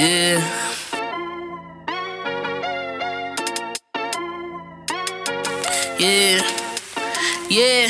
Yeah. 0.00 0.40
Yeah. 5.98 6.40
Yeah, 7.50 7.89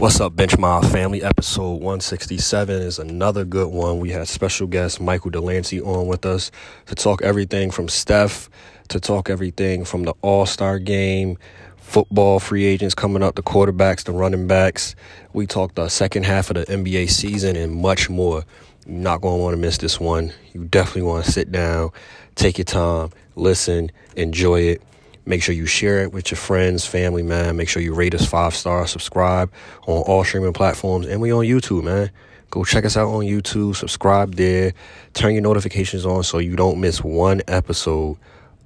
What's 0.00 0.18
up, 0.18 0.34
Bench 0.34 0.56
Mob 0.56 0.86
family? 0.86 1.22
Episode 1.22 1.72
167 1.74 2.74
is 2.74 2.98
another 2.98 3.44
good 3.44 3.68
one. 3.68 4.00
We 4.00 4.12
had 4.12 4.26
special 4.28 4.66
guest 4.66 4.98
Michael 4.98 5.30
Delancey 5.30 5.78
on 5.78 6.06
with 6.06 6.24
us 6.24 6.50
to 6.86 6.94
talk 6.94 7.20
everything 7.20 7.70
from 7.70 7.86
Steph, 7.86 8.48
to 8.88 8.98
talk 8.98 9.28
everything 9.28 9.84
from 9.84 10.04
the 10.04 10.14
All 10.22 10.46
Star 10.46 10.78
game, 10.78 11.36
football 11.76 12.40
free 12.40 12.64
agents 12.64 12.94
coming 12.94 13.22
up, 13.22 13.34
the 13.34 13.42
quarterbacks, 13.42 14.04
the 14.04 14.12
running 14.12 14.46
backs. 14.46 14.94
We 15.34 15.46
talked 15.46 15.74
the 15.74 15.90
second 15.90 16.22
half 16.22 16.48
of 16.48 16.56
the 16.56 16.64
NBA 16.64 17.10
season 17.10 17.54
and 17.54 17.70
much 17.70 18.08
more. 18.08 18.46
You're 18.86 18.96
not 18.96 19.20
going 19.20 19.36
to 19.36 19.42
want 19.42 19.52
to 19.52 19.60
miss 19.60 19.76
this 19.76 20.00
one. 20.00 20.32
You 20.54 20.64
definitely 20.64 21.02
want 21.02 21.26
to 21.26 21.30
sit 21.30 21.52
down, 21.52 21.90
take 22.36 22.56
your 22.56 22.64
time, 22.64 23.10
listen, 23.36 23.92
enjoy 24.16 24.60
it. 24.60 24.82
Make 25.26 25.42
sure 25.42 25.54
you 25.54 25.66
share 25.66 26.02
it 26.02 26.12
with 26.12 26.30
your 26.30 26.38
friends, 26.38 26.86
family, 26.86 27.22
man. 27.22 27.56
Make 27.56 27.68
sure 27.68 27.82
you 27.82 27.94
rate 27.94 28.14
us 28.14 28.26
five 28.26 28.54
stars, 28.54 28.90
subscribe 28.90 29.52
on 29.86 30.02
all 30.02 30.24
streaming 30.24 30.52
platforms, 30.52 31.06
and 31.06 31.20
we 31.20 31.30
on 31.32 31.44
YouTube, 31.44 31.84
man. 31.84 32.10
Go 32.50 32.64
check 32.64 32.84
us 32.84 32.96
out 32.96 33.08
on 33.08 33.24
YouTube, 33.24 33.76
subscribe 33.76 34.34
there, 34.34 34.72
turn 35.12 35.34
your 35.34 35.42
notifications 35.42 36.04
on 36.04 36.24
so 36.24 36.38
you 36.38 36.56
don't 36.56 36.80
miss 36.80 37.04
one 37.04 37.42
episode 37.46 38.16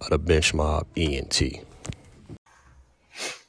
of 0.00 0.08
the 0.11 0.19
Bench 0.19 0.55
Mob 0.55 0.86
ENT. 0.96 1.42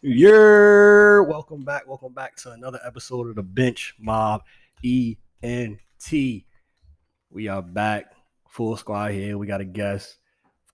Yeah, 0.02 1.22
welcome 1.22 1.64
back. 1.64 1.88
Welcome 1.88 2.14
back 2.14 2.36
to 2.38 2.52
another 2.52 2.80
episode 2.86 3.30
of 3.30 3.36
the 3.36 3.44
Bench 3.44 3.95
Mob 4.00 4.42
ENT. 4.84 5.78
We 6.12 7.47
are 7.47 7.62
back, 7.62 8.12
full 8.50 8.78
squad 8.78 9.12
here. 9.12 9.38
We 9.38 9.47
got 9.47 9.62
a 9.62 9.66
guest 9.66 10.17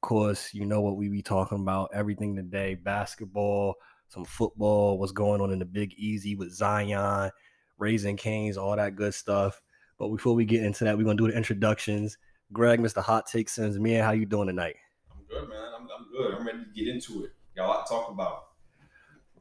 course, 0.01 0.53
you 0.53 0.65
know 0.65 0.81
what 0.81 0.97
we 0.97 1.09
be 1.09 1.21
talking 1.21 1.59
about 1.59 1.91
everything 1.93 2.35
today 2.35 2.75
basketball, 2.75 3.75
some 4.09 4.25
football, 4.25 4.97
what's 4.97 5.11
going 5.11 5.41
on 5.41 5.51
in 5.51 5.59
the 5.59 5.65
Big 5.65 5.93
Easy 5.93 6.35
with 6.35 6.51
Zion, 6.51 7.31
Raising 7.77 8.17
Canes, 8.17 8.57
all 8.57 8.75
that 8.75 8.95
good 8.95 9.13
stuff. 9.13 9.61
But 9.97 10.09
before 10.09 10.33
we 10.33 10.45
get 10.45 10.63
into 10.63 10.83
that, 10.83 10.97
we're 10.97 11.03
going 11.03 11.17
to 11.17 11.25
do 11.25 11.31
the 11.31 11.37
introductions. 11.37 12.17
Greg, 12.51 12.79
Mr. 12.79 13.01
Hot 13.01 13.27
Take 13.27 13.47
Sims, 13.47 13.79
man, 13.79 14.03
how 14.03 14.11
you 14.11 14.25
doing 14.25 14.47
tonight? 14.47 14.75
I'm 15.11 15.23
good, 15.29 15.47
man. 15.47 15.69
I'm, 15.77 15.87
I'm 15.97 16.11
good. 16.11 16.33
I'm 16.33 16.45
ready 16.45 16.59
to 16.59 16.69
get 16.73 16.87
into 16.87 17.23
it. 17.23 17.31
Got 17.55 17.65
a 17.65 17.67
lot 17.67 17.85
to 17.85 17.93
talk 17.93 18.09
about. 18.09 18.43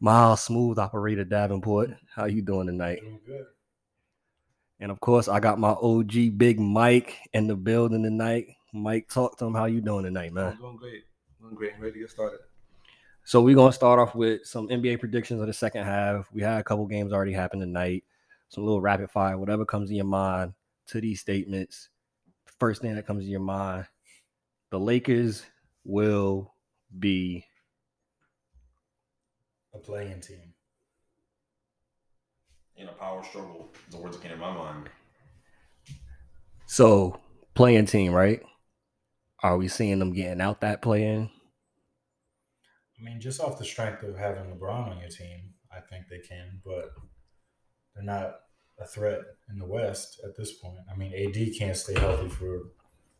Miles 0.01 0.43
Smooth 0.43 0.79
Operator 0.79 1.25
Davenport, 1.25 1.91
how 2.15 2.27
you 2.27 2.43
doing 2.43 2.67
tonight? 2.67 3.01
Doing 3.01 3.21
good. 3.27 3.47
And 4.81 4.91
of 4.91 4.99
course, 5.01 5.29
I 5.29 5.41
got 5.41 5.59
my 5.59 5.71
OG 5.71 6.39
Big 6.39 6.59
Mike 6.59 7.19
in 7.35 7.47
the 7.47 7.57
building 7.57 8.03
tonight. 8.03 8.47
Mike, 8.73 9.09
talk 9.09 9.37
to 9.39 9.45
him. 9.47 9.55
How 9.55 9.67
you 9.67 9.81
doing 9.81 10.05
tonight, 10.05 10.33
man? 10.33 10.53
I'm 10.53 10.57
doing 10.59 10.77
great. 10.77 11.05
Doing 11.41 11.55
great. 11.55 11.73
I'm 11.75 11.81
ready 11.81 11.95
to 11.95 12.01
get 12.01 12.11
started. 12.11 12.41
So 13.25 13.43
we're 13.43 13.55
gonna 13.55 13.73
start 13.73 13.99
off 13.99 14.15
with 14.15 14.47
some 14.47 14.69
NBA 14.69 14.99
predictions 14.99 15.41
of 15.41 15.47
the 15.47 15.53
second 15.53 15.85
half. 15.85 16.31
We 16.33 16.43
had 16.43 16.61
a 16.61 16.65
couple 16.65 16.87
games 16.87 17.13
already 17.13 17.33
happen 17.33 17.61
tonight. 17.61 18.05
Some 18.49 18.65
little 18.65 18.81
rapid 18.81 19.11
fire, 19.11 19.39
whatever 19.39 19.65
comes 19.65 19.89
to 19.91 19.95
your 19.95 20.05
mind 20.05 20.55
to 20.87 21.01
these 21.01 21.21
statements. 21.21 21.91
First 22.59 22.83
thing 22.83 22.95
that 22.95 23.07
comes 23.07 23.25
to 23.25 23.31
your 23.31 23.41
mind: 23.41 23.87
the 24.71 24.81
Lakers 24.81 25.45
will 25.85 26.55
be 26.99 27.45
A 29.75 29.79
playing 29.79 30.21
team. 30.21 30.55
In 32.77 32.89
a 32.89 32.93
power 32.93 33.23
struggle, 33.23 33.69
the 33.91 33.99
words 33.99 34.17
that 34.17 34.23
came 34.23 34.33
in 34.33 34.41
my 34.41 34.53
mind. 34.53 34.89
so 36.67 37.21
playing 37.55 37.87
team, 37.87 38.13
right? 38.13 38.43
Are 39.43 39.57
we 39.57 39.69
seeing 39.69 39.99
them 39.99 40.13
getting 40.13 40.41
out 40.41 40.61
that 40.61 40.83
playing? 40.83 41.31
I 42.99 43.03
mean, 43.03 43.21
just 43.21 43.41
off 43.41 43.59
the 43.59 43.65
strength 43.65 44.03
of 44.03 44.19
having 44.19 44.45
LeBron 44.45 44.91
on 44.91 45.01
your 45.01 45.09
team, 45.09 45.55
I 45.73 45.81
think 45.81 46.09
they 46.09 46.19
can, 46.19 46.61
but 46.65 46.93
they're 47.95 48.05
not 48.05 48.41
a 48.79 48.87
threat 48.87 49.21
in 49.51 49.59
the 49.59 49.65
West 49.65 50.21
at 50.25 50.37
this 50.37 50.53
point. 50.53 50.79
I 50.93 50.97
mean, 50.97 51.15
AD 51.15 51.59
can't 51.59 51.77
stay 51.77 51.99
healthy 51.99 52.29
for 52.29 52.73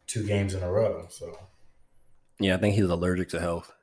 two 0.07 0.27
games 0.27 0.55
in 0.55 0.63
a 0.63 0.71
row, 0.71 1.07
so 1.09 1.35
Yeah, 2.39 2.57
I 2.57 2.59
think 2.59 2.75
he's 2.75 2.85
allergic 2.85 3.31
to 3.31 3.41
health. 3.41 3.73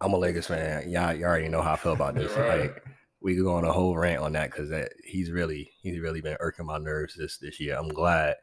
I'm 0.00 0.12
a 0.12 0.18
Lakers 0.18 0.46
fan. 0.46 0.90
Y'all, 0.90 1.14
you 1.14 1.24
already 1.24 1.48
know 1.48 1.62
how 1.62 1.72
I 1.72 1.76
feel 1.76 1.92
about 1.92 2.14
this. 2.14 2.32
Right. 2.36 2.60
Like, 2.60 2.84
we 3.20 3.34
could 3.34 3.44
go 3.44 3.54
on 3.54 3.64
a 3.64 3.72
whole 3.72 3.96
rant 3.96 4.22
on 4.22 4.32
that 4.32 4.50
because 4.50 4.68
that 4.70 4.92
he's 5.02 5.30
really 5.30 5.70
he's 5.80 5.98
really 5.98 6.20
been 6.20 6.36
irking 6.38 6.66
my 6.66 6.78
nerves 6.78 7.16
this 7.16 7.38
this 7.38 7.58
year. 7.58 7.76
I'm 7.76 7.88
glad 7.88 8.34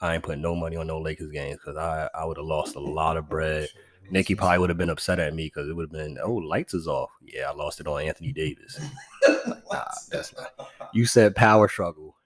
I 0.00 0.14
ain't 0.14 0.22
putting 0.22 0.42
no 0.42 0.54
money 0.54 0.76
on 0.76 0.86
no 0.86 0.98
Lakers 0.98 1.30
games 1.30 1.58
because 1.62 1.76
I 1.76 2.08
I 2.14 2.24
would 2.24 2.36
have 2.36 2.46
lost 2.46 2.76
a 2.76 2.80
lot 2.80 3.16
of 3.16 3.28
bread. 3.28 3.68
Nikki 4.10 4.36
probably 4.36 4.58
would 4.58 4.70
have 4.70 4.78
been 4.78 4.90
upset 4.90 5.18
at 5.18 5.34
me 5.34 5.46
because 5.46 5.68
it 5.68 5.74
would 5.74 5.84
have 5.84 5.92
been 5.92 6.18
oh 6.22 6.34
lights 6.34 6.74
is 6.74 6.86
off. 6.86 7.10
Yeah, 7.22 7.50
I 7.50 7.54
lost 7.54 7.80
it 7.80 7.86
on 7.86 8.02
Anthony 8.02 8.32
Davis. 8.32 8.80
Nah, 9.70 9.84
that's 10.10 10.34
not. 10.36 10.70
You 10.92 11.06
said 11.06 11.34
power 11.34 11.68
struggle. 11.68 12.16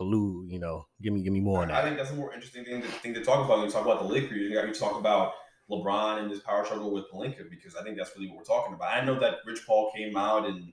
Allu, 0.00 0.50
you 0.50 0.58
know, 0.58 0.86
give 1.02 1.12
me 1.12 1.22
give 1.22 1.32
me 1.32 1.40
more 1.40 1.62
on 1.62 1.68
that. 1.68 1.84
I 1.84 1.84
think 1.84 1.98
that's 1.98 2.10
a 2.10 2.14
more 2.14 2.32
interesting 2.32 2.64
thing 2.64 2.82
to, 2.82 2.88
thing 2.88 3.14
to 3.14 3.22
talk 3.22 3.44
about. 3.44 3.58
When 3.58 3.66
you 3.66 3.72
talk 3.72 3.84
about 3.84 4.00
the 4.00 4.08
Lakers, 4.08 4.38
you 4.38 4.54
got 4.54 4.62
to 4.62 4.72
talk 4.72 4.98
about 4.98 5.32
LeBron 5.70 6.22
and 6.22 6.30
his 6.30 6.40
power 6.40 6.64
struggle 6.64 6.90
with 6.92 7.04
Pelinka 7.12 7.48
because 7.50 7.76
I 7.76 7.82
think 7.82 7.96
that's 7.96 8.10
really 8.16 8.28
what 8.28 8.38
we're 8.38 8.44
talking 8.44 8.74
about. 8.74 8.92
I 8.92 9.04
know 9.04 9.18
that 9.20 9.36
Rich 9.46 9.66
Paul 9.66 9.92
came 9.94 10.16
out 10.16 10.46
and 10.46 10.72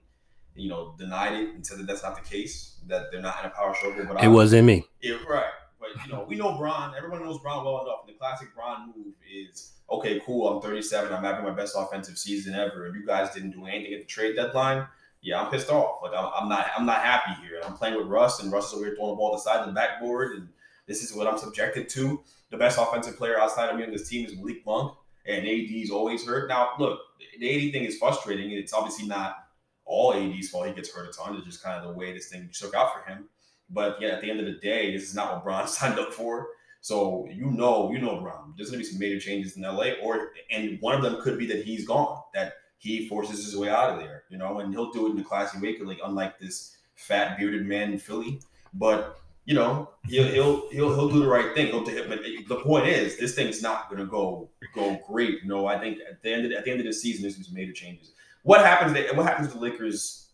you 0.55 0.69
know 0.69 0.95
denied 0.97 1.33
it 1.33 1.49
and 1.53 1.65
said 1.65 1.79
that 1.79 1.87
that's 1.87 2.03
not 2.03 2.15
the 2.15 2.27
case, 2.27 2.79
that 2.87 3.11
they're 3.11 3.21
not 3.21 3.43
in 3.43 3.51
a 3.51 3.53
power 3.53 3.75
struggle. 3.75 4.05
But 4.07 4.23
It 4.23 4.29
wasn't 4.29 4.65
me. 4.65 4.85
Yeah, 5.01 5.17
right. 5.29 5.45
But 5.79 5.89
you 6.05 6.11
know, 6.11 6.25
we 6.27 6.35
know 6.35 6.57
Bron. 6.57 6.93
Everyone 6.95 7.23
knows 7.23 7.39
Bron 7.39 7.63
well 7.63 7.83
enough. 7.83 7.99
And 8.05 8.13
the 8.13 8.17
classic 8.17 8.53
Bron 8.55 8.93
move 8.95 9.13
is 9.31 9.73
okay, 9.89 10.21
cool. 10.25 10.47
I'm 10.47 10.61
37. 10.61 11.13
I'm 11.13 11.23
having 11.23 11.43
my 11.43 11.51
best 11.51 11.75
offensive 11.77 12.17
season 12.17 12.55
ever, 12.55 12.85
and 12.85 12.95
you 12.95 13.05
guys 13.05 13.33
didn't 13.33 13.51
do 13.51 13.65
anything 13.65 13.93
at 13.93 13.99
the 14.01 14.05
trade 14.05 14.35
deadline. 14.35 14.87
Yeah, 15.21 15.41
I'm 15.41 15.51
pissed 15.51 15.69
off. 15.69 15.99
Like 16.01 16.13
I'm, 16.17 16.31
I'm 16.35 16.49
not. 16.49 16.67
I'm 16.77 16.85
not 16.85 17.01
happy 17.01 17.39
here. 17.41 17.61
I'm 17.63 17.73
playing 17.73 17.97
with 17.97 18.07
Russ, 18.07 18.41
and 18.41 18.51
Russ 18.51 18.67
is 18.67 18.73
over 18.73 18.85
here 18.85 18.95
throwing 18.95 19.11
the 19.11 19.15
ball 19.15 19.31
to 19.31 19.37
the 19.37 19.41
side 19.41 19.59
of 19.59 19.67
the 19.67 19.73
backboard, 19.73 20.37
and 20.37 20.49
this 20.87 21.03
is 21.03 21.15
what 21.15 21.27
I'm 21.27 21.37
subjected 21.37 21.89
to. 21.89 22.21
The 22.49 22.57
best 22.57 22.79
offensive 22.79 23.17
player 23.17 23.39
outside 23.39 23.69
of 23.69 23.77
me 23.77 23.83
on 23.83 23.91
this 23.91 24.07
team 24.07 24.25
is 24.25 24.35
Malik 24.35 24.65
Monk, 24.65 24.93
and 25.25 25.45
AD 25.45 25.71
is 25.71 25.91
always 25.91 26.25
hurt. 26.25 26.47
Now, 26.49 26.71
look, 26.79 26.99
the 27.39 27.67
AD 27.67 27.73
thing 27.73 27.83
is 27.83 27.97
frustrating. 27.97 28.51
It's 28.51 28.73
obviously 28.73 29.07
not 29.07 29.47
all 29.85 30.13
AD's 30.13 30.49
fault. 30.49 30.67
He 30.67 30.73
gets 30.73 30.93
hurt 30.93 31.09
a 31.09 31.11
ton. 31.11 31.35
It's 31.35 31.45
just 31.45 31.63
kind 31.63 31.77
of 31.77 31.91
the 31.91 31.97
way 31.97 32.13
this 32.13 32.29
thing 32.29 32.49
shook 32.51 32.73
out 32.73 32.93
for 32.93 33.09
him. 33.09 33.27
But 33.69 33.97
yeah, 33.99 34.09
at 34.09 34.21
the 34.21 34.29
end 34.29 34.39
of 34.39 34.45
the 34.45 34.53
day, 34.53 34.93
this 34.93 35.03
is 35.03 35.15
not 35.15 35.33
what 35.33 35.43
Bron 35.43 35.67
signed 35.67 35.99
up 35.99 36.13
for. 36.13 36.47
So 36.81 37.27
you 37.31 37.51
know, 37.51 37.91
you 37.91 37.99
know, 37.99 38.19
Bron. 38.21 38.53
There's 38.55 38.69
gonna 38.69 38.79
be 38.79 38.85
some 38.85 38.99
major 38.99 39.19
changes 39.19 39.57
in 39.57 39.63
LA, 39.63 39.91
or 40.01 40.31
and 40.51 40.79
one 40.79 40.95
of 40.95 41.01
them 41.01 41.21
could 41.21 41.37
be 41.37 41.45
that 41.47 41.65
he's 41.65 41.85
gone, 41.85 42.21
that 42.33 42.53
he 42.77 43.07
forces 43.07 43.43
his 43.43 43.57
way 43.57 43.69
out 43.69 43.89
of 43.91 43.99
there, 43.99 44.23
you 44.29 44.37
know, 44.37 44.59
and 44.59 44.71
he'll 44.71 44.91
do 44.91 45.07
it 45.07 45.11
in 45.11 45.19
a 45.19 45.23
classy 45.23 45.59
way, 45.59 45.77
like 45.79 45.99
unlike 46.03 46.39
this 46.39 46.77
fat 46.95 47.37
bearded 47.37 47.65
man 47.65 47.93
in 47.93 47.99
Philly. 47.99 48.39
But 48.73 49.19
you 49.45 49.55
know, 49.55 49.89
he'll 50.05 50.27
he'll 50.27 50.69
he'll, 50.69 50.93
he'll 50.93 51.09
do 51.09 51.19
the 51.19 51.27
right 51.27 51.55
thing. 51.55 51.67
He'll. 51.67 51.83
But 51.83 52.19
the 52.47 52.61
point 52.63 52.87
is, 52.87 53.17
this 53.17 53.33
thing's 53.33 53.61
not 53.61 53.89
gonna 53.89 54.05
go 54.05 54.49
go 54.75 54.99
great. 55.07 55.45
Know, 55.45 55.65
I 55.65 55.79
think 55.79 55.99
at 56.09 56.21
the 56.21 56.31
end 56.31 56.45
of, 56.45 56.51
at 56.51 56.65
the 56.65 56.71
end 56.71 56.79
of 56.81 56.85
the 56.85 56.93
season, 56.93 57.23
there's 57.23 57.35
gonna 57.35 57.43
be 57.43 57.47
some 57.47 57.55
major 57.55 57.73
changes. 57.73 58.11
What 58.43 58.61
happens? 58.61 58.93
To, 58.93 59.15
what 59.15 59.25
happens 59.25 59.47
to 59.49 59.53
the 59.55 59.59
Lakers 59.59 60.29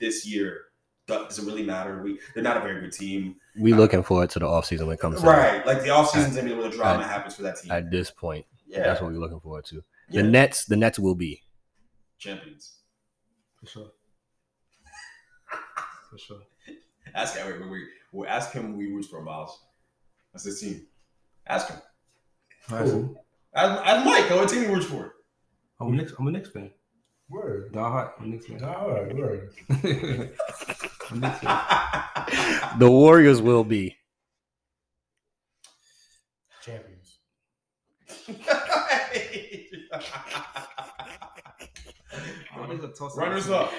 this 0.00 0.26
year? 0.26 0.66
Does 1.06 1.38
it 1.38 1.44
really 1.46 1.64
matter? 1.64 2.00
We 2.02 2.18
they're 2.34 2.42
not 2.44 2.56
a 2.56 2.60
very 2.60 2.80
good 2.80 2.92
team. 2.92 3.36
We 3.60 3.72
looking 3.74 4.02
forward 4.02 4.30
to 4.30 4.38
the 4.38 4.46
offseason 4.46 4.86
when 4.86 4.94
it 4.94 5.00
comes 5.00 5.20
to 5.20 5.26
Right. 5.26 5.66
Like 5.66 5.82
the 5.82 5.88
offseason's 5.88 6.36
gonna 6.36 6.48
be 6.48 6.54
where 6.54 6.70
the 6.70 6.76
drama 6.76 7.02
happens 7.02 7.34
for 7.36 7.42
that 7.42 7.58
team. 7.58 7.72
at 7.72 7.90
this 7.90 8.10
point. 8.10 8.46
yeah. 8.66 8.84
That's 8.84 9.00
what 9.02 9.12
we're 9.12 9.18
looking 9.18 9.40
forward 9.40 9.64
to. 9.66 9.82
yeah. 10.08 10.22
The 10.22 10.28
Nets, 10.28 10.64
the 10.66 10.76
Nets 10.76 10.98
will 10.98 11.14
be. 11.16 11.42
champions. 12.18 12.78
for 13.60 13.66
sure. 13.66 13.86
For 16.10 16.18
sure. 16.18 16.38
Ask 17.14 17.36
him. 17.36 17.46
Wait, 17.46 17.60
wait, 17.60 17.70
wait. 17.70 17.82
Well, 18.12 18.28
ask 18.30 18.52
him 18.52 18.76
We 18.76 18.86
he 18.86 18.92
roots 18.92 19.08
for, 19.08 19.22
Miles. 19.22 19.58
That's 20.32 20.44
his 20.44 20.60
team. 20.60 20.86
Ask 21.46 21.68
him. 21.68 21.78
Cool. 22.68 23.24
Ask, 23.54 23.86
ask 23.86 24.04
Mike. 24.04 24.30
What 24.30 24.48
team 24.48 24.62
he 24.64 24.68
roots 24.68 24.86
for? 24.86 25.14
I'm 25.80 25.88
a 25.88 25.96
Knicks. 25.96 26.12
I'm 26.18 26.26
a 26.26 26.30
Knicks 26.30 26.50
fan. 26.50 26.70
Word. 27.30 27.72
Die 27.72 27.80
hard. 27.80 28.10
I'm 28.18 28.24
a 28.24 28.28
Knicks 28.28 28.46
fan. 28.46 28.60
Word. 28.60 29.52
Word. 29.82 30.32
I'm 31.12 31.22
a 31.22 31.26
Knicks 31.28 31.38
fan. 31.40 32.78
The 32.78 32.90
Warriors 32.90 33.42
will 33.42 33.64
be. 33.64 33.96
Champions. 36.62 37.18
I 42.54 42.68
it's 42.70 42.84
a 42.84 42.88
toss-up 42.88 43.16
Runners 43.18 43.44
between- 43.44 43.60
up. 43.60 43.72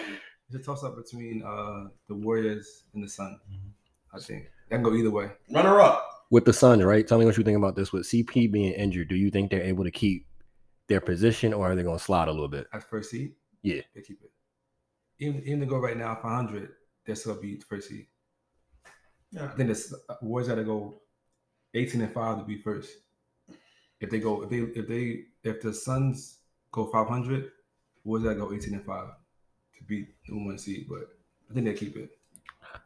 It's 0.49 0.55
a 0.55 0.59
toss 0.59 0.83
up 0.83 0.95
between 0.95 1.41
uh, 1.43 1.85
the 2.07 2.15
Warriors 2.15 2.83
and 2.93 3.03
the 3.03 3.07
Sun. 3.09 3.39
Mhm. 3.51 3.71
I 4.13 4.19
think 4.19 4.43
that 4.69 4.75
can 4.75 4.83
go 4.83 4.93
either 4.93 5.09
way. 5.09 5.31
Runner 5.51 5.79
up. 5.79 6.25
With 6.29 6.45
the 6.45 6.53
Sun, 6.53 6.83
right? 6.83 7.07
Tell 7.07 7.17
me 7.17 7.25
what 7.25 7.37
you 7.37 7.43
think 7.43 7.57
about 7.57 7.75
this. 7.75 7.91
With 7.91 8.03
CP 8.05 8.51
being 8.51 8.73
injured, 8.73 9.07
do 9.07 9.15
you 9.15 9.31
think 9.31 9.49
they're 9.49 9.61
able 9.63 9.83
to 9.83 9.91
keep 9.91 10.27
their 10.87 10.99
position 11.01 11.53
or 11.53 11.71
are 11.71 11.75
they 11.75 11.81
going 11.83 11.97
to 11.97 12.03
slide 12.03 12.27
a 12.27 12.31
little 12.31 12.47
bit? 12.49 12.67
As 12.73 12.83
first 12.83 13.09
seed, 13.11 13.33
Yeah. 13.63 13.81
they 13.95 14.01
keep 14.01 14.21
it. 14.21 14.31
Even 15.19 15.41
even 15.43 15.59
to 15.61 15.65
go 15.65 15.77
right 15.79 15.97
now 15.97 16.15
500, 16.21 16.69
they're 17.05 17.15
still 17.15 17.35
be 17.35 17.59
first 17.67 17.89
seed. 17.89 18.07
Yeah. 19.31 19.45
I 19.45 19.47
think 19.55 19.69
the 19.69 20.17
Warriors 20.21 20.47
got 20.49 20.55
to 20.55 20.63
go 20.63 21.01
18 21.73 22.01
and 22.01 22.13
five 22.13 22.37
to 22.39 22.43
be 22.45 22.57
first. 22.57 22.91
If 23.99 24.09
they 24.09 24.19
go, 24.19 24.43
if 24.43 24.49
they 24.49 24.57
if 24.57 24.87
they 24.87 25.23
if 25.43 25.61
the 25.61 25.73
Suns 25.73 26.39
go 26.71 26.85
500, 26.87 27.51
Warriors 28.03 28.25
got 28.25 28.33
to 28.33 28.49
go 28.49 28.53
18 28.55 28.73
and 28.75 28.85
five 28.85 29.07
to 29.77 29.83
beat 29.85 30.09
the 30.27 30.35
one 30.35 30.57
seed. 30.57 30.85
But 30.89 31.07
I 31.49 31.53
think 31.53 31.65
they 31.65 31.73
keep 31.73 31.95
it. 31.97 32.11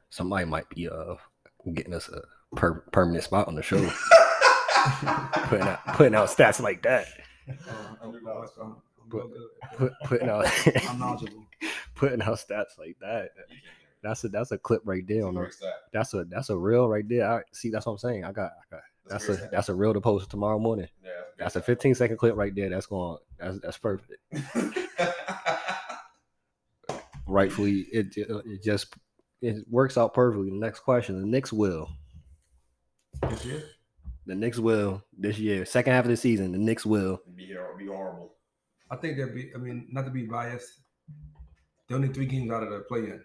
Somebody 0.09 0.45
might 0.45 0.69
be 0.69 0.87
uh 0.89 1.15
getting 1.73 1.93
us 1.93 2.07
a 2.09 2.21
per- 2.55 2.79
permanent 2.91 3.23
spot 3.25 3.47
on 3.49 3.55
the 3.55 3.61
show, 3.61 3.77
putting 5.49 5.67
out 5.67 5.79
putting 5.95 6.15
out 6.15 6.29
stats 6.29 6.61
like 6.61 6.81
that, 6.83 7.07
Uh, 7.49 7.53
I'm, 8.01 8.09
I'm, 8.15 8.47
I'm, 8.61 8.75
But- 9.09 9.27
Put, 9.77 9.93
putting 10.05 10.29
out 10.29 10.45
I'm 10.89 10.99
knowledgeable. 10.99 11.45
putting 11.95 12.21
out 12.21 12.37
stats 12.37 12.77
like 12.79 12.97
that. 13.01 13.31
That's 14.07 14.23
a 14.23 14.29
that's 14.29 14.51
a 14.53 14.57
clip 14.57 14.83
right 14.85 15.05
there 15.05 15.27
on 15.27 15.33
the, 15.35 15.51
that's 15.91 16.13
a 16.13 16.23
that's 16.23 16.49
a 16.49 16.55
real 16.57 16.87
right 16.87 17.03
there. 17.07 17.29
I 17.29 17.41
see 17.51 17.69
that's 17.69 17.85
what 17.85 17.91
I'm 17.91 17.97
saying. 17.97 18.23
I 18.23 18.31
got 18.31 18.51
I 18.51 18.75
got 18.75 18.81
that's 19.09 19.25
great 19.25 19.35
a 19.35 19.37
stat. 19.39 19.51
that's 19.51 19.67
a 19.67 19.75
real 19.75 19.93
to 19.93 19.99
post 19.99 20.29
tomorrow 20.29 20.57
morning. 20.59 20.87
Yeah, 21.03 21.09
That's 21.37 21.57
a 21.57 21.61
15 21.61 21.93
second 21.95 22.15
clip 22.15 22.37
right 22.37 22.55
there. 22.55 22.69
That's 22.69 22.85
going 22.85 23.17
that's 23.37 23.59
that's 23.59 23.77
perfect. 23.77 24.13
Rightfully, 27.27 27.81
it 27.91 28.15
it 28.15 28.63
just 28.63 28.95
it 29.41 29.65
works 29.69 29.97
out 29.97 30.13
perfectly. 30.13 30.49
The 30.51 30.55
next 30.55 30.79
question: 30.79 31.19
the 31.19 31.27
Knicks 31.27 31.51
will 31.51 31.89
This 33.29 33.43
year, 33.43 33.63
the 34.25 34.35
Knicks 34.35 34.57
will 34.57 35.03
this 35.17 35.37
year 35.37 35.65
second 35.65 35.91
half 35.91 36.05
of 36.05 36.11
the 36.11 36.15
season. 36.17 36.53
The 36.53 36.57
Knicks 36.57 36.85
will 36.85 37.19
be, 37.35 37.53
hor- 37.53 37.75
be 37.77 37.87
horrible. 37.87 38.35
I 38.89 38.95
think 38.95 39.17
they'll 39.17 39.33
be. 39.33 39.51
I 39.53 39.57
mean, 39.57 39.89
not 39.91 40.05
to 40.05 40.11
be 40.11 40.25
biased, 40.25 40.79
they're 41.89 41.97
only 41.97 42.07
three 42.07 42.25
games 42.25 42.49
out 42.51 42.63
of 42.63 42.69
the 42.69 42.79
play-in. 42.87 43.21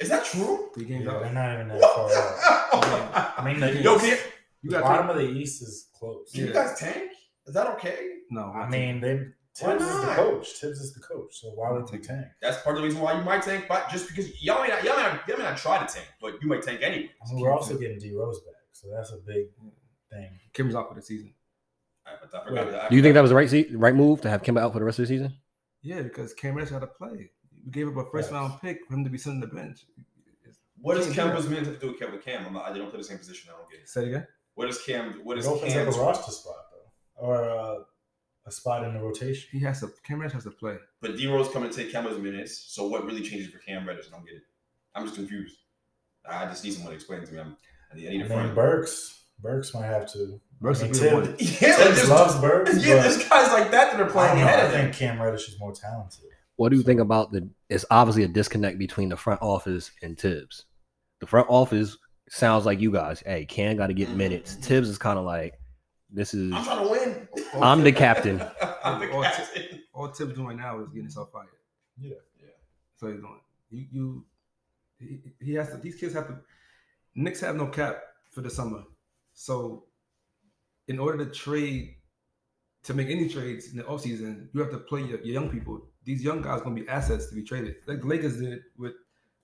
Is 0.00 0.08
that 0.10 0.24
true? 0.24 0.70
Three 0.74 0.84
games 0.84 1.04
Yeah, 1.06 1.12
out. 1.12 1.22
they're 1.22 1.32
not 1.32 1.54
even 1.54 1.68
that 1.68 1.80
What? 1.80 2.12
far 2.12 3.22
out. 3.22 3.34
I 3.38 3.44
mean, 3.44 3.60
the 3.60 3.72
Yo, 3.82 3.96
East- 3.96 4.22
You 4.62 4.70
the 4.70 4.78
got 4.78 4.82
bottom 4.82 5.10
of 5.10 5.16
the 5.16 5.28
East 5.28 5.62
is 5.62 5.88
close. 5.98 6.30
can 6.32 6.46
you 6.46 6.52
guys 6.52 6.78
tank? 6.78 7.12
Is 7.46 7.54
that 7.54 7.66
okay? 7.74 8.16
no. 8.30 8.52
I 8.54 8.68
mean, 8.68 9.00
they 9.00 9.26
Tibbs 9.54 9.82
is 9.82 10.00
the 10.02 10.06
coach. 10.14 10.60
Tibbs 10.60 10.80
is 10.80 10.92
the 10.92 11.00
coach. 11.00 11.40
So 11.40 11.48
why 11.48 11.70
would 11.72 11.90
we 11.90 11.96
tank? 11.98 12.26
That's 12.42 12.60
part 12.60 12.76
of 12.76 12.82
the 12.82 12.88
reason 12.88 13.00
why 13.00 13.16
you 13.16 13.24
might 13.24 13.40
tank, 13.42 13.64
but 13.68 13.88
just 13.88 14.06
because 14.08 14.42
y'all 14.42 14.60
may 14.62 14.68
not, 14.68 14.84
y'all 14.84 14.96
may 14.96 15.02
not, 15.04 15.26
y'all 15.26 15.38
may 15.38 15.44
not 15.44 15.56
try 15.56 15.78
to 15.84 15.90
tank, 15.90 16.06
but 16.20 16.34
you 16.42 16.48
might 16.48 16.62
tank 16.62 16.80
anyway. 16.82 17.08
I 17.26 17.32
mean, 17.32 17.40
we're 17.42 17.50
also 17.52 17.78
getting 17.78 17.98
D 17.98 18.12
Rose 18.14 18.40
back, 18.40 18.54
so 18.72 18.88
that's 18.94 19.12
a 19.12 19.16
big 19.16 19.46
thing. 20.12 20.28
Kim's 20.52 20.74
out 20.74 20.90
for 20.90 20.94
the 20.94 21.00
season. 21.00 21.32
I, 22.06 22.10
I 22.36 22.44
forgot 22.46 22.70
that. 22.70 22.90
Do 22.90 22.96
you 22.96 23.02
think 23.02 23.14
that 23.14 23.22
was 23.22 23.30
the 23.30 23.34
right 23.36 23.48
se- 23.48 23.70
right 23.72 23.94
move 23.94 24.20
to 24.22 24.28
have 24.28 24.42
Kemba 24.42 24.60
out 24.60 24.74
for 24.74 24.78
the 24.78 24.84
rest 24.84 24.98
of 24.98 25.04
the 25.04 25.14
season? 25.14 25.32
Yeah, 25.80 26.02
because 26.02 26.34
Cam 26.34 26.54
Reddish 26.54 26.70
had 26.72 26.80
to 26.82 26.86
play. 26.88 27.30
We 27.66 27.72
gave 27.72 27.88
up 27.88 27.96
a 27.96 28.10
first 28.10 28.26
Yes. 28.28 28.32
round 28.32 28.60
pick 28.62 28.86
for 28.86 28.94
him 28.94 29.04
to 29.04 29.10
be 29.10 29.18
sitting 29.18 29.42
on 29.42 29.48
the 29.48 29.54
bench. 29.54 29.84
What 30.80 30.94
does 30.94 31.06
Can't 31.12 31.16
do 31.34 31.38
Kemba's 31.38 31.48
meant 31.48 31.64
to 31.66 31.76
do 31.78 31.88
with 31.88 31.98
Cam? 31.98 32.12
With 32.12 32.24
Cam? 32.24 32.46
I'm 32.46 32.52
not, 32.54 32.70
I 32.70 32.76
don't 32.76 32.88
play 32.90 32.98
the 32.98 33.04
same 33.04 33.18
position. 33.18 33.50
I 33.52 33.58
don't 33.58 33.68
get 33.70 33.80
it. 33.80 33.88
Say 33.88 34.02
it 34.04 34.08
again. 34.08 34.26
What 34.54 34.66
does 34.66 34.80
Cam? 34.82 35.20
What 35.24 35.36
It 35.36 35.40
is 35.40 35.46
opens 35.46 35.72
Cam? 35.72 35.88
up 35.88 35.94
a 35.94 35.98
roster 35.98 36.30
spot 36.32 36.54
though, 36.70 37.26
or 37.26 37.50
uh, 37.50 37.82
a 38.46 38.50
spot 38.52 38.84
in 38.84 38.94
the 38.94 39.00
rotation. 39.00 39.48
He 39.52 39.60
has 39.60 39.80
to. 39.80 39.88
Cam 40.06 40.20
Reddish 40.20 40.34
has 40.34 40.44
to 40.44 40.50
play. 40.50 40.76
But 41.00 41.16
D 41.16 41.26
Rose 41.26 41.48
coming 41.48 41.70
to 41.70 41.76
take 41.76 41.92
Kemba's 41.92 42.18
minutes. 42.18 42.56
So 42.74 42.86
what 42.88 43.04
really 43.04 43.22
changes 43.22 43.50
for 43.50 43.58
Cam 43.58 43.86
Reddish? 43.86 44.06
I 44.08 44.16
don't 44.16 44.24
get 44.24 44.36
it. 44.36 44.42
I'm 44.94 45.04
just 45.04 45.16
confused. 45.16 45.56
I 46.28 46.44
just 46.46 46.62
need 46.64 46.72
someone 46.74 46.90
to 46.90 46.94
explain 46.96 47.24
to 47.24 47.32
me. 47.32 47.40
I'm, 47.40 47.56
I 47.92 47.96
need, 47.96 48.08
I 48.08 48.10
need 48.12 48.22
I 48.22 48.26
a 48.26 48.28
mean, 48.28 48.38
friend. 48.38 48.54
Burks. 48.54 49.24
Burks 49.40 49.74
might 49.74 49.86
have 49.86 50.10
to. 50.12 50.40
Burks 50.60 50.80
I 50.82 50.88
mean, 50.88 50.92
will 50.92 51.00
be 51.00 51.26
the 51.26 51.34
Tibbs- 51.34 51.60
one. 51.60 51.60
Yeah, 51.70 51.76
Tibbs 51.76 51.96
there's, 51.96 52.10
loves 52.10 52.34
Burks. 52.40 52.76
yeah, 52.86 53.02
there's 53.02 53.28
guys 53.28 53.52
like 53.52 53.70
that 53.72 53.92
that 53.92 54.00
are 54.00 54.10
playing 54.10 54.38
ahead 54.40 54.60
I 54.60 54.62
of 54.64 54.72
him. 54.74 54.80
think 54.84 54.94
Cam 54.96 55.20
Reddish 55.20 55.48
is 55.48 55.58
more 55.58 55.72
talented. 55.72 56.24
What 56.56 56.70
do 56.70 56.76
you 56.76 56.82
think 56.82 57.00
about 57.00 57.32
the? 57.32 57.48
It's 57.68 57.84
obviously 57.90 58.24
a 58.24 58.28
disconnect 58.28 58.78
between 58.78 59.08
the 59.10 59.16
front 59.16 59.42
office 59.42 59.90
and 60.02 60.16
Tibbs. 60.16 60.64
The 61.20 61.26
front 61.26 61.48
office 61.50 61.96
sounds 62.28 62.66
like 62.66 62.80
you 62.80 62.90
guys. 62.90 63.22
Hey, 63.24 63.44
Cam 63.44 63.76
got 63.76 63.88
to 63.88 63.94
get 63.94 64.10
minutes. 64.10 64.56
Mm. 64.56 64.62
Tibbs 64.62 64.88
is 64.88 64.98
kind 64.98 65.18
of 65.18 65.24
like, 65.24 65.54
this 66.10 66.34
is. 66.34 66.52
I'm 66.52 66.64
trying 66.64 66.84
to 66.84 66.90
win. 66.90 67.28
I'm 67.60 67.82
the 67.82 67.92
captain. 67.92 68.40
I'm 68.84 69.00
the 69.00 69.10
All- 69.12 69.22
captain. 69.22 69.82
All 69.92 70.10
Tibbs 70.10 70.34
doing 70.34 70.56
now 70.56 70.80
is 70.80 70.88
getting 70.88 71.04
himself 71.04 71.30
fired. 71.32 71.48
Yeah. 71.98 72.10
Yeah. 72.40 72.48
That's 72.92 73.02
what 73.02 73.12
he's 73.12 73.20
doing. 73.20 73.40
You, 73.70 73.86
you, 73.90 74.24
he, 74.98 75.44
he 75.44 75.54
has 75.54 75.70
to. 75.70 75.76
These 75.78 75.96
kids 75.96 76.14
have 76.14 76.28
to. 76.28 76.38
Knicks 77.14 77.40
have 77.40 77.56
no 77.56 77.66
cap 77.66 78.02
for 78.30 78.42
the 78.42 78.50
summer, 78.50 78.82
so 79.32 79.84
in 80.88 80.98
order 80.98 81.24
to 81.24 81.30
trade, 81.30 81.96
to 82.84 82.94
make 82.94 83.08
any 83.08 83.28
trades 83.28 83.70
in 83.70 83.78
the 83.78 83.82
offseason, 83.84 84.48
you 84.52 84.60
have 84.60 84.70
to 84.70 84.78
play 84.78 85.00
your, 85.00 85.18
your 85.20 85.34
young 85.34 85.48
people. 85.48 85.88
These 86.06 86.22
young 86.24 86.40
guys 86.40 86.62
gonna 86.62 86.74
be 86.74 86.88
assets 86.88 87.26
to 87.28 87.34
be 87.34 87.42
traded, 87.42 87.76
like 87.86 88.00
the 88.00 88.06
Lakers 88.06 88.38
did 88.38 88.62
with 88.78 88.94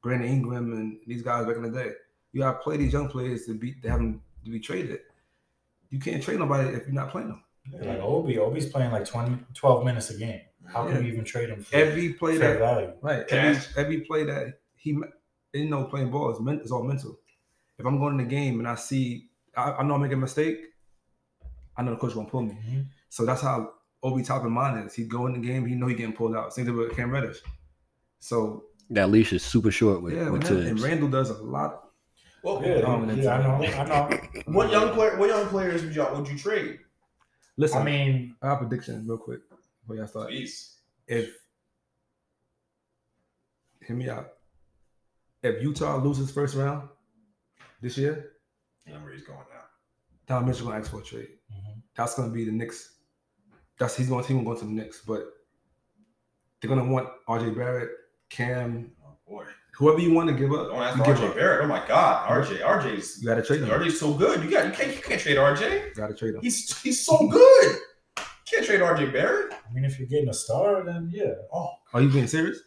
Brandon 0.03 0.29
Ingram 0.31 0.73
and 0.73 0.97
these 1.06 1.20
guys 1.20 1.44
back 1.44 1.56
in 1.56 1.62
the 1.62 1.70
day. 1.70 1.91
You 2.32 2.41
gotta 2.41 2.59
play 2.59 2.79
these 2.79 2.93
young 2.94 3.09
players 3.09 3.44
to 3.47 3.55
be 3.55 3.75
to 3.82 3.91
have 3.91 3.99
them 3.99 4.23
to 4.44 4.50
be 4.50 4.61
traded. 4.61 5.00
You 5.91 5.99
can't 5.99 6.23
trade 6.23 6.38
nobody 6.38 6.70
if 6.70 6.87
you're 6.87 6.94
not 6.94 7.11
playing 7.11 7.29
them. 7.29 7.43
Yeah, 7.70 7.85
like 7.91 7.99
Obi, 8.00 8.38
Obi's 8.38 8.67
playing 8.67 8.91
like 8.93 9.05
20, 9.05 9.37
12 9.55 9.85
minutes 9.85 10.09
a 10.11 10.17
game. 10.17 10.41
How 10.67 10.87
can 10.87 10.94
Yeah. 10.97 11.00
you 11.03 11.12
even 11.12 11.25
trade 11.25 11.50
him 11.50 11.62
for 11.62 11.76
Every 11.76 12.14
play 12.14 12.38
fair 12.38 12.55
that 12.55 12.59
value? 12.61 12.93
Right. 13.03 13.25
Every, 13.29 13.55
Cash. 13.56 13.69
every 13.76 14.00
play 14.00 14.25
that 14.25 14.61
he, 14.76 14.97
you 15.53 15.69
know, 15.69 15.85
playing 15.85 16.11
ball 16.11 16.31
is, 16.32 16.41
men, 16.41 16.61
is 16.61 16.73
all 16.73 16.82
mental. 16.85 17.19
If 17.78 17.85
I'm 17.87 17.99
going 17.99 18.19
in 18.19 18.26
the 18.26 18.31
game 18.31 18.59
and 18.61 18.69
I 18.69 18.76
see, 18.76 19.28
I, 19.57 19.73
I 19.73 19.83
know 19.83 19.95
I'm 19.95 20.00
making 20.02 20.19
a 20.19 20.21
mistake, 20.21 20.59
I 21.76 21.83
know 21.83 21.90
the 21.92 21.97
coach 21.99 22.14
gonna 22.14 22.28
pull 22.28 22.42
me. 22.42 22.52
Mhm. 22.54 22.87
So 23.09 23.26
that's 23.26 23.42
how 23.42 23.73
Obi 24.02 24.23
top 24.23 24.44
of 24.44 24.50
mind 24.50 24.87
is. 24.87 24.94
He 24.94 25.04
go 25.04 25.26
in 25.26 25.32
the 25.32 25.38
game, 25.38 25.64
he 25.66 25.75
know 25.75 25.87
he 25.87 25.94
getting 25.94 26.12
pulled 26.14 26.35
out. 26.35 26.52
Same 26.52 26.64
thing 26.66 26.76
with 26.76 26.94
Cam 26.97 27.11
Reddish. 27.11 27.38
So 28.18 28.64
That 28.90 29.11
leash 29.11 29.32
is 29.32 29.42
super 29.42 29.71
short 29.71 30.02
with, 30.02 30.14
yeah, 30.14 30.28
with 30.28 30.50
man, 30.50 30.66
and 30.66 30.80
Randall 30.80 31.09
does 31.09 31.30
a 31.30 31.35
lot. 31.42 31.88
Well, 32.42 32.61
Yeah, 32.62 32.78
yeah, 32.78 33.35
I 33.35 33.42
know. 33.42 33.64
I 33.64 33.85
know. 34.11 34.18
what 34.47 34.71
young 34.73 34.92
player? 34.94 35.16
What 35.16 35.28
young 35.28 35.47
players 35.47 35.85
would 35.85 35.94
you 35.94 36.04
would 36.12 36.28
you 36.28 36.37
trade? 36.37 36.78
Listen, 37.56 37.82
I 37.82 37.85
mean, 37.85 38.37
I 38.42 38.49
have 38.49 38.62
a 38.62 38.66
prediction 38.66 39.06
real 39.06 39.18
quick 39.18 39.40
before 39.80 39.97
y'all 39.97 40.06
start. 40.06 40.28
Please. 40.28 40.78
If 41.06 41.35
hear 43.87 43.97
me 43.97 44.09
out, 44.09 44.28
if 45.42 45.62
Utah 45.62 45.97
loses 45.97 46.30
first 46.30 46.56
round 46.56 46.88
this 47.80 47.99
year, 47.99 48.32
Yeah, 48.87 49.02
where 49.02 49.12
he's 49.12 49.25
going 49.25 49.38
now. 49.38 49.64
Don 50.26 50.47
Mitchell 50.47 50.66
gonna 50.66 50.78
ask 50.78 50.90
for 50.90 51.00
a 51.00 51.04
trade. 51.04 51.28
mhm. 51.52 51.82
that's 51.94 52.14
gonna 52.14 52.32
be 52.32 52.44
the 52.44 52.52
Knicks. 52.52 52.99
That's 53.82 53.96
he's 53.96 54.08
going. 54.08 54.22
He's 54.24 54.32
gonna 54.32 54.44
go 54.44 54.54
to 54.54 54.64
the 54.64 54.70
Knicks, 54.70 55.02
but 55.06 55.24
they're 56.60 56.68
gonna 56.68 56.84
want 56.84 57.08
R.J. 57.26 57.50
Barrett, 57.50 57.90
Cam, 58.30 58.92
Oh 59.04 59.16
boy. 59.26 59.44
whoever 59.76 59.98
you 59.98 60.12
want 60.14 60.28
to 60.28 60.34
give 60.34 60.52
up. 60.52 60.68
Don't 60.68 60.80
ask 60.82 60.96
you 60.98 61.04
give 61.04 61.16
RJ 61.16 61.28
up. 61.30 61.34
Barrett. 61.34 61.64
Oh 61.64 61.66
my 61.68 61.84
God, 61.88 62.28
RJ. 62.30 62.60
RJ's 62.60 63.18
You 63.20 63.28
gotta 63.28 63.42
trade 63.42 63.62
him. 63.62 63.68
RJ's 63.68 63.98
so 63.98 64.14
good. 64.14 64.42
You 64.44 64.50
got 64.50 64.66
you 64.66 64.72
can't 64.72 64.94
you 64.94 65.02
can't 65.02 65.20
trade 65.20 65.36
RJ. 65.36 65.88
You 65.88 65.94
gotta 65.96 66.14
trade 66.14 66.34
him. 66.36 66.40
He's 66.42 66.80
he's 66.80 67.04
so 67.04 67.26
good. 67.26 67.76
Can't 68.46 68.64
trade 68.64 68.80
RJ 68.80 69.12
Barrett. 69.12 69.52
I 69.52 69.72
mean, 69.72 69.84
if 69.84 69.98
you're 69.98 70.06
getting 70.08 70.28
a 70.28 70.34
star, 70.34 70.84
then 70.84 71.10
yeah. 71.12 71.32
Oh 71.52 71.70
Are 71.92 72.00
you 72.00 72.08
being 72.08 72.26
serious? 72.28 72.58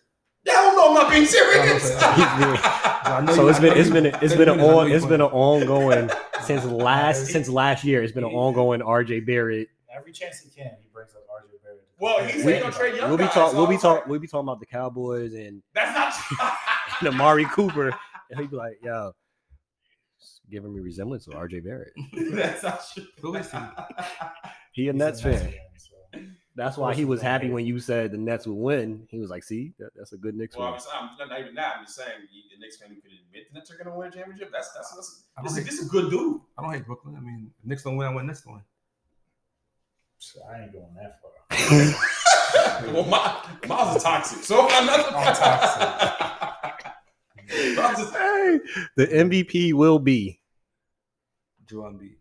hell 0.45 0.75
no, 0.75 0.89
I'm 0.89 0.93
not 0.95 1.11
being 1.11 1.25
serious. 1.25 1.91
Okay. 1.91 2.01
I 3.07 3.21
know 3.25 3.33
So 3.33 3.47
it's 3.47 3.59
been 3.59 3.77
it's 3.77 3.89
been 3.89 4.05
it's 4.07 4.19
ten 4.19 4.37
been 4.37 4.49
an 4.49 4.57
minutes, 4.57 4.73
on 4.77 4.91
it's 4.91 5.05
been 5.05 5.21
an 5.21 5.27
ongoing 5.31 6.09
since 6.43 6.65
last 6.65 7.27
since 7.31 7.47
last 7.47 7.83
year. 7.83 8.03
It's 8.03 8.11
been 8.13 8.23
an 8.25 8.31
ongoing 8.31 8.81
RJ 8.81 9.25
Barrett. 9.25 9.69
Every 9.95 10.11
chance 10.11 10.39
he 10.39 10.49
can, 10.49 10.71
he 10.81 10.89
brings 10.93 11.11
up 11.15 11.23
RJ 11.27 11.63
Barrett. 11.63 11.87
Well, 11.99 12.23
he's 12.25 12.37
We- 12.43 12.51
saying 12.51 12.61
gonna 12.63 12.73
trade 12.73 12.95
young 12.95 13.09
We'll 13.09 13.17
be 13.17 13.25
talking. 13.25 13.51
so 13.51 13.57
we'll 13.57 13.67
be 13.67 13.75
I'm 13.75 13.79
talk 13.81 13.97
like, 13.99 14.07
we'll 14.07 14.19
be 14.19 14.27
talking 14.27 14.47
about 14.47 14.59
the 14.59 14.65
Cowboys 14.65 15.33
and, 15.33 15.61
That's 15.73 16.19
not. 16.39 16.57
and 16.99 17.09
Amari 17.09 17.45
Cooper. 17.45 17.89
And 18.31 18.39
he'd 18.39 18.49
be 18.51 18.55
like, 18.57 18.77
yo, 18.83 19.13
giving 20.49 20.73
me 20.73 20.79
resemblance 20.81 21.27
of 21.27 21.33
RJ 21.33 21.63
Barrett. 21.63 21.93
That's 22.33 22.63
not 22.63 22.83
true. 22.93 23.05
Who 23.21 23.35
is 23.35 23.51
he? 23.51 23.57
He 24.73 24.87
a 24.89 24.91
He's 24.93 24.99
Nets 24.99 25.23
a 25.23 25.27
Nets 25.29 25.41
fan. 25.41 25.51
fan, 25.51 25.59
so. 25.77 26.19
That's 26.57 26.77
why 26.77 26.93
he 26.93 27.03
was 27.05 27.21
happy 27.21 27.49
when 27.49 27.65
you 27.65 27.79
said 27.79 28.11
the 28.11 28.17
Nets 28.17 28.47
would 28.47 28.55
win. 28.55 29.05
He 29.09 29.19
was 29.19 29.29
like, 29.29 29.43
"See, 29.43 29.73
that, 29.77 29.89
that's 29.95 30.13
a 30.13 30.17
good 30.17 30.35
Knicks 30.35 30.55
Well, 30.55 30.67
I'm, 30.67 30.73
I'm 31.09 31.09
not, 31.19 31.29
not 31.29 31.39
even 31.41 31.53
that. 31.55 31.75
I'm 31.79 31.85
just 31.85 31.97
saying 31.97 32.11
the 32.31 32.59
Knicks 32.59 32.77
fan 32.77 32.89
who 32.89 32.95
could 32.95 33.11
admit 33.27 33.43
the 33.51 33.59
Nets 33.59 33.69
are 33.71 33.75
going 33.75 33.87
to 33.87 33.93
win 33.93 34.07
a 34.07 34.11
championship. 34.11 34.51
That's 34.53 34.71
that's, 34.71 34.89
that's 34.95 35.23
I 35.37 35.41
this, 35.43 35.51
don't 35.51 35.59
is, 35.59 35.65
hate- 35.65 35.71
this 35.71 35.81
is 35.81 35.87
a 35.87 35.89
good 35.91 36.09
dude. 36.09 36.39
I 36.57 36.61
don't 36.63 36.73
hate 36.73 36.85
Brooklyn. 36.85 37.15
I 37.17 37.19
mean, 37.19 37.51
if 37.59 37.65
Knicks 37.65 37.83
don't 37.83 37.97
win. 37.97 38.07
I 38.07 38.13
want 38.13 38.27
Knicks 38.27 38.41
to 38.41 38.49
win. 38.49 38.61
So 40.33 40.39
I 40.51 40.63
ain't 40.63 40.73
going 40.73 40.95
that 40.95 41.19
far. 41.21 41.31
well, 42.93 43.05
my, 43.05 43.41
Miles 43.67 43.97
is 43.97 44.03
toxic, 44.03 44.43
so 44.43 44.67
I'm 44.69 44.85
not. 44.85 45.13
I'm 45.13 45.35
toxic. 45.35 46.85
Miles 47.77 47.99
is- 47.99 48.11
hey, 48.11 48.59
the 48.97 49.07
MVP 49.07 49.73
will 49.73 49.99
be. 49.99 50.39
Joel 51.67 51.91
Embiid. 51.91 52.15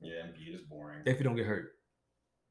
yeah, 0.00 0.12
Embiid 0.26 0.54
is 0.56 0.60
boring. 0.62 1.00
If 1.06 1.18
you 1.18 1.24
don't 1.24 1.36
get 1.36 1.46
hurt, 1.46 1.72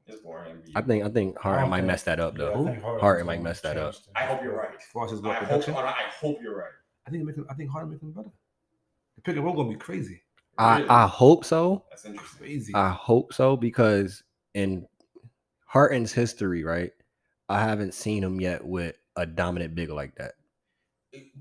It's 0.06 0.20
boring. 0.22 0.56
I 0.74 0.80
think 0.82 1.04
I 1.04 1.08
think 1.08 1.38
Harden 1.38 1.62
don't 1.64 1.70
might 1.70 1.76
think- 1.78 1.86
mess 1.88 2.02
that 2.04 2.20
up 2.20 2.36
though. 2.36 2.64
think 2.64 2.80
Harden's 2.82 3.00
Harden 3.02 3.26
might 3.26 3.42
mess 3.42 3.60
that 3.60 3.76
up. 3.76 3.94
I 4.16 4.24
hope 4.24 4.42
you're 4.42 4.56
right. 4.56 4.70
as 4.74 4.82
far 4.92 5.04
as 5.04 5.10
his 5.12 5.20
I 5.20 5.22
ball 5.24 5.32
hope, 5.34 5.44
production, 5.48 5.74
I 5.74 5.92
hope 6.20 6.38
you're 6.42 6.56
right. 6.56 6.70
I 7.06 7.10
think 7.10 7.22
it 7.22 7.26
make 7.26 7.36
him, 7.36 7.46
I 7.50 7.54
think 7.54 7.70
Harden 7.70 7.90
make 7.90 8.02
him 8.02 8.12
better. 8.12 8.30
The 9.16 9.22
pick 9.22 9.36
and 9.36 9.44
roll 9.44 9.54
gonna 9.54 9.68
be 9.70 9.76
crazy, 9.76 10.20
I 10.58 10.78
Really? 10.78 10.88
I 10.90 11.06
hope 11.06 11.44
so. 11.44 11.84
That's 11.90 12.04
interesting. 12.04 12.38
crazy. 12.38 12.72
I 12.74 12.90
hope 12.90 13.32
so 13.32 13.56
because 13.56 14.22
in 14.54 14.86
Harden's 15.66 16.12
history, 16.12 16.64
right, 16.64 16.92
I 17.48 17.60
haven't 17.60 17.94
seen 17.94 18.22
him 18.22 18.40
yet 18.40 18.64
with 18.66 18.96
a 19.16 19.26
dominant 19.26 19.74
big 19.74 19.90
like 19.90 20.14
that. 20.16 20.32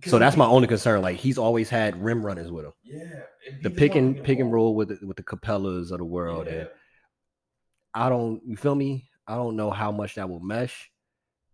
So 0.05 0.17
that's 0.17 0.37
my 0.37 0.45
only 0.45 0.67
concern. 0.67 1.01
Like 1.01 1.17
he's 1.17 1.37
always 1.37 1.69
had 1.69 2.01
rim 2.01 2.25
runners 2.25 2.49
with 2.51 2.65
him. 2.65 2.73
Yeah. 2.83 3.21
The 3.63 3.69
pick 3.69 3.95
and 3.95 4.23
pick 4.23 4.39
and 4.39 4.51
roll 4.51 4.73
with 4.75 4.89
the, 4.89 5.05
with 5.05 5.17
the 5.17 5.23
Capelas 5.23 5.91
of 5.91 5.97
the 5.97 6.05
world, 6.05 6.47
Yeah. 6.47 6.53
and 6.53 6.69
I 7.93 8.09
don't. 8.09 8.41
You 8.45 8.55
feel 8.55 8.75
me? 8.75 9.09
I 9.27 9.35
don't 9.35 9.55
know 9.57 9.69
how 9.71 9.91
much 9.91 10.15
that 10.15 10.29
will 10.29 10.39
mesh, 10.39 10.89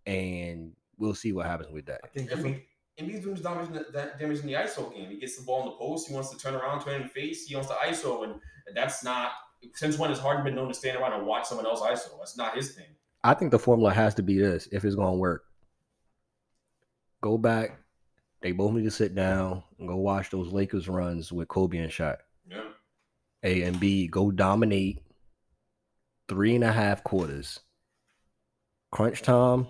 and 0.05 0.73
we'll 0.97 1.15
see 1.15 1.31
what 1.31 1.47
happens 1.47 1.71
with 1.71 1.87
that. 1.87 2.01
I 2.03 2.07
think 2.07 2.29
that's 2.29 2.41
Embiid, 2.41 2.61
what, 2.99 3.07
Embiid's 3.07 3.23
doing 3.23 3.35
damage 3.35 3.67
in 3.67 3.73
the, 3.73 3.85
that 3.93 4.19
damage 4.19 4.39
in 4.41 4.47
the 4.47 4.53
ISO 4.53 4.93
game. 4.93 5.09
He 5.09 5.17
gets 5.19 5.37
the 5.37 5.43
ball 5.43 5.61
in 5.61 5.65
the 5.67 5.71
post. 5.77 6.07
He 6.07 6.13
wants 6.13 6.29
to 6.29 6.37
turn 6.37 6.53
around, 6.53 6.81
turn 6.81 6.95
in 6.95 7.03
the 7.03 7.07
face. 7.09 7.47
He 7.47 7.55
wants 7.55 7.69
to 7.69 7.75
ISO, 7.75 8.23
and 8.25 8.35
that's 8.75 9.03
not. 9.03 9.31
Since 9.73 9.97
when 9.97 10.09
has 10.09 10.19
Harden 10.19 10.43
been 10.43 10.55
known 10.55 10.67
to 10.67 10.73
stand 10.73 10.97
around 10.97 11.13
and 11.13 11.25
watch 11.25 11.45
someone 11.45 11.65
else 11.65 11.81
ISO? 11.81 12.17
That's 12.19 12.37
not 12.37 12.55
his 12.55 12.73
thing. 12.73 12.85
I 13.23 13.33
think 13.33 13.51
the 13.51 13.59
formula 13.59 13.93
has 13.93 14.15
to 14.15 14.23
be 14.23 14.37
this 14.37 14.67
if 14.71 14.83
it's 14.83 14.95
going 14.95 15.13
to 15.13 15.17
work. 15.17 15.45
Go 17.21 17.37
back. 17.37 17.79
They 18.41 18.51
both 18.51 18.73
need 18.73 18.83
to 18.83 18.91
sit 18.91 19.15
down 19.15 19.63
and 19.79 19.87
go 19.87 19.95
watch 19.95 20.29
those 20.29 20.51
Lakers 20.51 20.89
runs 20.89 21.31
with 21.31 21.47
Kobe 21.47 21.77
and 21.77 21.91
Shaq. 21.91 22.17
Yeah. 22.49 22.65
A 23.43 23.63
and 23.63 23.79
B, 23.79 24.07
go 24.07 24.31
dominate 24.31 25.01
three 26.27 26.55
and 26.55 26.63
a 26.63 26.71
half 26.71 27.03
quarters. 27.03 27.61
Crunch 28.91 29.21
time, 29.21 29.67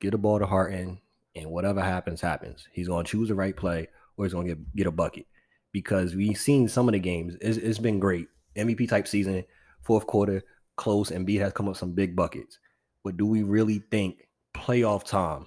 get 0.00 0.14
a 0.14 0.18
ball 0.18 0.38
to 0.38 0.46
Harden, 0.46 1.00
and 1.34 1.50
whatever 1.50 1.82
happens, 1.82 2.20
happens. 2.20 2.68
He's 2.72 2.88
going 2.88 3.04
to 3.04 3.10
choose 3.10 3.28
the 3.28 3.34
right 3.34 3.56
play 3.56 3.88
or 4.16 4.24
he's 4.24 4.34
going 4.34 4.46
to 4.46 4.54
get, 4.54 4.76
get 4.76 4.86
a 4.86 4.92
bucket. 4.92 5.26
Because 5.72 6.14
we've 6.14 6.38
seen 6.38 6.68
some 6.68 6.88
of 6.88 6.92
the 6.92 6.98
games. 7.00 7.34
It's, 7.40 7.56
it's 7.56 7.78
been 7.78 7.98
great. 7.98 8.28
MVP 8.56 8.88
type 8.88 9.06
season, 9.08 9.44
fourth 9.82 10.06
quarter, 10.06 10.42
close, 10.76 11.10
Embiid 11.10 11.40
has 11.40 11.52
come 11.52 11.68
up 11.68 11.76
some 11.76 11.92
big 11.92 12.14
buckets. 12.16 12.58
But 13.04 13.16
do 13.16 13.26
we 13.26 13.42
really 13.42 13.78
think 13.90 14.28
playoff 14.54 15.04
time? 15.04 15.46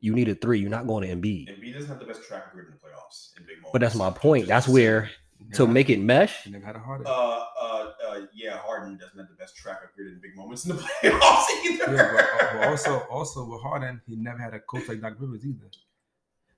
You 0.00 0.14
need 0.14 0.28
a 0.28 0.34
three. 0.34 0.58
You're 0.60 0.70
not 0.70 0.86
going 0.86 1.06
to 1.06 1.14
Embiid. 1.14 1.48
Embiid 1.48 1.74
doesn't 1.74 1.88
have 1.88 1.98
the 1.98 2.06
best 2.06 2.24
track 2.24 2.46
record 2.46 2.68
in 2.68 2.72
the 2.72 2.78
playoffs 2.78 3.36
in 3.38 3.44
big 3.44 3.56
moments. 3.56 3.70
But 3.72 3.80
that's 3.82 3.94
my 3.94 4.10
point. 4.10 4.42
Just- 4.44 4.48
That's 4.48 4.68
where 4.68 5.10
to 5.54 5.62
never 5.62 5.72
make 5.72 5.90
it 5.90 5.98
mesh. 6.00 6.42
he 6.44 6.50
never 6.50 6.64
had 6.64 6.76
a 6.76 6.78
Harden. 6.78 7.06
Uh, 7.06 7.10
uh, 7.10 7.90
uh, 8.08 8.20
yeah, 8.34 8.56
Harden 8.58 8.96
doesn't 8.96 9.18
have 9.18 9.28
the 9.28 9.34
best 9.34 9.56
track 9.56 9.80
record 9.82 10.10
in 10.12 10.20
big 10.22 10.36
moments 10.36 10.64
in 10.66 10.74
the 10.76 10.82
playoffs 11.02 11.46
either. 11.66 11.94
yeah, 11.94 12.12
but, 12.14 12.52
but 12.60 12.68
also 12.68 12.98
also 13.10 13.46
with 13.50 13.60
Harden, 13.62 14.00
he 14.06 14.16
never 14.16 14.38
had 14.38 14.54
a 14.54 14.60
coach 14.60 14.88
like 14.88 15.00
Doc 15.00 15.14
Rivers 15.18 15.44
either. 15.44 15.70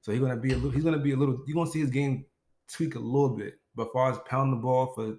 So 0.02 0.10
he's 0.12 0.20
gonna 0.20 0.36
be 0.36 0.52
a 0.52 0.54
little. 0.56 0.70
He's 0.70 0.84
gonna 0.84 0.98
be 0.98 1.12
a 1.12 1.16
little. 1.16 1.42
You're 1.46 1.54
gonna 1.54 1.70
see 1.70 1.80
his 1.80 1.90
game 1.90 2.24
tweak 2.72 2.94
a 2.96 2.98
little 3.00 3.30
bit. 3.36 3.54
But 3.74 3.86
as 3.86 3.92
far 3.92 4.10
as 4.12 4.18
pounding 4.26 4.56
the 4.58 4.62
ball 4.62 4.92
for 4.94 5.16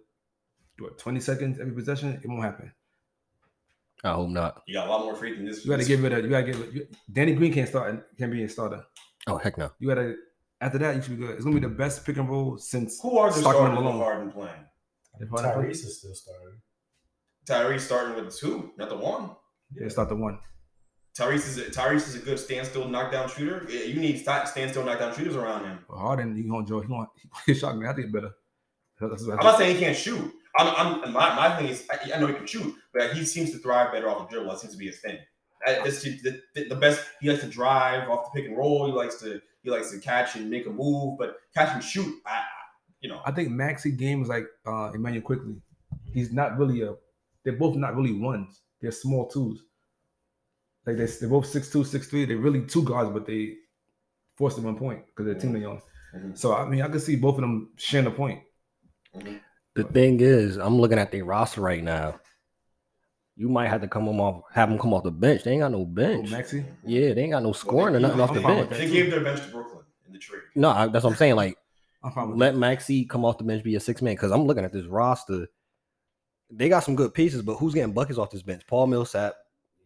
what 0.79 0.97
20 0.97 1.19
seconds 1.19 1.59
every 1.59 1.73
possession, 1.73 2.19
it 2.23 2.27
won't 2.27 2.43
happen. 2.43 2.71
I 4.03 4.13
hope 4.13 4.29
not. 4.29 4.63
you 4.67 4.73
got 4.73 4.87
a 4.87 4.89
lot 4.89 5.05
more 5.05 5.15
faith 5.15 5.37
in 5.37 5.45
this. 5.45 5.63
You 5.63 5.71
got 5.71 5.79
to 5.79 5.85
give 5.85 6.03
it 6.03 6.11
a. 6.11 6.21
You 6.21 6.29
got 6.29 6.41
to 6.41 6.45
give 6.45 6.59
it. 6.59 6.73
You, 6.73 6.87
Danny 7.11 7.33
Green 7.33 7.53
can't 7.53 7.69
start. 7.69 8.05
Can't 8.17 8.31
be 8.31 8.43
a 8.43 8.49
starter. 8.49 8.83
Oh 9.27 9.37
heck 9.37 9.57
no. 9.57 9.71
You 9.79 9.87
got 9.87 9.95
to. 9.95 10.15
After 10.59 10.77
that, 10.79 10.95
you 10.95 11.01
should 11.01 11.17
be 11.17 11.25
good. 11.25 11.35
It's 11.35 11.43
gonna 11.43 11.59
be 11.59 11.65
the 11.65 11.73
best 11.73 12.05
pick 12.05 12.17
and 12.17 12.29
roll 12.29 12.57
since. 12.57 12.99
Who 13.01 13.17
are 13.17 13.29
the 13.29 13.39
starters 13.39 13.77
and 13.77 13.85
with 13.85 13.95
Harden 13.95 14.31
playing? 14.31 14.65
If 15.19 15.29
Tyrese 15.29 15.71
is 15.71 15.99
still 15.99 16.13
starting. 16.13 16.59
Tyrese 17.47 17.81
starting 17.81 18.15
with 18.15 18.25
the 18.25 18.37
two, 18.37 18.71
not 18.77 18.89
the 18.89 18.95
one. 18.95 19.31
Yeah, 19.73 19.89
start 19.89 20.09
the 20.09 20.15
one. 20.15 20.39
Tyrese 21.17 21.47
is 21.47 21.57
a, 21.57 21.65
Tyrese 21.65 22.07
is 22.07 22.15
a 22.15 22.19
good 22.19 22.39
standstill 22.39 22.87
knockdown 22.87 23.29
shooter. 23.29 23.67
Yeah, 23.69 23.81
You 23.81 23.99
need 23.99 24.19
standstill 24.19 24.83
knockdown 24.83 25.13
shooters 25.13 25.35
around 25.35 25.65
him. 25.65 25.79
But 25.87 25.97
Harden, 25.97 26.35
he 26.35 26.43
gonna 26.43 26.59
enjoy. 26.59 26.81
He 26.83 26.87
gonna 26.87 27.07
his 27.45 27.59
shot 27.59 27.73
gonna 27.73 27.87
have 27.87 27.95
to 27.97 28.03
get 28.03 28.13
better. 28.13 28.31
I'm 29.01 29.09
not 29.37 29.57
saying 29.57 29.75
he 29.75 29.81
can't 29.81 29.97
shoot. 29.97 30.33
I'm, 30.57 31.01
I'm 31.03 31.13
my, 31.13 31.35
my 31.35 31.57
thing 31.57 31.67
is 31.67 31.87
I, 31.91 32.15
I 32.15 32.19
know 32.19 32.27
he 32.27 32.33
can 32.33 32.45
shoot, 32.45 32.75
but 32.93 33.13
he 33.13 33.25
seems 33.25 33.51
to 33.51 33.57
thrive 33.57 33.91
better 33.91 34.09
off 34.09 34.29
the 34.29 34.35
dribble. 34.35 34.51
That 34.51 34.59
seems 34.59 34.73
to 34.73 34.79
be 34.79 34.87
his 34.87 34.99
thing. 34.99 35.17
I, 35.65 35.81
this, 35.83 36.03
the, 36.03 36.41
the, 36.69 36.75
best 36.75 37.01
he 37.21 37.29
likes 37.29 37.41
to 37.41 37.47
drive 37.47 38.09
off 38.09 38.25
the 38.25 38.39
pick 38.39 38.49
and 38.49 38.57
roll. 38.57 38.85
He 38.85 38.91
likes 38.91 39.15
to 39.21 39.41
he 39.63 39.69
likes 39.69 39.91
to 39.91 39.99
catch 39.99 40.35
and 40.35 40.49
make 40.49 40.65
a 40.67 40.69
move, 40.69 41.17
but 41.17 41.37
catch 41.55 41.73
and 41.73 41.83
shoot. 41.83 42.13
I, 42.25 42.31
I 42.31 42.41
you 43.01 43.09
know 43.09 43.21
I 43.25 43.31
think 43.31 43.49
Maxey 43.49 43.91
game 43.91 44.21
is 44.21 44.27
like 44.29 44.45
uh 44.65 44.91
Immanuel 44.93 45.23
Quickley. 45.23 45.61
He's 46.13 46.31
not 46.31 46.57
really 46.57 46.81
a. 46.81 46.95
They're 47.43 47.53
both 47.53 47.75
not 47.75 47.95
really 47.95 48.13
ones. 48.13 48.61
They're 48.81 48.91
small 48.91 49.27
twos. 49.27 49.63
Like 50.85 50.97
they, 50.97 51.05
they're 51.05 51.29
both 51.29 51.45
six 51.47 51.71
two, 51.71 51.83
six 51.83 52.07
three. 52.07 52.25
They're 52.25 52.37
really 52.37 52.65
two 52.65 52.83
guards, 52.83 53.09
but 53.11 53.25
they 53.25 53.55
forced 54.35 54.57
them 54.57 54.65
one 54.65 54.77
point 54.77 55.05
because 55.07 55.25
their 55.25 55.39
team 55.39 55.55
are 55.55 55.59
young. 55.59 55.81
Mhm. 56.15 56.37
So 56.37 56.55
I 56.55 56.65
mean, 56.67 56.81
I 56.81 56.89
can 56.89 56.99
see 56.99 57.15
both 57.15 57.35
of 57.35 57.41
them 57.41 57.71
sharing 57.77 58.07
a 58.07 58.11
point. 58.11 58.41
Mhm. 59.15 59.39
The 59.75 59.83
thing 59.83 60.19
is, 60.19 60.57
I'm 60.57 60.79
looking 60.79 60.99
at 60.99 61.11
their 61.11 61.25
roster 61.25 61.61
right 61.61 61.83
now. 61.83 62.19
You 63.35 63.49
might 63.49 63.69
have 63.69 63.81
to 63.81 63.87
come 63.87 64.05
them 64.05 64.19
off, 64.19 64.43
have 64.53 64.69
them 64.69 64.77
come 64.77 64.93
off 64.93 65.03
the 65.03 65.09
bench. 65.11 65.43
They 65.43 65.51
ain't 65.53 65.61
got 65.61 65.71
no 65.71 65.79
Oh, 65.79 65.85
bench. 65.85 66.29
Maxey, 66.29 66.63
Yeah, 66.85 67.13
they 67.15 67.23
ain't 67.23 67.31
got 67.31 67.41
no 67.41 67.51
scoring 67.53 67.95
or 67.95 67.99
nothing 67.99 68.21
off 68.21 68.31
the 68.31 68.37
I'm 68.39 68.43
fine 68.43 68.57
with 68.59 68.69
bench. 68.69 68.81
they 68.81 68.91
gave 68.91 69.09
their 69.09 69.21
bench 69.23 69.41
to 69.41 69.47
Brooklyn 69.47 69.83
in 70.05 70.13
the 70.13 70.19
trade. 70.19 70.41
No, 70.53 70.69
I, 70.69 70.85
that's 70.87 71.03
what 71.03 71.11
I'm 71.11 71.15
saying. 71.15 71.35
Like, 71.35 71.57
I'm 72.03 72.37
let 72.37 72.55
Maxey 72.55 73.05
come 73.05 73.25
off 73.25 73.39
the 73.39 73.43
bench, 73.43 73.63
be 73.63 73.73
a 73.75 73.79
six 73.79 74.01
man. 74.03 74.13
Because 74.13 74.31
I'm 74.31 74.43
looking 74.45 74.63
at 74.63 74.71
this 74.73 74.85
roster. 74.85 75.47
They 76.51 76.69
got 76.69 76.81
some 76.83 76.95
good 76.95 77.15
pieces, 77.15 77.41
but 77.41 77.55
who's 77.55 77.73
getting 77.73 77.93
buckets 77.93 78.19
off 78.19 78.29
this 78.29 78.43
bench? 78.43 78.61
Paul 78.67 78.85
Millsap, 78.85 79.33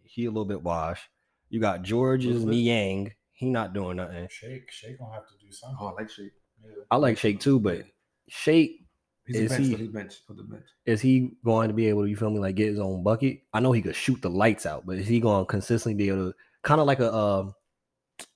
he 0.04 0.26
a 0.26 0.30
little 0.30 0.44
bit 0.44 0.62
washed. 0.62 1.04
You 1.50 1.62
got 1.62 1.84
George's 1.84 2.28
Elizabeth? 2.44 2.52
Niang, 2.54 3.14
he 3.32 3.50
not 3.50 3.72
doing 3.74 3.96
nothing. 3.98 4.28
Shake, 4.30 4.70
Shake 4.70 5.00
gonna 5.00 5.14
have 5.14 5.28
to 5.28 5.34
do 5.40 5.50
something. 5.52 5.78
Oh, 5.80 5.88
I 5.88 5.92
like 5.94 6.10
Shake. 6.10 6.32
Yeah. 6.62 6.72
I 6.92 6.98
like 6.98 7.18
Shake 7.18 7.40
too, 7.40 7.60
but 7.62 7.84
Shake 8.28 8.82
He's 9.28 9.36
Is 9.36 9.50
bench. 9.52 9.68
he-. 9.68 9.88
Bench 9.88 10.16
for 10.26 10.34
the 10.34 10.44
bench. 10.44 10.66
is 10.86 11.02
he 11.02 11.32
going 11.44 11.68
to 11.68 11.74
be 11.74 11.88
able 11.88 12.04
to, 12.04 12.10
you 12.10 12.16
feel 12.16 12.30
me, 12.30 12.40
like 12.40 12.56
get 12.56 12.70
his 12.70 12.80
own 12.80 13.04
bucket? 13.04 13.42
I 13.54 13.60
know 13.60 13.74
he 13.74 13.82
could 13.82 13.96
shoot 13.96 14.22
the 14.22 14.30
lights 14.30 14.66
out, 14.66 14.86
but 14.86 14.98
is 14.98 15.08
he 15.08 15.20
going 15.20 15.42
to 15.42 15.46
consistently 15.46 15.96
be 15.96 16.10
able 16.10 16.32
to 16.32 16.36
kind 16.64 16.80
of 16.80 16.88
like 16.88 17.00
a 17.00 17.14
um 17.14 17.54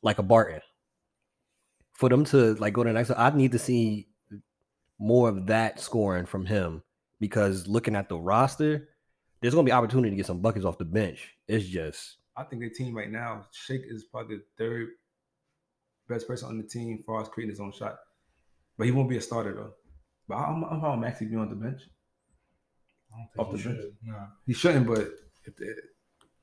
like 0.04 0.20
a 0.20 0.24
Barton? 0.24 0.62
For 1.94 2.10
them 2.10 2.26
to 2.26 2.56
like 2.56 2.74
go 2.74 2.84
to 2.84 2.90
the 2.90 2.94
next 2.94 3.12
I 3.12 3.30
need 3.30 3.54
to 3.54 3.60
see 3.60 4.08
more 5.00 5.30
of 5.30 5.48
that 5.48 5.80
scoring 5.80 6.26
from 6.26 6.46
him 6.46 6.84
because 7.20 7.68
looking 7.68 7.96
at 7.96 8.10
the 8.10 8.18
roster, 8.18 8.90
there's 9.40 9.54
gonna 9.54 9.66
be 9.66 9.72
opportunity 9.72 10.10
to 10.10 10.16
get 10.16 10.26
some 10.26 10.42
buckets 10.42 10.66
off 10.66 10.78
the 10.78 10.86
bench. 10.86 11.32
It's 11.48 11.66
just 11.66 12.18
I 12.36 12.44
think 12.44 12.62
their 12.62 12.70
team 12.70 12.96
right 12.96 13.12
now, 13.12 13.46
Shake 13.52 13.84
is 13.86 14.06
probably 14.06 14.38
the 14.38 14.44
third 14.58 14.90
best 16.10 16.28
person 16.28 16.50
on 16.50 16.58
the 16.58 16.64
team 16.64 16.98
as 17.00 17.06
far 17.06 17.22
as 17.22 17.30
creating 17.30 17.52
his 17.52 17.60
own 17.60 17.72
shot. 17.72 17.98
But 18.78 18.86
he 18.86 18.92
won't 18.92 19.10
be 19.10 19.18
a 19.18 19.22
starter 19.22 19.54
though. 19.54 19.74
But 20.32 20.38
I'm, 20.38 20.64
I'm 20.64 20.80
fine 20.80 20.92
with 20.92 21.00
Maxey 21.02 21.26
being 21.26 21.40
on 21.42 21.50
the 21.50 21.56
bench. 21.56 21.82
I 23.14 23.18
don't 23.18 23.46
Off 23.46 23.52
think 23.52 23.64
the 23.64 23.70
he 23.70 23.76
bench. 23.76 23.86
should. 23.86 24.10
Nah. 24.10 24.26
He 24.48 24.54
shouldn't, 24.54 24.88
but 24.88 25.00
if 25.44 25.56
they, 25.58 25.66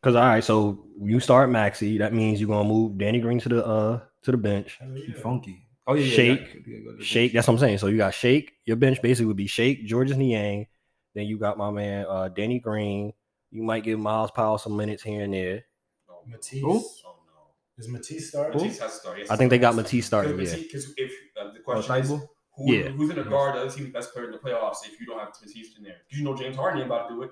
because 0.02 0.14
all 0.14 0.22
right, 0.26 0.44
so 0.44 0.84
you 1.02 1.20
start 1.20 1.48
Maxey, 1.50 1.96
that 1.98 2.12
means 2.12 2.38
you're 2.38 2.48
gonna 2.50 2.68
move 2.68 2.98
Danny 2.98 3.18
Green 3.20 3.40
to 3.40 3.48
the 3.48 3.64
uh 3.66 4.00
to 4.24 4.30
the 4.30 4.36
bench. 4.36 4.78
he 4.94 5.04
yeah. 5.08 5.22
funky. 5.22 5.64
Oh 5.86 5.94
yeah, 5.94 6.04
yeah, 6.04 6.14
Shake, 6.14 6.40
yeah, 6.54 6.60
yeah, 6.66 6.78
go 6.84 6.96
to 6.98 7.02
Shake, 7.02 7.32
that's 7.32 7.48
what 7.48 7.54
I'm 7.54 7.58
saying. 7.60 7.78
So 7.78 7.86
you 7.86 7.96
got 7.96 8.12
Shake, 8.12 8.52
your 8.66 8.76
bench 8.76 9.00
basically 9.00 9.24
would 9.26 9.38
be 9.38 9.46
Shake, 9.46 9.86
Georges 9.86 10.18
Niang. 10.18 10.66
Then 11.14 11.24
you 11.26 11.38
got 11.38 11.56
my 11.56 11.70
man 11.70 12.04
uh 12.06 12.28
Danny 12.28 12.58
Green. 12.60 13.14
You 13.50 13.62
might 13.62 13.82
give 13.84 13.98
Myles 13.98 14.30
Powell 14.30 14.58
some 14.58 14.76
minutes 14.76 15.02
here 15.02 15.24
and 15.24 15.32
there. 15.32 15.64
Oh, 16.10 16.20
Matisse. 16.26 16.60
Who? 16.60 16.74
Oh 16.74 17.16
no. 17.26 17.48
Is 17.78 17.88
Matisse 17.88 18.28
starting? 18.28 18.60
Matisse 18.60 18.78
has 18.80 18.92
to 18.92 18.98
start. 18.98 19.18
Yes, 19.18 19.30
I 19.30 19.36
think 19.36 19.48
they 19.48 19.58
got 19.58 19.74
Matisse 19.74 20.04
starting, 20.04 20.38
yeah. 20.38 20.56
Because 20.56 20.92
if 20.98 21.10
uh, 21.40 21.44
the 21.54 21.60
Oh, 21.60 21.62
question 21.62 21.96
is, 21.96 22.10
Thybulle? 22.10 22.28
Who, 22.58 22.72
Yeah. 22.74 22.88
who's 22.90 23.08
in 23.10 23.16
the 23.16 23.22
guard 23.24 23.54
the 23.54 23.60
other 23.60 23.70
team's 23.70 23.90
best 23.92 24.12
player 24.12 24.26
in 24.26 24.32
the 24.32 24.38
playoffs 24.38 24.84
if 24.84 25.00
you 25.00 25.06
don't 25.06 25.18
have 25.18 25.28
Matisse 25.28 25.52
Houston 25.54 25.82
there? 25.84 25.96
Because 26.06 26.18
you 26.18 26.24
know 26.24 26.36
James 26.36 26.56
Harden 26.56 26.80
ain't 26.80 26.86
about 26.90 27.08
to 27.08 27.14
do 27.14 27.22
it. 27.22 27.30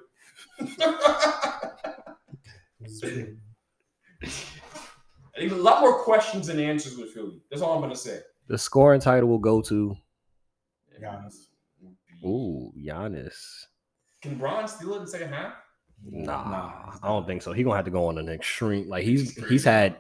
This 2.81 2.93
is 2.93 3.01
true. 3.01 3.37
I 4.23 5.39
think 5.41 5.53
a 5.53 5.57
lot 5.57 5.81
more 5.83 5.99
questions 6.03 6.47
than 6.47 6.59
answers 6.61 6.97
with 6.97 7.11
Philly. 7.13 7.43
That's 7.51 7.61
all 7.63 7.75
I'm 7.75 7.81
gonna 7.83 7.95
say. 7.97 8.21
The 8.49 8.57
scoring 8.57 9.01
title 9.01 9.29
will 9.29 9.39
go 9.39 9.61
to 9.63 9.95
Giannis. 11.03 11.49
Ooh, 12.25 12.73
Giannis. 12.79 13.67
Can 14.23 14.39
Bron 14.39 14.67
steal 14.67 14.95
it 14.95 14.97
in 14.99 15.03
the 15.03 15.09
second 15.11 15.29
half? 15.29 15.53
Nah, 16.03 16.49
Nah, 16.49 16.93
I 17.03 17.09
don't 17.09 17.27
think 17.27 17.43
so. 17.43 17.53
He 17.53 17.63
gonna 17.65 17.77
have 17.77 17.85
to 17.85 17.91
go 17.91 18.07
on 18.07 18.17
an 18.19 18.29
extreme. 18.31 18.89
Like 18.89 19.05
he's 19.05 19.35
he's 19.47 19.65
had 19.65 19.97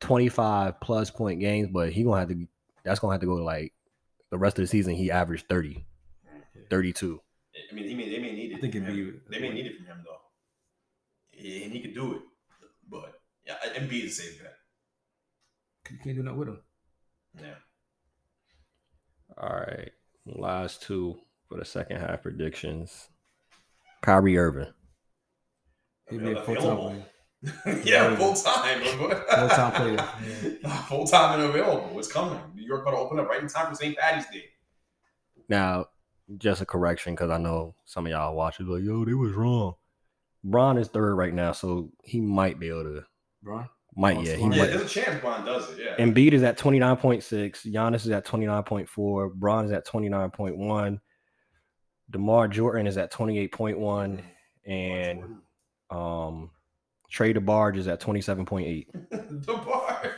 twenty 0.00 0.28
five 0.30 0.80
plus 0.80 1.10
point 1.10 1.40
games, 1.40 1.68
but 1.70 1.92
he 1.92 2.02
gonna 2.04 2.20
have 2.20 2.28
to. 2.30 2.46
That's 2.84 3.00
gonna 3.00 3.12
have 3.12 3.20
to 3.20 3.26
go 3.26 3.36
to 3.36 3.44
like 3.44 3.73
the 4.34 4.38
rest 4.38 4.58
of 4.58 4.64
the 4.64 4.66
season. 4.66 4.94
He 4.94 5.12
averaged 5.12 5.46
30, 5.48 5.86
32. 6.70 7.20
I 7.70 7.74
mean, 7.74 7.84
he 7.86 7.94
may, 7.94 8.10
they 8.10 8.18
may 8.18 8.32
need 8.32 8.50
it. 8.50 8.56
I 8.56 8.60
think 8.60 8.72
from 8.74 8.82
it'd 8.82 8.96
him. 8.98 9.22
be- 9.30 9.36
They 9.36 9.40
may 9.40 9.54
need 9.54 9.66
it 9.66 9.76
from 9.76 9.86
him 9.86 9.98
though, 10.04 10.18
Yeah, 11.38 11.64
and 11.64 11.72
he 11.72 11.80
could 11.80 11.94
do 11.94 12.14
it. 12.16 12.22
But 12.90 13.12
yeah, 13.46 13.54
Embiid 13.76 14.04
is 14.06 14.18
a 14.18 14.22
safe 14.22 14.42
bet. 14.42 14.54
You 15.90 15.98
can't 16.02 16.16
do 16.16 16.22
nothing 16.24 16.38
with 16.40 16.48
him. 16.48 16.60
Yeah. 17.40 17.54
All 19.38 19.48
right, 19.60 19.92
last 20.26 20.82
two 20.82 21.16
for 21.48 21.58
the 21.58 21.64
second 21.64 22.00
half 22.00 22.22
predictions. 22.22 23.08
Kyrie 24.02 24.36
Irving. 24.36 24.72
He'd 26.10 26.20
be 26.24 26.32
a 26.32 26.42
full 26.42 26.56
Available. 26.58 26.88
time. 26.90 27.04
yeah, 27.84 28.14
full 28.16 28.34
time. 28.34 28.80
Full-time 28.84 29.72
player. 29.72 30.78
full 30.88 31.06
time 31.06 31.40
and 31.40 31.50
available. 31.50 31.98
It's 31.98 32.10
coming. 32.10 32.40
New 32.54 32.64
York 32.64 32.84
going 32.84 32.96
to 32.96 33.00
open 33.02 33.18
up 33.18 33.28
right 33.28 33.42
in 33.42 33.48
time 33.48 33.68
for 33.68 33.74
St. 33.74 33.96
Patty's 33.96 34.26
Day. 34.30 34.44
Now, 35.48 35.86
just 36.38 36.62
a 36.62 36.66
correction 36.66 37.14
because 37.14 37.30
I 37.30 37.38
know 37.38 37.74
some 37.84 38.06
of 38.06 38.12
y'all 38.12 38.34
watch 38.34 38.60
it 38.60 38.66
like, 38.66 38.82
yo, 38.82 39.04
they 39.04 39.14
was 39.14 39.32
wrong. 39.32 39.74
Bron 40.42 40.78
is 40.78 40.88
third 40.88 41.14
right 41.14 41.34
now, 41.34 41.52
so 41.52 41.90
he 42.02 42.20
might 42.20 42.58
be 42.58 42.68
able 42.68 42.84
to. 42.84 43.04
Bron. 43.42 43.68
Might 43.96 44.22
yeah, 44.24 44.32
he 44.34 44.38
smart. 44.38 44.54
Yeah, 44.54 44.62
might. 44.62 44.70
there's 44.70 44.82
a 44.82 44.88
chance 44.88 45.20
Bron 45.20 45.44
does 45.44 45.70
it. 45.70 45.78
Yeah. 45.78 46.04
Embiid 46.04 46.32
is 46.32 46.42
at 46.42 46.58
29.6. 46.58 47.72
Giannis 47.72 48.06
is 48.06 48.10
at 48.10 48.26
29.4. 48.26 49.34
Bron 49.34 49.64
is 49.66 49.72
at 49.72 49.86
29.1. 49.86 50.98
DeMar 52.10 52.48
DeRozan 52.48 52.88
is 52.88 52.96
at 52.96 53.12
28.1. 53.12 54.22
And 54.66 55.24
um 55.90 56.50
Trey 57.14 57.32
DeBarge 57.32 57.76
is 57.76 57.86
at 57.86 58.00
27.8. 58.00 58.86
the 59.46 59.52
bar. 59.52 60.16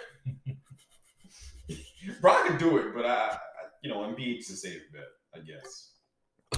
Bron 2.22 2.46
can 2.46 2.56
do 2.56 2.78
it, 2.78 2.94
but 2.94 3.04
I, 3.04 3.12
I 3.12 3.38
you 3.82 3.90
know, 3.90 3.98
Embiid's 3.98 4.48
a 4.48 4.56
safe 4.56 4.80
bet, 4.94 5.02
I 5.34 5.44
guess. 5.44 5.92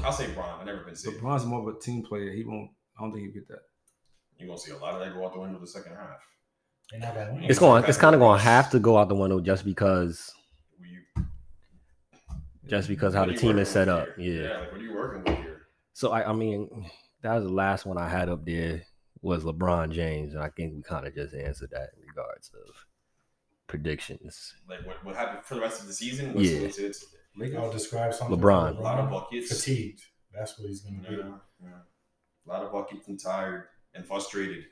I'll 0.04 0.12
say 0.12 0.30
Bron. 0.30 0.60
I've 0.60 0.66
never 0.66 0.84
been 0.84 0.94
safe. 0.94 1.14
But 1.14 1.22
Bron's 1.22 1.44
more 1.44 1.68
of 1.68 1.76
a 1.76 1.80
team 1.80 2.04
player. 2.04 2.30
He 2.30 2.44
won't. 2.44 2.70
I 2.96 3.02
don't 3.02 3.12
think 3.12 3.24
he'll 3.24 3.34
get 3.34 3.48
that. 3.48 3.62
You're 4.38 4.46
gonna 4.46 4.60
see 4.60 4.70
a 4.70 4.76
lot 4.76 4.94
of 4.94 5.00
that 5.00 5.12
go 5.12 5.26
out 5.26 5.34
the 5.34 5.40
window 5.40 5.58
the 5.58 5.66
second 5.66 5.96
half. 5.96 6.20
They're 6.92 7.00
not 7.00 7.14
gonna 7.16 7.34
win. 7.34 7.44
It's 7.50 7.58
going 7.58 7.82
it's 7.86 7.98
kind 7.98 8.14
of 8.14 8.20
going 8.20 8.38
to 8.38 8.44
have 8.44 8.70
to 8.70 8.78
go 8.78 8.96
out 8.96 9.08
the 9.08 9.16
window 9.16 9.40
just 9.40 9.64
because 9.64 10.32
you, 10.80 11.24
just 12.68 12.86
because 12.86 13.12
how 13.12 13.24
the 13.24 13.34
team 13.34 13.58
is 13.58 13.68
set 13.68 13.88
up. 13.88 14.06
here? 14.16 14.44
Yeah. 14.44 14.58
like 14.60 14.70
what 14.70 14.80
are 14.80 14.84
you 14.84 14.94
working 14.94 15.24
with 15.24 15.42
here? 15.42 15.66
So 15.94 16.12
I 16.12 16.30
I 16.30 16.32
mean 16.32 16.88
that 17.22 17.34
was 17.34 17.42
the 17.42 17.52
last 17.52 17.86
one 17.86 17.98
I 17.98 18.08
had 18.08 18.28
up 18.28 18.44
there 18.44 18.84
was 19.22 19.44
LeBron 19.44 19.90
James 19.92 20.34
and 20.34 20.42
I 20.42 20.48
think 20.50 20.74
we 20.74 20.82
kind 20.82 21.06
of 21.06 21.14
just 21.14 21.34
answered 21.34 21.70
that 21.72 21.90
in 21.96 22.06
regards 22.06 22.50
of 22.54 22.74
predictions. 23.66 24.54
Like 24.68 24.86
what, 24.86 25.04
what 25.04 25.16
happened 25.16 25.44
for 25.44 25.54
the 25.54 25.60
rest 25.60 25.80
of 25.80 25.86
the 25.86 25.92
season? 25.92 26.34
What's, 26.34 26.48
Yeah. 26.50 26.62
what's 26.62 26.78
it? 26.78 26.96
I'll 27.56 27.70
describe 27.70 28.12
something. 28.14 28.36
LeBron. 28.38 28.74
for 28.74 28.80
A 28.80 28.82
lot 28.84 28.98
of 28.98 29.10
buckets. 29.10 29.48
Fatigued. 29.48 30.00
That's 30.34 30.58
what 30.58 30.68
he's 30.68 30.80
gonna 30.80 31.02
Yeah, 31.02 31.08
be. 31.10 31.16
yeah. 31.62 31.68
A 32.46 32.48
lot 32.48 32.62
of 32.64 32.72
buckets 32.72 33.06
and 33.08 33.20
tired 33.20 33.64
and 33.94 34.04
frustrated. 34.06 34.64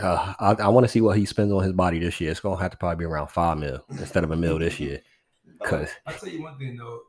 Uh, 0.00 0.34
I, 0.38 0.52
I 0.62 0.68
want 0.68 0.84
to 0.84 0.88
see 0.88 1.00
what 1.00 1.16
he 1.18 1.24
spends 1.24 1.50
on 1.52 1.62
his 1.64 1.72
body 1.72 1.98
this 1.98 2.20
year. 2.20 2.30
It's 2.30 2.40
gonna 2.40 2.60
have 2.60 2.70
to 2.70 2.76
probably 2.76 2.96
be 3.02 3.04
around 3.06 3.28
five 3.28 3.58
mil 3.58 3.84
instead 3.90 4.22
of 4.24 4.30
a 4.30 4.36
mil 4.36 4.58
this 4.58 4.78
year. 4.78 5.00
Cause 5.64 5.88
I'll 6.06 6.14
tell 6.14 6.28
you 6.28 6.42
one 6.42 6.58
thing 6.58 6.76
though. 6.76 7.00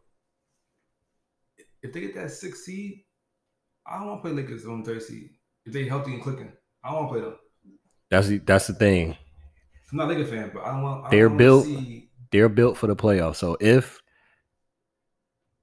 If 1.84 1.94
they 1.94 2.01
get 2.01 2.15
that 2.15 2.32
six 2.32 2.65
seed, 2.65 3.04
I 3.86 3.98
don't 4.00 4.08
want 4.08 4.24
to 4.24 4.30
play 4.30 4.42
Lakers 4.42 4.65
on 4.65 4.84
third 4.84 5.04
seed. 5.04 5.30
If 5.65 5.74
they 5.74 5.88
healthy 5.88 6.13
and 6.13 6.24
clicking, 6.24 6.51
I 6.86 6.92
don't 6.92 7.04
want 7.06 7.08
to 7.10 7.13
play 7.13 7.22
them. 7.22 7.36
that's 8.12 8.27
the, 8.27 8.38
that's 8.39 8.68
the 8.68 8.74
thing. 8.74 9.18
I'm 9.92 9.98
not 9.98 10.12
a 10.12 10.25
fan, 10.25 10.51
but 10.54 10.63
I 10.63 10.72
don't 10.72 10.84
want. 10.84 11.06
I 11.06 11.10
They're 11.10 11.30
don't 11.30 11.38
built- 11.38 11.65
to 11.65 11.75
see, 11.75 12.10
They're 12.32 12.50
built 12.50 12.77
for 12.77 12.88
the 12.88 12.96
playoffs. 12.96 13.38
So 13.38 13.58
if 13.60 14.01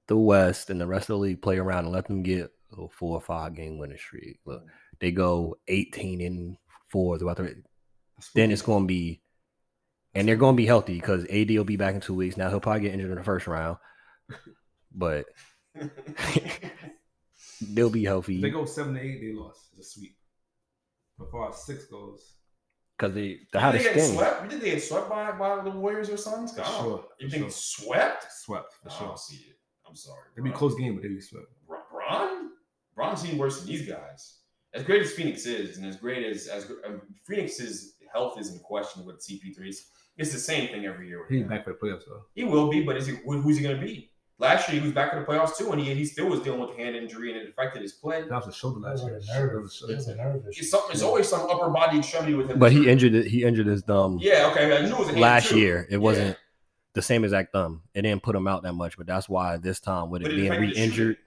the 0.07 0.17
West 0.17 0.69
and 0.69 0.81
the 0.81 0.87
rest 0.87 1.03
of 1.09 1.15
the 1.15 1.17
league 1.19 1.41
play 1.41 1.57
around 1.57 1.85
and 1.85 1.93
let 1.93 2.07
them 2.07 2.23
get 2.23 2.51
a 2.77 2.87
four 2.89 3.15
or 3.17 3.21
five 3.21 3.55
game 3.55 3.77
winning 3.77 3.97
streak, 3.97 4.39
look, 4.45 4.63
they 4.99 5.11
go 5.11 5.55
eighteen 5.67 6.19
and 6.21 6.57
four 6.89 7.17
throughout 7.17 7.37
the 7.37 7.63
then 8.35 8.51
it's 8.51 8.61
going 8.61 8.83
to 8.83 8.87
be, 8.87 9.21
and 10.13 10.27
they're 10.27 10.35
going 10.35 10.55
to 10.55 10.61
be 10.61 10.65
healthy 10.65 10.95
because 10.95 11.25
AD 11.25 11.49
will 11.49 11.63
be 11.63 11.77
back 11.77 11.95
in 11.95 12.01
two 12.01 12.13
weeks. 12.13 12.37
Now 12.37 12.49
he'll 12.49 12.59
probably 12.59 12.81
get 12.81 12.93
injured 12.93 13.11
in 13.11 13.17
the 13.17 13.23
first 13.23 13.47
round, 13.47 13.77
but 14.93 15.25
they'll 17.61 17.89
be 17.89 18.05
If 18.05 18.41
they 18.41 18.49
go 18.49 18.65
seven 18.65 18.93
to 18.95 19.01
eight, 19.01 19.21
they 19.21 19.33
lost. 19.33 19.69
It's 19.77 19.87
a 19.87 19.99
sweep. 19.99 20.15
But 21.23 21.31
far 21.31 21.49
as 21.49 21.63
six 21.63 21.85
goes, 21.85 22.33
because 22.97 23.13
they 23.15 23.39
they 23.51 23.59
had 23.59 23.75
a 23.75 23.77
Did 23.77 23.87
they 23.87 23.93
get 23.95 24.03
sting. 24.03 24.15
swept? 24.17 24.49
Did 24.49 24.61
they 24.61 24.71
get 24.71 24.83
swept 24.83 25.09
by, 25.09 25.31
by 25.31 25.63
the 25.63 25.71
Warriors 25.71 26.09
or 26.09 26.17
Suns? 26.17 26.53
For 26.55 26.63
sure, 26.63 27.05
You 27.19 27.27
for 27.27 27.31
think 27.31 27.43
sure. 27.43 27.51
swept? 27.51 28.25
swept 28.31 28.73
for 28.81 28.89
I 28.89 28.93
sure. 28.97 29.07
don't 29.07 29.19
see 29.19 29.37
it. 29.49 29.57
I'm 29.87 29.95
sorry. 29.95 30.21
It'd 30.35 30.43
be 30.43 30.49
a 30.49 30.53
close 30.53 30.75
game, 30.75 30.95
but 30.95 31.03
they'd 31.03 31.09
be 31.09 31.21
swept. 31.21 31.47
Bron? 31.67 31.81
Bron? 31.91 32.49
Bron's 32.95 33.21
seen 33.21 33.37
worse 33.37 33.59
than 33.59 33.67
these 33.67 33.87
guys. 33.87 34.39
As 34.73 34.83
great 34.83 35.01
as 35.03 35.11
Phoenix 35.13 35.45
is, 35.45 35.77
and 35.77 35.85
as 35.85 35.97
great 35.97 36.25
as 36.25 36.47
as 36.47 36.69
um, 36.85 37.01
Phoenix's 37.25 37.95
health 38.11 38.39
is 38.39 38.51
in 38.53 38.59
question 38.59 39.05
with 39.05 39.17
CP3s, 39.25 39.77
it's 40.17 40.31
the 40.31 40.39
same 40.39 40.69
thing 40.69 40.85
every 40.85 41.07
year. 41.07 41.21
With 41.21 41.29
He's 41.29 41.41
him. 41.41 41.49
back 41.49 41.63
for 41.63 41.73
the 41.73 41.79
playoffs 41.79 42.05
though. 42.07 42.23
He 42.35 42.43
will 42.43 42.69
be, 42.69 42.81
but 42.83 42.97
is 42.97 43.07
he, 43.07 43.15
who's 43.25 43.57
he 43.57 43.63
going 43.63 43.75
to 43.79 43.81
be? 43.85 44.11
Last 44.43 44.69
year 44.69 44.79
he 44.81 44.85
was 44.85 44.93
back 44.93 45.13
in 45.13 45.19
the 45.19 45.25
playoffs 45.25 45.57
too, 45.57 45.71
and 45.71 45.79
he, 45.81 45.93
he 45.93 46.05
still 46.05 46.27
was 46.27 46.41
dealing 46.41 46.59
with 46.59 46.75
the 46.75 46.83
hand 46.83 46.95
injury, 46.95 47.31
and 47.31 47.41
it 47.41 47.49
affected 47.49 47.81
his 47.81 47.93
play. 47.93 48.21
That 48.23 48.31
was 48.31 48.47
a 48.47 48.53
shoulder 48.53 48.79
last 48.81 49.03
like 49.03 49.11
year. 49.11 49.17
a 49.17 49.21
That 49.21 49.39
nerve. 49.39 49.61
was 49.63 49.83
a 49.87 49.91
It 49.91 49.95
was 49.95 50.07
a 50.07 50.15
shoulder. 50.15 50.23
nerve 50.33 50.47
issue. 50.49 50.59
It's, 50.61 50.69
some, 50.71 50.81
it's 50.91 51.01
always 51.01 51.27
some 51.29 51.49
upper 51.49 51.69
body 51.69 51.99
extremity 51.99 52.33
with 52.33 52.49
him. 52.49 52.59
But 52.59 52.71
he 52.71 52.83
too. 52.83 52.89
injured 52.89 53.15
it. 53.15 53.27
He 53.27 53.43
injured 53.43 53.67
his 53.67 53.81
thumb 53.83 54.19
Yeah, 54.21 54.49
okay. 54.51 54.77
I 54.77 54.81
knew 54.85 54.93
it 54.95 54.99
was 54.99 55.07
a 55.07 55.11
hand 55.11 55.21
last 55.21 55.49
too. 55.49 55.59
year. 55.59 55.87
It 55.89 55.93
Yeah. 55.93 55.97
wasn't 55.99 56.37
the 56.93 57.01
same 57.01 57.23
exact 57.23 57.53
thumb. 57.53 57.81
It 57.93 58.01
didn't 58.03 58.21
put 58.21 58.35
him 58.35 58.47
out 58.47 58.63
that 58.63 58.73
much, 58.73 58.97
but 58.97 59.07
that's 59.07 59.27
why 59.29 59.57
this 59.57 59.79
time 59.79 60.09
with 60.09 60.21
it 60.21 60.25
But 60.25 60.33
it 60.33 60.35
being 60.35 60.51
re-injured, 60.51 61.17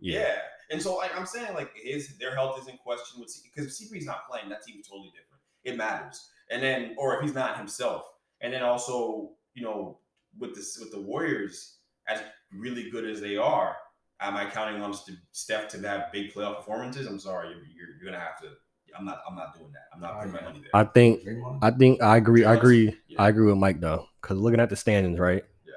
Yeah. 0.00 0.18
yeah. 0.20 0.34
And 0.70 0.80
so 0.80 0.96
like 0.96 1.14
I'm 1.16 1.26
saying, 1.26 1.52
like 1.54 1.70
his 1.76 2.16
their 2.18 2.34
health 2.34 2.58
is 2.60 2.66
in 2.68 2.78
question 2.78 3.20
with 3.20 3.38
because 3.44 3.66
if 3.66 3.88
CP 3.88 3.98
is 3.98 4.06
not 4.06 4.26
playing, 4.28 4.48
that 4.48 4.62
team's 4.64 4.88
totally 4.88 5.10
different. 5.10 5.42
It 5.64 5.76
matters. 5.76 6.28
And 6.50 6.62
then 6.62 6.94
or 6.96 7.14
if 7.16 7.22
he's 7.22 7.34
not 7.34 7.58
himself. 7.58 8.04
And 8.40 8.52
then 8.52 8.62
also, 8.62 9.32
you 9.54 9.62
know, 9.62 9.98
with 10.38 10.54
this 10.54 10.78
with 10.80 10.90
the 10.90 11.00
Warriors, 11.00 11.76
as 12.08 12.20
really 12.52 12.90
good 12.90 13.04
as 13.04 13.20
they 13.20 13.36
are, 13.36 13.76
am 14.20 14.36
I 14.36 14.46
counting 14.46 14.82
on 14.82 14.94
Steph 15.32 15.68
to 15.68 15.88
have 15.88 16.12
big 16.12 16.32
playoff 16.32 16.58
performances? 16.58 17.06
I'm 17.06 17.18
sorry, 17.18 17.48
you're, 17.48 17.58
you're, 17.58 17.96
you're 18.02 18.12
gonna 18.12 18.22
have 18.22 18.40
to. 18.42 18.48
I'm 18.96 19.06
not. 19.06 19.22
I'm 19.28 19.34
not 19.34 19.56
doing 19.58 19.72
that. 19.72 19.84
I'm 19.94 20.00
not 20.00 20.18
putting 20.18 20.32
my 20.32 20.42
money 20.42 20.60
there. 20.60 20.70
I 20.74 20.84
think 20.84 21.22
I 21.62 21.70
think 21.70 22.02
I 22.02 22.18
agree. 22.18 22.44
I 22.44 22.54
agree. 22.54 22.94
Yeah. 23.08 23.22
I 23.22 23.28
agree 23.30 23.46
with 23.46 23.56
Mike 23.56 23.80
though, 23.80 24.06
because 24.20 24.36
looking 24.36 24.60
at 24.60 24.68
the 24.68 24.76
standings, 24.76 25.18
right? 25.18 25.42
Yeah. 25.64 25.72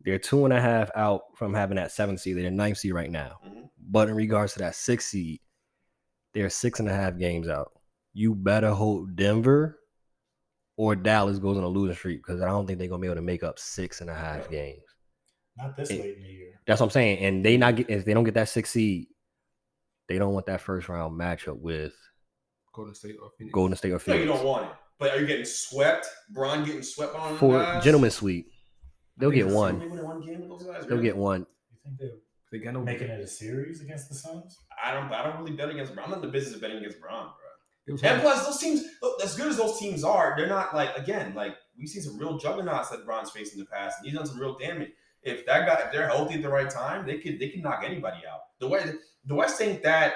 They're 0.00 0.18
two 0.18 0.44
and 0.44 0.54
a 0.54 0.60
half 0.60 0.90
out 0.96 1.24
from 1.34 1.52
having 1.52 1.76
that 1.76 1.92
seventh 1.92 2.20
seed. 2.20 2.38
They're 2.38 2.50
ninth 2.50 2.78
seed 2.78 2.94
right 2.94 3.10
now. 3.10 3.36
Mhm. 3.46 3.68
But 3.90 4.08
in 4.08 4.14
regards 4.14 4.54
to 4.54 4.60
that 4.60 4.74
sixth 4.74 5.10
seed, 5.10 5.40
they're 6.32 6.48
six 6.48 6.80
and 6.80 6.88
a 6.88 6.94
half 6.94 7.18
games 7.18 7.48
out. 7.48 7.72
You 8.14 8.34
better 8.34 8.70
hope 8.70 9.08
Denver 9.14 9.80
or 10.78 10.96
Dallas 10.96 11.38
goes 11.38 11.58
on 11.58 11.64
a 11.64 11.68
losing 11.68 11.96
streak 11.96 12.24
because 12.24 12.40
I 12.40 12.46
don't 12.46 12.66
think 12.66 12.78
they're 12.78 12.88
gonna 12.88 13.00
be 13.02 13.08
able 13.08 13.16
to 13.16 13.22
make 13.22 13.42
up 13.42 13.58
six 13.58 14.00
and 14.00 14.08
a 14.08 14.14
half 14.14 14.48
games. 14.48 14.83
Not 15.56 15.76
this 15.76 15.90
It- 15.90 16.00
late 16.00 16.16
in 16.16 16.22
the 16.22 16.28
year. 16.28 16.60
That's 16.66 16.80
what 16.80 16.86
I'm 16.86 16.90
saying. 16.90 17.18
And 17.18 17.44
they 17.44 17.56
not 17.56 17.76
get 17.76 17.90
if 17.90 18.04
they 18.04 18.14
don't 18.14 18.24
get 18.24 18.34
that 18.34 18.48
six 18.48 18.70
seed, 18.70 19.06
they 20.08 20.18
don't 20.18 20.32
want 20.34 20.46
that 20.46 20.60
first 20.60 20.88
round 20.88 21.18
matchup 21.18 21.58
with 21.60 21.94
Golden 22.72 22.94
State 22.94 23.16
or 23.22 23.30
Phoenix. 23.38 23.52
Golden 23.54 23.76
State 23.76 23.92
or 23.92 24.00
No, 24.06 24.14
you 24.14 24.24
don't 24.26 24.44
want 24.44 24.66
it. 24.66 24.72
But 24.98 25.12
are 25.12 25.20
you 25.20 25.26
getting 25.26 25.44
swept? 25.44 26.06
Bron 26.30 26.64
getting 26.64 26.82
swept 26.82 27.14
on 27.14 27.30
them 27.30 27.38
For 27.38 27.58
guys? 27.58 27.84
gentlemen's 27.84 28.14
sweep, 28.14 28.50
they'll 29.16 29.30
get 29.30 29.46
one. 29.46 29.82
only 29.82 30.02
one 30.02 30.20
game 30.24 30.40
with 30.40 30.48
those 30.48 30.62
guys. 30.64 30.82
They'll 30.82 30.92
really? 30.96 31.02
get 31.02 31.16
one. 31.16 31.46
You 31.70 31.78
think 31.84 31.98
they're 31.98 32.10
They 32.52 32.58
got 32.58 32.74
no 32.74 32.82
making 32.82 33.08
it 33.08 33.20
a 33.20 33.26
series 33.26 33.80
against 33.82 34.08
the 34.08 34.14
Suns? 34.14 34.58
I 34.82 34.92
don't. 34.94 35.12
I 35.12 35.22
don't 35.24 35.38
really 35.40 35.56
bet 35.56 35.68
against. 35.70 35.94
Bron. 35.94 36.04
I'm 36.06 36.10
not 36.12 36.20
in 36.20 36.26
the 36.26 36.32
business 36.32 36.54
of 36.54 36.60
betting 36.60 36.78
against 36.78 37.00
Bron, 37.00 37.26
bro. 37.26 37.34
And 37.86 38.00
hard. 38.00 38.20
plus, 38.22 38.46
those 38.46 38.58
teams, 38.58 38.82
look, 39.02 39.22
as 39.22 39.36
good 39.36 39.48
as 39.48 39.56
those 39.58 39.78
teams 39.78 40.04
are, 40.04 40.34
they're 40.36 40.46
not 40.48 40.74
like 40.74 40.96
again, 40.96 41.34
like 41.34 41.54
we've 41.76 41.88
seen 41.88 42.02
some 42.02 42.16
real 42.18 42.38
juggernauts 42.38 42.88
that 42.90 43.04
Bron's 43.04 43.30
faced 43.30 43.52
in 43.54 43.58
the 43.60 43.66
past, 43.66 43.98
and 43.98 44.06
he's 44.06 44.16
done 44.16 44.26
some 44.26 44.38
real 44.40 44.56
damage. 44.56 44.90
If 45.24 45.46
that 45.46 45.66
guy, 45.66 45.86
if 45.86 45.92
they're 45.92 46.08
healthy 46.08 46.34
at 46.34 46.42
the 46.42 46.48
right 46.48 46.68
time, 46.68 47.06
they 47.06 47.18
could 47.18 47.38
they 47.38 47.48
can 47.48 47.62
knock 47.62 47.82
anybody 47.84 48.18
out. 48.30 48.40
The 48.60 48.68
way 48.68 48.84
the 49.24 49.34
West 49.34 49.60
ain't 49.60 49.82
that 49.82 50.14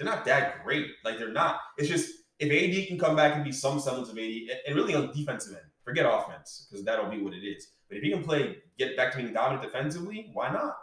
they're 0.00 0.06
not 0.06 0.24
that 0.24 0.64
great. 0.64 0.86
Like 1.04 1.18
they're 1.18 1.32
not. 1.32 1.60
It's 1.76 1.88
just 1.88 2.10
if 2.38 2.50
AD 2.50 2.88
can 2.88 2.98
come 2.98 3.14
back 3.16 3.34
and 3.34 3.44
be 3.44 3.52
some 3.52 3.78
semblance 3.78 4.08
of 4.08 4.16
AD, 4.16 4.48
and- 4.66 4.74
really 4.74 4.94
on 4.94 5.12
defensive 5.12 5.52
end, 5.52 5.66
forget 5.84 6.06
offense 6.06 6.66
because 6.70 6.84
that'll 6.84 7.10
be 7.10 7.20
what 7.20 7.34
it 7.34 7.44
is. 7.44 7.68
But 7.88 7.98
if 7.98 8.02
he 8.02 8.10
can 8.10 8.24
play, 8.24 8.56
get 8.78 8.96
back 8.96 9.12
to 9.12 9.18
being 9.18 9.32
dominant 9.34 9.62
defensively, 9.62 10.30
why 10.32 10.50
not? 10.50 10.74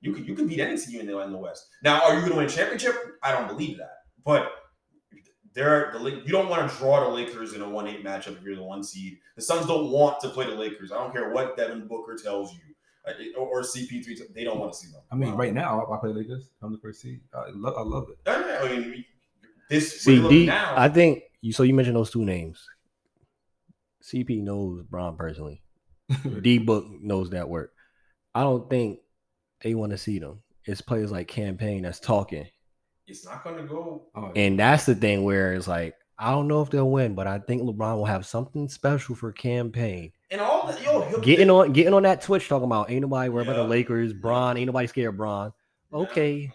You 0.00 0.12
could 0.12 0.26
you 0.26 0.34
could 0.34 0.48
beat 0.48 0.60
any 0.60 0.76
team 0.76 1.00
in 1.00 1.06
the 1.06 1.18
in 1.20 1.30
the 1.30 1.38
West. 1.38 1.68
Now, 1.82 2.02
are 2.02 2.14
you 2.14 2.20
going 2.20 2.32
to 2.32 2.36
win 2.38 2.46
a 2.46 2.50
championship? 2.50 2.94
I 3.22 3.32
don't 3.32 3.46
believe 3.48 3.78
that, 3.78 3.98
but 4.24 4.50
there, 5.54 5.92
the 5.92 6.00
you 6.10 6.32
don't 6.32 6.48
want 6.48 6.68
to 6.68 6.76
draw 6.76 7.00
the 7.04 7.14
Lakers 7.14 7.52
in 7.52 7.62
a 7.62 7.68
one 7.68 7.86
eight 7.86 8.04
matchup 8.04 8.36
if 8.36 8.42
you're 8.42 8.56
the 8.56 8.62
one 8.62 8.82
seed. 8.82 9.18
The 9.36 9.42
Suns 9.42 9.66
don't 9.66 9.90
want 9.92 10.18
to 10.20 10.28
play 10.30 10.46
the 10.46 10.56
Lakers. 10.56 10.90
I 10.90 10.96
don't 10.96 11.12
care 11.12 11.30
what 11.30 11.56
Devin 11.56 11.86
Booker 11.86 12.16
tells 12.20 12.52
you 12.52 12.73
or, 13.36 13.46
or 13.46 13.62
CP3. 13.62 14.34
They 14.34 14.44
don't 14.44 14.58
want 14.58 14.72
to 14.72 14.78
see 14.78 14.92
them. 14.92 15.02
I 15.10 15.16
mean, 15.16 15.34
right 15.34 15.52
now 15.52 15.84
I, 15.84 15.96
I 15.96 16.00
play 16.00 16.10
Lakers. 16.10 16.50
I'm 16.62 16.72
the 16.72 16.78
first 16.78 17.00
seed. 17.00 17.20
I 17.34 17.50
love, 17.54 17.74
I 17.76 17.82
love 17.82 18.08
it. 18.10 18.18
I 18.26 18.68
mean, 18.68 19.04
this 19.68 20.02
See, 20.02 20.26
D, 20.28 20.46
now. 20.46 20.74
I 20.76 20.88
think 20.88 21.22
you. 21.40 21.52
So 21.52 21.62
you 21.62 21.74
mentioned 21.74 21.96
those 21.96 22.10
two 22.10 22.24
names. 22.24 22.66
CP 24.02 24.42
knows 24.42 24.82
Bron 24.82 25.16
personally. 25.16 25.62
D 26.42 26.58
Book 26.58 26.86
knows 27.00 27.30
that 27.30 27.48
work. 27.48 27.72
I 28.34 28.42
don't 28.42 28.68
think 28.68 29.00
they 29.62 29.74
want 29.74 29.92
to 29.92 29.98
see 29.98 30.18
them. 30.18 30.40
It's 30.66 30.80
players 30.80 31.10
like 31.10 31.28
Cam 31.28 31.56
Payne 31.56 31.82
that's 31.82 32.00
talking, 32.00 32.46
it's 33.06 33.24
not 33.24 33.44
gonna 33.44 33.64
go. 33.64 34.06
Oh, 34.14 34.32
and 34.34 34.58
that's 34.58 34.86
the 34.86 34.94
thing 34.94 35.24
where 35.24 35.54
it's 35.54 35.68
like 35.68 35.94
I 36.18 36.30
don't 36.30 36.48
know 36.48 36.62
if 36.62 36.70
they'll 36.70 36.90
win, 36.90 37.14
but 37.14 37.26
I 37.26 37.38
think 37.38 37.62
LeBron 37.62 37.96
will 37.96 38.04
have 38.06 38.26
something 38.26 38.68
special 38.68 39.14
for 39.14 39.32
Cam 39.32 39.70
Payne. 39.70 40.12
And 40.34 40.40
all 40.40 40.66
that, 40.66 40.82
yo, 40.82 41.20
Getting 41.20 41.48
on, 41.48 41.72
getting 41.72 41.94
on 41.94 42.02
that 42.02 42.20
Twitch 42.20 42.48
talking 42.48 42.64
about 42.64 42.90
ain't 42.90 43.02
nobody 43.02 43.28
worried 43.28 43.46
about 43.46 43.54
the 43.54 43.68
Lakers. 43.68 44.12
Bron, 44.12 44.56
ain't 44.56 44.66
nobody 44.66 44.88
scared 44.88 45.10
of 45.10 45.16
Bron. 45.16 45.52
Yeah, 45.92 45.98
Okay, 46.00 46.52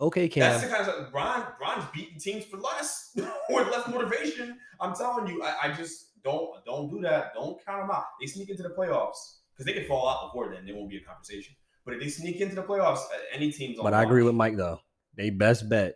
okay, 0.00 0.26
That's 0.26 0.62
Cam. 0.62 0.68
the 0.68 0.76
kind 0.76 0.88
of. 0.88 1.12
Brian, 1.12 1.44
Brian's 1.56 1.84
beating 1.94 2.18
teams 2.18 2.44
for 2.44 2.56
less 2.56 3.12
with 3.48 3.68
less 3.68 3.86
motivation. 3.86 4.58
I'm 4.80 4.96
telling 4.96 5.28
you, 5.28 5.40
I, 5.44 5.54
I 5.62 5.72
just 5.72 6.20
don't 6.24 6.64
don't 6.66 6.90
do 6.90 7.00
that. 7.02 7.32
Don't 7.32 7.64
count 7.64 7.82
them 7.82 7.92
out. 7.92 8.06
They 8.20 8.26
sneak 8.26 8.50
into 8.50 8.64
the 8.64 8.70
playoffs 8.70 9.36
because 9.52 9.66
they 9.66 9.72
can 9.72 9.86
fall 9.86 10.08
out 10.08 10.28
before 10.28 10.52
then. 10.52 10.66
There 10.66 10.74
won't 10.74 10.90
be 10.90 10.96
a 10.96 11.04
conversation. 11.04 11.54
But 11.84 11.94
if 11.94 12.00
they 12.00 12.08
sneak 12.08 12.40
into 12.40 12.56
the 12.56 12.64
playoffs, 12.64 13.04
any 13.32 13.52
team's 13.52 13.78
on. 13.78 13.84
But 13.84 13.94
I 13.94 14.02
agree 14.02 14.24
with 14.24 14.34
Mike 14.34 14.56
though. 14.56 14.80
They 15.16 15.30
best 15.30 15.68
bet. 15.68 15.94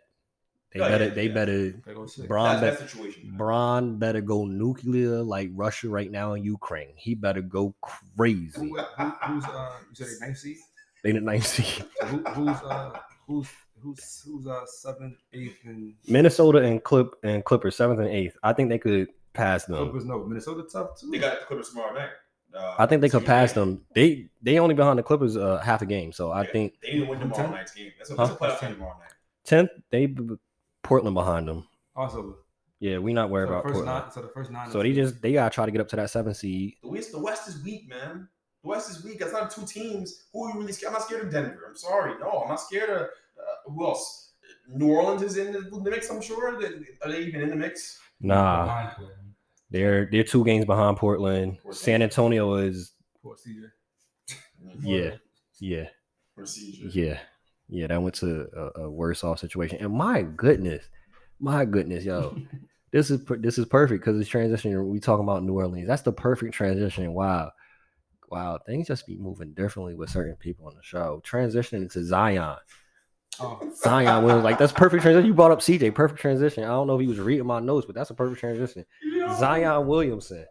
They 0.73 0.81
Oh, 0.81 0.87
better. 0.89 1.05
yeah, 1.05 1.09
they 1.11 1.27
yeah. 1.27 1.33
better. 1.33 1.71
They 1.85 1.93
go 1.93 2.05
six. 2.05 2.27
Bron 2.27 2.61
That's 2.61 2.81
bet. 2.81 2.91
that. 2.91 3.37
Bron 3.37 3.97
better 3.97 4.21
go 4.21 4.45
nuclear 4.45 5.23
like 5.23 5.49
Russia 5.53 5.89
right 5.89 6.11
now 6.11 6.33
in 6.33 6.43
Ukraine. 6.43 6.93
He 6.95 7.15
better 7.15 7.41
go 7.41 7.73
crazy. 7.81 8.51
Who, 8.55 8.77
who, 8.77 9.09
who's 9.25 9.45
uh? 9.45 9.69
You 9.89 9.95
said 9.95 10.07
they 10.07 10.25
ninth 10.25 10.37
seed. 10.37 10.57
They 11.03 11.11
the 11.13 11.21
ninth 11.21 11.45
seed. 11.47 11.85
So 11.99 12.05
who, 12.07 12.17
who's 12.23 12.57
uh? 12.63 12.99
Who's 13.27 13.47
who's 13.81 14.23
who's 14.25 14.47
uh 14.47 14.65
seventh, 14.65 15.17
eighth, 15.33 15.57
and 15.65 15.93
Minnesota 16.07 16.59
and 16.59 16.83
Clip 16.83 17.13
and 17.23 17.43
Clippers 17.43 17.75
seventh 17.75 17.99
and 17.99 18.09
eighth. 18.09 18.37
I 18.43 18.53
think 18.53 18.69
they 18.69 18.79
could 18.79 19.07
pass 19.33 19.65
them. 19.65 19.77
Clippers? 19.77 20.05
No, 20.05 20.23
Minnesota 20.23 20.63
tough 20.71 20.99
too. 20.99 21.09
They 21.11 21.17
got 21.19 21.39
the 21.39 21.45
Clippers 21.45 21.69
tomorrow 21.69 21.93
night. 21.93 22.09
Uh, 22.55 22.75
I 22.79 22.85
think 22.85 23.01
they 23.01 23.09
could 23.09 23.19
Tuesday. 23.19 23.33
pass 23.33 23.53
them. 23.53 23.85
They 23.93 24.29
they 24.41 24.59
only 24.59 24.75
behind 24.75 24.97
the 24.97 25.03
Clippers 25.03 25.35
uh, 25.37 25.57
half 25.57 25.81
a 25.81 25.85
game. 25.85 26.11
So 26.11 26.31
I 26.31 26.43
Yeah, 26.43 26.51
think 26.51 26.73
they 26.81 26.91
need 26.91 26.99
to 26.99 27.05
win 27.05 27.19
tomorrow 27.19 27.43
Ten? 27.43 27.51
night's 27.51 27.73
game. 27.73 27.91
That's 27.97 28.11
a, 28.11 28.15
that's 28.15 28.29
a 28.29 28.33
Huh? 28.33 28.37
playoff 28.39 28.61
game 28.61 28.73
tomorrow 28.73 28.97
night. 28.97 29.11
tenth 29.43 29.69
they 29.91 30.07
Portland 30.87 31.13
behind 31.13 31.47
them. 31.47 31.67
also. 31.95 32.37
Yeah, 32.79 32.99
we 32.99 33.11
not 33.11 33.31
worried 33.31 33.47
so 33.47 33.53
about 33.53 33.63
first 33.63 33.73
Portland. 33.73 34.01
nine. 34.03 34.11
So 34.11 34.21
the 34.21 34.27
first 34.27 34.51
nine. 34.51 34.69
So 34.71 34.83
they 34.83 34.93
just 34.93 35.19
they 35.21 35.33
gotta 35.33 35.53
try 35.53 35.65
to 35.65 35.71
get 35.71 35.81
up 35.81 35.87
to 35.89 35.95
that 35.95 36.09
seven 36.11 36.33
seed. 36.35 36.75
The 36.83 36.89
West, 36.89 37.11
the 37.11 37.19
West 37.19 37.47
is 37.47 37.63
weak, 37.63 37.89
man. 37.89 38.27
The 38.63 38.69
West 38.69 38.91
is 38.91 39.03
weak. 39.03 39.17
That's 39.19 39.31
not 39.33 39.49
two 39.49 39.65
teams. 39.65 40.25
Who 40.31 40.43
are 40.45 40.53
you 40.53 40.59
really 40.59 40.73
scared? 40.73 40.89
I'm 40.93 40.99
not 40.99 41.07
scared 41.07 41.25
of 41.25 41.31
Denver. 41.31 41.59
I'm 41.67 41.75
sorry. 41.75 42.13
No, 42.19 42.29
I'm 42.43 42.49
not 42.49 42.61
scared 42.61 42.89
of 42.91 43.01
uh, 43.01 43.07
who 43.71 43.83
else? 43.85 44.33
New 44.69 44.89
Orleans 44.93 45.23
is 45.23 45.37
in 45.37 45.53
the, 45.53 45.61
the 45.61 45.79
mix. 45.89 46.09
I'm 46.11 46.21
sure. 46.21 46.59
They- 46.61 46.67
Are 47.03 47.11
they 47.11 47.21
even 47.23 47.41
in 47.41 47.49
the 47.49 47.55
mix? 47.55 47.99
Nah, 48.21 48.65
Behind 48.65 48.89
they're 49.71 50.07
they're 50.11 50.23
two 50.23 50.45
games 50.45 50.65
behind 50.65 50.97
Portland. 50.97 51.57
San 51.71 52.01
Antonio 52.03 52.53
is 52.55 52.93
Poor 53.23 53.35
CJ. 53.35 53.69
yeah, 54.81 55.11
yeah, 55.59 55.85
Procedure. 56.35 56.87
yeah, 56.89 57.19
yeah. 57.69 57.87
That 57.87 58.01
went 58.01 58.15
to 58.15 58.47
a, 58.55 58.81
a 58.81 58.89
worse 58.89 59.23
off 59.23 59.39
situation. 59.39 59.79
And 59.81 59.93
my 59.93 60.21
goodness, 60.21 60.87
my 61.39 61.65
goodness, 61.65 62.03
yo, 62.03 62.37
this 62.91 63.11
is 63.11 63.23
this 63.39 63.57
is 63.57 63.65
perfect 63.65 64.03
because 64.03 64.19
it's 64.19 64.29
transitioning. 64.29 64.85
We 64.85 64.99
talking 64.99 65.23
about 65.23 65.43
New 65.43 65.53
Orleans. 65.53 65.87
That's 65.87 66.01
the 66.01 66.13
perfect 66.13 66.53
transition. 66.53 67.13
Wow, 67.13 67.51
wow. 68.29 68.59
Things 68.65 68.87
just 68.87 69.07
be 69.07 69.17
moving 69.17 69.53
differently 69.53 69.95
with 69.95 70.09
certain 70.09 70.35
people 70.35 70.67
on 70.67 70.75
the 70.75 70.83
show. 70.83 71.21
Transitioning 71.25 71.91
to 71.91 72.03
Zion. 72.03 72.57
Oh, 73.39 73.71
Zion 73.75 74.23
Williams, 74.23 74.43
like 74.43 74.57
that's 74.57 74.73
perfect 74.73 75.03
transition. 75.03 75.27
You 75.27 75.33
brought 75.33 75.51
up 75.51 75.59
CJ, 75.59 75.93
perfect 75.93 76.19
transition. 76.19 76.63
I 76.63 76.67
don't 76.67 76.87
know 76.87 76.95
if 76.95 77.01
he 77.01 77.07
was 77.07 77.19
reading 77.19 77.45
my 77.45 77.59
notes, 77.59 77.85
but 77.85 77.93
that's 77.93 78.09
a 78.09 78.15
perfect 78.15 78.39
transition. 78.39 78.83
Zion 79.37 79.85
Williamson. 79.85 80.45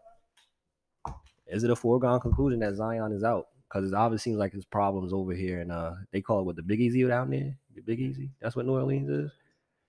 Is 1.49 1.65
it 1.65 1.71
a 1.71 1.77
foregone 1.77 2.21
conclusion 2.21 2.61
that 2.61 2.75
Zion 2.75 3.13
is 3.13 3.25
out? 3.25 3.47
Because 3.77 3.93
it 3.93 3.97
obviously 3.97 4.31
seems 4.31 4.39
like 4.39 4.53
his 4.53 4.65
problems 4.65 5.13
over 5.13 5.33
here, 5.35 5.61
and 5.61 5.71
uh, 5.73 5.93
they 6.13 6.21
call 6.21 6.41
it 6.41 6.45
what 6.45 6.57
the 6.57 6.63
Big 6.63 6.81
Easy 6.81 7.05
down 7.07 7.31
there. 7.31 7.57
The 7.75 7.83
Big 7.83 8.01
Easy. 8.01 8.31
That's 8.41 8.57
what 8.57 8.67
New 8.67 8.73
Orleans 8.75 9.09
is. 9.09 9.31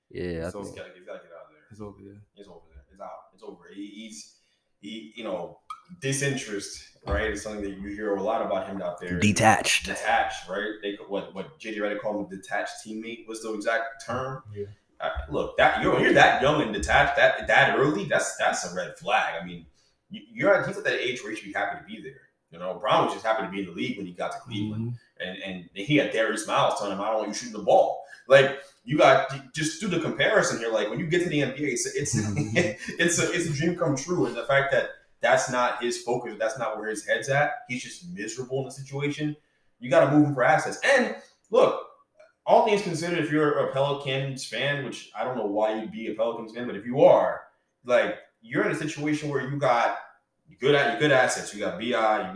Yeah, 0.10 0.50
So- 0.50 0.60
He's 0.60 0.68
think- 0.70 0.78
got 0.80 0.94
to 0.94 1.00
get 1.00 1.10
out 1.10 1.16
of 1.16 1.22
there. 1.52 1.60
it's 1.72 1.82
over. 1.82 1.98
there. 2.04 2.22
It's 2.36 2.48
over 2.48 2.62
there. 2.70 2.84
It's 2.92 3.02
out. 3.02 3.10
It's 3.34 3.44
over. 3.44 3.64
He, 3.74 3.88
he's 3.88 4.36
he. 4.82 5.14
You 5.16 5.24
know, 5.24 5.60
disinterest. 6.02 6.84
Right. 7.06 7.32
It's 7.32 7.44
something 7.44 7.62
that 7.64 7.78
you 7.80 7.88
hear 7.90 8.16
a 8.16 8.22
lot 8.22 8.46
about 8.46 8.68
him 8.68 8.82
out 8.82 9.00
there. 9.00 9.18
detached. 9.20 9.86
detached, 9.86 10.50
right? 10.50 10.72
They 10.82 10.98
what 11.08 11.34
what 11.34 11.58
JJ 11.60 11.78
Redick 11.78 12.02
called 12.02 12.26
him 12.32 12.38
detached 12.38 12.74
teammate 12.86 13.26
was 13.28 13.42
the 13.42 13.54
exact 13.54 14.06
term. 14.06 14.44
Yeah. 14.54 14.66
Uh, 15.00 15.10
look, 15.30 15.56
that 15.58 15.82
you're 15.82 15.98
you're 16.02 16.12
that 16.14 16.42
young 16.42 16.62
and 16.62 16.74
detached 16.74 17.16
that 17.16 17.48
that 17.48 17.78
early. 17.78 18.06
That's 18.06 18.36
that's 18.36 18.70
a 18.70 18.76
red 18.76 18.98
flag. 18.98 19.42
I 19.42 19.46
mean, 19.46 19.66
you, 20.10 20.22
you're 20.34 20.54
at, 20.54 20.68
he's 20.68 20.78
at 20.78 20.84
that 20.84 21.00
age 21.00 21.22
where 21.24 21.32
he 21.32 21.38
should 21.38 21.46
be 21.46 21.54
happy 21.54 21.80
to 21.80 21.86
be 21.86 22.02
there. 22.02 22.22
You 22.52 22.60
know, 22.60 22.76
Brown 22.76 23.06
was 23.06 23.14
just 23.14 23.26
happy 23.26 23.44
to 23.44 23.50
be 23.50 23.60
in 23.60 23.66
the 23.66 23.72
league 23.72 23.98
when 23.98 24.06
he 24.06 24.14
got 24.14 24.32
to 24.32 24.40
Cleveland, 24.40 24.94
mm-hmm. 24.94 25.30
and 25.30 25.38
and 25.44 25.70
he 25.74 25.98
had 25.98 26.12
Darius 26.12 26.48
Miles 26.48 26.80
telling 26.80 26.94
him, 26.94 27.02
"I 27.02 27.08
don't 27.08 27.18
want 27.18 27.28
you 27.30 27.34
shooting 27.34 27.58
the 27.58 27.64
ball." 27.64 28.04
Like 28.28 28.60
you 28.84 28.98
got 28.98 29.54
just 29.54 29.82
do 29.82 29.88
the 29.88 30.00
comparison 30.00 30.60
here. 30.60 30.72
Like 30.72 30.90
when 30.90 31.00
you 31.00 31.08
get 31.08 31.24
to 31.24 31.30
the 31.30 31.42
NBA, 31.42 31.60
it's 31.60 31.86
it's 31.86 32.16
mm-hmm. 32.16 32.56
it's 33.00 33.20
a 33.20 33.32
it's 33.32 33.48
a 33.50 33.54
dream 33.54 33.76
come 33.76 33.96
true, 33.96 34.26
and 34.26 34.36
the 34.36 34.46
fact 34.46 34.72
that 34.72 34.92
that's 35.22 35.50
not 35.50 35.82
his 35.82 36.02
focus, 36.04 36.36
that's 36.40 36.60
not 36.60 36.78
where 36.78 36.90
his 36.90 37.06
head's 37.06 37.30
at. 37.30 37.52
He's 37.68 37.84
just 37.84 38.10
miserable 38.10 38.60
in 38.60 38.66
the 38.66 38.72
situation. 38.72 39.36
You 39.80 39.90
got 39.90 40.06
to 40.06 40.12
move 40.12 40.28
him 40.28 40.34
for 40.34 40.44
assets. 40.44 40.80
And 40.84 41.16
look, 41.50 41.88
all 42.46 42.66
things 42.66 42.82
considered, 42.82 43.20
if 43.20 43.32
you're 43.32 43.68
a 43.68 43.74
Pelicans 43.74 44.46
fan, 44.46 44.86
which 44.86 45.12
I 45.18 45.24
don't 45.24 45.38
know 45.38 45.46
why 45.46 45.76
you'd 45.76 45.92
be 45.92 46.08
a 46.08 46.14
Pelicans 46.14 46.54
fan, 46.54 46.68
but 46.68 46.76
if 46.76 46.86
you 46.86 47.04
are, 47.04 47.42
like 47.84 48.20
you're 48.42 48.66
in 48.66 48.72
a 48.72 48.76
situation 48.76 49.30
where 49.30 49.50
you 49.50 49.58
got 49.58 49.98
good 50.60 50.76
at 50.76 51.00
good 51.00 51.12
assets. 51.12 51.54
You 51.54 51.60
got 51.60 51.78
BI, 51.78 51.84
you 51.84 51.92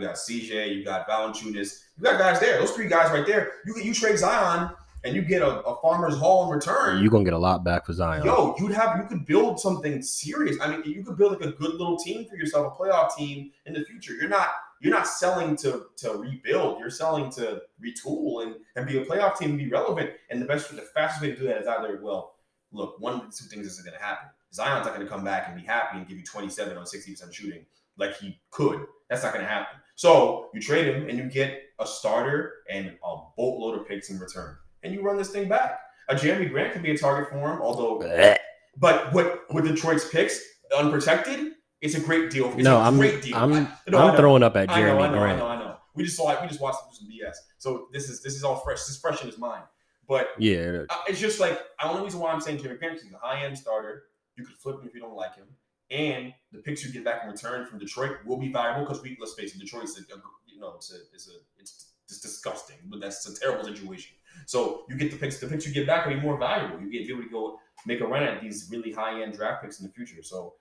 got 0.06 0.14
CJ, 0.16 0.76
you 0.76 0.84
got 0.84 1.08
Valanciunas, 1.08 1.82
you 1.96 2.02
got 2.02 2.18
guys 2.18 2.40
there. 2.40 2.58
Those 2.58 2.72
three 2.72 2.88
guys 2.88 3.10
right 3.10 3.26
there. 3.26 3.52
You 3.66 3.76
you 3.82 3.94
trade 3.94 4.18
Zion 4.18 4.70
and 5.04 5.16
you 5.16 5.22
get 5.22 5.42
a, 5.42 5.60
a 5.62 5.80
farmer's 5.80 6.16
haul 6.16 6.44
in 6.44 6.50
return. 6.50 7.02
You're 7.02 7.10
gonna 7.10 7.24
get 7.24 7.32
a 7.32 7.38
lot 7.38 7.64
back 7.64 7.86
for 7.86 7.92
Zion. 7.92 8.24
Yo, 8.24 8.54
you'd 8.58 8.72
have 8.72 8.98
you 8.98 9.04
could 9.04 9.26
build 9.26 9.60
something 9.60 10.02
serious. 10.02 10.56
I 10.60 10.70
mean, 10.70 10.82
you 10.84 11.02
could 11.04 11.16
build 11.16 11.32
like 11.32 11.42
a 11.42 11.52
good 11.52 11.72
little 11.72 11.96
team 11.96 12.26
for 12.28 12.36
yourself, 12.36 12.74
a 12.78 12.82
playoff 12.82 13.16
team 13.16 13.50
in 13.66 13.74
the 13.74 13.84
future. 13.84 14.14
You're 14.14 14.28
not 14.28 14.50
you're 14.80 14.94
not 14.94 15.06
selling 15.06 15.56
to 15.56 15.86
to 15.98 16.12
rebuild. 16.12 16.78
You're 16.78 16.90
selling 16.90 17.30
to 17.32 17.62
retool 17.84 18.44
and 18.44 18.56
and 18.76 18.86
be 18.86 18.98
a 18.98 19.04
playoff 19.04 19.36
team 19.38 19.50
and 19.50 19.58
be 19.58 19.68
relevant. 19.68 20.10
And 20.30 20.40
the 20.40 20.46
best, 20.46 20.74
the 20.74 20.82
fastest 20.82 21.22
way 21.22 21.30
to 21.30 21.36
do 21.36 21.46
that 21.46 21.62
is 21.62 21.66
either 21.66 22.00
well, 22.02 22.34
look, 22.70 23.00
one 23.00 23.14
of 23.14 23.20
the 23.20 23.26
two 23.26 23.44
things 23.44 23.66
is 23.66 23.80
going 23.80 23.96
to 23.96 24.02
happen. 24.02 24.28
Zion's 24.52 24.84
not 24.84 24.94
going 24.94 25.06
to 25.06 25.10
come 25.10 25.24
back 25.24 25.48
and 25.48 25.58
be 25.58 25.66
happy 25.66 25.98
and 25.98 26.06
give 26.06 26.18
you 26.18 26.24
27 26.24 26.76
on 26.76 26.86
60 26.86 27.12
percent 27.12 27.34
shooting 27.34 27.64
like 27.98 28.16
he 28.18 28.40
could. 28.50 28.86
That's 29.08 29.22
not 29.22 29.32
going 29.34 29.44
to 29.44 29.50
happen. 29.50 29.78
So 29.94 30.48
you 30.54 30.60
trade 30.60 30.86
him 30.94 31.08
and 31.08 31.18
you 31.18 31.24
get 31.24 31.60
a 31.78 31.86
starter 31.86 32.54
and 32.70 32.88
a 33.04 33.16
boatload 33.36 33.80
of 33.80 33.86
picks 33.88 34.10
in 34.10 34.18
return, 34.18 34.56
and 34.82 34.92
you 34.94 35.02
run 35.02 35.16
this 35.16 35.30
thing 35.30 35.48
back. 35.48 35.78
A 36.08 36.14
Jerami 36.14 36.50
Grant 36.50 36.72
could 36.72 36.82
be 36.82 36.90
a 36.92 36.98
target 36.98 37.30
for 37.30 37.36
him, 37.38 37.60
although 37.60 37.98
Blech. 38.00 38.36
but 38.78 39.12
what 39.12 39.42
with 39.52 39.66
Detroit's 39.66 40.08
picks 40.08 40.40
unprotected, 40.76 41.52
it's 41.80 41.94
a 41.94 42.00
great 42.00 42.30
deal. 42.30 42.46
It's 42.54 42.64
No, 42.64 42.78
a 42.78 42.80
I'm 42.82 42.96
great 42.96 43.22
deal. 43.22 43.36
I'm 43.36 43.52
I- 43.52 43.68
no, 43.88 43.98
I 43.98 44.10
I'm 44.10 44.16
throwing 44.16 44.42
up 44.42 44.56
at 44.56 44.70
I 44.70 44.80
know, 44.80 44.86
Jerami 44.96 45.02
I 45.02 45.06
know, 45.12 45.18
Grant. 45.18 45.36
I 45.36 45.38
know, 45.38 45.46
I 45.46 45.58
know. 45.58 45.76
We 45.94 46.04
just 46.04 46.16
saw 46.16 46.30
it. 46.32 46.40
We 46.40 46.48
just 46.48 46.60
watched 46.60 46.78
some 46.92 47.06
BS. 47.08 47.34
So 47.58 47.88
this 47.92 48.08
is 48.08 48.22
this 48.22 48.34
is 48.34 48.44
all 48.44 48.56
fresh. 48.56 48.78
This 48.78 48.90
is 48.90 48.98
fresh 48.98 49.20
in 49.20 49.26
his 49.28 49.38
mind. 49.38 49.62
But 50.08 50.28
Yeah, 50.38 50.84
uh, 50.90 50.96
it's 51.06 51.20
just 51.20 51.38
like 51.38 51.58
the 51.80 51.86
only 51.88 52.02
reason 52.04 52.18
why 52.20 52.32
I'm 52.32 52.40
saying 52.40 52.58
Jerami 52.58 52.78
Grant 52.78 52.96
is 52.96 53.02
he's 53.02 53.12
a 53.12 53.18
high 53.18 53.44
end 53.44 53.56
starter. 53.58 54.04
You 54.36 54.44
could 54.44 54.56
flip 54.56 54.80
him 54.80 54.88
if 54.88 54.94
you 54.94 55.00
don't 55.00 55.14
like 55.14 55.36
him, 55.36 55.46
and 55.92 56.32
the 56.52 56.58
picks 56.58 56.84
you 56.84 56.92
get 56.92 57.04
back 57.04 57.22
in 57.24 57.30
return 57.30 57.66
from 57.66 57.78
Detroit 57.78 58.16
will 58.24 58.38
be 58.38 58.50
valuable 58.50 58.84
because 58.84 59.02
we 59.02 59.16
let's 59.20 59.34
face 59.34 59.54
it, 59.54 59.60
Detroit's 59.60 59.98
a, 59.98 60.00
a 60.14 60.18
you 60.46 60.60
know 60.60 60.72
it's 60.76 60.92
a 60.92 60.96
it's 61.12 61.28
a 61.28 61.32
it's 61.58 61.92
it's 62.08 62.20
disgusting, 62.20 62.76
but 62.86 63.00
that's 63.00 63.26
a 63.28 63.38
terrible 63.38 63.64
situation. 63.64 64.16
So 64.46 64.84
you 64.88 64.96
get 64.96 65.10
the 65.10 65.16
picks. 65.16 65.38
The 65.38 65.46
picks 65.46 65.66
you 65.66 65.72
get 65.72 65.86
back 65.86 66.06
will 66.06 66.14
be 66.14 66.20
more 66.20 66.38
valuable. 66.38 66.80
You 66.80 66.90
get 66.90 67.06
be 67.06 67.12
able 67.12 67.22
to 67.22 67.30
go 67.30 67.58
make 67.86 68.00
a 68.00 68.06
run 68.06 68.22
at 68.22 68.40
these 68.40 68.68
really 68.70 68.92
high 68.92 69.22
end 69.22 69.34
draft 69.34 69.62
picks 69.62 69.80
in 69.80 69.86
the 69.86 69.92
future. 69.92 70.22
So 70.22 70.54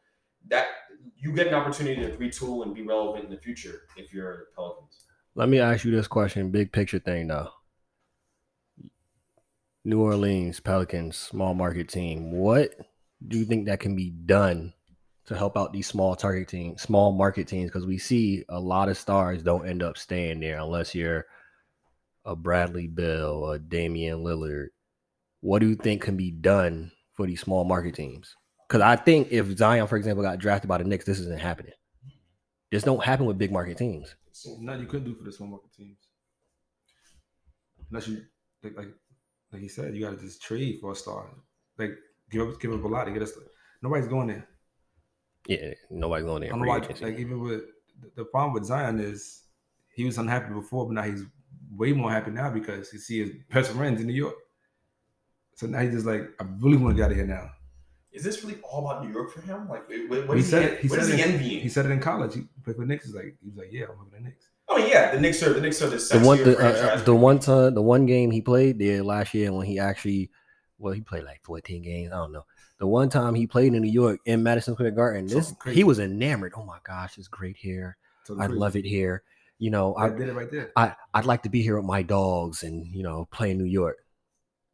that 0.47 0.67
you 1.17 1.33
get 1.33 1.47
an 1.47 1.53
opportunity 1.53 2.01
to 2.01 2.17
retool 2.17 2.63
and 2.63 2.73
be 2.73 2.81
relevant 2.81 3.25
in 3.25 3.31
the 3.31 3.37
future 3.37 3.83
if 3.95 4.13
you're 4.13 4.47
Pelicans. 4.55 5.05
Let 5.35 5.49
me 5.49 5.59
ask 5.59 5.85
you 5.85 5.91
this 5.91 6.07
question, 6.07 6.51
big 6.51 6.71
picture 6.71 6.99
thing 6.99 7.27
though. 7.27 7.49
New 9.83 10.01
Orleans 10.01 10.59
Pelicans, 10.59 11.17
small 11.17 11.53
market 11.53 11.89
team. 11.89 12.33
What 12.33 12.75
do 13.25 13.37
you 13.37 13.45
think 13.45 13.65
that 13.65 13.79
can 13.79 13.95
be 13.95 14.09
done 14.09 14.73
to 15.25 15.37
help 15.37 15.57
out 15.57 15.73
these 15.73 15.87
small 15.87 16.15
target 16.15 16.47
teams, 16.47 16.81
small 16.81 17.11
market 17.11 17.47
teams? 17.47 17.69
Because 17.69 17.85
we 17.85 17.97
see 17.97 18.43
a 18.49 18.59
lot 18.59 18.89
of 18.89 18.97
stars 18.97 19.43
don't 19.43 19.67
end 19.67 19.83
up 19.83 19.97
staying 19.97 20.39
there 20.39 20.59
unless 20.59 20.95
you're 20.95 21.25
a 22.25 22.35
Bradley 22.35 22.87
Beal, 22.87 23.51
a 23.51 23.59
Damian 23.59 24.23
Lillard. 24.23 24.67
What 25.41 25.59
do 25.59 25.69
you 25.69 25.75
think 25.75 26.01
can 26.01 26.17
be 26.17 26.31
done 26.31 26.91
for 27.13 27.25
these 27.25 27.41
small 27.41 27.63
market 27.63 27.95
teams? 27.95 28.35
Because 28.67 28.81
I 28.81 28.95
think 28.95 29.29
if 29.31 29.57
Zion, 29.57 29.87
for 29.87 29.97
example, 29.97 30.23
got 30.23 30.39
drafted 30.39 30.69
by 30.69 30.77
the 30.77 30.83
Knicks, 30.83 31.05
this 31.05 31.19
isn't 31.19 31.39
happening. 31.39 31.73
This 32.71 32.83
don't 32.83 33.03
happen 33.03 33.25
with 33.25 33.37
big 33.37 33.51
market 33.51 33.77
teams. 33.77 34.15
Nothing 34.59 34.81
you 34.81 34.87
couldn't 34.87 35.07
do 35.07 35.15
for 35.15 35.23
the 35.23 35.31
small 35.31 35.49
market 35.49 35.73
teams. 35.73 35.97
Unless 37.89 38.07
you 38.07 38.21
like 38.63 38.77
like 38.77 38.87
like 39.51 39.61
he 39.61 39.67
said, 39.67 39.93
you 39.93 40.01
gotta 40.01 40.15
just 40.15 40.41
trade 40.41 40.77
for 40.79 40.93
a 40.93 40.95
star. 40.95 41.29
Like 41.77 41.97
give 42.29 42.47
up 42.47 42.61
give 42.61 42.71
up 42.71 42.83
a 42.83 42.87
lot 42.87 43.05
to 43.05 43.11
get 43.11 43.21
us. 43.21 43.33
Nobody's 43.81 44.07
going 44.07 44.27
there. 44.27 44.47
Yeah, 45.47 45.73
nobody's 45.89 46.25
going 46.25 46.43
I 46.43 46.47
there. 46.47 46.49
don't 46.51 46.59
know 46.59 46.63
free 46.63 46.69
why. 46.69 46.77
agency. 46.85 47.05
Like 47.05 47.19
even 47.19 47.41
with 47.41 47.61
the- 48.01 48.11
the 48.15 48.25
problem 48.25 48.53
with 48.53 48.65
Zion 48.65 48.99
is 48.99 49.43
he 49.95 50.05
was 50.05 50.17
unhappy 50.17 50.53
before, 50.53 50.85
but 50.87 50.93
now 50.93 51.03
he's 51.03 51.23
way 51.75 51.93
more 51.93 52.11
happy 52.11 52.31
now 52.31 52.49
because 52.49 52.89
he 52.89 52.97
see 52.97 53.19
his 53.21 53.31
best 53.51 53.71
friends 53.71 54.01
in 54.01 54.07
New 54.07 54.13
York. 54.13 54.35
So 55.55 55.67
now 55.67 55.79
he's 55.81 55.93
just 55.93 56.05
like, 56.05 56.23
I 56.39 56.45
really 56.59 56.77
want 56.77 56.95
to 56.95 56.97
get 56.97 57.05
out 57.05 57.11
of 57.11 57.17
here 57.17 57.27
now. 57.27 57.49
Is 58.11 58.23
this 58.23 58.43
really 58.43 58.59
all 58.61 58.85
about 58.89 59.05
New 59.05 59.13
York 59.13 59.31
for 59.31 59.41
him? 59.41 59.69
Like, 59.69 59.87
what, 60.09 60.27
what 60.27 60.37
he 60.37 60.41
is 60.43 60.49
said 60.49 60.63
he, 60.63 60.67
it. 60.69 60.79
He 60.81 60.87
what 60.89 60.99
said 60.99 61.09
is 61.09 61.15
he 61.15 61.21
it. 61.21 61.27
envying? 61.27 61.61
He 61.61 61.69
said 61.69 61.85
it 61.85 61.91
in 61.91 61.99
college. 61.99 62.33
He 62.33 62.41
played 62.63 62.75
for 62.75 62.81
the 62.81 62.87
Knicks. 62.87 63.05
He's 63.05 63.15
like, 63.15 63.37
he 63.41 63.47
was 63.49 63.57
like, 63.57 63.69
yeah, 63.71 63.83
I'm 63.83 63.97
looking 63.99 64.13
at 64.15 64.23
the 64.23 64.29
Knicks. 64.29 64.45
oh 64.67 64.77
yeah, 64.77 65.11
the 65.13 65.19
Knicks 65.21 65.41
are 65.43 65.53
the 65.53 65.61
Knicks 65.61 65.81
are 65.81 65.89
the 65.89 65.97
the 66.19 66.25
one 66.25 66.37
the, 66.43 66.57
uh, 66.57 66.97
the 67.03 67.15
one 67.15 67.39
time 67.39 67.73
the 67.73 67.81
one 67.81 68.05
game 68.05 68.31
he 68.31 68.41
played 68.41 68.79
there 68.79 69.03
last 69.03 69.33
year 69.33 69.51
when 69.53 69.65
he 69.67 69.79
actually 69.79 70.29
well 70.77 70.93
he 70.93 71.01
played 71.01 71.23
like 71.23 71.41
14 71.43 71.81
games 71.83 72.11
i 72.11 72.15
don't 72.15 72.31
know 72.31 72.43
the 72.81 72.87
one 72.87 73.09
time 73.09 73.33
he 73.33 73.47
played 73.47 73.73
in 73.73 73.81
new 73.81 73.89
york 73.89 74.19
in 74.25 74.43
madison 74.43 74.73
square 74.73 74.91
garden 74.91 75.25
this 75.27 75.47
Something 75.47 75.73
he 75.73 75.85
was 75.85 75.99
enamored 75.99 76.51
oh 76.57 76.65
my 76.65 76.79
gosh 76.83 77.17
it's 77.17 77.29
great 77.29 77.55
here 77.55 77.95
So 78.23 78.37
i 78.41 78.47
love 78.47 78.75
it 78.75 78.85
here 78.85 79.23
you 79.57 79.69
know 79.69 79.93
I 79.93 80.07
i 80.07 80.09
did 80.09 80.27
it 80.27 80.33
right 80.33 80.51
there. 80.51 80.71
I, 80.75 80.95
I'd 81.13 81.25
like 81.25 81.43
to 81.43 81.49
be 81.49 81.61
here 81.61 81.77
with 81.77 81.85
my 81.85 82.01
dogs 82.01 82.63
and 82.63 82.85
you 82.87 83.03
know 83.03 83.27
play 83.31 83.51
in 83.51 83.59
New 83.59 83.65
York 83.65 83.97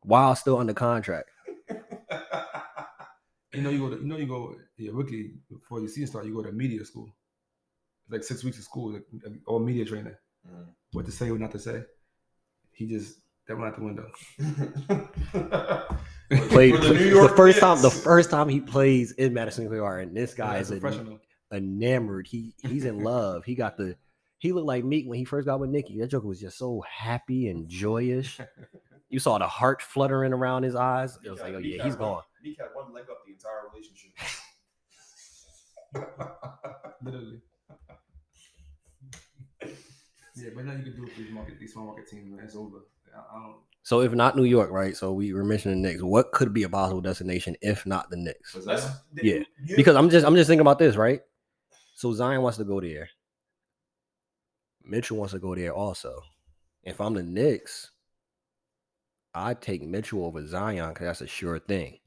while 0.02 0.34
still 0.36 0.58
under 0.58 0.74
contract. 0.74 1.30
You 3.54 3.64
know, 3.64 3.70
you 3.72 3.80
go 3.80 3.90
to, 3.90 3.96
you 3.96 4.08
know, 4.08 4.18
you 4.18 4.28
go, 4.28 4.56
yeah, 4.78 4.92
rookie 4.94 5.32
before 5.50 5.80
your 5.80 5.88
season 5.88 6.08
start, 6.08 6.26
you 6.26 6.34
go 6.36 6.44
to 6.44 6.52
media 6.52 6.86
school. 6.86 7.10
Like 8.08 8.24
six 8.24 8.44
weeks 8.44 8.60
of 8.60 8.66
school, 8.66 8.94
like, 8.94 9.04
like, 9.24 9.40
all 9.48 9.60
media 9.60 9.84
training. 9.84 10.16
Mm. 10.48 10.68
What 10.92 11.06
to 11.06 11.12
say, 11.12 11.32
what 11.32 11.40
not 11.40 11.54
to 11.54 11.60
say. 11.60 11.82
He 12.72 12.86
just 12.86 13.16
that 13.48 13.58
went 13.58 13.70
out 13.70 13.76
the 13.78 13.84
window. 13.86 14.12
Played 16.50 16.76
For 16.76 16.82
the, 16.82 16.88
the 16.90 16.94
New 17.00 17.06
York 17.10 17.36
first 17.38 17.60
time 17.60 17.82
the 17.82 17.90
first 17.90 18.30
time 18.30 18.50
he 18.50 18.60
plays 18.60 19.14
in 19.14 19.34
Madison 19.34 19.66
Square 19.66 19.80
Garden. 19.80 20.14
This 20.14 20.34
guy 20.34 20.58
As 20.58 20.68
is 20.68 20.72
a 20.72 20.76
en- 20.76 20.82
professional. 20.82 21.20
enamored. 21.54 22.28
He 22.28 22.54
he's 22.62 22.84
in 22.86 23.02
love. 23.04 23.46
He 23.46 23.56
got 23.56 23.78
the 23.78 23.96
he 24.40 24.52
looked 24.52 24.68
like 24.68 24.84
Meek 24.84 25.08
when 25.08 25.18
he 25.18 25.26
first 25.26 25.46
got 25.48 25.60
with 25.60 25.70
Nicki. 25.70 26.00
That 26.00 26.08
joker 26.08 26.28
was 26.28 26.40
just 26.42 26.58
so 26.58 26.84
happy 26.90 27.48
and 27.48 27.68
joyous. 27.70 28.38
You 29.10 29.20
saw 29.20 29.38
the 29.38 29.48
heart 29.48 29.82
fluttering 29.82 30.34
around 30.34 30.64
his 30.64 30.76
eyes. 30.76 31.18
It 31.24 31.30
was 31.32 31.40
like, 31.40 31.54
oh 31.54 31.60
yeah, 31.60 31.82
he's 31.84 31.96
gone. 31.96 32.24
Meek 32.44 32.58
had 32.60 32.68
one 32.74 32.94
leg 32.94 33.06
up 33.10 33.20
the 33.26 33.32
entire 33.32 33.70
relationship. 33.72 34.12
Literally. 37.04 37.40
yeah, 40.36 40.50
but 40.54 40.66
now 40.66 40.74
you 40.74 40.84
can 40.84 40.96
do 40.96 41.04
it 41.06 41.14
for 41.14 41.22
these 41.22 41.32
market, 41.32 41.58
these 41.60 41.72
small 41.72 41.86
market 41.86 42.08
teams, 42.10 42.30
man. 42.30 42.42
It's 42.44 42.56
over. 42.58 42.80
I, 43.18 43.38
I 43.38 43.42
don't. 43.42 43.56
So 43.84 44.02
if 44.02 44.12
not 44.14 44.36
New 44.36 44.44
York, 44.44 44.70
right? 44.72 44.96
So 44.96 45.14
we 45.14 45.34
were 45.34 45.44
mentioning 45.46 45.82
the 45.82 45.90
Knicks. 45.90 46.04
What 46.04 46.32
could 46.34 46.54
be 46.54 46.64
a 46.64 46.70
possible 46.70 47.02
destination 47.02 47.56
if 47.62 47.86
not 47.86 48.10
the 48.10 48.18
Knicks? 48.18 48.56
That's, 48.66 48.86
Yeah, 49.22 49.40
you- 49.66 49.76
Because 49.76 49.96
I'm 49.96 50.10
just 50.10 50.26
I'm 50.26 50.36
just 50.36 50.48
thinking 50.48 50.62
about 50.62 50.80
this, 50.80 50.96
right? 50.96 51.22
So 51.96 52.14
Zion 52.14 52.42
wants 52.42 52.58
to 52.58 52.66
go 52.66 52.80
there. 52.82 53.10
Mitchell 54.84 55.18
wants 55.18 55.34
to 55.34 55.40
go 55.40 55.56
there 55.56 55.74
also. 55.74 56.22
If 56.84 57.02
I'm 57.02 57.14
the 57.14 57.24
Knicks, 57.24 57.92
I'd 59.34 59.62
take 59.62 59.82
Mitchell 59.84 60.26
over 60.26 60.46
Zion 60.46 60.90
because 60.90 61.08
that's 61.08 61.22
a 61.22 61.28
sure 61.28 61.60
thing. 61.60 62.00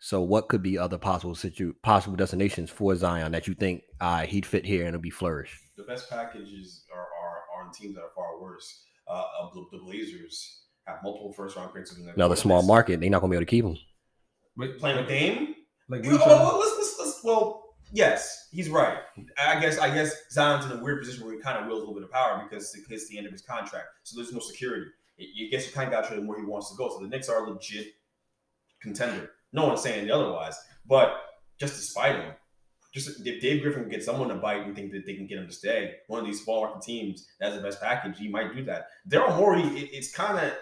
So 0.00 0.22
what 0.22 0.48
could 0.48 0.62
be 0.62 0.78
other 0.78 0.98
possible 0.98 1.34
situ 1.34 1.74
possible 1.82 2.16
destinations 2.16 2.70
for 2.70 2.94
Zion 2.94 3.32
that 3.32 3.48
you 3.48 3.54
think 3.54 3.82
uh, 4.00 4.20
he'd 4.22 4.46
fit 4.46 4.64
here 4.64 4.80
and 4.80 4.88
it'll 4.88 5.00
be 5.00 5.10
flourish? 5.10 5.60
the 5.76 5.84
best 5.84 6.10
packages 6.10 6.84
are 6.92 7.00
are, 7.00 7.44
are 7.62 7.66
on 7.66 7.72
teams 7.72 7.94
that 7.94 8.02
are 8.02 8.10
far 8.14 8.40
worse. 8.40 8.82
Uh, 9.08 9.48
the, 9.54 9.64
the 9.72 9.78
Blazers 9.78 10.62
have 10.86 11.02
multiple 11.02 11.32
first 11.32 11.56
round 11.56 11.74
picks. 11.74 11.96
in 11.96 12.04
the 12.04 12.12
Another 12.12 12.36
small 12.36 12.62
market, 12.62 13.00
they're 13.00 13.10
not 13.10 13.20
gonna 13.20 13.30
be 13.30 13.36
able 13.36 13.46
to 13.46 13.50
keep 13.50 13.64
him. 13.64 13.76
But 14.56 14.78
Playing 14.78 14.98
with 14.98 15.08
Dame. 15.08 15.54
like 15.88 16.04
You 16.04 16.12
know, 16.12 16.18
well, 16.26 16.58
let's, 16.58 16.76
let's, 16.76 16.96
let's, 16.98 17.24
well, 17.24 17.74
yes, 17.92 18.48
he's 18.50 18.68
right. 18.68 18.98
I 19.38 19.60
guess 19.60 19.78
I 19.78 19.92
guess 19.94 20.14
Zion's 20.30 20.64
in 20.66 20.72
a 20.72 20.82
weird 20.82 21.00
position 21.00 21.24
where 21.24 21.34
he 21.34 21.40
kind 21.40 21.58
of 21.58 21.66
wields 21.66 21.78
a 21.82 21.86
little 21.86 21.94
bit 21.94 22.04
of 22.04 22.10
power 22.10 22.46
because 22.48 22.74
it's 22.74 23.08
the 23.08 23.16
end 23.18 23.26
of 23.26 23.32
his 23.32 23.42
contract, 23.42 23.86
so 24.02 24.16
there's 24.16 24.32
no 24.32 24.40
security. 24.40 24.86
You 25.16 25.28
you 25.34 25.50
guess 25.50 25.66
you 25.66 25.72
kind 25.72 25.88
of 25.88 25.92
got 25.92 26.08
to 26.10 26.18
him 26.18 26.26
where 26.26 26.38
he 26.38 26.46
wants 26.46 26.70
to 26.70 26.76
go. 26.76 26.88
So 26.88 27.00
the 27.00 27.08
Knicks 27.08 27.28
are 27.28 27.44
a 27.44 27.50
legit 27.50 27.86
contender. 28.80 29.30
No 29.52 29.66
one's 29.66 29.82
saying 29.82 30.06
the 30.06 30.14
otherwise, 30.14 30.56
but 30.86 31.14
just 31.58 31.76
despite 31.76 32.16
him, 32.16 32.32
just 32.92 33.26
if 33.26 33.40
Dave 33.40 33.62
Griffin 33.62 33.82
can 33.82 33.90
get 33.90 34.02
someone 34.04 34.28
to 34.28 34.34
bite 34.34 34.64
and 34.64 34.74
think 34.74 34.92
that 34.92 35.04
they 35.04 35.14
can 35.14 35.26
get 35.26 35.38
him 35.38 35.46
to 35.46 35.52
stay, 35.52 35.96
one 36.06 36.20
of 36.20 36.26
these 36.26 36.42
small 36.42 36.62
market 36.62 36.82
teams 36.82 37.28
that 37.38 37.52
has 37.52 37.56
the 37.56 37.62
best 37.62 37.80
package, 37.80 38.18
he 38.18 38.28
might 38.28 38.54
do 38.54 38.64
that. 38.64 38.88
Daryl 39.08 39.36
Morey, 39.36 39.62
it, 39.62 39.90
it's 39.92 40.12
kind 40.12 40.38
of 40.38 40.52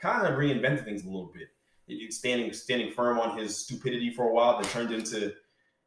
kind 0.00 0.26
of 0.26 0.38
reinvented 0.38 0.84
things 0.84 1.02
a 1.02 1.06
little 1.06 1.32
bit. 1.34 1.48
It- 1.88 2.12
standing 2.12 2.52
standing 2.52 2.92
firm 2.92 3.18
on 3.18 3.36
his 3.36 3.56
stupidity 3.58 4.12
for 4.14 4.28
a 4.28 4.32
while 4.32 4.58
that 4.58 4.68
turned 4.70 4.92
into 4.92 5.32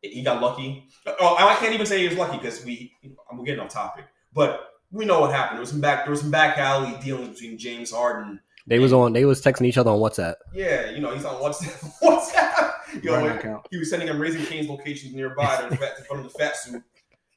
he 0.02 0.22
got 0.22 0.42
lucky. 0.42 0.88
Oh, 1.08 1.36
I 1.38 1.56
can't 1.56 1.74
even 1.74 1.86
say 1.86 2.00
he 2.02 2.08
was 2.08 2.18
lucky 2.18 2.38
because 2.38 2.64
we 2.66 2.94
I'm 3.32 3.44
getting 3.44 3.62
off 3.62 3.70
topic, 3.70 4.06
but 4.34 4.72
we 4.92 5.06
know 5.06 5.22
what 5.22 5.32
happened. 5.32 5.58
There 5.58 5.62
was 5.62 5.70
some 5.70 5.82
back 5.82 6.04
there 6.06 6.12
was 6.12 6.22
some 6.22 6.32
back 6.32 6.58
alley 6.58 6.96
dealings 7.02 7.40
between 7.40 7.58
James 7.58 7.92
Harden. 7.92 8.40
They 8.68 8.80
was 8.80 8.94
on 8.94 9.14
they 9.14 9.26
was 9.26 9.42
texting 9.42 9.66
each 9.68 9.78
other 9.78 9.92
on 9.92 10.00
WhatsApp. 10.00 10.36
Yeah, 10.54 10.90
you 10.90 11.00
know 11.00 11.14
he's 11.14 11.26
on 11.26 11.36
WhatsApp. 11.42 11.94
WhatsApp. 12.02 12.72
You 13.04 13.12
know, 13.12 13.64
he 13.72 13.78
was 13.78 13.90
sending 13.90 14.08
him 14.08 14.20
raising 14.20 14.46
Cane's 14.46 14.70
locations 14.70 15.14
nearby 15.14 15.58
to, 15.58 15.70
to 15.70 15.76
front 16.06 16.26
of 16.26 16.32
the 16.32 16.38
fat 16.40 16.56
suit, 16.56 16.82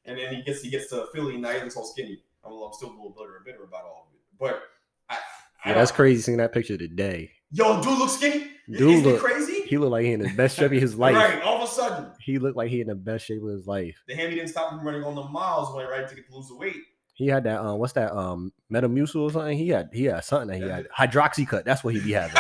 and 0.04 0.16
then 0.18 0.34
he 0.34 0.42
gets 0.42 0.62
he 0.62 0.70
gets 0.70 0.88
to 0.90 1.06
Philly 1.12 1.34
and 1.34 1.42
now 1.42 1.50
he 1.50 1.60
looks 1.60 1.76
all 1.76 1.84
skinny. 1.84 2.22
I'm, 2.44 2.52
I'm 2.52 2.72
still 2.72 2.90
a 2.90 2.92
little 2.92 3.14
bitter 3.18 3.36
and 3.36 3.44
bitter 3.44 3.64
about 3.64 3.82
all 3.84 4.08
of 4.08 4.14
it, 4.14 4.20
but 4.38 4.62
I, 5.10 5.16
I 5.64 5.70
Yeah, 5.70 5.74
that's 5.74 5.90
crazy 5.90 6.22
seeing 6.22 6.38
that 6.38 6.52
picture 6.52 6.78
today. 6.78 7.32
Yo, 7.50 7.82
dude 7.82 7.98
looks 7.98 8.12
skinny. 8.12 8.46
Dude 8.70 8.80
Isn't 8.80 9.06
it 9.06 9.12
look- 9.14 9.20
crazy? 9.22 9.62
He 9.62 9.76
looked 9.76 9.92
like 9.92 10.04
he 10.04 10.12
in 10.12 10.20
the 10.20 10.32
best 10.34 10.56
shape 10.56 10.72
of 10.72 10.80
his 10.80 10.94
life. 10.98 11.14
Right, 11.16 11.42
all 11.42 11.62
of 11.62 11.68
a 11.68 11.72
sudden, 11.72 12.10
He 12.20 12.38
looked 12.38 12.56
like 12.56 12.70
he 12.70 12.80
in 12.80 12.86
the 12.86 12.94
best 12.94 13.26
shape 13.26 13.42
of 13.42 13.48
his 13.48 13.66
life. 13.66 13.96
the 14.06 14.14
hammy 14.14 14.34
didn't 14.36 14.48
stop 14.48 14.72
him 14.72 14.80
running 14.86 15.02
on 15.04 15.14
the 15.14 15.24
miles 15.24 15.74
when 15.74 15.86
right 15.88 16.08
to 16.08 16.14
get 16.14 16.26
to 16.28 16.34
lose 16.36 16.48
the 16.48 16.56
weight. 16.56 16.76
He 17.18 17.26
had 17.26 17.42
that 17.44 17.58
um 17.60 17.78
what's 17.80 17.94
that 17.94 18.16
um 18.16 18.52
Metamucil 18.72 19.16
or 19.22 19.32
something? 19.32 19.58
He 19.58 19.70
had 19.70 19.90
he 19.92 20.04
had 20.04 20.22
something 20.24 20.48
that 20.50 20.64
he 20.64 20.70
had 20.70 20.86
Hydroxycut. 20.96 21.64
That's 21.64 21.82
what 21.82 21.94
he 21.94 22.00
be 22.00 22.12
having. 22.12 22.36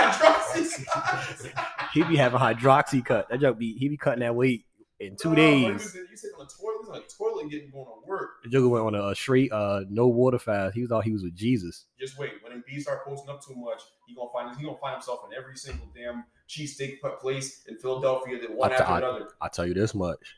he 1.92 2.04
be 2.04 2.14
having 2.14 2.38
Hydroxycut. 2.38 3.28
That 3.28 3.40
joke 3.40 3.58
be 3.58 3.74
he 3.76 3.88
be 3.88 3.96
cutting 3.96 4.20
that 4.20 4.36
weight 4.36 4.66
in 5.00 5.16
two 5.16 5.30
No, 5.30 5.34
days. 5.34 5.64
You 5.64 5.68
on 5.68 5.74
the 5.74 5.82
toilet, 5.82 6.08
he's 6.10 6.88
on 6.90 6.94
the 6.94 7.02
toilet 7.18 7.50
getting 7.50 7.70
going 7.72 7.86
to 7.86 8.06
work. 8.08 8.30
The 8.44 8.50
Joker 8.50 8.68
went 8.68 8.86
on 8.86 8.94
a 8.94 9.14
straight 9.16 9.50
uh 9.50 9.80
no 9.90 10.06
water 10.06 10.38
fast. 10.38 10.76
He 10.76 10.86
thought 10.86 11.02
he 11.02 11.12
was 11.12 11.24
with 11.24 11.34
Jesus. 11.34 11.86
Just 11.98 12.16
wait. 12.16 12.34
When 12.42 12.52
Embiid 12.52 12.82
start 12.82 13.04
posting 13.04 13.30
up 13.30 13.44
too 13.44 13.56
much, 13.56 13.80
he 14.06 14.14
gonna 14.14 14.30
find 14.32 14.56
he 14.56 14.64
gonna 14.64 14.78
find 14.78 14.94
himself 14.94 15.20
in 15.28 15.36
every 15.36 15.56
single 15.56 15.88
damn 15.92 16.24
cheesesteak 16.48 17.00
put 17.00 17.18
place 17.20 17.64
in 17.66 17.76
Philadelphia 17.78 18.38
that 18.40 18.54
one 18.54 18.70
I- 18.70 18.74
after 18.76 18.92
I- 18.92 18.98
another. 18.98 19.28
I'll 19.40 19.50
tell 19.50 19.66
you 19.66 19.74
this 19.74 19.92
much. 19.92 20.36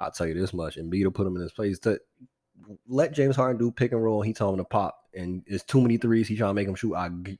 I'll 0.00 0.10
tell 0.10 0.26
you 0.26 0.34
this 0.34 0.52
much. 0.52 0.78
And 0.78 0.90
will 0.90 1.12
put 1.12 1.28
him 1.28 1.36
in 1.36 1.42
his 1.42 1.52
place 1.52 1.78
to 1.80 2.00
let 2.86 3.12
James 3.12 3.36
Harden 3.36 3.58
do 3.58 3.70
pick 3.70 3.92
and 3.92 4.02
roll. 4.02 4.22
He 4.22 4.32
told 4.32 4.54
him 4.54 4.58
to 4.64 4.68
pop, 4.68 4.96
and 5.14 5.42
it's 5.46 5.64
too 5.64 5.80
many 5.80 5.96
threes. 5.96 6.28
He 6.28 6.36
trying 6.36 6.50
to 6.50 6.54
make 6.54 6.68
him 6.68 6.74
shoot. 6.74 6.94
I 6.94 7.08
g- 7.08 7.38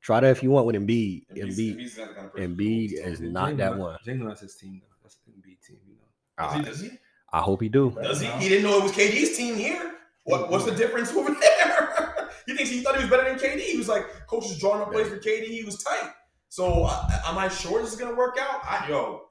try 0.00 0.20
that 0.20 0.30
if 0.30 0.42
you 0.42 0.50
want 0.50 0.66
with 0.66 0.76
Embiid. 0.76 1.24
Embiid's- 1.36 1.58
Embiid, 1.58 1.76
Embiid's 1.76 1.98
not 1.98 2.08
the 2.08 2.14
kind 2.14 2.26
of 2.26 2.32
Embiid 2.34 2.90
who 2.90 2.96
is 2.96 3.18
holds 3.18 3.20
not 3.20 3.46
James 3.48 3.58
that 3.58 3.70
not- 3.70 3.78
one. 3.78 3.98
James 4.04 4.22
not 4.22 4.38
his 4.40 4.54
team 4.56 4.80
though. 4.82 4.96
That's 5.02 5.18
an 5.26 5.32
NBA 5.34 5.66
team, 5.66 5.78
you 5.86 5.94
know. 5.94 6.44
Does 6.44 6.52
I, 6.54 6.58
he? 6.58 6.64
Does 6.64 6.80
he? 6.80 6.90
I 7.32 7.40
hope 7.40 7.60
he 7.62 7.68
do. 7.68 7.90
Does 8.02 8.20
he? 8.20 8.26
He 8.26 8.48
didn't 8.48 8.64
know 8.70 8.78
it 8.78 8.82
was 8.84 8.92
KD's 8.92 9.36
team 9.36 9.54
here. 9.56 9.94
What, 10.24 10.50
what's 10.50 10.64
the 10.64 10.72
difference 10.74 11.12
over 11.12 11.34
there? 11.40 12.28
he 12.46 12.54
thinks 12.54 12.70
he 12.70 12.80
thought 12.82 12.96
he 12.96 13.02
was 13.02 13.10
better 13.10 13.28
than 13.28 13.38
KD. 13.38 13.60
He 13.60 13.76
was 13.78 13.88
like, 13.88 14.04
coach 14.26 14.44
is 14.46 14.58
drawing 14.58 14.80
up 14.82 14.92
plays 14.92 15.08
for 15.08 15.18
KD. 15.18 15.44
He 15.46 15.64
was 15.64 15.82
tight. 15.82 16.10
So 16.50 16.84
uh, 16.88 17.10
am 17.26 17.36
I 17.38 17.48
sure 17.48 17.80
this 17.82 17.92
is 17.92 17.98
gonna 17.98 18.14
work 18.16 18.36
out? 18.40 18.60
I, 18.64 18.86
yo, 18.88 19.22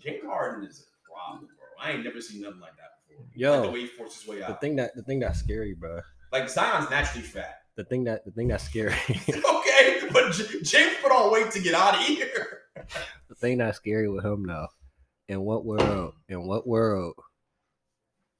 James 0.00 0.24
Harden 0.26 0.64
is 0.68 0.80
a 0.80 1.12
problem, 1.12 1.48
bro. 1.56 1.66
I 1.80 1.92
ain't 1.92 2.04
never 2.04 2.20
seen 2.20 2.42
nothing 2.42 2.58
like 2.60 2.72
that 2.76 2.76
before. 2.76 2.83
Yo. 3.34 3.52
like 3.60 3.62
the 3.62 3.70
way 3.72 3.80
he 3.80 3.86
forced 3.86 4.20
his 4.20 4.28
way 4.28 4.38
The 4.40 4.54
thing 4.60 4.76
that 4.76 4.94
the 4.94 5.02
thing 5.02 5.20
that's 5.20 5.38
scary, 5.38 5.74
bro. 5.74 6.00
like 6.32 6.48
Zion's 6.48 6.90
naturally 6.90 7.26
fat. 7.26 7.60
The 7.76 7.84
thing 7.84 8.04
that 8.04 8.24
the 8.24 8.30
thing 8.30 8.48
that's 8.48 8.64
scary. 8.64 8.94
okay, 9.10 10.00
but 10.12 10.32
J- 10.32 10.62
James 10.62 10.96
put 11.02 11.10
on 11.10 11.32
weight 11.32 11.50
to 11.52 11.60
get 11.60 11.74
out 11.74 11.94
of 11.96 12.00
here. 12.02 12.60
the 13.28 13.34
thing 13.34 13.58
that's 13.58 13.76
scary 13.78 14.08
with 14.08 14.24
him 14.24 14.44
though. 14.46 14.68
In 15.28 15.40
what 15.40 15.64
world? 15.64 16.14
In 16.28 16.46
what 16.46 16.66
world 16.66 17.14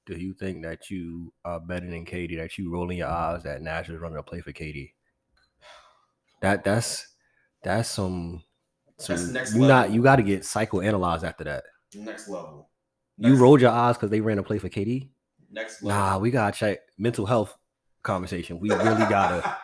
do 0.05 0.15
you 0.15 0.33
think 0.33 0.63
that 0.63 0.89
you 0.91 1.33
are 1.43 1.59
better 1.59 1.89
than 1.89 2.05
KD? 2.05 2.37
That 2.37 2.57
you 2.57 2.71
rolling 2.71 2.99
your 2.99 3.07
eyes 3.09 3.43
that 3.43 3.61
Nash 3.61 3.89
is 3.89 3.99
running 3.99 4.17
a 4.19 4.23
play 4.23 4.39
for 4.41 4.51
KD? 4.53 4.91
That 6.41 6.63
that's 6.63 7.07
that's 7.63 7.89
some. 7.89 8.43
some 8.99 9.15
That's 9.15 9.27
next 9.29 9.55
you 9.55 9.61
not 9.67 9.91
you 9.91 10.03
got 10.03 10.17
to 10.17 10.23
get 10.23 10.41
psychoanalyzed 10.43 11.23
after 11.23 11.43
that. 11.45 11.63
Next 11.95 12.27
level. 12.29 12.69
You 13.17 13.35
rolled 13.35 13.61
your 13.61 13.71
eyes 13.71 13.95
because 13.97 14.09
they 14.09 14.21
ran 14.21 14.37
a 14.39 14.43
play 14.43 14.57
for 14.59 14.69
KD. 14.69 15.09
Next 15.51 15.81
level. 15.83 16.01
Nah, 16.01 16.17
we 16.17 16.31
gotta 16.31 16.57
check 16.57 16.79
mental 16.97 17.25
health 17.25 17.55
conversation. 18.03 18.59
We 18.59 18.69
really 18.69 19.05
gotta 19.09 19.55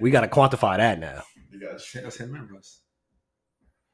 we 0.00 0.10
gotta 0.10 0.28
quantify 0.28 0.76
that 0.76 0.98
now. 0.98 1.22
You 1.50 1.60
got 1.60 1.72
That's 1.72 1.92
him- 1.92 2.04
that's 2.04 2.16
him 2.18 2.34
and 2.34 2.50
Russ. 2.50 2.80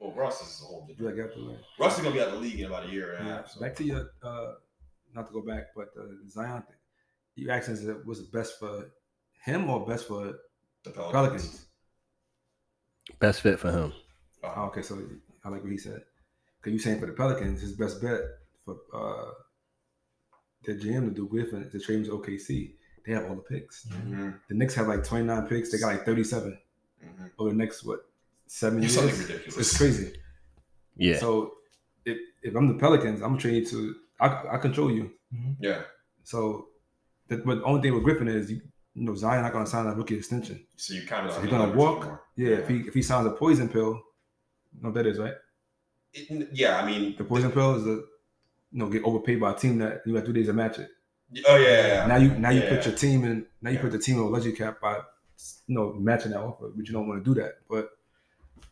well, 0.00 0.12
Russ 0.12 0.40
is 0.42 0.62
a 0.62 0.66
whole 0.66 0.86
different. 0.86 1.16
like 1.16 1.26
after. 1.28 1.40
Russ 1.78 1.96
is 1.98 2.02
gonna 2.04 2.14
be 2.14 2.20
out 2.20 2.28
of 2.28 2.34
the 2.34 2.40
league 2.40 2.58
in 2.60 2.66
about 2.66 2.86
a 2.86 2.90
year 2.90 3.14
and 3.14 3.28
a 3.28 3.30
half. 3.32 3.50
So. 3.50 3.60
Back 3.60 3.76
to 3.76 3.84
your 3.84 4.10
uh 4.22 4.52
not 5.14 5.26
to 5.28 5.32
go 5.32 5.42
back, 5.42 5.68
but 5.76 5.88
uh, 5.98 6.04
Zion 6.28 6.62
thing. 6.62 6.76
You 7.36 7.50
asking 7.50 7.74
is 7.74 7.86
it 7.86 8.04
was 8.04 8.18
it 8.20 8.32
best 8.32 8.58
for 8.58 8.90
him 9.44 9.70
or 9.70 9.86
best 9.86 10.08
for 10.08 10.34
the 10.84 10.90
Pelicans? 10.90 11.66
Best 13.20 13.40
fit 13.42 13.58
for 13.60 13.70
him. 13.70 13.92
Oh, 14.42 14.64
okay, 14.66 14.82
so 14.82 14.98
I 15.44 15.48
like 15.50 15.62
what 15.62 15.70
he 15.72 15.78
said. 15.78 16.00
because 16.58 16.72
you 16.72 16.78
saying 16.78 17.00
for 17.00 17.06
the 17.06 17.12
Pelicans, 17.12 17.60
his 17.60 17.72
best 17.72 18.02
bet 18.02 18.20
for 18.66 18.76
uh 18.92 19.30
their 20.64 20.74
GM 20.74 21.08
to 21.08 21.14
do 21.14 21.26
Griffin 21.28 21.62
is 21.62 21.72
to 21.72 21.78
trade 21.80 21.98
him 22.00 22.04
to 22.06 22.10
OKC. 22.18 22.72
They 23.06 23.12
have 23.12 23.26
all 23.26 23.36
the 23.36 23.42
picks. 23.42 23.86
Mm-hmm. 23.86 24.30
The 24.48 24.54
Knicks 24.54 24.74
have 24.74 24.88
like 24.88 25.04
29 25.04 25.46
picks. 25.46 25.70
They 25.72 25.78
got 25.78 25.86
like 25.88 26.04
37 26.04 26.58
Mm-hmm. 27.04 27.24
over 27.38 27.50
the 27.50 27.56
next 27.56 27.84
what 27.84 28.00
seven 28.46 28.82
It's 28.82 28.94
years. 28.96 29.06
something 29.14 29.28
ridiculous. 29.28 29.58
It's 29.58 29.76
crazy. 29.78 30.12
Yeah. 30.96 31.18
So 31.18 31.52
if 32.04 32.18
if 32.42 32.54
I'm 32.56 32.68
the 32.68 32.74
Pelicans, 32.74 33.20
I'm 33.22 33.36
trading 33.38 33.66
to 33.70 33.94
I, 34.18 34.54
I 34.54 34.56
control 34.58 34.90
you. 34.90 35.10
Yeah. 35.60 35.82
So 36.24 36.68
the 37.28 37.36
but 37.36 37.56
the 37.58 37.64
only 37.64 37.82
thing 37.82 37.94
with 37.94 38.02
Griffin 38.02 38.28
is 38.28 38.50
you, 38.50 38.60
you 38.94 39.04
know 39.04 39.14
Zion 39.14 39.42
not 39.42 39.52
gonna 39.52 39.66
sign 39.66 39.86
a 39.86 39.94
rookie 39.94 40.16
extension. 40.16 40.64
So 40.76 40.94
you 40.94 41.02
kind 41.06 41.26
of 41.28 41.34
So 41.34 41.42
he's 41.42 41.50
gonna 41.50 41.72
walk. 41.76 42.24
Yeah, 42.34 42.56
if 42.62 42.68
he 42.68 42.76
if 42.78 42.94
he 42.94 43.02
signs 43.02 43.26
a 43.26 43.30
poison 43.30 43.68
pill, 43.68 43.92
you 44.74 44.82
know 44.82 44.88
what 44.88 44.94
that 44.94 45.06
is, 45.06 45.18
right? 45.18 45.34
It, 46.14 46.48
yeah, 46.54 46.80
I 46.80 46.86
mean, 46.86 47.14
The 47.18 47.24
poison 47.24 47.52
pill 47.52 47.74
is 47.76 47.86
a 47.86 48.00
you 48.72 48.78
know 48.78 48.88
get 48.88 49.02
overpaid 49.04 49.40
by 49.40 49.52
a 49.52 49.54
team 49.54 49.78
that 49.78 50.02
you 50.06 50.14
got 50.14 50.24
three 50.24 50.34
days 50.34 50.46
to 50.46 50.52
match 50.52 50.78
it. 50.78 50.90
oh 51.48 51.56
yeah, 51.56 51.68
yeah, 51.68 51.86
yeah. 51.86 52.06
Now 52.06 52.16
you 52.16 52.30
now 52.38 52.50
you 52.50 52.60
Yeah. 52.62 52.76
put 52.76 52.86
your 52.86 52.94
team 52.94 53.24
in 53.24 53.46
now 53.62 53.70
you 53.70 53.76
Yeah. 53.76 53.82
put 53.82 53.92
the 53.92 53.98
team 53.98 54.18
on 54.18 54.24
a 54.24 54.28
luxury 54.28 54.52
cap 54.52 54.80
by 54.80 54.96
you 55.66 55.74
know 55.74 55.92
matching 55.94 56.32
that 56.32 56.40
offer, 56.40 56.70
but 56.74 56.86
you 56.86 56.92
don't 56.92 57.08
want 57.08 57.24
to 57.24 57.34
do 57.34 57.40
that. 57.40 57.54
But 57.68 57.90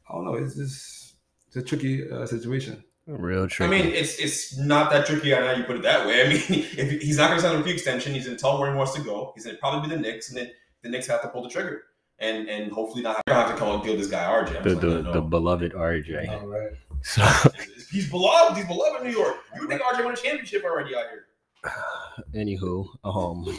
I 0.08 0.14
don't 0.14 0.24
know. 0.24 0.34
It's 0.34 0.54
just 0.56 1.14
it's 1.48 1.56
a 1.56 1.62
tricky 1.62 2.10
uh, 2.10 2.26
situation. 2.26 2.82
Real 3.06 3.46
tricky. 3.48 3.74
I 3.74 3.82
mean, 3.82 3.92
it's 3.92 4.18
it's 4.18 4.56
not 4.58 4.90
that 4.92 5.04
tricky. 5.06 5.34
I 5.34 5.40
know 5.40 5.52
you 5.52 5.64
put 5.64 5.76
it 5.76 5.82
that 5.82 6.06
way. 6.06 6.24
I 6.24 6.28
mean, 6.28 6.42
if 6.48 7.02
he's 7.02 7.18
not 7.18 7.28
going 7.28 7.38
to 7.40 7.46
sign 7.46 7.54
a 7.54 7.58
rookie 7.58 7.72
extension, 7.72 8.14
he's 8.14 8.24
going 8.24 8.36
to 8.36 8.40
tell 8.40 8.54
him 8.54 8.60
where 8.60 8.70
he 8.72 8.76
wants 8.78 8.94
to 8.94 9.02
go. 9.02 9.32
He's 9.34 9.44
going 9.44 9.56
to 9.56 9.60
probably 9.60 9.88
be 9.88 9.94
the 9.94 10.00
Knicks, 10.00 10.30
and 10.30 10.38
then 10.38 10.50
the 10.82 10.88
Knicks 10.88 11.06
have 11.08 11.20
to 11.22 11.28
pull 11.28 11.42
the 11.42 11.50
trigger, 11.50 11.82
and 12.18 12.48
and 12.48 12.72
hopefully 12.72 13.02
not 13.02 13.16
have, 13.26 13.36
have 13.36 13.50
to 13.52 13.56
come 13.58 13.74
and 13.74 13.82
deal 13.82 13.96
this 13.96 14.06
guy 14.06 14.24
RJ. 14.24 14.56
I'm 14.56 14.62
the 14.62 14.74
the, 14.74 15.12
the 15.12 15.20
beloved 15.20 15.72
RJ. 15.74 16.28
All 16.30 16.46
right. 16.46 16.70
So 17.02 17.22
he's 17.90 18.10
beloved. 18.10 18.56
He's 18.56 18.66
beloved 18.66 19.02
in 19.04 19.08
New 19.12 19.16
York. 19.18 19.36
You 19.56 19.68
think 19.68 19.82
RJ 19.82 20.04
won 20.04 20.14
a 20.14 20.16
championship 20.16 20.64
already 20.64 20.94
out 20.96 21.04
here? 21.10 21.26
anywho, 22.34 22.86
um 23.04 23.44
You 23.46 23.52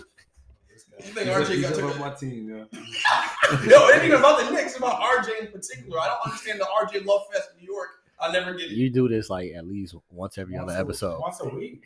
think 0.99 1.27
He's, 1.27 1.27
RJ 1.27 1.47
he's 1.55 1.61
got 1.69 1.77
above 1.79 1.93
to? 1.93 1.99
my 1.99 2.09
team, 2.11 2.49
yeah. 2.49 2.79
No, 3.67 3.87
it 3.89 3.95
ain't 3.95 4.05
even 4.05 4.19
about 4.19 4.43
the 4.43 4.51
Knicks. 4.51 4.71
It's 4.71 4.77
about 4.77 5.01
RJ 5.01 5.39
in 5.41 5.51
particular. 5.51 5.99
I 5.99 6.07
don't 6.07 6.25
understand 6.25 6.59
the 6.59 6.65
RJ 6.65 7.05
love 7.05 7.21
fest 7.33 7.49
in 7.55 7.61
New 7.65 7.71
York. 7.73 7.89
I 8.19 8.31
never 8.31 8.53
get 8.53 8.71
it. 8.71 8.77
you 8.77 8.89
do 8.89 9.07
this 9.09 9.29
like 9.29 9.51
at 9.53 9.67
least 9.67 9.95
once 10.09 10.37
every 10.37 10.55
Once 10.55 10.71
other 10.71 10.77
a- 10.79 10.81
episode. 10.81 11.19
Once 11.19 11.39
a 11.41 11.49
week. 11.49 11.83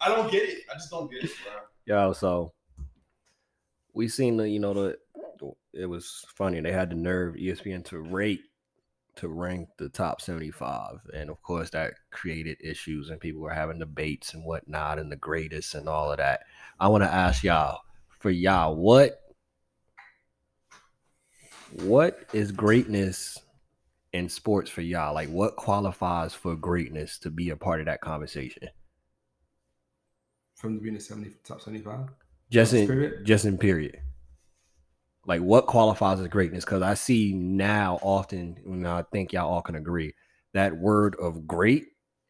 I 0.00 0.08
don't 0.08 0.30
get 0.30 0.48
it. 0.48 0.58
I 0.70 0.74
just 0.74 0.90
don't 0.90 1.10
get 1.10 1.24
it, 1.24 1.30
bro. 1.86 1.96
Yo, 2.06 2.12
so 2.12 2.52
we 3.94 4.06
seen 4.08 4.36
the, 4.36 4.48
you 4.48 4.58
know, 4.60 4.74
the 4.74 4.98
it 5.74 5.86
was 5.86 6.24
funny. 6.34 6.60
They 6.60 6.70
had 6.72 6.90
the 6.90 6.94
nerve 6.96 7.34
ESPN 7.34 7.84
to 7.86 7.98
rate 7.98 8.40
to 9.16 9.28
rank 9.28 9.68
the 9.78 9.88
top 9.88 10.20
75. 10.20 11.00
And 11.14 11.30
of 11.30 11.42
course 11.42 11.70
that 11.70 11.94
created 12.10 12.58
issues 12.60 13.10
and 13.10 13.20
people 13.20 13.42
were 13.42 13.52
having 13.52 13.78
debates 13.78 14.34
and 14.34 14.44
whatnot 14.44 14.98
and 14.98 15.10
the 15.10 15.16
greatest 15.16 15.74
and 15.74 15.88
all 15.88 16.10
of 16.10 16.18
that. 16.18 16.40
I 16.80 16.88
want 16.88 17.04
to 17.04 17.12
ask 17.12 17.44
y'all, 17.44 17.80
for 18.18 18.30
y'all, 18.30 18.76
what 18.76 19.18
what 21.72 22.20
is 22.32 22.52
greatness 22.52 23.38
in 24.12 24.28
sports 24.28 24.70
for 24.70 24.82
y'all? 24.82 25.14
Like 25.14 25.28
what 25.28 25.56
qualifies 25.56 26.34
for 26.34 26.54
greatness 26.54 27.18
to 27.20 27.30
be 27.30 27.50
a 27.50 27.56
part 27.56 27.80
of 27.80 27.86
that 27.86 28.00
conversation? 28.00 28.68
From 30.56 30.78
being 30.78 30.94
the 30.94 31.00
70 31.00 31.32
top 31.44 31.60
75. 31.60 32.08
Just 32.50 32.74
in 32.74 33.22
just 33.24 33.44
in 33.44 33.58
period. 33.58 33.98
Like 35.26 35.40
what 35.40 35.66
qualifies 35.66 36.20
as 36.20 36.28
greatness? 36.28 36.64
Because 36.64 36.82
I 36.82 36.94
see 36.94 37.32
now 37.32 37.98
often, 38.02 38.58
and 38.64 38.86
I 38.88 39.02
think 39.12 39.32
y'all 39.32 39.48
all 39.52 39.62
can 39.62 39.76
agree, 39.76 40.14
that 40.54 40.76
word 40.76 41.14
of 41.20 41.46
great 41.46 41.86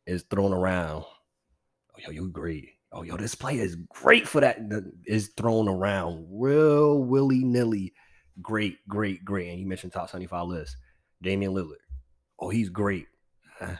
is 0.07 0.25
thrown 0.31 0.53
around. 0.53 1.05
Oh, 1.05 1.99
yo, 1.99 2.11
you 2.11 2.29
great. 2.29 2.69
Oh, 2.93 3.03
yo, 3.03 3.17
this 3.17 3.35
player 3.35 3.63
is 3.63 3.77
great 3.89 4.29
for 4.29 4.43
that 4.43 4.59
is 5.07 5.31
thrown 5.39 5.69
around 5.69 6.27
real 6.31 7.03
willy 7.03 7.43
nilly. 7.45 7.95
Great, 8.43 8.77
great, 8.89 9.25
great. 9.25 9.49
And 9.51 9.59
you 9.61 9.67
mentioned 9.67 9.93
top 9.93 10.11
75 10.11 10.47
list. 10.49 10.77
Damian 11.23 11.53
Lillard. 11.55 11.77
Oh, 12.39 12.51
he's 12.51 12.69
great. 12.69 13.07
Can, 13.59 13.79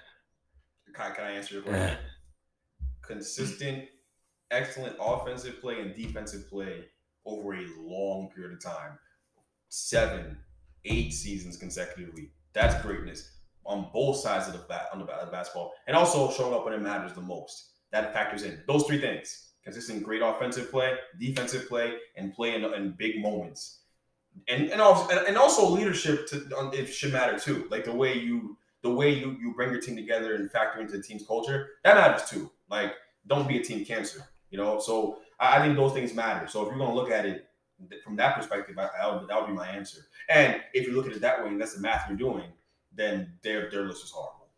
I- 0.99 1.11
can 1.11 1.25
I 1.25 1.31
answer 1.33 1.55
your 1.57 1.65
Eh. 1.65 1.67
question? 1.89 1.99
Consistent, 3.03 3.89
excellent 4.51 4.97
offensive 5.01 5.61
play 5.61 5.81
and 5.81 5.95
defensive 5.95 6.49
play 6.49 6.85
over 7.25 7.55
a 7.55 7.67
long 7.81 8.31
period 8.35 8.53
of 8.53 8.63
time. 8.63 8.99
Seven, 9.69 10.37
eight 10.85 11.13
seasons 11.13 11.57
consecutively. 11.57 12.31
That's 12.53 12.81
greatness 12.83 13.31
on 13.65 13.89
both 13.93 14.17
sides 14.17 14.49
of 14.49 14.55
the 14.55 14.61
bat 14.69 14.89
on 14.93 14.99
the, 14.99 15.05
ba- 15.05 15.29
basketball, 15.31 15.73
and 15.87 15.97
also 15.97 16.31
showing 16.33 16.55
up 16.55 16.65
when 16.65 16.75
it 16.75 16.83
matters 16.83 17.13
the 17.15 17.21
most. 17.21 17.71
That 17.93 18.13
factors 18.13 18.43
in 18.43 18.63
those 18.67 18.85
three 18.85 19.01
things: 19.01 19.53
consistent, 19.63 20.03
great 20.03 20.23
offensive 20.23 20.71
play, 20.71 20.97
defensive 21.19 21.69
play, 21.69 21.95
and 22.17 22.35
play 22.35 22.55
in, 22.55 22.65
in 22.65 22.93
big 22.93 23.21
moments. 23.21 23.81
And 24.49 24.71
and 24.71 24.81
also, 24.81 25.25
and 25.27 25.37
also 25.37 25.69
leadership 25.69 26.27
to 26.29 26.37
on, 26.57 26.75
it 26.75 26.87
should 26.87 27.13
matter 27.13 27.39
too. 27.39 27.67
Like 27.71 27.85
the 27.85 27.95
way 27.95 28.19
you 28.19 28.57
the 28.83 28.91
way 28.91 29.15
you 29.15 29.37
you 29.41 29.55
bring 29.55 29.71
your 29.71 29.81
team 29.81 29.97
together 29.97 30.35
and 30.35 30.51
factor 30.51 30.81
into 30.81 30.97
the 30.97 31.03
team's 31.03 31.27
culture 31.27 31.71
that 31.85 31.97
matters 31.97 32.29
too. 32.29 32.51
Like 32.71 32.95
don't 33.27 33.47
be 33.47 33.59
a 33.59 33.63
team 33.63 33.85
cancer, 33.85 34.25
you 34.51 34.59
know. 34.59 34.81
So 34.81 35.19
I, 35.43 35.59
I 35.59 35.61
think 35.63 35.77
those 35.77 35.93
things 35.93 36.15
matter. 36.15 36.47
So 36.47 36.63
if 36.63 36.69
you're 36.69 36.79
gonna 36.79 36.95
look 36.95 37.11
at 37.11 37.27
it 37.27 37.49
from 38.05 38.17
that 38.17 38.37
perspective, 38.37 38.79
I, 38.79 38.89
I 39.03 39.15
would, 39.15 39.29
that 39.29 39.41
would 39.41 39.49
be 39.49 39.53
my 39.53 39.67
answer. 39.67 40.07
And 40.29 40.61
if 40.73 40.87
you 40.87 40.95
look 40.95 41.07
at 41.07 41.13
it 41.13 41.21
that 41.21 41.43
way, 41.43 41.49
and 41.49 41.61
that's 41.61 41.75
the 41.75 41.81
math 41.81 42.09
you're 42.09 42.17
doing, 42.17 42.45
then 42.95 43.33
their 43.43 43.69
their 43.71 43.85
list 43.85 44.05
is 44.05 44.11
horrible. 44.11 44.49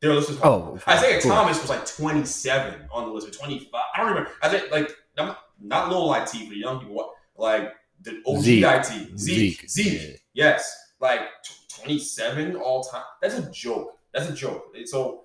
Their 0.00 0.14
list 0.14 0.30
is 0.30 0.38
horrible. 0.38 0.80
Oh, 0.86 0.92
Isiah 0.92 1.12
course. 1.12 1.24
Thomas 1.24 1.60
was 1.60 1.70
like 1.70 1.86
27 1.86 2.88
on 2.90 3.06
the 3.06 3.12
list, 3.12 3.28
or 3.28 3.30
25. 3.30 3.68
I 3.72 3.98
don't 3.98 4.08
remember. 4.08 4.30
I 4.42 4.48
think 4.48 4.70
like 4.72 4.90
not, 5.16 5.38
not 5.60 5.90
low 5.90 6.12
IT 6.14 6.28
for 6.30 6.54
young 6.54 6.80
people. 6.80 6.96
What 6.96 7.10
like 7.36 7.72
the 8.02 8.20
OG 8.26 8.40
Zeke. 8.40 8.64
IT 8.64 9.18
Zeke 9.18 9.18
Zeke, 9.18 9.70
Zeke. 9.70 10.22
Yes, 10.34 10.76
like 11.00 11.20
t- 11.44 11.54
27 11.82 12.56
all 12.56 12.82
time. 12.82 13.04
That's 13.20 13.38
a 13.38 13.48
joke. 13.50 13.98
That's 14.12 14.28
a 14.28 14.34
joke. 14.34 14.74
So 14.86 15.24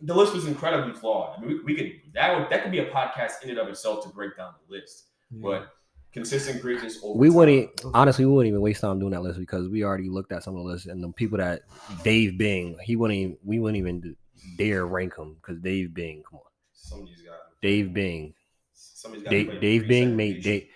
the 0.00 0.14
list 0.14 0.34
was 0.34 0.46
incredibly 0.46 0.92
flawed. 0.92 1.36
I 1.36 1.40
mean, 1.40 1.48
we, 1.48 1.60
we 1.64 1.74
could 1.74 1.92
that 2.14 2.38
would 2.38 2.50
that 2.50 2.62
could 2.62 2.72
be 2.72 2.78
a 2.78 2.90
podcast 2.90 3.42
in 3.42 3.50
and 3.50 3.58
of 3.58 3.68
itself 3.68 4.04
to 4.04 4.10
break 4.10 4.36
down 4.36 4.54
the 4.66 4.76
list. 4.76 5.04
But 5.30 5.72
consistent 6.12 6.62
greatness 6.62 6.98
over 7.02 7.18
we 7.18 7.28
time. 7.28 7.34
wouldn't 7.36 7.84
honestly 7.92 8.24
we 8.24 8.32
wouldn't 8.32 8.48
even 8.48 8.60
waste 8.62 8.80
time 8.80 8.98
doing 8.98 9.12
that 9.12 9.22
list 9.22 9.38
because 9.38 9.68
we 9.68 9.84
already 9.84 10.08
looked 10.08 10.32
at 10.32 10.42
some 10.42 10.54
of 10.54 10.62
the 10.62 10.66
lists 10.66 10.86
and 10.86 11.02
the 11.02 11.12
people 11.12 11.36
that 11.36 11.62
Dave 12.04 12.38
Bing 12.38 12.78
he 12.82 12.96
wouldn't 12.96 13.18
even 13.18 13.36
we 13.44 13.58
wouldn't 13.58 13.76
even 13.76 14.16
dare 14.56 14.86
rank 14.86 15.16
him 15.16 15.34
because 15.34 15.60
Dave 15.60 15.92
Bing 15.92 16.22
come 16.28 16.38
on 16.38 16.46
Some 16.72 17.00
of 17.00 17.06
these 17.06 17.20
guys. 17.20 17.34
Dave 17.60 17.92
Bing 17.92 18.32
Some 18.72 19.12
of 19.12 19.18
these 19.18 19.24
guys 19.24 19.30
Dave, 19.30 19.60
Dave 19.60 19.88
Bing 19.88 20.16
made. 20.16 20.42
Dave 20.42 20.68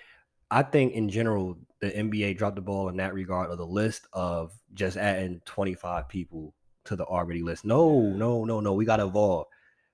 I 0.51 0.63
think 0.63 0.93
in 0.93 1.09
general 1.09 1.57
the 1.81 1.91
NBA 1.91 2.37
dropped 2.37 2.57
the 2.57 2.63
ball 2.63 2.91
in 2.91 2.97
that 2.99 3.15
regard 3.15 3.51
of 3.51 3.57
the 3.57 3.67
list 3.67 4.07
of 4.13 4.53
just 4.75 4.99
adding 4.99 5.41
25 5.47 6.07
people 6.09 6.53
to 6.91 6.97
the 6.97 7.05
already 7.05 7.43
list 7.43 7.65
no 7.65 8.01
no 8.01 8.45
no 8.45 8.61
no 8.61 8.75
we 8.75 8.85
got 8.85 8.97
to 8.99 9.07
evolve 9.07 9.47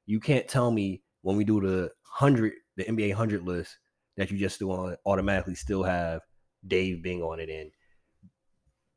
you 0.06 0.18
can't 0.18 0.48
tell 0.48 0.70
me 0.70 1.02
when 1.22 1.37
we 1.37 1.44
do 1.44 1.61
the 1.61 1.90
100 2.18 2.52
the 2.76 2.85
NBA 2.85 3.11
100 3.11 3.42
list 3.42 3.76
that 4.16 4.30
you 4.30 4.38
just 4.38 4.56
still 4.56 4.72
on 4.72 4.96
automatically 5.04 5.54
still 5.54 5.82
have 5.82 6.22
Dave 6.66 7.02
Bing 7.02 7.22
on 7.22 7.38
it 7.38 7.48
and 7.50 7.70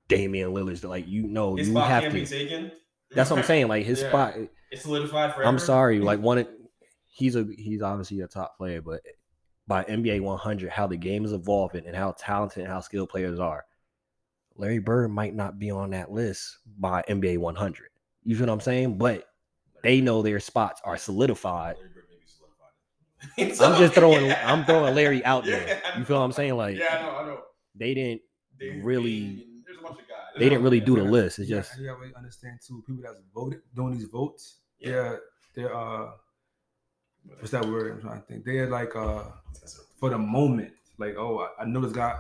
Damian 0.08 0.52
Lillard's 0.52 0.84
like 0.84 1.08
you 1.08 1.28
know 1.28 1.56
His 1.56 1.68
you 1.68 1.74
spot 1.74 1.90
have 1.90 2.04
can't 2.04 2.14
to 2.14 2.20
be 2.22 2.26
taken. 2.26 2.72
that's 3.12 3.30
what 3.30 3.38
I'm 3.40 3.44
saying 3.46 3.68
like 3.68 3.86
his 3.86 4.02
Yeah. 4.04 4.10
spot 4.10 4.34
It's 4.72 4.84
solidified 4.84 5.34
forever. 5.34 5.50
I'm 5.50 5.60
sorry 5.60 6.00
like 6.12 6.20
one 6.20 6.46
he's 7.08 7.36
a 7.36 7.46
he's 7.58 7.82
obviously 7.82 8.22
a 8.22 8.28
top 8.28 8.58
player 8.58 8.82
but 8.82 9.02
by 9.68 9.84
NBA 9.84 10.22
100 10.22 10.70
how 10.72 10.88
the 10.88 10.98
game 10.98 11.26
is 11.26 11.34
evolving 11.34 11.86
and 11.86 11.96
how 11.96 12.16
talented 12.18 12.64
and 12.64 12.72
how 12.72 12.80
skilled 12.80 13.10
players 13.10 13.40
are 13.40 13.66
Larry 14.60 14.80
Bird 14.80 15.10
might 15.12 15.34
not 15.34 15.58
be 15.60 15.72
on 15.72 15.92
that 15.92 16.12
list 16.12 16.58
by 16.78 17.04
NBA 17.10 17.38
100 17.38 17.90
you 18.24 18.36
feel 18.36 18.48
what 18.48 18.54
I'm 18.54 18.60
saying 18.62 18.98
but 18.98 19.26
they 19.84 20.02
know 20.02 20.22
their 20.22 20.40
spots 20.40 20.82
are 20.84 20.98
solidified 20.98 21.76
Larry 21.78 21.90
Bird 21.96 22.04
may 22.10 22.18
be 22.18 23.48
solidified. 23.48 23.74
I'm 23.74 23.80
just 23.80 23.94
throwing 24.00 24.26
Yeah. 24.26 24.54
I'm 24.54 24.66
throwing 24.66 24.94
Larry 24.96 25.24
out 25.26 25.46
there 25.46 25.66
Yeah. 25.68 25.98
you 25.98 26.06
feel 26.06 26.18
what 26.20 26.26
I'm 26.26 26.32
saying 26.32 26.56
like 26.56 26.78
Yeah, 26.78 26.98
I 26.98 27.02
know, 27.02 27.16
I 27.18 27.26
know. 27.26 27.40
they 27.76 27.94
didn't 27.94 28.22
Dave 28.60 28.84
Really- 28.84 29.20
Bing 29.38 29.64
There's 29.66 29.78
a 29.80 29.82
bunch 29.82 30.00
of 30.02 30.08
guys. 30.08 30.18
they 30.38 30.50
didn't 30.50 30.64
really 30.64 30.80
do 30.82 30.96
the 30.98 31.04
list 31.04 31.40
it's 31.40 31.50
just 31.50 31.78
you 31.80 31.86
gotta 31.88 32.18
understand 32.18 32.60
too. 32.66 32.84
People 32.86 33.04
that's 33.04 33.18
voted 33.34 33.62
doing 33.76 33.94
these 33.94 34.06
votes, 34.06 34.58
Yeah. 34.80 34.92
they're 34.92 35.22
they're 35.56 35.76
uh 35.76 36.12
what's 37.40 37.52
that 37.52 37.66
word? 37.66 37.94
I'm 37.94 38.02
trying 38.02 38.22
to 38.22 38.28
think. 38.28 38.46
They're 38.46 38.70
like 38.70 38.96
uh 38.96 39.24
for 40.00 40.10
the 40.10 40.18
moment. 40.18 40.72
Like, 40.98 41.16
oh, 41.18 41.40
I, 41.58 41.64
I 41.64 41.66
know 41.66 41.82
this 41.82 41.92
guy. 41.94 42.18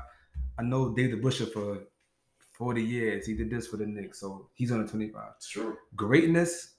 I 0.57 0.63
know 0.63 0.93
Dave 0.95 1.15
DeBusschere 1.15 1.51
for 1.53 1.79
40 2.59 2.83
years. 2.83 3.25
He 3.25 3.33
did 3.33 3.49
this 3.49 3.67
for 3.67 3.77
the 3.77 3.87
Knicks, 3.87 4.19
so 4.19 4.49
he's 4.53 4.71
on 4.71 4.83
the 4.85 4.87
25. 4.91 5.23
It's 5.37 5.47
true. 5.49 5.77
Greatness, 5.95 6.75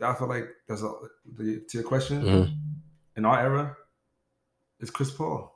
I 0.00 0.14
feel 0.14 0.26
like 0.26 0.48
that's 0.66 0.82
a 0.82 0.90
the, 1.36 1.60
to 1.68 1.78
your 1.78 1.86
question. 1.86 2.22
Mhm. 2.22 2.56
In 3.16 3.24
our 3.26 3.38
era, 3.38 3.76
it's 4.80 4.90
Chris 4.90 5.10
Paul. 5.12 5.52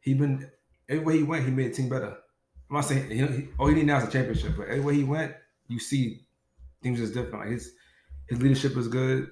He 0.00 0.12
been 0.14 0.50
everywhere 0.88 1.14
he 1.14 1.22
went, 1.22 1.44
he 1.44 1.50
made 1.52 1.70
a 1.70 1.74
team 1.74 1.88
better. 1.88 2.16
I'm 2.68 2.76
not 2.76 2.80
saying 2.84 3.10
he, 3.10 3.18
he, 3.18 3.48
all 3.58 3.68
he 3.68 3.74
need 3.76 3.86
now 3.86 3.98
is 3.98 4.08
a 4.08 4.10
championship, 4.10 4.56
but 4.56 4.68
everywhere 4.68 4.94
he 4.94 5.04
went, 5.04 5.34
you 5.68 5.78
see 5.78 6.26
things 6.82 7.00
is 7.00 7.12
different. 7.12 7.40
Like 7.44 7.50
his 7.52 7.72
His 8.26 8.42
leadership 8.42 8.74
was 8.74 8.88
good. 8.88 9.30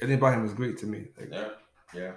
Everything 0.00 0.18
about 0.18 0.34
him 0.34 0.42
was 0.42 0.54
great 0.54 0.76
to 0.78 0.86
me. 0.86 1.08
Like, 1.18 1.28
Yeah, 1.30 1.48
yeah. 1.94 2.12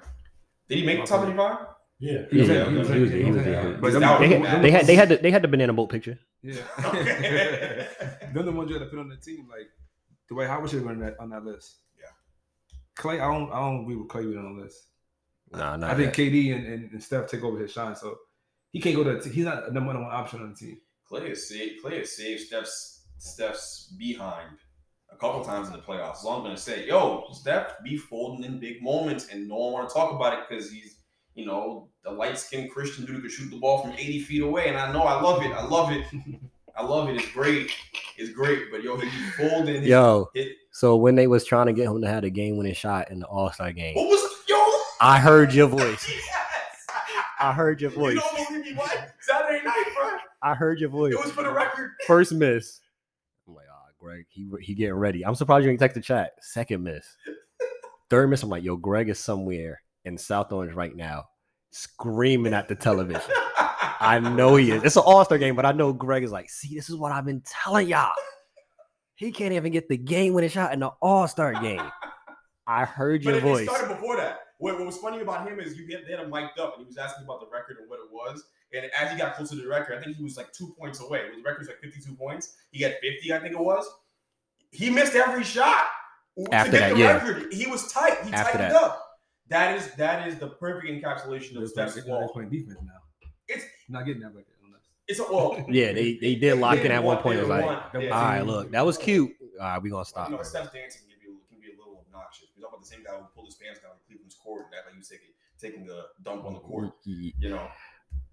Did 0.68 0.78
he 0.80 0.86
make 0.86 1.02
the 1.02 1.06
top 1.08 1.24
25? 1.24 1.68
Yeah. 2.00 2.22
He 2.32 2.40
was 2.40 2.48
Yeah, 2.50 2.70
he 2.70 2.78
was 2.78 2.90
he 2.90 3.00
was- 3.00 3.12
he 3.12 3.18
he 3.18 3.24
was 3.26 3.36
was- 3.38 3.46
in- 3.48 3.62
he 3.62 3.68
was- 3.68 3.82
but 3.82 4.00
That 4.00 4.20
was- 4.20 4.30
They 4.30 4.40
had, 4.40 4.62
they 4.64 4.72
had 4.72 4.86
they 4.88 4.96
had 4.96 5.10
the, 5.10 5.18
they 5.18 5.32
had 5.32 5.42
the 5.42 5.48
banana 5.48 5.74
boat 5.74 5.90
picture. 5.90 6.18
Yeah. 6.42 6.54
They're 8.34 8.44
the 8.44 8.52
ones 8.52 8.70
you 8.70 8.78
had 8.78 8.84
to 8.86 8.90
put 8.90 9.00
on 9.00 9.10
the 9.10 9.18
team. 9.18 9.48
Like 9.50 9.68
Dwight 10.30 10.48
Howard 10.48 10.70
should 10.70 10.80
have 10.80 10.88
been 10.88 10.98
on 11.02 11.06
that 11.06 11.20
on 11.20 11.30
that 11.32 11.44
list. 11.44 11.78
Yeah. 12.00 12.06
Klay, 12.98 13.16
I 13.16 13.28
don't 13.32 13.52
I 13.52 13.60
don't 13.60 13.82
agree 13.82 13.96
with 13.96 14.08
Klay 14.08 14.24
being 14.24 14.38
on 14.38 14.56
the 14.58 14.64
list. 14.64 14.88
Nah, 15.52 15.76
nah. 15.78 15.90
I 15.92 15.96
think 15.96 16.14
KD 16.14 16.56
and, 16.56 16.66
and, 16.66 16.92
and 16.92 17.04
Steph 17.04 17.28
take 17.28 17.44
over 17.44 17.58
his 17.60 17.72
shine. 17.72 17.96
So 17.96 18.18
he 18.72 18.80
can't 18.80 18.96
go 18.96 19.04
to. 19.04 19.30
He's 19.30 19.46
not 19.46 19.66
the 19.66 19.72
number 19.72 19.94
one 19.94 20.04
option 20.04 20.42
on 20.42 20.50
the 20.52 20.56
team. 20.56 20.78
Klay 21.12 21.28
has 21.30 21.50
saved 21.50 21.84
Klay 21.84 21.98
has 22.00 22.16
saved 22.16 22.42
Steph's 22.42 23.08
Steph's 23.18 23.94
behind 23.98 24.58
a 25.12 25.18
couple 25.18 25.44
times 25.44 25.68
in 25.68 25.74
the 25.74 25.80
playoffs. 25.80 26.18
So 26.18 26.30
I'm 26.30 26.44
gonna 26.44 26.56
say, 26.56 26.88
yo, 26.88 27.26
Steph 27.34 27.74
be 27.84 27.98
folding 27.98 28.46
in 28.46 28.60
big 28.60 28.82
moments, 28.82 29.28
and 29.32 29.50
no 29.50 29.56
one 29.58 29.74
want 29.74 29.90
to 29.90 29.94
talk 29.94 30.14
about 30.14 30.34
it 30.34 30.40
because 30.48 30.72
he's, 30.72 30.99
you 31.40 31.46
know, 31.46 31.88
the 32.04 32.12
light 32.12 32.38
skinned 32.38 32.70
Christian 32.70 33.06
dude 33.06 33.16
who 33.16 33.22
can 33.22 33.30
shoot 33.30 33.50
the 33.50 33.58
ball 33.58 33.82
from 33.82 33.94
80 33.94 34.20
feet 34.24 34.42
away. 34.42 34.68
And 34.68 34.78
I 34.78 34.92
know 34.92 35.04
I 35.04 35.22
love 35.22 35.42
it. 35.42 35.52
I 35.52 35.64
love 35.66 35.92
it. 35.92 36.06
I 36.76 36.84
love 36.84 37.10
it. 37.10 37.16
It's 37.16 37.32
great. 37.32 37.72
It's 38.18 38.32
great. 38.32 38.72
But 38.72 38.84
yo, 38.84 38.98
he 38.98 39.06
be 39.06 39.30
folding. 39.38 39.82
His, 39.82 39.88
Yo, 39.88 40.30
it, 40.34 40.56
so 40.72 40.98
when 40.98 41.16
they 41.16 41.28
was 41.28 41.46
trying 41.46 41.68
to 41.68 41.74
get 41.74 41.88
him 41.88 42.02
to 42.02 42.08
have 42.08 42.24
a 42.24 42.30
game 42.30 42.58
winning 42.58 42.74
shot 42.74 43.10
in 43.10 43.20
the 43.20 43.26
All 43.26 43.52
Star 43.52 43.72
game, 43.72 43.96
what 43.96 44.08
was 44.08 44.22
yo? 44.48 44.58
I 45.02 45.20
heard 45.20 45.54
your 45.54 45.68
voice. 45.68 46.10
Yes. 46.26 46.86
I 47.42 47.54
heard 47.54 47.80
your 47.80 47.90
voice. 47.92 48.16
You 48.16 48.22
voice. 48.22 48.32
don't 48.36 48.48
believe 48.50 48.66
me? 48.66 48.74
What? 48.74 49.12
Saturday 49.22 49.64
night, 49.64 49.86
bro. 49.96 50.10
I 50.42 50.54
heard 50.56 50.80
your 50.80 50.90
voice. 50.90 51.14
It 51.14 51.20
was 51.20 51.32
for 51.32 51.44
the 51.44 51.52
record. 51.52 51.92
First 52.06 52.34
miss. 52.34 52.82
I'm 53.48 53.56
like, 53.56 53.66
ah, 53.72 53.88
Greg, 53.98 54.26
he 54.30 54.50
he 54.62 54.74
getting 54.74 54.96
ready. 54.96 55.26
I'm 55.26 55.36
surprised 55.36 55.64
you 55.64 55.72
didn't 55.72 55.80
text 55.80 55.96
the 55.96 56.02
chat. 56.02 56.34
Second 56.42 56.84
miss. 56.84 57.06
Third 58.10 58.30
miss. 58.30 58.44
I'm 58.44 58.50
like, 58.50 58.64
yo, 58.64 58.76
Greg 58.76 59.08
is 59.08 59.20
somewhere 59.20 59.82
in 60.06 60.18
South 60.18 60.52
Orange 60.52 60.74
right 60.74 60.96
now, 60.96 61.26
screaming 61.72 62.54
at 62.54 62.68
the 62.68 62.76
television. 62.76 63.22
I 64.02 64.20
know 64.20 64.56
he 64.56 64.72
is. 64.72 64.84
It's 64.84 64.96
an 64.96 65.04
All 65.06 65.24
Star 65.26 65.38
game, 65.38 65.56
but 65.56 65.66
I 65.66 65.72
know 65.74 65.92
Greg 65.94 66.24
is 66.24 66.32
like, 66.32 66.50
see, 66.50 66.74
this 66.76 66.90
is 66.90 66.96
what 66.96 67.12
I've 67.12 67.26
been 67.26 67.42
telling 67.46 67.88
y'all. 67.90 68.12
He 69.16 69.32
can't 69.32 69.52
even 69.54 69.72
get 69.74 69.90
the 69.90 69.98
game 69.98 70.34
winning 70.34 70.50
shot 70.50 70.72
in 70.74 70.80
the 70.80 70.92
All 71.02 71.28
Star 71.28 71.54
game. 71.62 71.82
I 72.66 72.86
heard 72.86 73.24
But 73.24 73.30
your 73.32 73.38
it, 73.40 73.44
voice. 73.44 73.68
it 73.68 73.70
started 73.72 73.90
before 73.96 74.16
that. 74.18 74.40
What, 74.60 74.78
what 74.78 74.86
was 74.86 74.98
funny 74.98 75.22
about 75.22 75.48
him 75.48 75.60
is 75.60 75.78
you 75.78 75.86
had, 75.96 76.06
they 76.06 76.12
had 76.12 76.22
him 76.22 76.30
mic'd 76.30 76.60
up 76.60 76.76
and 76.78 76.84
he 76.84 76.88
was 76.88 76.98
asking 76.98 77.26
about 77.26 77.40
the 77.42 77.48
record 77.52 77.78
and 77.80 77.90
what 77.90 78.00
it 78.00 78.12
was. 78.12 78.44
And 78.74 78.86
as 78.98 79.12
he 79.12 79.18
got 79.18 79.36
closer 79.36 79.56
to 79.56 79.62
the 79.62 79.68
record, 79.68 79.98
I 79.98 80.02
think 80.04 80.16
he 80.18 80.24
was 80.24 80.38
like 80.38 80.52
two 80.54 80.74
points 80.80 81.02
away. 81.02 81.22
The 81.36 81.42
record 81.42 81.60
was 81.60 81.68
like 81.68 81.80
52 81.82 82.14
points. 82.16 82.58
He 82.72 82.84
had 82.84 82.98
50, 83.02 83.34
I 83.34 83.40
think 83.40 83.54
it 83.54 83.60
was. 83.60 83.86
He 84.72 84.90
missed 84.90 85.16
every 85.16 85.44
shot 85.44 85.86
to 86.38 86.54
After 86.54 86.72
get 86.74 86.80
that, 86.80 86.94
the 86.94 87.00
yeah. 87.00 87.26
record. 87.26 87.52
He 87.54 87.66
was 87.68 87.92
tight. 87.92 88.18
He 88.24 88.32
After 88.32 88.58
tightened 88.58 88.76
that. 88.76 88.84
up. 88.84 89.06
That 89.50 89.78
is 89.78 89.92
that 89.96 90.28
is 90.28 90.38
the 90.38 90.48
perfect 90.48 90.88
encapsulation 90.88 91.50
of 91.52 91.54
playing, 91.56 91.68
Steph's 91.68 91.96
they're 91.96 92.28
playing 92.30 92.50
defense 92.50 92.80
now. 92.84 93.30
It's 93.48 93.66
Not 93.88 94.06
getting 94.06 94.22
that 94.22 94.30
record 94.36 94.54
unless. 94.64 94.82
it's 95.08 95.20
a 95.20 95.24
well. 95.24 95.64
Yeah, 95.70 95.92
they 95.92 96.18
they 96.22 96.36
did 96.36 96.56
lock 96.60 96.78
in 96.80 96.92
at 96.92 97.04
one 97.04 97.18
point. 97.18 97.40
It 97.40 97.48
was 97.48 97.50
like, 97.50 97.66
all 97.66 98.02
all 98.02 98.10
right, 98.10 98.42
look, 98.42 98.72
that 98.72 98.86
was 98.86 98.98
cute. 98.98 99.32
All 99.60 99.66
right, 99.68 99.82
we 99.82 99.90
gonna 99.90 100.06
stop. 100.06 100.30
You 100.30 100.38
know, 100.38 100.44
Steph's 100.44 100.72
dancing 100.72 101.02
can 101.10 101.18
be, 101.20 101.40
can 101.50 101.60
be 101.60 101.76
a 101.76 101.78
little 101.78 102.04
obnoxious. 102.08 102.48
We 102.56 102.62
talk 102.62 102.72
about 102.72 102.82
the 102.82 102.88
same 102.88 103.04
guy 103.04 103.14
who 103.14 103.26
pulled 103.36 103.48
his 103.48 103.56
pants 103.56 103.80
down 103.82 103.92
in 103.92 103.98
Cleveland's 104.08 104.36
court 104.36 104.66
and 104.66 104.76
act 104.78 104.86
like 104.86 104.94
he 104.94 105.00
was 105.00 105.10
taking 105.10 105.30
taking 105.60 105.90
a 105.90 106.24
dump 106.24 106.46
on 106.46 106.54
the 106.54 106.60
court. 106.60 106.92
You 107.06 107.34
know, 107.50 107.68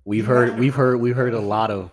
We've 0.04 0.26
heard, 0.26 0.56
we've 0.58 0.74
heard, 0.74 1.00
we've 1.00 1.16
heard 1.16 1.34
a 1.34 1.40
lot 1.40 1.70
of. 1.70 1.90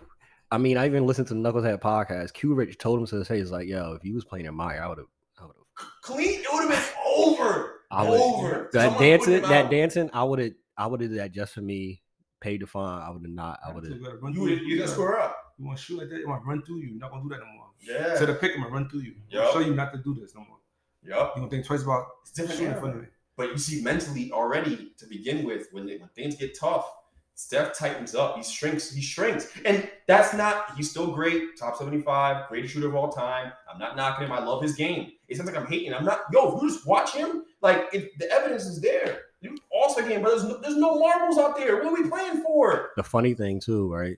I 0.52 0.58
mean, 0.58 0.76
I 0.76 0.86
even 0.86 1.04
listened 1.06 1.26
to 1.28 1.34
Knucklehead 1.34 1.80
podcast. 1.80 2.32
Q 2.32 2.54
Rich 2.54 2.78
told 2.78 3.00
him 3.00 3.06
to 3.06 3.16
his 3.16 3.26
face, 3.26 3.50
like, 3.50 3.66
"Yo, 3.66 3.94
if 3.94 4.04
you 4.04 4.14
was 4.14 4.24
playing 4.24 4.46
in 4.46 4.54
my, 4.54 4.76
I 4.76 4.86
would 4.86 4.98
have, 4.98 5.06
I 5.40 5.46
would 5.46 5.56
have, 5.56 5.88
clean. 6.02 6.40
It 6.40 6.46
would 6.52 6.70
have 6.70 6.70
been 6.70 7.02
over. 7.16 7.80
I 7.94 8.10
would 8.10 8.20
over. 8.20 8.70
that 8.72 8.82
Someone 8.82 9.02
dancing, 9.02 9.42
that 9.42 9.70
dancing, 9.70 10.10
I 10.12 10.24
would 10.24 10.38
have, 10.38 10.52
I 10.76 10.86
would 10.86 11.00
have 11.00 11.10
did 11.10 11.18
that 11.20 11.32
just 11.32 11.54
for 11.54 11.60
me, 11.60 12.02
paid 12.40 12.62
the 12.62 12.66
fine. 12.66 13.02
I 13.02 13.10
would 13.10 13.22
have 13.22 13.30
not, 13.30 13.60
I 13.66 13.72
would 13.72 13.84
have. 13.84 13.92
You 13.92 14.32
You 14.32 14.40
would 14.40 14.60
you 14.62 14.78
gonna 14.78 14.90
score 14.90 15.18
up. 15.20 15.36
You 15.58 15.66
want 15.66 15.78
to 15.78 15.84
shoot 15.84 15.98
like 15.98 16.08
that? 16.08 16.18
You 16.18 16.28
want 16.28 16.42
to 16.42 16.48
run 16.48 16.62
through 16.62 16.78
you? 16.78 16.88
You're 16.88 16.98
not 16.98 17.10
gonna 17.10 17.22
do 17.22 17.28
that 17.28 17.38
no 17.38 17.46
more. 17.54 17.66
Yeah. 17.80 18.18
To 18.18 18.26
the 18.26 18.34
pick, 18.34 18.52
I'm 18.56 18.62
gonna 18.62 18.74
run 18.74 18.88
through 18.88 19.00
you. 19.00 19.14
Yup. 19.30 19.44
I'll 19.44 19.52
show 19.52 19.60
you 19.60 19.74
not 19.74 19.92
to 19.92 19.98
do 19.98 20.14
this 20.20 20.34
no 20.34 20.40
more. 20.40 20.58
Yep. 21.04 21.32
You 21.36 21.40
gonna 21.42 21.50
think 21.50 21.66
twice 21.66 21.82
about 21.82 22.06
It's 22.22 22.32
different 22.32 22.58
shooting 22.58 22.74
in 22.74 22.80
front 22.80 22.96
of 22.96 23.02
me. 23.02 23.08
But 23.36 23.50
you 23.50 23.58
see, 23.58 23.82
mentally 23.82 24.30
already 24.32 24.92
to 24.98 25.06
begin 25.06 25.44
with, 25.44 25.68
when, 25.72 25.86
they, 25.86 25.96
when 25.96 26.08
things 26.10 26.36
get 26.36 26.58
tough, 26.58 26.88
Steph 27.36 27.76
tightens 27.76 28.14
up. 28.14 28.36
He 28.36 28.44
shrinks. 28.44 28.92
He 28.92 29.02
shrinks, 29.02 29.50
and 29.64 29.90
that's 30.06 30.34
not. 30.34 30.76
He's 30.76 30.90
still 30.90 31.12
great, 31.12 31.58
top 31.58 31.76
seventy-five, 31.76 32.48
greatest 32.48 32.74
shooter 32.74 32.88
of 32.88 32.94
all 32.94 33.10
time. 33.10 33.52
I'm 33.72 33.78
not 33.78 33.96
knocking 33.96 34.26
him. 34.26 34.32
I 34.32 34.44
love 34.44 34.62
his 34.62 34.76
game. 34.76 35.12
It 35.28 35.36
sounds 35.36 35.50
like 35.50 35.58
I'm 35.58 35.66
hating. 35.66 35.92
I'm 35.92 36.04
not. 36.04 36.20
Yo, 36.32 36.56
if 36.56 36.62
you 36.62 36.68
just 36.68 36.86
watch 36.86 37.12
him, 37.12 37.44
like 37.60 37.88
if 37.92 38.16
the 38.18 38.30
evidence 38.30 38.64
is 38.64 38.80
there. 38.80 39.22
You 39.40 39.58
also 39.70 40.06
game, 40.08 40.22
but 40.22 40.30
there's 40.30 40.44
no, 40.44 40.58
there's 40.58 40.76
no 40.76 40.98
marbles 40.98 41.36
out 41.36 41.56
there. 41.56 41.76
What 41.76 41.86
are 41.86 42.02
we 42.02 42.08
playing 42.08 42.42
for? 42.42 42.92
The 42.96 43.02
funny 43.02 43.34
thing 43.34 43.60
too, 43.60 43.92
right? 43.92 44.16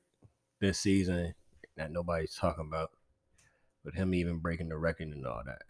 This 0.60 0.78
season 0.78 1.34
that 1.76 1.90
nobody's 1.90 2.34
talking 2.36 2.66
about, 2.68 2.90
but 3.84 3.94
him 3.94 4.14
even 4.14 4.38
breaking 4.38 4.68
the 4.68 4.76
record 4.76 5.08
and 5.08 5.26
all 5.26 5.42
that. 5.44 5.62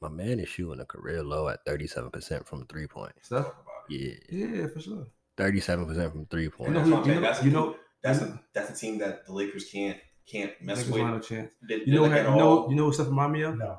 My 0.00 0.08
man 0.08 0.40
is 0.40 0.48
shooting 0.48 0.80
a 0.80 0.84
career 0.84 1.22
low 1.22 1.48
at 1.48 1.64
37% 1.66 2.46
from 2.46 2.66
three 2.66 2.86
point. 2.86 3.12
Steph. 3.22 3.46
Yeah, 3.88 4.14
Yeah, 4.30 4.66
for 4.68 4.80
sure. 4.80 5.06
37% 5.38 6.12
from 6.12 6.26
three 6.26 6.44
You 6.44 6.50
know 6.70 6.84
That's 6.84 6.88
who? 6.88 7.08
You 7.08 7.14
know, 7.14 7.20
That's 7.20 7.44
you 7.44 7.50
know. 7.50 7.76
That's 8.02 8.20
a, 8.20 8.40
that's 8.52 8.70
a 8.70 8.74
team 8.74 8.98
that 8.98 9.26
the 9.26 9.32
Lakers 9.32 9.66
can't 9.70 9.96
can't 10.30 10.50
mess 10.60 10.78
Lakers 10.78 10.92
with. 10.92 11.00
don't 11.02 11.12
have 11.12 11.24
chance. 11.26 11.52
They, 11.68 11.76
You 11.86 11.94
know, 11.94 12.08
they 12.08 12.18
you 12.18 12.24
know, 12.24 12.68
you 12.70 12.74
know 12.76 12.86
what 12.86 12.94
Steph 12.94 13.06
remind 13.06 13.32
me 13.32 13.42
of? 13.42 13.56
No. 13.58 13.78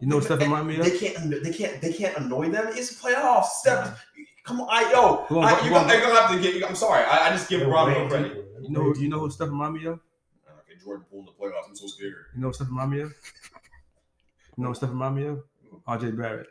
You 0.00 0.08
know 0.08 0.16
what 0.16 0.24
Steph 0.26 0.40
remind 0.40 0.66
me 0.68 0.78
of? 0.78 0.84
They 0.84 0.98
can't. 0.98 1.42
They 1.42 1.52
can't. 1.52 1.80
They 1.80 1.92
can't 1.92 2.16
annoy 2.18 2.50
them. 2.50 2.66
It's 2.70 3.00
playoffs. 3.02 3.46
Steph, 3.60 4.04
come 4.44 4.60
on, 4.60 4.68
I 4.70 4.90
yo. 4.92 5.24
Who 5.28 5.40
I, 5.40 5.50
you 5.50 5.56
who 5.56 5.70
gonna, 5.70 5.86
won- 5.86 5.88
you're 5.88 6.00
gonna 6.06 6.20
have 6.20 6.30
to 6.30 6.40
get. 6.40 6.68
I'm 6.68 6.76
sorry. 6.76 7.02
I, 7.04 7.28
I 7.28 7.30
just 7.30 7.48
give 7.48 7.60
They're 7.60 7.68
Rob 7.68 7.88
no 7.88 8.06
credit. 8.08 8.28
deeper. 8.34 8.46
You 8.62 8.70
know, 8.70 8.80
way 8.82 8.86
you 8.86 8.92
know 9.08 9.16
deeper. 9.16 9.18
what 9.22 9.32
Steph 9.32 9.48
remind 9.48 9.74
me 9.74 9.86
of? 9.86 9.94
Uh, 10.46 10.52
okay, 10.60 10.78
Jordan 10.84 11.06
Poole 11.10 11.20
in 11.20 11.26
the 11.26 11.32
playoffs. 11.32 11.68
I'm 11.68 11.74
so 11.76 11.86
scared. 11.86 12.14
You 12.34 12.42
know 12.42 12.48
what 12.48 12.56
Steph 12.56 12.68
remind 12.68 12.90
me 12.90 13.00
of? 13.00 13.12
You 14.56 14.62
know 14.64 14.68
what 14.68 14.76
Steph 14.76 14.90
remind 14.90 15.16
me 15.16 15.26
of? 15.26 15.42
RJ 15.88 16.16
Barrett. 16.16 16.46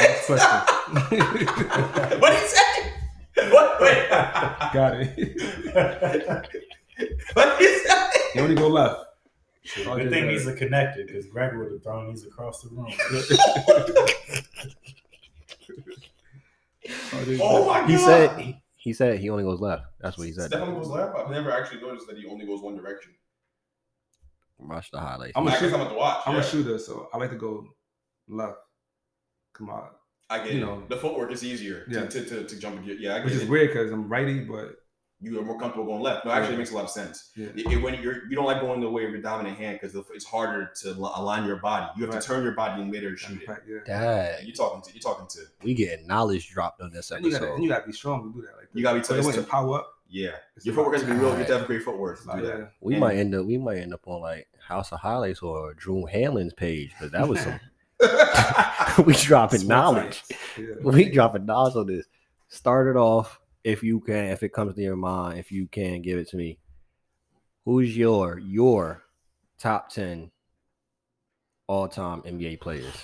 What? 0.00 0.10
Next 0.10 0.26
question. 0.26 2.20
what 2.20 2.30
did 2.30 2.40
he 2.40 2.46
say? 2.48 2.92
What? 3.52 3.80
Wait. 3.80 4.08
Got 4.10 4.94
it. 5.00 5.08
what 7.34 7.58
did 7.58 7.68
he 7.68 7.88
say? 7.88 8.10
You 8.34 8.40
only 8.42 8.54
go 8.54 8.68
left. 8.68 9.04
Good 9.74 9.84
thing 9.84 10.10
Barrett. 10.10 10.28
these 10.38 10.46
are 10.48 10.54
connected 10.56 11.06
because 11.06 11.26
Greg 11.26 11.56
would 11.56 11.70
have 11.70 11.82
thrown 11.82 12.08
these 12.10 12.24
across 12.26 12.62
the 12.62 12.70
room. 12.70 12.86
RJ 16.88 17.38
Oh 17.42 17.66
Barrett. 17.66 17.86
my 17.86 17.86
He 17.86 17.96
god. 17.96 18.04
said 18.04 18.38
he, 18.40 18.62
he 18.76 18.92
said 18.92 19.18
he 19.20 19.30
only 19.30 19.44
goes 19.44 19.60
left. 19.60 19.84
That's 20.00 20.16
what 20.18 20.26
he 20.26 20.32
said. 20.32 20.46
Steph 20.50 20.62
only 20.62 20.74
goes 20.74 20.88
left. 20.88 21.16
I've 21.16 21.30
never 21.30 21.50
actually 21.50 21.80
noticed 21.82 22.06
that 22.08 22.16
he 22.18 22.26
only 22.26 22.46
goes 22.46 22.60
one 22.62 22.76
direction. 22.76 23.12
Watch 24.58 24.90
the 24.90 24.98
highlights. 25.00 25.32
I'm 25.36 25.46
I 25.46 25.48
a 25.48 25.52
guess 25.52 25.60
shoot- 25.60 25.74
I'm 25.74 25.80
about 25.80 25.88
to 25.90 25.94
watch. 25.96 26.22
I'm 26.26 26.34
yeah. 26.34 26.40
a 26.40 26.44
shooter, 26.44 26.78
so 26.78 27.08
I 27.12 27.18
like 27.18 27.30
to 27.30 27.36
go 27.36 27.66
left. 28.28 28.58
Come 29.60 29.70
on. 29.70 29.84
I 30.30 30.38
get 30.38 30.52
you 30.54 30.58
it. 30.62 30.66
know. 30.66 30.82
The 30.88 30.96
footwork 30.96 31.30
is 31.32 31.44
easier 31.44 31.84
Yeah. 31.88 32.06
to, 32.06 32.08
to, 32.08 32.24
to, 32.24 32.44
to 32.44 32.58
jump. 32.58 32.80
Yeah, 32.84 33.16
I 33.16 33.24
Which 33.24 33.34
is 33.34 33.42
it. 33.42 33.48
weird 33.48 33.68
because 33.68 33.92
I'm 33.92 34.08
righty, 34.08 34.40
but 34.40 34.76
You 35.22 35.38
are 35.38 35.44
more 35.44 35.58
comfortable 35.60 35.84
going 35.86 36.00
left. 36.02 36.24
No, 36.24 36.30
actually, 36.30 36.50
Yeah. 36.52 36.54
it 36.54 36.58
makes 36.58 36.70
a 36.72 36.76
lot 36.76 36.84
of 36.84 36.90
sense. 36.90 37.30
yeah. 37.36 37.48
It, 37.54 37.72
it- 37.72 37.82
when 37.82 38.00
you're 38.02 38.26
you 38.28 38.36
don't 38.36 38.46
like 38.46 38.60
going 38.62 38.80
the 38.80 38.88
way 38.88 39.04
of 39.04 39.10
your 39.10 39.20
dominant 39.20 39.58
hand 39.58 39.78
because 39.82 39.94
it's 40.14 40.24
harder 40.24 40.70
to 40.82 40.92
align 40.92 41.44
your 41.46 41.56
body. 41.56 41.86
You 41.96 42.04
have 42.06 42.14
Right. 42.14 42.22
to 42.22 42.26
turn 42.26 42.42
your 42.42 42.52
body 42.54 42.80
and 42.80 42.90
later 42.90 43.10
In 43.10 43.16
shoot 43.16 43.42
it. 43.42 43.48
yeah. 43.68 43.78
Dad, 43.84 44.44
You 44.46 44.54
talking 44.54 44.80
to 44.82 44.94
you 44.94 45.00
talking 45.00 45.26
to 45.28 45.40
we 45.62 45.74
getting 45.74 46.06
knowledge 46.06 46.48
dropped 46.48 46.80
on 46.80 46.90
this 46.90 47.10
And 47.10 47.22
you, 47.24 47.32
gotta, 47.32 47.52
and 47.52 47.62
you 47.62 47.68
gotta 47.68 47.86
be 47.86 47.92
strong 47.92 48.22
to 48.32 48.32
do 48.32 48.46
that. 48.46 48.56
Like 48.56 48.68
You 48.72 48.82
gotta 48.82 48.98
be 49.00 49.04
so 49.04 49.16
tough. 49.16 49.26
when 49.26 49.34
you 49.34 49.42
power 49.42 49.78
up. 49.80 49.92
yeah. 50.08 50.30
it's 50.56 50.64
Your 50.64 50.74
footwork 50.74 50.94
has 50.94 51.02
to 51.02 51.08
be 51.08 51.14
real. 51.14 51.30
You 51.32 51.36
have 51.38 51.46
to 51.48 51.58
have 51.58 51.66
great 51.66 51.82
footwork 51.82 52.18
to 52.20 52.22
do 52.24 52.30
Like, 52.30 52.42
that. 52.44 52.58
yeah. 52.58 52.64
We 52.80 52.94
And- 52.94 53.00
might 53.00 53.16
end 53.16 53.34
up 53.34 53.44
we 53.44 53.58
might 53.58 53.78
end 53.78 53.92
up 53.92 54.06
on 54.06 54.20
like 54.22 54.46
House 54.66 54.90
of 54.92 55.00
Highlights 55.00 55.42
or 55.42 55.74
Drew 55.74 56.06
Hanlen's 56.06 56.54
page 56.54 56.92
because 56.92 57.10
that 57.12 57.28
was 57.28 57.40
some 57.40 57.58
we 59.04 59.14
dropping 59.14 59.66
knowledge. 59.66 60.22
Yeah. 60.58 60.74
We 60.82 61.10
dropping 61.10 61.46
knowledge 61.46 61.76
on 61.76 61.86
this. 61.86 62.06
Start 62.48 62.88
it 62.88 62.98
off 62.98 63.40
if 63.64 63.82
you 63.82 64.00
can, 64.00 64.26
if 64.26 64.42
it 64.42 64.52
comes 64.52 64.74
to 64.74 64.80
your 64.80 64.96
mind, 64.96 65.38
if 65.38 65.52
you 65.52 65.66
can 65.66 66.02
give 66.02 66.18
it 66.18 66.28
to 66.30 66.36
me. 66.36 66.58
Who's 67.64 67.96
your 67.96 68.38
your 68.38 69.02
top 69.58 69.90
ten 69.90 70.30
all 71.66 71.88
time 71.88 72.22
NBA 72.22 72.60
players? 72.60 72.94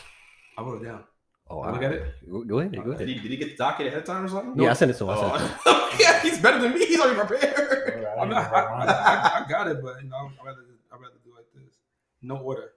I 0.57 0.63
wrote 0.63 0.83
it 0.83 0.87
down. 0.87 1.05
Oh, 1.49 1.61
I 1.61 1.71
look 1.71 1.83
at 1.83 1.93
it. 1.93 2.15
Go 2.29 2.43
go 2.43 2.59
ahead, 2.59 2.73
did, 2.73 3.09
he, 3.09 3.15
did 3.15 3.31
he 3.31 3.37
get 3.37 3.51
the 3.51 3.57
docket 3.57 3.87
ahead 3.87 4.01
of 4.01 4.05
time 4.05 4.25
or 4.25 4.29
something? 4.29 4.61
Yeah, 4.61 4.71
I 4.71 4.73
sent 4.73 4.91
it 4.91 4.97
to 4.99 5.05
him. 5.05 5.11
I 5.11 5.21
sent 5.21 5.35
it 5.35 5.39
to 5.39 5.53
him. 5.53 5.61
Oh. 5.67 5.97
yeah, 6.01 6.21
he's 6.21 6.41
better 6.41 6.59
than 6.59 6.73
me. 6.73 6.85
He's 6.87 6.99
already 6.99 7.21
prepared. 7.21 8.05
I 8.05 8.21
I'm 8.21 8.29
didn't 8.29 8.45
I, 8.45 8.61
I. 8.61 8.85
I, 8.85 9.45
I 9.45 9.49
got 9.49 9.69
it, 9.69 9.81
but 9.83 10.03
you 10.03 10.09
know, 10.09 10.17
I'd 10.17 10.45
rather 10.45 10.65
I'd 10.93 11.01
rather 11.01 11.15
do 11.25 11.31
it 11.31 11.37
like 11.37 11.47
this. 11.55 11.75
No 12.23 12.39
order. 12.39 12.73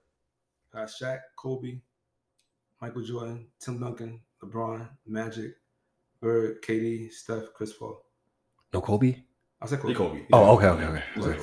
Uh, 0.72 0.86
Shaq, 0.86 1.20
Kobe, 1.36 1.80
Michael 2.82 3.02
Jordan, 3.04 3.48
Tim 3.60 3.80
Duncan, 3.80 4.20
LeBron, 4.44 4.88
Magic, 5.06 5.54
Bird, 6.22 6.62
KD, 6.62 7.12
Steph, 7.12 7.54
Chris 7.54 7.74
Paul. 7.74 8.04
No 8.74 8.82
Kobe. 8.82 9.16
I 9.62 9.66
said 9.66 9.80
He 9.84 9.94
Kobe. 9.94 10.20
Kobe. 10.20 10.26
Oh, 10.34 10.56
okay, 10.58 10.68
okay, 10.68 10.86
okay. 10.86 11.04
Okay. 11.18 11.40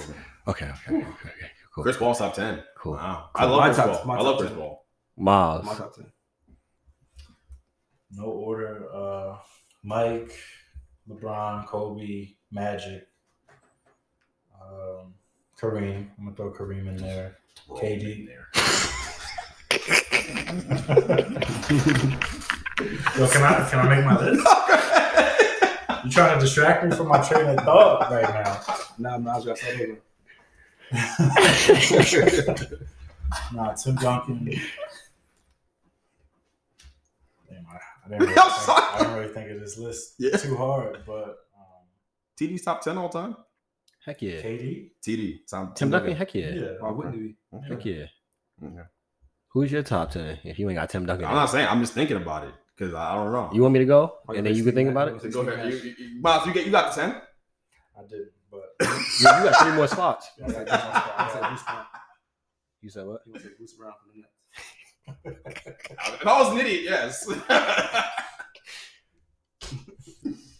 Okay, 0.49 0.65
okay, 0.67 0.95
okay, 0.97 1.07
okay, 1.07 1.51
cool. 1.75 1.83
Chris 1.85 1.97
Paul's 1.97 2.19
top 2.19 2.35
ten. 2.35 2.63
Cool. 2.79 2.93
Wow, 2.95 3.31
Cool. 3.35 3.47
I 3.47 3.51
love 3.51 3.59
My 3.61 3.67
Chris 3.67 3.77
top- 3.77 4.03
Paul. 4.03 4.11
I 4.13 4.17
top 4.17 4.25
love 4.25 4.39
Chris 4.39 4.53
Paul. 4.53 4.87
Miles. 5.17 5.65
My 5.67 5.75
top 5.75 5.95
ten. 5.95 6.07
No 8.13 8.25
order. 8.25 8.89
Uh, 8.95 9.37
Mike, 9.83 10.33
LeBron, 11.09 11.67
Kobe, 11.67 12.29
Magic, 12.53 13.07
um, 14.61 15.15
Kareem. 15.61 16.09
I'm 16.19 16.25
gonna 16.25 16.37
throw 16.37 16.53
Kareem 16.53 16.87
in 16.89 16.97
there. 16.97 17.39
KD. 17.71 18.29
Yo, 20.27 20.35
can 23.29 23.43
I 23.43 23.67
can 23.71 23.79
I 23.79 23.89
make 23.97 24.05
my 24.05 24.17
list? 24.21 24.47
You 26.05 26.11
trying 26.11 26.35
to 26.35 26.41
distract 26.41 26.85
me 26.85 26.91
from 26.97 27.09
my 27.09 27.23
train 27.23 27.47
of 27.47 27.65
thought 27.65 28.11
right 28.11 28.23
now? 28.23 28.61
Nah, 28.99 29.19
Miles 29.19 29.45
got 29.45 29.59
something 29.59 29.99
over. 30.93 32.87
Nah, 33.53 33.73
Tim 33.75 33.95
Duncan. 33.97 34.45
Damn, 37.49 37.67
I, 37.69 37.79
I, 38.05 38.09
didn't 38.09 38.21
really 38.21 38.35
think. 38.35 38.69
I 38.69 38.99
didn't 38.99 39.15
really 39.15 39.29
think 39.33 39.51
of 39.51 39.61
this 39.61 39.79
list 39.79 40.15
Yeah. 40.19 40.37
too 40.37 40.57
hard, 40.57 41.03
but 41.07 41.47
um, 41.57 41.85
TD's 42.39 42.63
top 42.63 42.83
ten 42.83 42.99
all 42.99 43.09
time. 43.09 43.37
Heck 44.05 44.23
yeah. 44.23 44.41
KD. 44.43 44.91
TD. 45.03 45.39
Tom, 45.49 45.73
Tim 45.75 45.91
Duncan, 45.91 46.15
heck 46.17 46.35
yeah. 46.35 46.51
Yeah. 46.51 46.69
Why 46.81 46.91
wouldn't 46.91 47.15
he 47.15 47.21
be? 47.21 47.37
Heck 47.69 47.85
yeah. 47.85 48.07
Okay. 48.65 48.83
Who's 49.57 49.73
your 49.73 49.83
top 49.83 50.11
10 50.11 50.41
if 50.45 50.59
you 50.59 50.69
ain't 50.69 50.77
got 50.77 50.91
Tim 50.91 51.07
Duncan? 51.07 51.25
I'm 51.25 51.35
not 51.35 51.47
saying. 51.47 51.67
I'm 51.67 51.81
just 51.81 51.95
thinking 51.95 52.19
about 52.19 52.45
it 52.45 52.53
because 52.77 52.93
I, 52.93 53.13
I 53.13 53.15
don't 53.15 53.33
know. 53.33 53.49
You 53.55 53.63
want 53.63 53.73
me 53.73 53.79
to 53.79 53.87
go? 53.87 54.19
Oh, 54.29 54.35
and 54.35 54.45
then 54.45 54.55
you 54.55 54.63
can 54.63 54.75
think 54.75 54.91
about 54.91 55.09
it? 55.09 55.33
Go 55.33 55.49
ahead. 55.49 55.73
You, 55.73 55.79
you, 55.79 55.95
you, 55.99 56.21
Miles, 56.21 56.47
you 56.47 56.53
get 56.53 56.67
you 56.67 56.73
got 56.73 56.95
the 56.95 57.01
ten. 57.01 57.23
I 57.99 58.03
did, 58.07 58.27
but 58.51 58.75
You, 58.83 58.89
you 59.19 59.25
got 59.25 59.63
three 59.63 59.73
more 59.73 59.87
spots. 59.87 60.29
I 60.45 60.49
got 60.53 60.67
this 60.67 60.69
one 60.69 60.91
spot. 60.91 61.33
Said 61.33 61.41
Bruce 61.41 61.63
You 62.83 62.91
said 62.91 63.07
what? 63.07 63.23
He 63.25 63.33
was 63.33 63.45
like 63.45 63.57
Bruce 63.57 63.73
Brown 63.73 63.95
from 64.03 64.13
the 64.13 64.19
Nets. 64.21 64.35
If 66.21 66.27
I 66.27 66.39
was 66.39 66.53
an 66.53 66.59
idiot, 66.59 66.83
yes. 66.85 67.27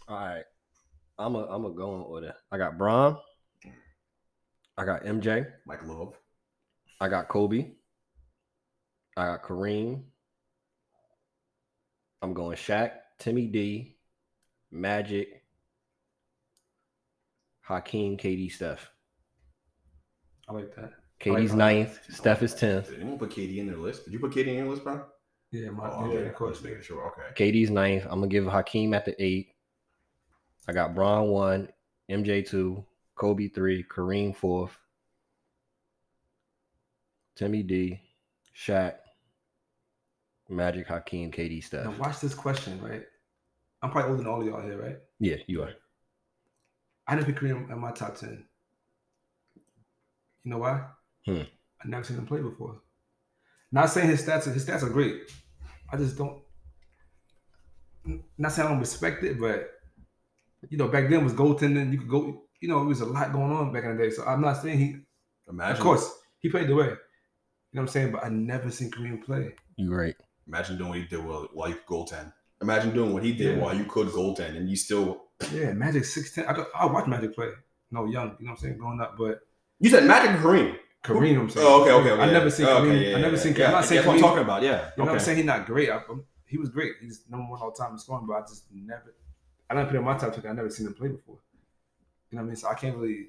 All 0.07 0.17
right. 0.17 0.43
I'm 1.19 1.35
a 1.35 1.45
I'm 1.45 1.65
a 1.65 1.69
go 1.69 1.97
in 1.97 2.01
order. 2.01 2.33
I 2.51 2.57
got 2.57 2.79
Bron. 2.79 3.15
I 4.75 4.85
got 4.85 5.03
MJ. 5.03 5.45
Mike 5.67 5.85
Love. 5.85 6.15
I 6.99 7.09
got 7.09 7.27
Kobe. 7.27 7.73
I 9.17 9.25
got 9.25 9.43
Kareem. 9.43 10.03
I'm 12.21 12.33
going 12.33 12.55
Shaq, 12.55 12.91
Timmy 13.17 13.47
D, 13.47 13.97
Magic, 14.71 15.43
Hakeem, 17.61 18.17
KD, 18.17 18.51
Steph. 18.51 18.89
I 20.47 20.53
like 20.53 20.73
that. 20.75 20.91
KD's 21.19 21.49
like- 21.49 21.57
ninth. 21.57 21.99
Steph 22.09 22.43
is 22.43 22.53
tenth. 22.53 22.89
Did 22.89 22.99
anyone 23.01 23.17
put 23.17 23.31
KD 23.31 23.57
in 23.57 23.65
their 23.67 23.77
list? 23.77 24.05
Did 24.05 24.13
you 24.13 24.19
put 24.19 24.31
KD 24.31 24.47
in 24.49 24.55
your 24.55 24.67
list, 24.67 24.83
bro? 24.83 25.03
Yeah, 25.51 25.71
my 25.71 25.89
Oh, 25.89 26.11
yeah, 26.11 26.19
of 26.19 26.35
course. 26.35 26.61
Making 26.61 26.81
sure. 26.81 27.11
Okay. 27.11 27.51
KD's 27.51 27.71
ninth. 27.71 28.03
I'm 28.03 28.19
gonna 28.19 28.27
give 28.27 28.45
Hakeem 28.45 28.93
at 28.93 29.05
the 29.05 29.21
eight. 29.23 29.55
I 30.67 30.73
got 30.73 30.93
Bron 30.93 31.29
one, 31.29 31.69
MJ 32.09 32.43
two, 32.45 32.85
Kobe 33.15 33.47
three, 33.47 33.83
Kareem 33.83 34.35
fourth, 34.35 34.77
Timmy 37.35 37.63
D, 37.63 37.99
Shaq, 38.55 38.95
Magic, 40.49 40.87
Hakeem, 40.87 41.31
KD, 41.31 41.63
Steph. 41.63 41.85
Now 41.85 41.95
watch 41.99 42.19
this 42.19 42.33
question, 42.33 42.81
right? 42.81 43.03
I'm 43.81 43.91
probably 43.91 44.11
older 44.11 44.23
than 44.23 44.31
all 44.31 44.41
of 44.41 44.47
y'all 44.47 44.61
here, 44.61 44.81
right? 44.81 44.97
Yeah, 45.19 45.35
you 45.47 45.63
are. 45.63 45.73
I 47.07 47.15
didn't 47.15 47.27
pick 47.27 47.37
Kareem 47.37 47.71
in 47.71 47.79
my 47.79 47.91
top 47.91 48.15
ten. 48.15 48.45
You 50.43 50.51
know 50.51 50.57
why? 50.59 50.83
Hmm. 51.25 51.41
I 51.83 51.87
never 51.87 52.03
seen 52.03 52.17
him 52.17 52.25
play 52.25 52.41
before. 52.41 52.81
Not 53.71 53.89
saying 53.89 54.09
his 54.09 54.25
stats, 54.25 54.51
his 54.51 54.65
stats 54.65 54.83
are 54.83 54.89
great. 54.89 55.29
I 55.91 55.97
just 55.97 56.17
don't. 56.17 56.41
Not 58.37 58.51
saying 58.51 58.67
I 58.67 58.71
don't 58.71 58.79
respect 58.79 59.23
it, 59.23 59.39
but 59.39 59.69
you 60.69 60.77
know, 60.77 60.87
back 60.87 61.09
then 61.09 61.23
was 61.23 61.33
goaltending. 61.33 61.91
You 61.91 61.99
could 61.99 62.09
go. 62.09 62.43
You 62.59 62.69
know, 62.69 62.81
it 62.81 62.85
was 62.85 63.01
a 63.01 63.05
lot 63.05 63.33
going 63.33 63.51
on 63.51 63.71
back 63.71 63.83
in 63.83 63.95
the 63.95 64.03
day. 64.03 64.09
So 64.09 64.23
I'm 64.23 64.41
not 64.41 64.61
saying 64.61 64.79
he. 64.79 64.95
Imagine. 65.49 65.77
Of 65.77 65.83
course, 65.83 66.11
he 66.39 66.49
played 66.49 66.67
the 66.67 66.75
way. 66.75 66.85
You 66.85 66.91
know 66.91 66.97
what 67.71 67.81
I'm 67.81 67.87
saying? 67.89 68.11
But 68.11 68.25
I 68.25 68.29
never 68.29 68.71
seen 68.71 68.89
Kareem 68.89 69.23
play. 69.23 69.53
You're 69.75 69.95
right. 69.95 70.15
Imagine 70.47 70.77
doing 70.77 70.89
what 70.89 70.97
he 70.97 71.05
did 71.05 71.23
while, 71.25 71.47
while 71.53 71.69
you 71.69 71.75
could 71.75 71.85
goaltend. 71.85 72.31
Imagine 72.61 72.93
doing 72.93 73.13
what 73.13 73.23
he 73.23 73.33
did 73.33 73.57
Yeah. 73.57 73.63
while 73.63 73.75
you 73.75 73.83
could 73.85 74.07
goaltend, 74.07 74.57
and 74.57 74.69
you 74.69 74.75
still. 74.75 75.23
Yeah, 75.53 75.73
Magic 75.73 76.03
6'10. 76.03 76.47
I, 76.47 76.53
got, 76.53 76.67
I 76.75 76.85
watched 76.87 77.07
Magic 77.07 77.35
play. 77.35 77.49
No, 77.91 78.05
young. 78.05 78.35
You 78.39 78.45
know 78.45 78.51
what 78.51 78.51
I'm 78.51 78.57
saying? 78.57 78.77
Growing 78.77 78.99
up, 79.01 79.15
but 79.17 79.41
You 79.79 79.89
said 79.89 80.05
Magic 80.05 80.31
and 80.31 80.39
Kareem. 80.39 80.75
Kareem, 81.03 81.39
I'm 81.39 81.49
saying. 81.49 81.65
Oh, 81.69 81.81
okay, 81.83 81.91
okay. 81.91 82.11
okay 82.11 82.21
I 82.21 82.25
yeah. 82.25 82.31
never 82.31 82.49
seen 82.49 82.65
Kareem. 82.65 82.81
okay, 82.89 83.11
yeah, 83.11 83.17
I 83.17 83.21
never 83.21 83.37
seen 83.37 83.53
Kareem. 83.53 83.57
yeah. 83.59 83.65
I'm 83.67 83.71
not 83.73 83.85
saying 83.85 83.97
That's 83.99 84.07
what 84.07 84.15
I'm 84.15 84.21
talking 84.21 84.43
about. 84.43 84.63
Yeah. 84.63 84.89
You 84.97 85.03
know 85.03 85.05
what 85.05 85.13
I'm 85.13 85.19
saying? 85.19 85.37
He's 85.37 85.45
not 85.45 85.65
great. 85.65 85.89
I, 85.89 85.95
I'm- 85.97 86.23
he 86.45 86.57
was 86.57 86.69
great. 86.69 86.93
He's 87.01 87.23
number 87.29 87.45
one 87.51 87.61
all 87.61 87.71
time 87.73 87.91
in 87.91 87.97
scoring, 87.99 88.25
but 88.25 88.35
I 88.35 88.41
just 88.41 88.63
never. 88.73 89.13
I 89.69 89.73
didn't 89.75 89.87
put 89.87 89.95
him 89.97 90.01
in 90.03 90.05
my 90.05 90.17
top 90.17 90.33
ten. 90.33 90.45
I 90.49 90.53
never 90.53 90.69
seen 90.69 90.87
him 90.87 90.93
play 90.93 91.09
before. 91.09 91.39
You 92.31 92.37
know 92.37 92.41
what 92.41 92.45
I 92.45 92.47
mean? 92.47 92.55
So 92.55 92.69
I 92.69 92.73
can't 92.73 92.95
really. 92.95 93.27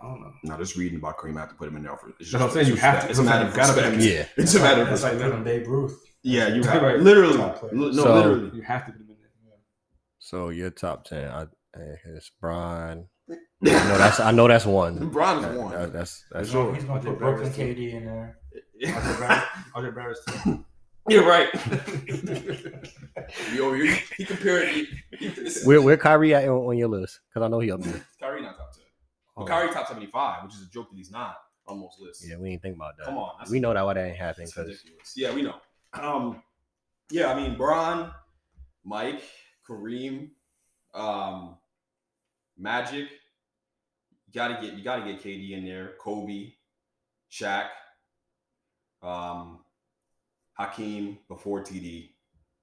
I 0.00 0.06
don't 0.08 0.20
know. 0.20 0.32
Now, 0.42 0.58
just 0.58 0.76
reading 0.76 0.98
about 0.98 1.16
Kareem, 1.18 1.36
I 1.36 1.40
have 1.40 1.48
to 1.50 1.54
put 1.54 1.68
him 1.68 1.76
in 1.76 1.82
there 1.84 1.96
for. 1.96 2.08
It's 2.20 2.30
That's 2.32 2.42
what 2.42 2.48
I'm 2.50 2.50
saying. 2.54 2.66
You 2.68 2.76
have 2.76 3.04
to. 3.04 3.10
It's 3.10 3.18
a 3.18 3.22
matter 3.22 3.44
of 3.46 3.50
You 3.52 3.56
gotta 3.56 3.72
put 3.72 3.84
him 3.84 3.96
respect. 3.96 4.28
Yeah. 4.36 4.42
It's 4.42 4.54
a 4.54 4.60
matter 4.60 4.82
of 4.82 4.88
That's 4.88 5.02
like 5.02 5.12
respect. 5.14 5.30
putting 5.30 5.44
Babe 5.44 5.66
Ruth. 5.68 6.00
Yeah, 6.22 6.48
you 6.48 6.62
have 6.64 6.82
Right. 6.82 6.98
literally. 7.00 7.36
No, 7.38 7.92
So- 7.92 8.14
literally. 8.14 8.50
You 8.56 8.62
have 8.62 8.86
to 8.86 8.92
put 8.92 9.00
him 9.00 9.06
in 9.10 9.16
there. 9.20 9.58
So 10.18 10.48
your 10.50 10.70
top 10.70 11.04
ten. 11.04 11.28
I 11.30 11.46
it's 12.06 12.30
Brian. 12.40 13.08
I 13.30 13.34
know 13.62 13.98
that's 13.98 14.20
I 14.20 14.30
know 14.30 14.46
that's 14.48 14.66
one. 14.66 15.08
Bron's 15.10 15.44
is 15.46 15.56
one. 15.58 15.72
that- 15.72 15.92
that's 15.92 16.24
that's 16.30 16.48
He's 16.48 16.54
gonna, 16.54 16.74
he's 16.74 16.84
gonna 16.84 17.00
put 17.00 17.18
Brooklyn 17.18 17.50
Barrett's. 17.52 17.56
KD 17.58 17.94
in 17.94 18.04
there. 18.06 18.38
RJ 18.84 19.18
Barrett- 19.20 19.44
RJ 19.74 19.94
Barrett's 19.94 20.24
too. 20.44 20.64
You're 21.08 21.26
right. 21.28 21.48
you 23.52 23.64
over 23.64 23.76
here. 23.76 23.98
He 24.16 24.24
compared. 24.24 24.68
He, 24.68 24.86
he, 25.18 25.28
this 25.28 25.56
is- 25.58 25.66
where 25.66 25.80
where 25.82 25.96
Kyrie 25.96 26.34
at 26.34 26.48
on, 26.48 26.56
on 26.66 26.76
your 26.78 26.88
list? 26.88 27.20
Because 27.28 27.46
I 27.46 27.48
know 27.48 27.60
he 27.60 27.70
up 27.70 27.80
there. 27.82 28.04
Kyrie 28.20 28.42
not 28.42 28.56
top 28.56 28.72
ten. 28.72 28.82
Oh. 29.36 29.44
Kyrie 29.44 29.72
top 29.72 29.88
seventy 29.88 30.06
five, 30.06 30.44
which 30.44 30.54
is 30.54 30.62
a 30.62 30.70
joke 30.70 30.90
that 30.90 30.96
he's 30.96 31.10
not 31.10 31.36
on 31.66 31.80
most 31.80 32.00
lists. 32.00 32.28
Yeah, 32.28 32.36
we 32.36 32.50
ain't 32.50 32.62
think 32.62 32.76
about 32.76 32.96
that. 32.98 33.06
Come 33.06 33.18
on, 33.18 33.32
we 33.50 33.58
know 33.60 33.72
that 33.74 33.82
why 33.84 33.94
that 33.94 34.06
ain't 34.08 34.16
happening. 34.16 34.48
Yeah, 35.16 35.34
we 35.34 35.42
know. 35.42 35.56
Um, 35.92 36.42
yeah, 37.10 37.32
I 37.32 37.34
mean, 37.34 37.56
Bron, 37.56 38.12
Mike, 38.84 39.22
Kareem, 39.68 40.30
um, 40.94 41.56
Magic. 42.56 43.08
You 44.26 44.32
gotta 44.34 44.54
get 44.60 44.74
you 44.74 44.84
gotta 44.84 45.04
get 45.04 45.22
KD 45.22 45.50
in 45.52 45.64
there. 45.64 45.94
Kobe, 46.00 46.52
Shaq, 47.30 47.68
um, 49.02 49.64
Hakeem 50.58 51.18
before 51.28 51.62
TD. 51.62 52.10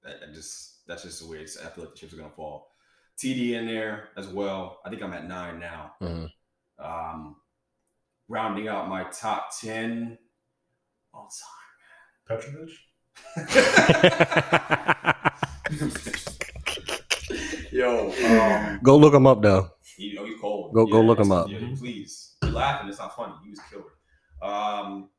That, 0.04 0.20
that 0.22 0.34
just 0.34 0.86
that's 0.88 1.04
just 1.04 1.22
the 1.22 1.28
way 1.28 1.38
it's. 1.40 1.58
I 1.58 1.70
feel 1.70 1.84
like 1.86 1.94
the 1.94 2.00
chips 2.00 2.14
are 2.14 2.18
gonna 2.18 2.30
fall. 2.30 2.70
TD 3.18 3.52
in 3.54 3.68
there 3.68 4.10
as 4.18 4.28
well. 4.28 4.80
I 4.86 4.90
think 4.90 5.02
I'm 5.02 5.14
at 5.14 5.28
nine 5.28 5.60
now. 5.60 5.94
Mhm. 6.02 6.32
Um, 6.82 7.36
rounding 8.28 8.68
out 8.68 8.90
my 8.90 9.04
top 9.12 9.50
ten 9.60 10.18
all 11.14 11.30
Petrovic. 12.28 12.70
Yo, 17.72 18.12
um, 18.12 18.80
go 18.84 18.98
look 18.98 19.14
him 19.14 19.28
up 19.28 19.42
though. 19.42 19.70
he, 19.98 20.18
oh, 20.20 20.26
he's 20.26 20.40
cold. 20.40 20.74
Go- 20.74 20.86
go 20.86 21.02
look 21.02 21.20
him 21.20 21.32
up. 21.32 21.50
Yeah, 21.50 21.60
please. 21.78 22.36
You're 22.44 22.52
laughing. 22.52 22.90
It's 22.90 23.00
not 23.00 23.16
funny. 23.16 23.34
He 23.44 23.50
was 23.50 23.60
killer. 23.70 23.84
Um, 24.42 25.10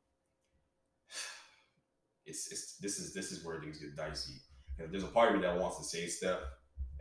it's 2.27 2.51
it's 2.51 2.77
this 2.79 2.99
is 2.99 3.15
this 3.15 3.33
is 3.33 3.45
where 3.45 3.61
things 3.61 3.79
get 3.79 3.97
dicey. 3.97 4.35
There's 4.91 5.05
a 5.05 5.09
part 5.09 5.31
of 5.31 5.37
me 5.37 5.43
that 5.43 5.61
wants 5.61 5.79
to 5.79 5.85
say 5.85 6.07
Steph 6.07 6.39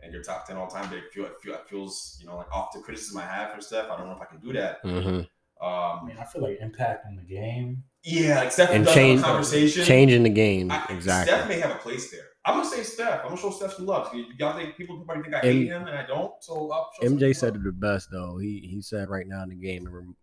and 0.02 0.12
your 0.12 0.22
top 0.22 0.46
ten 0.46 0.56
all 0.56 0.66
time, 0.68 0.88
but 0.88 0.98
it, 0.98 1.04
feel, 1.12 1.24
it, 1.26 1.32
feel, 1.42 1.54
it 1.54 1.68
feels 1.68 2.16
you 2.20 2.26
know 2.26 2.36
like 2.36 2.52
off 2.52 2.72
the 2.72 2.80
criticism 2.80 3.18
I 3.18 3.26
have 3.26 3.54
for 3.54 3.60
Steph. 3.60 3.90
I 3.90 3.96
don't 3.96 4.06
know 4.08 4.14
if 4.14 4.20
I 4.20 4.24
can 4.26 4.40
do 4.40 4.52
that. 4.54 4.82
Mm-hmm. 4.84 5.20
I 5.64 5.98
Um, 6.00 6.06
mean, 6.08 6.16
I 6.18 6.24
feel 6.24 6.42
like 6.42 6.58
impact 6.60 7.06
on 7.06 7.14
the 7.16 7.22
game. 7.22 7.84
yeah, 8.02 8.40
like 8.40 8.50
Steph 8.52 8.70
And 8.70 8.86
change 8.88 9.20
the 9.20 9.26
conversation. 9.26 9.84
changing 9.84 10.24
the 10.24 10.30
game 10.30 10.70
I, 10.72 10.84
exactly. 10.90 11.32
Steph 11.32 11.48
may 11.48 11.60
have 11.60 11.70
a 11.70 11.78
place 11.78 12.10
there. 12.10 12.24
I'm 12.44 12.56
gonna 12.56 12.68
say 12.68 12.82
Steph. 12.82 13.20
I'm 13.22 13.28
gonna 13.28 13.40
show 13.40 13.50
Steph 13.50 13.74
some 13.74 13.86
love. 13.86 14.12
Y'all 14.38 14.56
think 14.56 14.76
people 14.76 15.00
probably 15.06 15.22
think 15.22 15.36
I 15.36 15.40
hate 15.40 15.68
him 15.68 15.86
and 15.86 15.96
I 15.96 16.04
don't. 16.04 16.32
So 16.40 16.72
I'll 16.72 16.90
show 17.00 17.06
MJ 17.08 17.34
said 17.36 17.54
it 17.54 17.62
the 17.62 17.70
best 17.70 18.08
though. 18.10 18.38
He 18.38 18.66
he 18.68 18.82
said 18.82 19.08
right 19.08 19.26
now 19.28 19.44
in 19.44 19.50
the 19.50 19.54
game, 19.54 19.86
it 19.86 19.90
rem- 19.92 20.16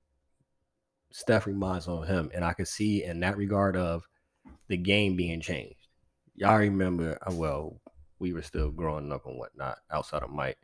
Steph 1.12 1.48
reminds 1.48 1.88
of 1.88 2.06
him, 2.08 2.30
and 2.36 2.44
I 2.44 2.52
could 2.54 2.68
see 2.68 3.04
in 3.06 3.22
that 3.22 3.38
regard 3.38 3.76
of 3.78 4.04
the 4.68 4.78
game 4.78 5.16
being 5.16 5.40
changed. 5.42 5.88
Y'all 6.36 6.58
remember? 6.58 7.18
uh, 7.26 7.32
Well, 7.34 7.80
we 8.20 8.34
were 8.34 8.42
still 8.42 8.70
growing 8.72 9.12
up 9.12 9.26
and 9.26 9.38
whatnot 9.38 9.80
outside 9.92 10.24
of 10.24 10.30
Mike. 10.30 10.58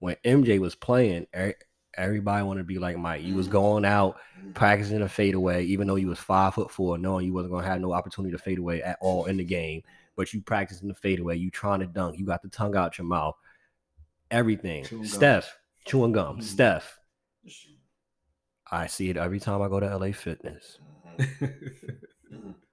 When 0.00 0.16
MJ 0.24 0.58
was 0.58 0.74
playing, 0.74 1.26
e- 1.38 1.52
everybody 1.96 2.44
wanted 2.44 2.60
to 2.60 2.64
be 2.64 2.78
like 2.78 2.98
Mike. 2.98 3.22
You 3.22 3.34
was 3.34 3.48
going 3.48 3.84
out 3.84 4.16
practicing 4.54 5.02
a 5.02 5.08
fadeaway, 5.08 5.64
even 5.64 5.86
though 5.86 5.96
you 5.96 6.08
was 6.08 6.18
five 6.18 6.54
foot 6.54 6.70
four, 6.70 6.98
knowing 6.98 7.26
you 7.26 7.32
wasn't 7.32 7.52
gonna 7.52 7.66
have 7.66 7.80
no 7.80 7.92
opportunity 7.92 8.32
to 8.32 8.38
fade 8.42 8.58
away 8.58 8.82
at 8.82 8.98
all 9.00 9.26
in 9.26 9.36
the 9.36 9.44
game. 9.44 9.82
But 10.16 10.32
you 10.32 10.40
practicing 10.42 10.88
the 10.88 10.94
fadeaway, 10.94 11.36
you 11.36 11.50
trying 11.50 11.80
to 11.80 11.86
dunk, 11.86 12.18
you 12.18 12.24
got 12.26 12.42
the 12.42 12.48
tongue 12.48 12.76
out 12.76 12.98
your 12.98 13.06
mouth, 13.06 13.34
everything. 14.30 14.84
Chewing 14.84 15.02
gum. 15.02 15.08
Steph 15.10 15.58
chewing 15.84 16.12
gum. 16.12 16.38
Mhm. 16.38 16.42
Steph, 16.42 16.98
I 18.70 18.86
see 18.86 19.10
it 19.10 19.16
every 19.16 19.40
time 19.40 19.60
I 19.62 19.68
go 19.68 19.80
to 19.80 19.86
LA 19.86 20.12
Fitness. 20.12 20.78
Mhm. 21.18 22.00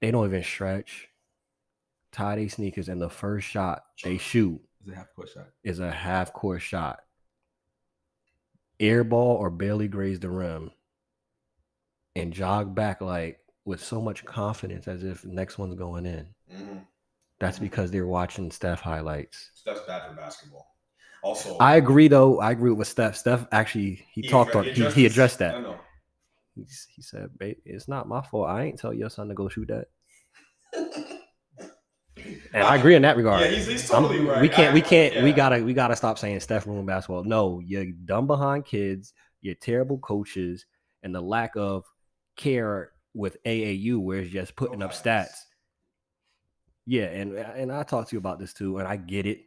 They 0.00 0.10
don't 0.10 0.24
even 0.24 0.42
stretch. 0.42 1.09
Tie 2.12 2.36
their 2.36 2.48
sneakers, 2.48 2.88
and 2.88 3.00
the 3.00 3.10
first 3.10 3.46
shot 3.48 3.84
they 4.02 4.18
shoot 4.18 4.60
It's 4.82 4.90
a 4.92 4.94
half 4.96 5.14
court 5.14 5.28
shot. 5.30 5.46
is 5.64 5.80
a 5.80 5.90
half 5.90 6.32
court 6.32 6.62
shot. 6.62 7.00
Air 8.80 9.04
ball 9.04 9.36
or 9.36 9.48
barely 9.48 9.86
graze 9.86 10.18
the 10.18 10.28
rim 10.30 10.72
and 12.16 12.32
jog 12.32 12.74
back 12.74 13.00
like 13.00 13.38
with 13.64 13.82
so 13.82 14.00
much 14.00 14.24
confidence 14.24 14.88
as 14.88 15.04
if 15.04 15.24
next 15.24 15.58
one's 15.58 15.74
going 15.74 16.06
in. 16.06 16.26
hmm 16.50 16.78
That's 17.38 17.58
because 17.58 17.90
they're 17.90 18.06
watching 18.06 18.50
Steph 18.50 18.80
highlights. 18.80 19.50
Steph's 19.54 19.80
bad 19.86 20.08
for 20.08 20.14
basketball. 20.16 20.66
Also, 21.22 21.56
I 21.58 21.76
agree 21.76 22.08
though. 22.08 22.40
I 22.40 22.50
agree 22.50 22.70
with 22.72 22.88
Steph. 22.88 23.16
Steph 23.16 23.46
actually 23.52 24.04
he, 24.12 24.22
talked 24.22 24.54
addre- 24.54 24.68
on 24.70 24.74
he, 24.74 24.84
he 24.86 25.06
addressed 25.06 25.40
I 25.42 25.46
that. 25.46 25.62
know. 25.62 25.80
He's, 26.56 26.86
he 26.94 27.02
said, 27.02 27.30
"Babe, 27.38 27.58
it's 27.64 27.88
not 27.88 28.08
my 28.08 28.22
fault. 28.22 28.48
I 28.48 28.64
ain't 28.64 28.78
tell 28.78 28.92
your 28.94 29.10
son 29.10 29.28
to 29.28 29.34
go 29.34 29.48
shoot 29.48 29.68
that." 29.68 29.88
And 32.52 32.64
I 32.64 32.76
agree 32.76 32.94
in 32.96 33.02
that 33.02 33.16
regard. 33.16 33.42
Yeah, 33.42 33.48
he's, 33.48 33.66
he's 33.66 33.90
I'm- 33.90 34.26
right. 34.26 34.42
We 34.42 34.48
can't. 34.48 34.74
We 34.74 34.80
can't. 34.80 35.22
We 35.22 35.32
gotta. 35.32 35.62
We 35.62 35.72
gotta 35.74 35.96
stop 35.96 36.18
saying 36.18 36.40
Steph 36.40 36.66
ruined 36.66 36.86
basketball. 36.86 37.24
No, 37.24 37.60
you're 37.60 37.86
dumb 38.04 38.26
behind 38.26 38.64
kids. 38.64 39.12
You're 39.40 39.54
terrible 39.54 39.98
coaches, 39.98 40.66
and 41.02 41.14
the 41.14 41.20
lack 41.20 41.56
of 41.56 41.84
care 42.36 42.92
with 43.14 43.42
AAU, 43.44 43.98
where 43.98 44.18
it's 44.20 44.30
just 44.30 44.56
putting 44.56 44.82
up 44.82 44.90
guidance. 44.90 45.30
stats. 45.30 45.44
Yeah, 46.86 47.04
and 47.04 47.34
and 47.34 47.72
I 47.72 47.82
talked 47.84 48.10
to 48.10 48.16
you 48.16 48.18
about 48.20 48.38
this 48.38 48.52
too, 48.52 48.78
and 48.78 48.88
I 48.88 48.96
get 48.96 49.26
it, 49.26 49.42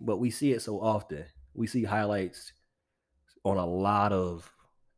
but 0.00 0.18
we 0.18 0.30
see 0.30 0.52
it 0.52 0.60
so 0.62 0.80
often. 0.80 1.24
We 1.54 1.66
see 1.66 1.84
highlights 1.84 2.52
on 3.44 3.56
a 3.56 3.66
lot 3.66 4.12
of 4.12 4.50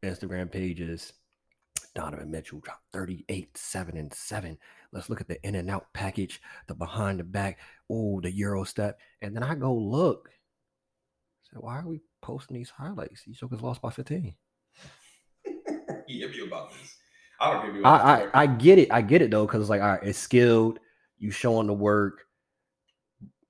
Instagram 0.02 0.50
pages. 0.50 1.12
Donovan 1.96 2.30
Mitchell 2.30 2.60
dropped 2.60 2.84
38, 2.92 3.56
7, 3.56 3.96
and 3.96 4.12
7. 4.12 4.58
Let's 4.92 5.08
look 5.08 5.22
at 5.22 5.28
the 5.28 5.44
in 5.44 5.54
and 5.54 5.70
out 5.70 5.86
package, 5.94 6.42
the 6.66 6.74
behind 6.74 7.18
the 7.18 7.24
back, 7.24 7.58
oh, 7.90 8.20
the 8.20 8.30
Euro 8.32 8.64
step. 8.64 9.00
And 9.22 9.34
then 9.34 9.42
I 9.42 9.54
go 9.54 9.74
look. 9.74 10.28
So 11.50 11.60
why 11.60 11.78
are 11.78 11.88
we 11.88 12.02
posting 12.20 12.54
these 12.58 12.68
highlights? 12.68 13.22
These 13.24 13.38
jokers 13.38 13.62
lost 13.62 13.80
by 13.80 13.90
15. 13.90 14.34
He 16.06 16.20
hit 16.20 16.30
me 16.30 16.46
about 16.46 16.70
this. 16.70 16.96
I 17.40 17.52
don't 17.52 17.66
give 17.66 17.76
you. 17.76 17.84
I, 17.84 17.96
I 17.96 18.42
I 18.42 18.46
get 18.46 18.78
it. 18.78 18.92
I 18.92 19.00
get 19.00 19.22
it 19.22 19.30
though, 19.30 19.46
because 19.46 19.62
it's 19.62 19.70
like, 19.70 19.80
all 19.80 19.88
right, 19.88 20.02
it's 20.02 20.18
skilled. 20.18 20.78
You 21.18 21.30
showing 21.30 21.66
the 21.66 21.72
work. 21.72 22.26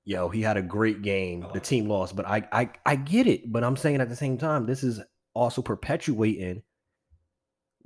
Yo, 0.05 0.29
he 0.29 0.41
had 0.41 0.57
a 0.57 0.63
great 0.63 1.03
game. 1.03 1.47
The 1.53 1.61
team 1.61 1.89
lost, 1.89 2.17
but 2.17 2.27
I 2.27 2.49
I 2.53 2.71
I 2.87 2.97
get 2.97 3.27
it. 3.27 3.53
But 3.53 3.63
I'm 3.65 3.77
saying 3.77 4.01
at 4.01 4.09
the 4.09 4.17
same 4.17 4.39
time, 4.39 4.67
this 4.67 4.83
is 4.83 5.01
also 5.35 5.63
perpetuating 5.63 6.63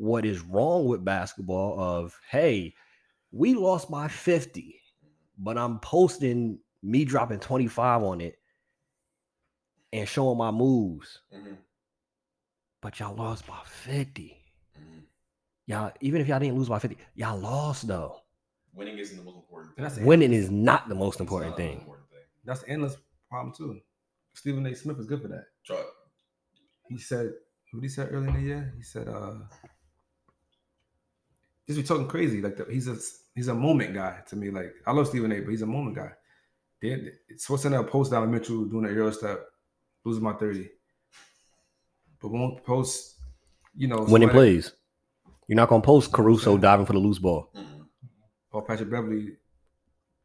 what 0.01 0.25
is 0.25 0.41
wrong 0.41 0.87
with 0.87 1.05
basketball. 1.05 1.79
Of 1.79 2.19
hey, 2.31 2.75
we 3.33 3.55
lost 3.55 3.91
by 3.91 4.09
50, 4.09 4.81
but 5.39 5.59
I'm 5.59 5.79
posting 5.81 6.59
me 6.83 7.05
dropping 7.05 7.41
25 7.41 8.03
on 8.03 8.21
it 8.23 8.37
and 9.93 10.09
showing 10.09 10.39
my 10.39 10.51
moves. 10.51 11.21
Mhm, 11.35 11.59
But 12.81 12.99
y'all 12.99 13.15
lost 13.15 13.47
by 13.47 13.61
50. 13.65 14.43
mhm. 14.79 15.03
Y'all, 15.67 15.93
even 16.01 16.23
if 16.23 16.29
y'all 16.29 16.41
didn't 16.41 16.57
lose 16.57 16.71
by 16.71 16.79
50, 16.79 16.97
y'all 17.15 17.39
lost 17.39 17.87
though. 17.87 18.23
Winning 18.73 18.97
isn't 18.99 19.19
the 19.19 19.23
most 19.23 19.37
important. 19.37 19.75
And 19.77 19.85
that's 19.85 19.97
thing. 19.97 20.07
Winning 20.07 20.33
is 20.33 20.51
not 20.51 20.89
the 20.89 20.95
most 20.95 21.21
important 21.21 21.51
not 21.51 21.57
the 21.59 21.63
most 21.65 21.73
thing. 21.73 21.81
important 21.81 22.09
thing. 22.11 22.21
That's 22.45 22.61
the 22.63 22.69
endless 22.71 22.97
problem 23.29 23.55
too. 23.55 23.81
Stephen 24.33 24.65
A. 24.65 24.75
Smith 24.75 24.99
is 24.99 25.07
good 25.07 25.21
for 25.21 25.29
that. 25.29 25.45
Try- 25.67 25.85
He 26.89 26.97
said, 26.99 27.35
what 27.73 27.83
he 27.83 27.89
said 27.89 28.09
earlier 28.11 28.29
in 28.29 28.35
the 28.35 28.41
year, 28.41 28.73
he 28.77 28.83
said, 28.83 29.07
uh, 29.09 29.41
just 31.71 31.81
be 31.81 31.87
talking 31.87 32.09
crazy. 32.09 32.41
Like 32.41 32.57
the, 32.57 32.67
he's 32.71 32.89
a 32.89 32.97
he's 33.35 33.49
a 33.49 33.55
moment 33.55 33.95
guy 33.95 34.19
to 34.29 34.37
me. 34.37 34.51
Like 34.51 34.75
I 34.87 34.93
love 34.93 35.09
Stephen 35.09 35.33
A. 35.33 35.41
But 35.41 35.51
he's 35.51 35.63
a 35.63 35.67
moment 35.67 35.97
guy. 35.97 36.11
They, 36.83 37.11
SportsCenter 37.35 37.89
post 37.89 38.11
Donovan 38.11 38.33
Mitchell 38.35 38.65
doing 38.65 38.87
an 38.87 38.95
Euro 38.95 39.11
step, 39.11 39.45
losing 40.05 40.23
my 40.23 40.33
thirty, 40.35 40.71
but 42.21 42.29
won't 42.31 42.65
post. 42.65 43.17
You 43.77 43.89
know, 43.89 43.99
Winning 43.99 44.29
somebody- 44.29 44.33
plays. 44.33 44.73
You're 45.47 45.57
not 45.57 45.69
gonna 45.69 45.83
post 45.83 46.13
Caruso 46.13 46.57
diving 46.59 46.87
for 46.87 46.93
the 46.93 46.99
loose 46.99 47.19
ball. 47.19 47.51
mhm. 47.55 47.87
or 48.53 48.63
Patrick 48.63 48.91
Beverley. 48.91 49.37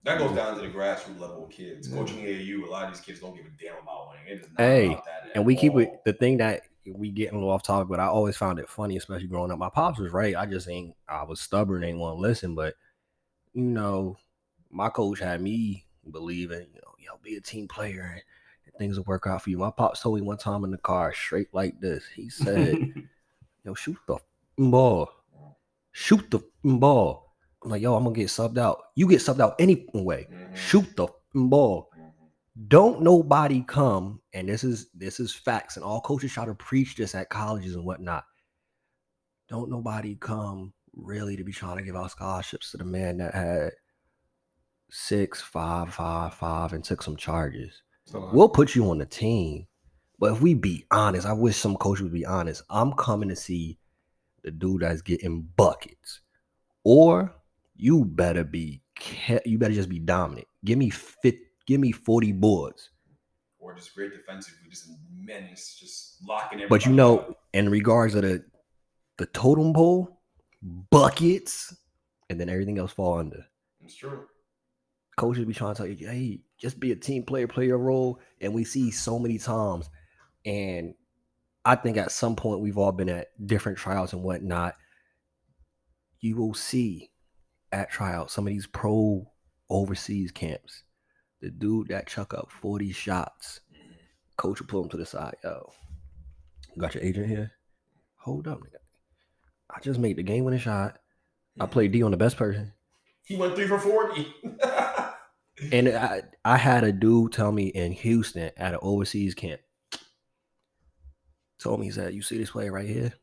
That 0.03 0.19
goes 0.19 0.35
down 0.35 0.55
to 0.55 0.61
the 0.61 0.67
grassroots 0.67 1.19
level 1.19 1.45
of 1.45 1.49
kids. 1.51 1.87
Yeah. 1.89 1.97
Coaching 1.97 2.17
AAU, 2.19 2.63
a 2.67 2.69
lot 2.69 2.85
of 2.85 2.93
these 2.93 3.03
kids 3.03 3.19
don't 3.21 3.35
give 3.35 3.45
a 3.45 3.49
damn 3.59 3.81
about 3.81 4.09
winning. 4.11 4.27
It 4.27 4.41
is 4.45 4.47
not 4.51 4.59
Hey, 4.59 4.85
about 4.87 5.05
that 5.05 5.29
at 5.29 5.35
And 5.35 5.45
we 5.45 5.55
keep 5.55 5.75
it 5.77 6.03
the 6.05 6.13
thing 6.13 6.37
that 6.37 6.61
we 6.93 7.09
getting 7.11 7.35
a 7.35 7.37
little 7.39 7.51
off 7.53 7.63
topic, 7.63 7.87
but 7.89 7.99
I 7.99 8.05
always 8.07 8.37
found 8.37 8.59
it 8.59 8.69
funny, 8.69 8.97
especially 8.97 9.27
growing 9.27 9.51
up. 9.51 9.59
My 9.59 9.69
pops 9.69 9.99
was 9.99 10.11
right. 10.11 10.35
I 10.35 10.45
just 10.45 10.69
ain't 10.69 10.95
I 11.07 11.23
was 11.23 11.41
stubborn, 11.41 11.83
ain't 11.83 11.97
want 11.99 12.17
to 12.17 12.21
listen. 12.21 12.55
But 12.55 12.75
you 13.53 13.63
know, 13.63 14.17
my 14.69 14.89
coach 14.89 15.19
had 15.19 15.41
me 15.41 15.85
believing, 16.11 16.67
you 16.73 16.81
know, 16.81 16.93
yo, 16.99 17.17
be 17.23 17.35
a 17.35 17.41
team 17.41 17.67
player 17.67 18.21
and 18.65 18.73
things 18.77 18.97
will 18.97 19.05
work 19.05 19.25
out 19.27 19.41
for 19.41 19.49
you. 19.49 19.57
My 19.57 19.71
pops 19.71 20.01
told 20.01 20.15
me 20.15 20.21
one 20.21 20.37
time 20.37 20.63
in 20.63 20.71
the 20.71 20.77
car, 20.77 21.13
straight 21.13 21.53
like 21.53 21.79
this. 21.79 22.03
He 22.13 22.29
said, 22.29 22.77
yo, 23.63 23.73
shoot 23.73 23.97
the 24.07 24.17
ball. 24.57 25.09
Shoot 25.91 26.29
the 26.29 26.41
ball. 26.63 27.33
I'm 27.63 27.71
like, 27.71 27.81
yo, 27.81 27.95
I'm 27.95 28.03
gonna 28.03 28.15
get 28.15 28.27
subbed 28.27 28.57
out. 28.57 28.79
You 28.95 29.07
get 29.07 29.21
subbed 29.21 29.39
out 29.39 29.55
any 29.59 29.87
way. 29.93 30.27
Mhm, 30.31 30.55
Shoot 30.55 30.95
the 30.95 31.07
ball. 31.33 31.89
Don't 32.67 33.01
nobody 33.01 33.61
come, 33.61 34.21
and 34.33 34.47
this 34.47 34.63
is 34.63 34.87
this 34.93 35.19
is 35.19 35.33
facts, 35.33 35.75
and 35.75 35.83
all 35.83 35.99
coaches 35.99 36.31
try 36.31 36.45
to 36.45 36.55
preach 36.55 36.95
this 36.95 37.13
at 37.13 37.29
colleges 37.29 37.75
and 37.75 37.85
whatnot. 37.85 38.23
Don't 39.49 39.69
nobody 39.69 40.15
come 40.15 40.73
really 40.93 41.35
to 41.35 41.43
be 41.43 41.51
trying 41.51 41.77
to 41.77 41.83
give 41.83 41.95
out 41.95 42.11
scholarships 42.11 42.71
to 42.71 42.77
the 42.77 42.85
man 42.85 43.17
that 43.17 43.35
had 43.35 43.71
six, 44.89 45.41
five, 45.41 45.93
five, 45.93 46.33
five, 46.33 46.71
and 46.71 46.83
took 46.83 47.03
some 47.03 47.17
charges. 47.17 47.83
We'll 48.13 48.49
put 48.49 48.75
you 48.75 48.89
on 48.89 48.99
the 48.99 49.05
team. 49.05 49.67
But 50.17 50.31
if 50.31 50.41
we 50.41 50.53
be 50.53 50.85
honest, 50.91 51.27
I 51.27 51.33
wish 51.33 51.57
some 51.57 51.75
coach 51.75 51.99
would 51.99 52.13
be 52.13 52.25
honest. 52.25 52.63
I'm 52.69 52.93
coming 52.93 53.29
to 53.29 53.35
see 53.35 53.77
the 54.43 54.51
dude 54.51 54.81
that's 54.81 55.01
getting 55.01 55.41
buckets. 55.57 56.21
Or 56.85 57.35
you 57.75 58.05
better 58.05 58.43
be 58.45 58.81
you 59.45 59.57
better 59.57 59.73
just 59.73 59.89
be 59.89 59.99
dominant. 59.99 60.47
Give 60.63 60.77
me 60.77 60.89
fit 60.89 61.39
give 61.67 61.79
me 61.79 61.91
40 61.91 62.31
boards. 62.33 62.89
Or 63.59 63.73
just 63.73 63.95
great 63.95 64.13
defensively, 64.13 64.69
just 64.69 64.89
menace, 65.11 65.77
just 65.79 66.17
locking 66.27 66.59
everybody. 66.59 66.69
But 66.69 66.85
you 66.85 66.93
know, 66.93 67.19
up. 67.19 67.39
in 67.53 67.69
regards 67.69 68.13
to 68.13 68.21
the 68.21 68.45
the 69.17 69.25
totem 69.27 69.73
pole, 69.73 70.19
buckets, 70.61 71.75
and 72.29 72.39
then 72.39 72.49
everything 72.49 72.77
else 72.77 72.91
fall 72.91 73.19
under. 73.19 73.45
it's 73.83 73.95
true. 73.95 74.25
coaches 75.15 75.45
be 75.45 75.53
trying 75.53 75.73
to 75.73 75.77
tell 75.77 75.87
you, 75.87 76.07
hey, 76.07 76.41
just 76.57 76.79
be 76.79 76.91
a 76.91 76.95
team 76.95 77.23
player, 77.23 77.47
play 77.47 77.67
your 77.67 77.77
role. 77.77 78.19
And 78.41 78.53
we 78.53 78.63
see 78.63 78.91
so 78.91 79.17
many 79.17 79.37
times. 79.37 79.89
And 80.45 80.93
I 81.63 81.75
think 81.75 81.97
at 81.97 82.11
some 82.11 82.35
point 82.35 82.61
we've 82.61 82.77
all 82.77 82.91
been 82.91 83.09
at 83.09 83.29
different 83.47 83.77
tryouts 83.77 84.13
and 84.13 84.21
whatnot. 84.21 84.75
You 86.19 86.37
will 86.37 86.53
see 86.53 87.11
at 87.71 87.91
tryouts 87.91 88.33
some 88.33 88.47
of 88.47 88.53
these 88.53 88.67
pro 88.67 89.25
overseas 89.69 90.31
camps. 90.31 90.83
The 91.41 91.49
dude 91.51 91.89
that 91.89 92.07
chuck 92.07 92.33
up 92.33 92.49
40 92.49 92.91
shots, 92.91 93.61
coach 94.37 94.59
will 94.59 94.67
pull 94.67 94.83
him 94.83 94.89
to 94.89 94.97
the 94.97 95.05
side. 95.05 95.35
Yo, 95.43 95.71
you 96.75 96.81
got 96.81 96.95
your 96.95 97.03
agent 97.03 97.27
here? 97.27 97.51
Hold 98.17 98.47
up, 98.47 98.59
nigga. 98.59 98.79
I 99.69 99.79
just 99.81 99.99
made 99.99 100.17
the 100.17 100.23
game 100.23 100.43
winning 100.43 100.59
shot. 100.59 100.99
I 101.59 101.65
played 101.65 101.91
D 101.91 102.03
on 102.03 102.11
the 102.11 102.17
best 102.17 102.37
person. 102.37 102.73
He 103.25 103.35
went 103.35 103.55
three 103.55 103.67
for 103.67 103.79
forty. 103.79 104.33
And 105.71 105.87
I, 105.87 106.23
I 106.43 106.57
had 106.57 106.83
a 106.83 106.91
dude 106.91 107.31
tell 107.31 107.51
me 107.51 107.67
in 107.67 107.93
Houston 107.93 108.51
at 108.57 108.73
an 108.73 108.79
overseas 108.81 109.33
camp. 109.33 109.61
Told 111.59 111.79
me, 111.79 111.85
he 111.85 111.91
said, 111.91 112.13
You 112.13 112.21
see 112.21 112.37
this 112.37 112.51
player 112.51 112.71
right 112.71 112.87
here? 112.87 113.13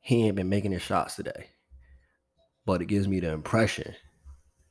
He 0.00 0.26
ain't 0.26 0.36
been 0.36 0.48
making 0.48 0.72
his 0.72 0.82
shots 0.82 1.14
today. 1.14 1.46
But 2.66 2.82
it 2.82 2.86
gives 2.86 3.06
me 3.06 3.20
the 3.20 3.30
impression 3.30 3.94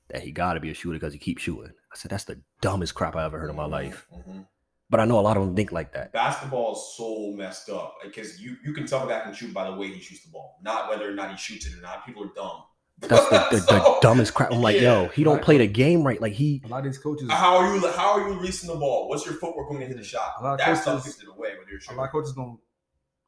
that 0.09 0.21
he 0.21 0.31
got 0.31 0.53
to 0.53 0.59
be 0.59 0.69
a 0.69 0.73
shooter 0.73 0.97
because 0.99 1.13
he 1.13 1.19
keeps 1.19 1.41
shooting. 1.43 1.71
I 1.91 1.95
said, 1.95 2.11
That's 2.11 2.23
the 2.25 2.39
dumbest 2.61 2.95
crap 2.95 3.15
I 3.15 3.25
ever 3.25 3.39
heard 3.39 3.49
in 3.49 3.55
my 3.55 3.65
life. 3.65 4.07
Mhm. 4.13 4.47
But 4.89 4.99
I 4.99 5.05
know 5.05 5.17
a 5.19 5.21
lot 5.21 5.37
of 5.37 5.45
them 5.45 5.55
think 5.55 5.71
like 5.71 5.93
that. 5.93 6.11
Basketball 6.13 6.73
is 6.73 6.93
so 6.95 7.31
messed 7.31 7.69
up 7.69 7.95
because 8.03 8.39
you 8.39 8.57
you 8.63 8.73
can 8.73 8.85
tell 8.85 9.05
a 9.05 9.09
guy 9.09 9.21
can 9.21 9.33
shoot 9.33 9.53
by 9.53 9.69
the 9.69 9.75
way 9.75 9.87
he 9.87 9.99
shoots 9.99 10.23
the 10.23 10.29
ball, 10.31 10.59
not 10.61 10.87
whether 10.89 11.09
or 11.09 11.13
not 11.13 11.31
he 11.31 11.37
shoots 11.37 11.65
it 11.65 11.77
or 11.77 11.81
not. 11.81 12.05
People 12.05 12.23
are 12.23 12.33
dumb. 12.35 12.63
That's 12.99 13.27
the, 13.29 13.47
the, 13.51 13.57
the 13.73 13.97
dumbest 14.01 14.35
crap. 14.35 14.51
I'm 14.51 14.61
like, 14.61 14.75
yeah, 14.75 15.01
yo, 15.03 15.07
he 15.07 15.23
don't 15.23 15.41
play 15.41 15.57
the 15.57 15.65
game 15.67 16.03
right. 16.03 16.21
Like 16.21 16.33
he 16.33 16.61
a 16.63 16.67
lot 16.67 16.79
of 16.79 16.83
these 16.85 16.99
coaches, 16.99 17.27
How 17.31 17.55
are 17.57 17.75
you? 17.75 17.91
How 17.93 18.11
are 18.19 18.27
you 18.29 18.35
releasing 18.35 18.69
the 18.69 18.75
ball? 18.75 19.09
What's 19.09 19.25
your 19.25 19.33
footwork 19.35 19.67
going 19.69 19.79
to 19.81 19.87
hit 19.87 19.97
the 19.97 20.03
shot? 20.03 20.33
A 20.39 20.43
lot 20.43 20.53
of 20.53 20.57
That 20.59 20.83
coaches- 20.85 21.05
gets 21.05 21.23
it 21.23 21.27
away 21.29 21.53
when 21.57 21.67
you're 21.69 21.79
a 21.89 21.97
lot 21.97 22.05
of 22.05 22.11
coaches 22.11 22.33
don't 22.33 22.59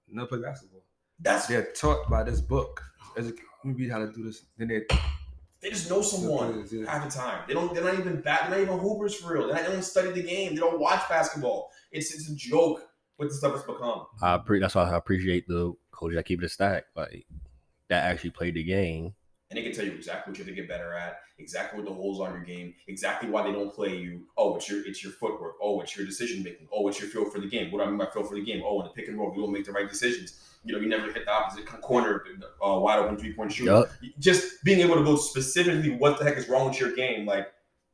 never 0.08 0.28
play 0.28 0.40
basketball. 0.42 0.84
That's 1.20 1.48
They're 1.48 1.72
taught 1.74 2.08
by 2.12 2.22
this 2.24 2.42
book. 2.42 2.84
As 3.18 3.26
let 3.26 3.36
me 3.64 3.74
read 3.74 3.90
how 3.92 4.00
to 4.00 4.12
do 4.12 4.24
this. 4.24 4.46
Then 4.58 4.68
they 4.68 4.86
they 5.66 5.72
just 5.72 5.90
know 5.90 6.04
someone 6.04 6.54
players, 6.54 6.72
yeah. 6.72 6.92
half 6.92 7.04
the 7.04 7.10
time. 7.10 7.42
They 7.48 7.56
don't. 7.56 7.74
They're 7.74 7.84
not 7.84 7.98
even 7.98 8.22
bat. 8.22 8.42
They're 8.44 8.60
not 8.60 8.60
even 8.60 8.78
hoopers 8.78 9.16
for 9.16 9.34
real. 9.34 9.48
They're 9.48 9.56
not, 9.56 9.66
they 9.66 9.74
don't 9.74 9.84
study 9.84 10.12
the 10.12 10.22
game. 10.22 10.54
They 10.54 10.62
don't 10.62 10.80
watch 10.80 11.10
basketball. 11.10 11.72
It's 11.92 12.14
it's 12.14 12.30
a 12.30 12.36
joke 12.36 12.88
what 13.18 13.30
the 13.30 13.34
stuff 13.34 13.54
has 13.54 13.64
become. 13.64 14.06
I 14.22 14.38
pre- 14.38 14.60
that's 14.60 14.76
why 14.76 14.84
I 14.84 14.96
appreciate 14.96 15.48
the 15.48 15.74
coach 15.90 16.14
that 16.14 16.26
keep 16.26 16.44
it 16.44 16.46
a 16.46 16.50
stack. 16.50 16.86
Like 16.96 17.26
that 17.90 18.04
actually 18.04 18.30
played 18.30 18.54
the 18.54 18.64
game 18.64 19.16
and 19.50 19.58
they 19.58 19.64
can 19.64 19.74
tell 19.74 19.86
you 19.86 19.92
exactly 19.94 20.32
what 20.32 20.38
you 20.40 20.44
have 20.44 20.54
to 20.54 20.60
get 20.60 20.68
better 20.68 20.94
at, 20.94 21.20
exactly 21.38 21.80
what 21.80 21.88
the 21.88 21.94
holes 21.94 22.20
are 22.20 22.30
in 22.30 22.36
your 22.36 22.46
game, 22.46 22.74
exactly 22.88 23.30
why 23.30 23.44
they 23.44 23.52
don't 23.52 23.74
play 23.74 23.96
you. 23.96 24.26
Oh, 24.38 24.56
it's 24.56 24.70
your 24.70 24.86
it's 24.86 25.04
your 25.04 25.14
footwork. 25.14 25.56
Oh, 25.62 25.82
it's 25.82 25.96
your 25.96 26.06
decision 26.06 26.44
making. 26.44 26.68
Oh, 26.74 26.88
it's 26.88 27.00
your 27.00 27.10
feel 27.10 27.26
for 27.26 27.40
the 27.40 27.48
game. 27.48 27.72
What 27.72 27.80
do 27.80 27.86
I 27.86 27.88
mean 27.88 27.98
by 27.98 28.08
feel 28.08 28.24
for 28.24 28.36
the 28.36 28.44
game? 28.44 28.64
Oh, 28.66 28.82
in 28.82 28.88
the 28.88 28.94
pick 28.94 29.08
and 29.08 29.18
roll, 29.18 29.34
you 29.36 29.42
don't 29.42 29.52
make 29.52 29.66
the 29.66 29.72
right 29.72 29.90
decisions. 29.90 30.40
You 30.66 30.74
know, 30.74 30.80
you 30.80 30.90
never 30.90 31.06
hit 31.12 31.26
the 31.26 31.32
opposite 31.32 31.66
corner, 31.82 32.26
uh, 32.66 32.80
wide 32.80 33.00
open 33.00 33.18
three 33.18 33.34
point 33.34 33.52
shooter. 33.52 33.72
Yup. 33.72 33.92
Just 34.20 34.64
being 34.64 34.80
able 34.80 34.96
to 34.96 35.04
go 35.04 35.16
specifically, 35.16 35.92
what 35.96 36.18
the 36.18 36.26
heck 36.26 36.38
is 36.38 36.50
wrong 36.50 36.68
with 36.68 36.80
your 36.80 36.92
game? 36.94 37.26
Like 37.26 37.48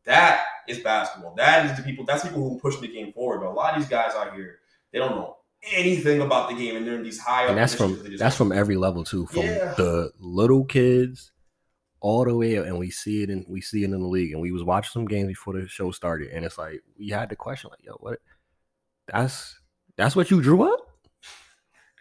that 0.05 0.45
is 0.67 0.79
basketball. 0.79 1.35
That 1.35 1.65
is 1.69 1.77
the 1.77 1.83
people. 1.83 2.05
That's 2.05 2.23
people 2.23 2.47
who 2.49 2.59
push 2.59 2.77
the 2.77 2.87
game 2.87 3.11
forward. 3.13 3.41
But 3.41 3.49
a 3.49 3.51
lot 3.51 3.73
of 3.75 3.81
these 3.81 3.89
guys 3.89 4.13
out 4.15 4.33
here, 4.33 4.59
they 4.93 4.99
don't 4.99 5.11
know 5.11 5.37
anything 5.63 6.21
about 6.21 6.49
the 6.49 6.55
game, 6.55 6.75
and 6.77 6.87
they're 6.87 6.95
in 6.95 7.03
these 7.03 7.19
high. 7.19 7.47
and 7.47 7.57
that's 7.57 7.75
from 7.75 8.01
that's 8.17 8.35
from 8.35 8.51
every 8.51 8.77
level 8.77 9.03
too, 9.03 9.25
from 9.27 9.43
Yeah. 9.43 9.73
the 9.75 10.11
little 10.19 10.63
kids 10.65 11.31
all 11.99 12.23
the 12.25 12.35
way, 12.35 12.57
up, 12.57 12.65
and 12.65 12.79
we 12.79 12.89
see 12.89 13.21
it 13.21 13.29
and 13.29 13.45
we 13.47 13.61
see 13.61 13.83
it 13.83 13.91
in 13.91 13.91
the 13.91 14.07
league. 14.07 14.31
And 14.31 14.41
we 14.41 14.51
was 14.51 14.63
watching 14.63 14.91
some 14.91 15.05
games 15.05 15.27
before 15.27 15.53
the 15.59 15.67
show 15.67 15.91
started, 15.91 16.29
and 16.31 16.45
it's 16.45 16.57
like 16.57 16.81
we 16.97 17.09
had 17.09 17.29
the 17.29 17.35
question, 17.35 17.69
like, 17.69 17.83
yo, 17.83 17.93
what? 17.99 18.19
That's 19.07 19.59
that's 19.97 20.15
what 20.15 20.31
you 20.31 20.41
drew 20.41 20.63
up? 20.63 20.79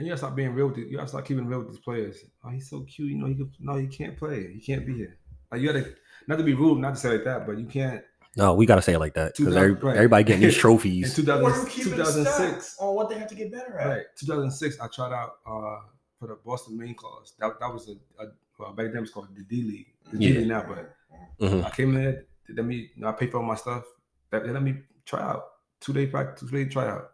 And 0.00 0.06
you 0.06 0.12
gotta 0.12 0.18
stop 0.18 0.34
being 0.34 0.54
real 0.54 0.68
with 0.68 0.78
it. 0.78 0.88
You 0.88 0.96
gotta 0.96 1.08
start 1.08 1.26
keeping 1.26 1.46
real 1.46 1.58
with 1.58 1.68
these 1.68 1.78
players. 1.78 2.24
Oh, 2.42 2.48
he's 2.48 2.68
so 2.70 2.80
cute. 2.80 3.10
You 3.10 3.18
know, 3.18 3.26
he 3.26 3.34
could, 3.34 3.50
no, 3.60 3.76
he 3.76 3.86
can't 3.86 4.16
play. 4.16 4.50
He 4.52 4.58
can't 4.60 4.86
be 4.86 4.94
here. 4.94 5.18
Like 5.52 5.60
you 5.60 5.66
gotta 5.72 5.94
not 6.26 6.38
to 6.38 6.42
be 6.44 6.54
rude, 6.54 6.78
not 6.78 6.94
to 6.94 7.00
say 7.00 7.10
like 7.10 7.24
that, 7.24 7.46
but 7.46 7.58
you 7.58 7.66
can't. 7.66 8.02
No, 8.36 8.54
we 8.54 8.64
gotta 8.64 8.80
say 8.80 8.94
it 8.94 8.98
like 8.98 9.12
that 9.14 9.36
because 9.36 9.52
2000 9.54 9.82
right. 9.82 9.96
everybody 9.96 10.24
getting 10.24 10.40
these 10.42 10.54
In 10.54 10.60
trophies. 10.60 11.14
2000, 11.14 11.44
Or 11.44 11.50
you 11.50 11.66
keep 11.68 11.86
it 11.88 11.90
2006, 11.96 12.76
on 12.80 12.94
what 12.94 13.10
they 13.10 13.18
have 13.18 13.28
to 13.28 13.34
get 13.34 13.52
better 13.52 13.78
at. 13.78 13.86
right? 13.88 14.02
2006, 14.16 14.80
I 14.80 14.86
tried 14.88 15.12
out 15.12 15.32
uh, 15.46 15.80
for 16.18 16.28
the 16.28 16.38
Boston 16.46 16.78
Maine 16.78 16.94
Claws. 16.94 17.34
That 17.38 17.60
that 17.60 17.70
was 17.72 17.88
a, 17.88 18.22
a 18.22 18.28
well, 18.58 18.72
back 18.72 18.86
then 18.86 18.96
it 18.96 19.00
was 19.00 19.10
called 19.10 19.28
the 19.36 19.42
D 19.42 19.62
League. 19.62 19.86
The 20.12 20.18
D 20.18 20.26
Yeah. 20.32 20.38
League 20.38 20.48
now, 20.48 20.64
but 20.66 20.94
Mhm. 21.40 21.64
I 21.64 21.70
came 21.70 21.94
in 21.96 22.02
there. 22.02 22.24
They 22.48 22.54
let 22.54 22.64
me. 22.64 22.90
You 22.94 23.02
know, 23.02 23.08
I 23.08 23.12
paid 23.12 23.30
for 23.32 23.36
all 23.38 23.42
my 23.42 23.54
stuff. 23.56 23.84
They, 24.30 24.38
they 24.38 24.50
let 24.50 24.62
me 24.62 24.76
try 25.04 25.20
out. 25.20 25.44
Two 25.80 25.92
day 25.92 26.06
practice. 26.06 26.48
Two 26.48 26.56
day 26.56 26.70
tryout. 26.70 27.10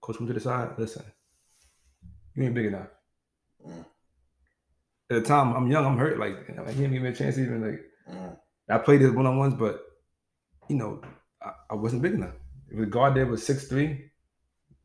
Coach 0.00 0.18
went 0.18 0.28
to 0.28 0.34
the 0.34 0.40
side. 0.40 0.70
Listen, 0.78 1.04
you 2.40 2.46
ain't 2.46 2.54
big 2.54 2.66
enough. 2.66 2.88
Mm. 3.66 3.84
At 5.10 5.22
the 5.22 5.22
time, 5.22 5.54
I'm 5.54 5.70
young. 5.70 5.84
I'm 5.84 5.98
hurt. 5.98 6.18
Like 6.18 6.36
you 6.48 6.54
he 6.54 6.74
didn't 6.74 6.92
give 6.92 7.02
me 7.02 7.08
a 7.10 7.14
chance 7.14 7.38
even 7.38 7.62
like. 7.62 7.80
Mm. 8.10 8.36
I 8.68 8.78
played 8.78 9.02
it 9.02 9.10
one 9.10 9.26
on 9.26 9.36
ones, 9.36 9.54
but 9.54 9.82
you 10.68 10.76
know, 10.76 11.02
I, 11.42 11.52
I 11.70 11.74
wasn't 11.74 12.02
big 12.02 12.14
enough. 12.14 12.34
The 12.70 12.86
guard 12.86 13.14
there 13.14 13.26
was 13.26 13.44
six 13.44 13.66
three. 13.66 14.10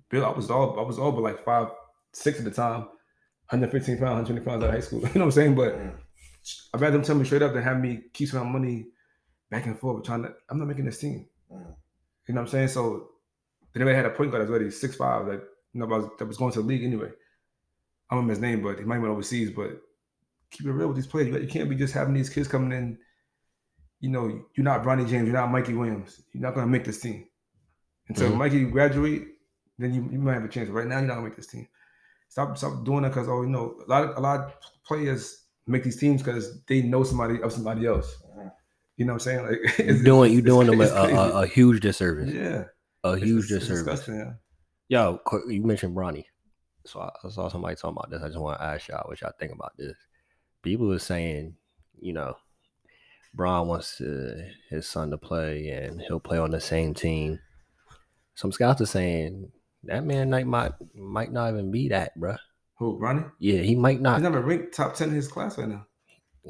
Bill, 0.09 0.25
I 0.25 0.29
was 0.29 0.49
all 0.49 0.79
I 0.79 0.83
was 0.83 0.99
all 0.99 1.11
but 1.11 1.21
like 1.21 1.45
five 1.45 1.69
six 2.13 2.39
at 2.39 2.45
the 2.45 2.51
time, 2.51 2.81
115 3.49 3.97
pounds, 3.97 4.29
120 4.29 4.45
pounds 4.45 4.63
out 4.63 4.69
of 4.69 4.73
high 4.73 4.81
school. 4.81 4.99
you 5.01 5.05
know 5.05 5.11
what 5.13 5.25
I'm 5.25 5.31
saying? 5.31 5.55
But 5.55 5.75
Mm. 5.75 5.93
I'd 6.75 6.81
rather 6.81 6.97
them 6.97 7.03
tell 7.03 7.15
me 7.15 7.25
straight 7.25 7.41
up 7.41 7.53
than 7.53 7.63
have 7.63 7.79
me 7.79 8.03
keep 8.13 8.29
some 8.29 8.51
money 8.51 8.85
back 9.49 9.65
and 9.65 9.79
forth 9.79 10.03
trying 10.03 10.23
to. 10.23 10.33
I'm 10.49 10.59
not 10.59 10.67
making 10.67 10.85
this 10.85 10.99
team. 10.99 11.27
Mm. 11.51 11.75
You 12.27 12.33
know 12.35 12.41
what 12.41 12.47
I'm 12.47 12.51
saying? 12.51 12.67
So 12.69 13.09
they 13.73 13.79
never 13.79 13.95
had 13.95 14.05
a 14.05 14.11
point 14.11 14.31
guard 14.31 14.41
that's 14.41 14.49
already 14.51 14.71
six 14.71 14.95
five 14.95 15.25
that 15.25 15.41
was, 15.73 16.09
that 16.17 16.25
was 16.25 16.37
going 16.37 16.51
to 16.53 16.61
the 16.61 16.67
league 16.67 16.83
anyway. 16.83 17.09
I 18.09 18.15
don't 18.15 18.23
remember 18.25 18.33
his 18.33 18.41
name, 18.41 18.61
but 18.63 18.77
he 18.79 18.85
might 18.85 18.95
have 18.95 19.03
went 19.03 19.13
overseas. 19.13 19.51
But 19.51 19.79
keep 20.51 20.67
it 20.67 20.71
real 20.71 20.87
with 20.87 20.95
these 20.97 21.07
players. 21.07 21.27
You, 21.27 21.37
you 21.39 21.47
can't 21.47 21.69
be 21.69 21.75
just 21.75 21.93
having 21.93 22.13
these 22.13 22.29
kids 22.29 22.47
coming 22.47 22.71
in. 22.71 22.97
You 24.01 24.09
know, 24.09 24.27
you're 24.55 24.63
not 24.63 24.83
Bronny 24.83 25.07
James. 25.09 25.27
You're 25.27 25.37
not 25.37 25.51
Mikey 25.51 25.73
Williams. 25.73 26.21
You're 26.33 26.43
not 26.43 26.53
going 26.53 26.65
to 26.67 26.71
make 26.71 26.83
this 26.83 26.99
team 27.01 27.25
until 28.09 28.31
Mhm. 28.31 28.37
Mikey 28.37 28.65
graduate. 28.65 29.27
Then 29.79 29.93
you, 29.93 30.07
you 30.11 30.19
might 30.19 30.33
have 30.35 30.43
a 30.43 30.47
chance. 30.49 30.69
Right 30.69 30.85
now, 30.87 30.99
you're 30.99 31.07
not 31.07 31.15
going 31.15 31.25
to 31.25 31.29
make 31.31 31.37
this 31.37 31.47
team. 31.47 31.67
Stop 32.29 32.57
stop 32.57 32.83
doing 32.85 33.03
that 33.03 33.09
because 33.09 33.27
oh, 33.29 33.41
you 33.43 33.49
know, 33.49 33.75
a 33.85 33.89
lot 33.89 34.03
of 34.09 34.17
a 34.17 34.19
lot 34.19 34.39
of 34.41 34.53
players 34.85 35.45
make 35.67 35.83
these 35.83 35.97
teams 35.97 36.21
because 36.21 36.61
they 36.65 36.81
know 36.81 37.03
somebody 37.03 37.41
of 37.41 37.51
somebody 37.51 37.85
else. 37.87 38.21
You 38.97 39.05
know 39.05 39.13
what 39.13 39.27
I'm 39.27 39.45
saying? 39.45 39.45
Like 39.47 39.77
you're 39.79 40.03
doing 40.03 40.31
you 40.33 40.41
doing 40.41 40.67
them 40.67 40.79
a, 40.81 40.85
a, 40.85 41.41
a 41.43 41.47
huge 41.47 41.81
disservice. 41.81 42.31
yeah, 42.33 42.65
A 43.03 43.17
huge 43.17 43.45
it's- 43.45 43.63
it's 43.63 43.67
disservice. 43.67 43.83
disgusting, 43.99 44.15
yeah. 44.17 44.33
Yo, 44.87 45.19
you 45.49 45.63
mentioned 45.63 45.95
Bronny. 45.95 46.25
So 46.85 47.01
I, 47.01 47.09
I 47.23 47.29
saw 47.29 47.49
somebody 47.49 47.75
talking 47.75 47.97
about 47.97 48.09
this. 48.09 48.21
I 48.23 48.27
just 48.27 48.39
want 48.39 48.59
to 48.59 48.65
ask 48.65 48.87
y'all 48.87 49.03
what 49.07 49.21
y'all 49.21 49.31
think 49.39 49.51
about 49.53 49.73
this. 49.77 49.95
People 50.61 50.91
are 50.93 50.99
saying, 50.99 51.55
you 51.99 52.13
know, 52.13 52.35
Bron 53.33 53.67
wants 53.67 53.97
to, 53.97 54.47
his 54.69 54.87
son 54.87 55.11
to 55.11 55.17
play 55.17 55.69
and 55.69 56.01
he'll 56.01 56.19
play 56.19 56.37
on 56.37 56.51
the 56.51 56.61
same 56.61 56.93
team. 56.93 57.39
Some 58.35 58.51
scouts 58.51 58.81
are 58.81 58.85
saying 58.85 59.51
that 59.83 60.03
man 60.03 60.29
might 60.29 60.47
might, 60.47 60.71
might 60.93 61.31
not 61.31 61.49
even 61.51 61.71
be 61.71 61.89
that, 61.89 62.17
bruh. 62.19 62.37
Who, 62.77 62.97
Ronnie? 62.97 63.23
Yeah, 63.39 63.59
he 63.61 63.75
might 63.75 63.93
He's 63.93 64.01
not. 64.01 64.21
not 64.21 64.31
even 64.31 64.43
ranked 64.43 64.73
top 64.73 64.95
ten 64.95 65.09
in 65.09 65.15
his 65.15 65.27
class 65.27 65.57
right 65.57 65.69
now. 65.69 65.85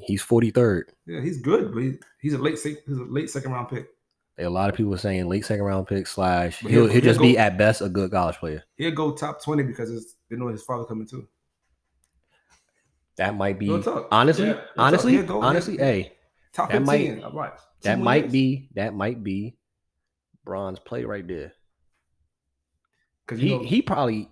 He's 0.04 0.24
43rd. 0.24 0.84
Yeah, 1.06 1.22
he's 1.22 1.42
good, 1.42 1.74
but 1.74 1.82
he, 1.84 1.94
he's 2.22 2.34
a 2.34 2.38
late 2.38 2.58
he's 2.64 2.98
a 2.98 3.04
late 3.04 3.30
second 3.30 3.52
round 3.52 3.70
pick. 3.70 3.88
A 4.38 4.50
lot 4.50 4.70
of 4.70 4.76
people 4.76 4.94
are 4.94 4.98
saying 4.98 5.30
late 5.30 5.46
second 5.46 5.64
round 5.64 5.88
pick 5.88 6.08
slash 6.08 6.58
he'll, 6.60 6.70
he'll- 6.70 6.88
he'll 6.88 7.02
just 7.02 7.20
he'll 7.22 7.30
be 7.30 7.38
at 7.38 7.58
best 7.58 7.82
a 7.82 7.88
good 7.90 8.12
college 8.12 8.38
player. 8.38 8.64
He'll 8.76 8.92
go 8.92 9.14
top 9.14 9.42
twenty 9.44 9.64
because 9.64 9.92
it's, 9.92 10.15
they 10.30 10.36
know 10.38 10.48
his 10.48 10.64
father 10.64 10.86
coming 10.86 11.08
too. 11.08 11.28
That 13.18 13.36
might 13.36 13.58
be 13.60 13.70
honestly, 13.70 14.48
Yeah, 14.48 14.62
honestly, 14.78 15.22
go- 15.24 15.42
honestly, 15.42 15.78
hey, 15.78 16.12
Top 16.54 16.70
That 16.72 16.84
might- 16.84 17.06
fifteen. 17.06 17.24
I 17.24 17.28
watch. 17.30 17.60
that 17.82 18.00
might 18.00 18.24
years. 18.24 18.32
be 18.32 18.70
that 18.76 18.94
might 18.94 19.24
be 19.24 19.58
Bron's 20.46 20.80
play 20.80 21.04
right 21.04 21.28
there. 21.28 21.54
because 23.26 23.42
He 23.42 23.50
know, 23.50 23.64
he 23.64 23.82
probably, 23.82 24.30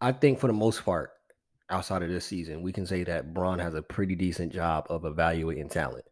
I 0.00 0.10
think 0.12 0.38
for 0.40 0.46
the 0.48 0.52
most 0.52 0.84
part, 0.84 1.10
outside 1.70 2.02
of 2.02 2.08
this 2.08 2.24
season, 2.24 2.62
we 2.62 2.72
can 2.72 2.84
say 2.86 3.04
that 3.04 3.32
Bron 3.34 3.58
has 3.60 3.74
a 3.74 3.82
pretty 3.82 4.14
decent 4.16 4.52
job 4.52 4.86
of 4.90 5.04
evaluating 5.04 5.68
talent. 5.68 6.04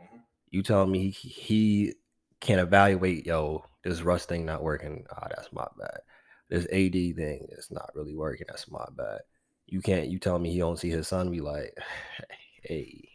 Mhm. 0.00 0.20
You 0.50 0.62
tell 0.62 0.86
me 0.86 1.10
he, 1.10 1.28
he 1.28 1.94
can 2.40 2.58
evaluate, 2.58 3.26
yo, 3.26 3.64
this 3.82 4.02
Russ 4.02 4.24
thing 4.26 4.44
not 4.46 4.62
working. 4.62 5.04
Ah, 5.10 5.26
that's 5.34 5.52
my 5.52 5.66
bad. 5.78 6.00
This 6.48 6.64
AD 6.66 6.92
thing 6.92 7.48
is 7.52 7.70
not 7.70 7.90
really 7.94 8.14
working. 8.14 8.46
That's 8.48 8.70
my 8.70 8.84
bad. 8.96 9.20
You 9.66 9.80
can't. 9.80 10.08
You 10.08 10.18
tell 10.18 10.38
me 10.38 10.52
he 10.52 10.58
don't 10.58 10.78
see 10.78 10.90
his 10.90 11.08
son 11.08 11.30
be 11.30 11.40
like, 11.40 11.76
hey, 12.62 13.08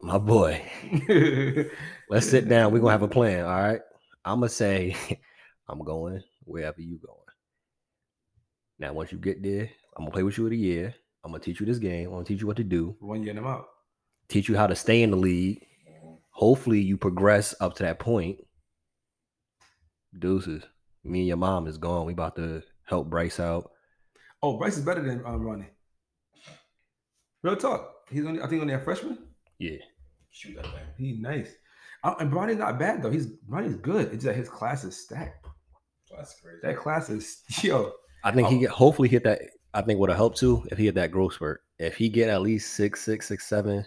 my 0.00 0.18
boy. 0.18 0.62
Let's 2.10 2.28
sit 2.28 2.48
down. 2.48 2.72
We're 2.72 2.80
gonna 2.80 2.92
have 2.92 3.02
a 3.02 3.08
plan. 3.08 3.44
All 3.44 3.60
right. 3.60 3.80
I'm 4.24 4.40
gonna 4.40 4.48
say 4.48 4.96
I'm 5.68 5.82
going 5.82 6.22
wherever 6.44 6.80
you 6.80 6.98
going. 6.98 7.18
Now, 8.78 8.92
once 8.92 9.12
you 9.12 9.18
get 9.18 9.42
there, 9.42 9.70
I'm 9.96 10.04
gonna 10.04 10.10
play 10.10 10.22
with 10.22 10.36
you 10.36 10.46
in 10.46 10.52
a 10.52 10.56
year. 10.56 10.94
I'm 11.24 11.32
gonna 11.32 11.42
teach 11.42 11.60
you 11.60 11.66
this 11.66 11.78
game. 11.78 12.08
I'm 12.08 12.12
gonna 12.12 12.24
teach 12.24 12.40
you 12.40 12.46
what 12.46 12.58
to 12.58 12.64
do. 12.64 12.96
one 13.00 13.22
year 13.22 13.30
and 13.30 13.38
I'm 13.38 13.46
out. 13.46 13.66
Teach 14.28 14.48
you 14.48 14.56
how 14.56 14.66
to 14.66 14.76
stay 14.76 15.02
in 15.02 15.10
the 15.10 15.16
league. 15.16 15.66
Hopefully, 16.30 16.80
you 16.80 16.96
progress 16.96 17.54
up 17.60 17.74
to 17.76 17.84
that 17.84 17.98
point. 17.98 18.38
Deuces. 20.18 20.64
Me 21.04 21.20
and 21.20 21.28
your 21.28 21.36
mom 21.36 21.66
is 21.66 21.78
gone. 21.78 22.06
We 22.06 22.12
about 22.12 22.36
to 22.36 22.62
help 22.84 23.08
Bryce 23.08 23.38
out. 23.38 23.70
Oh, 24.42 24.56
Bryce 24.56 24.76
is 24.78 24.84
better 24.84 25.02
than 25.02 25.22
um, 25.24 25.42
Ronnie. 25.42 25.68
Real 27.42 27.56
talk. 27.56 27.90
He's 28.10 28.24
only 28.24 28.40
I 28.40 28.46
think 28.46 28.62
only 28.62 28.74
a 28.74 28.80
freshman. 28.80 29.18
Yeah. 29.58 29.78
Shoot 30.30 30.56
that 30.56 30.64
thing. 30.64 30.82
He's 30.96 31.18
nice. 31.18 31.50
Uh, 32.02 32.14
and 32.20 32.30
Bronny's 32.30 32.58
not 32.58 32.78
bad 32.78 33.02
though. 33.02 33.10
He's 33.10 33.26
Bronny's 33.26 33.76
good. 33.76 34.12
It's 34.12 34.24
that 34.24 34.34
his 34.34 34.48
class 34.48 34.84
is 34.84 34.96
stacked. 34.96 35.46
That's 36.14 36.40
crazy. 36.40 36.58
That 36.62 36.76
class 36.76 37.10
is 37.10 37.42
yo. 37.62 37.92
I 38.22 38.32
think 38.32 38.48
he 38.48 38.58
get 38.58 38.70
hopefully 38.70 39.08
hit 39.08 39.24
that. 39.24 39.40
I 39.74 39.82
think 39.82 39.98
would 39.98 40.08
have 40.10 40.16
helped 40.16 40.38
too 40.38 40.66
if 40.70 40.78
he 40.78 40.86
hit 40.86 40.94
that 40.94 41.10
growth 41.10 41.34
spurt. 41.34 41.62
If 41.78 41.96
he 41.96 42.08
get 42.08 42.30
at 42.30 42.42
least 42.42 42.74
six, 42.74 43.02
six, 43.02 43.26
six, 43.26 43.46
seven, 43.46 43.84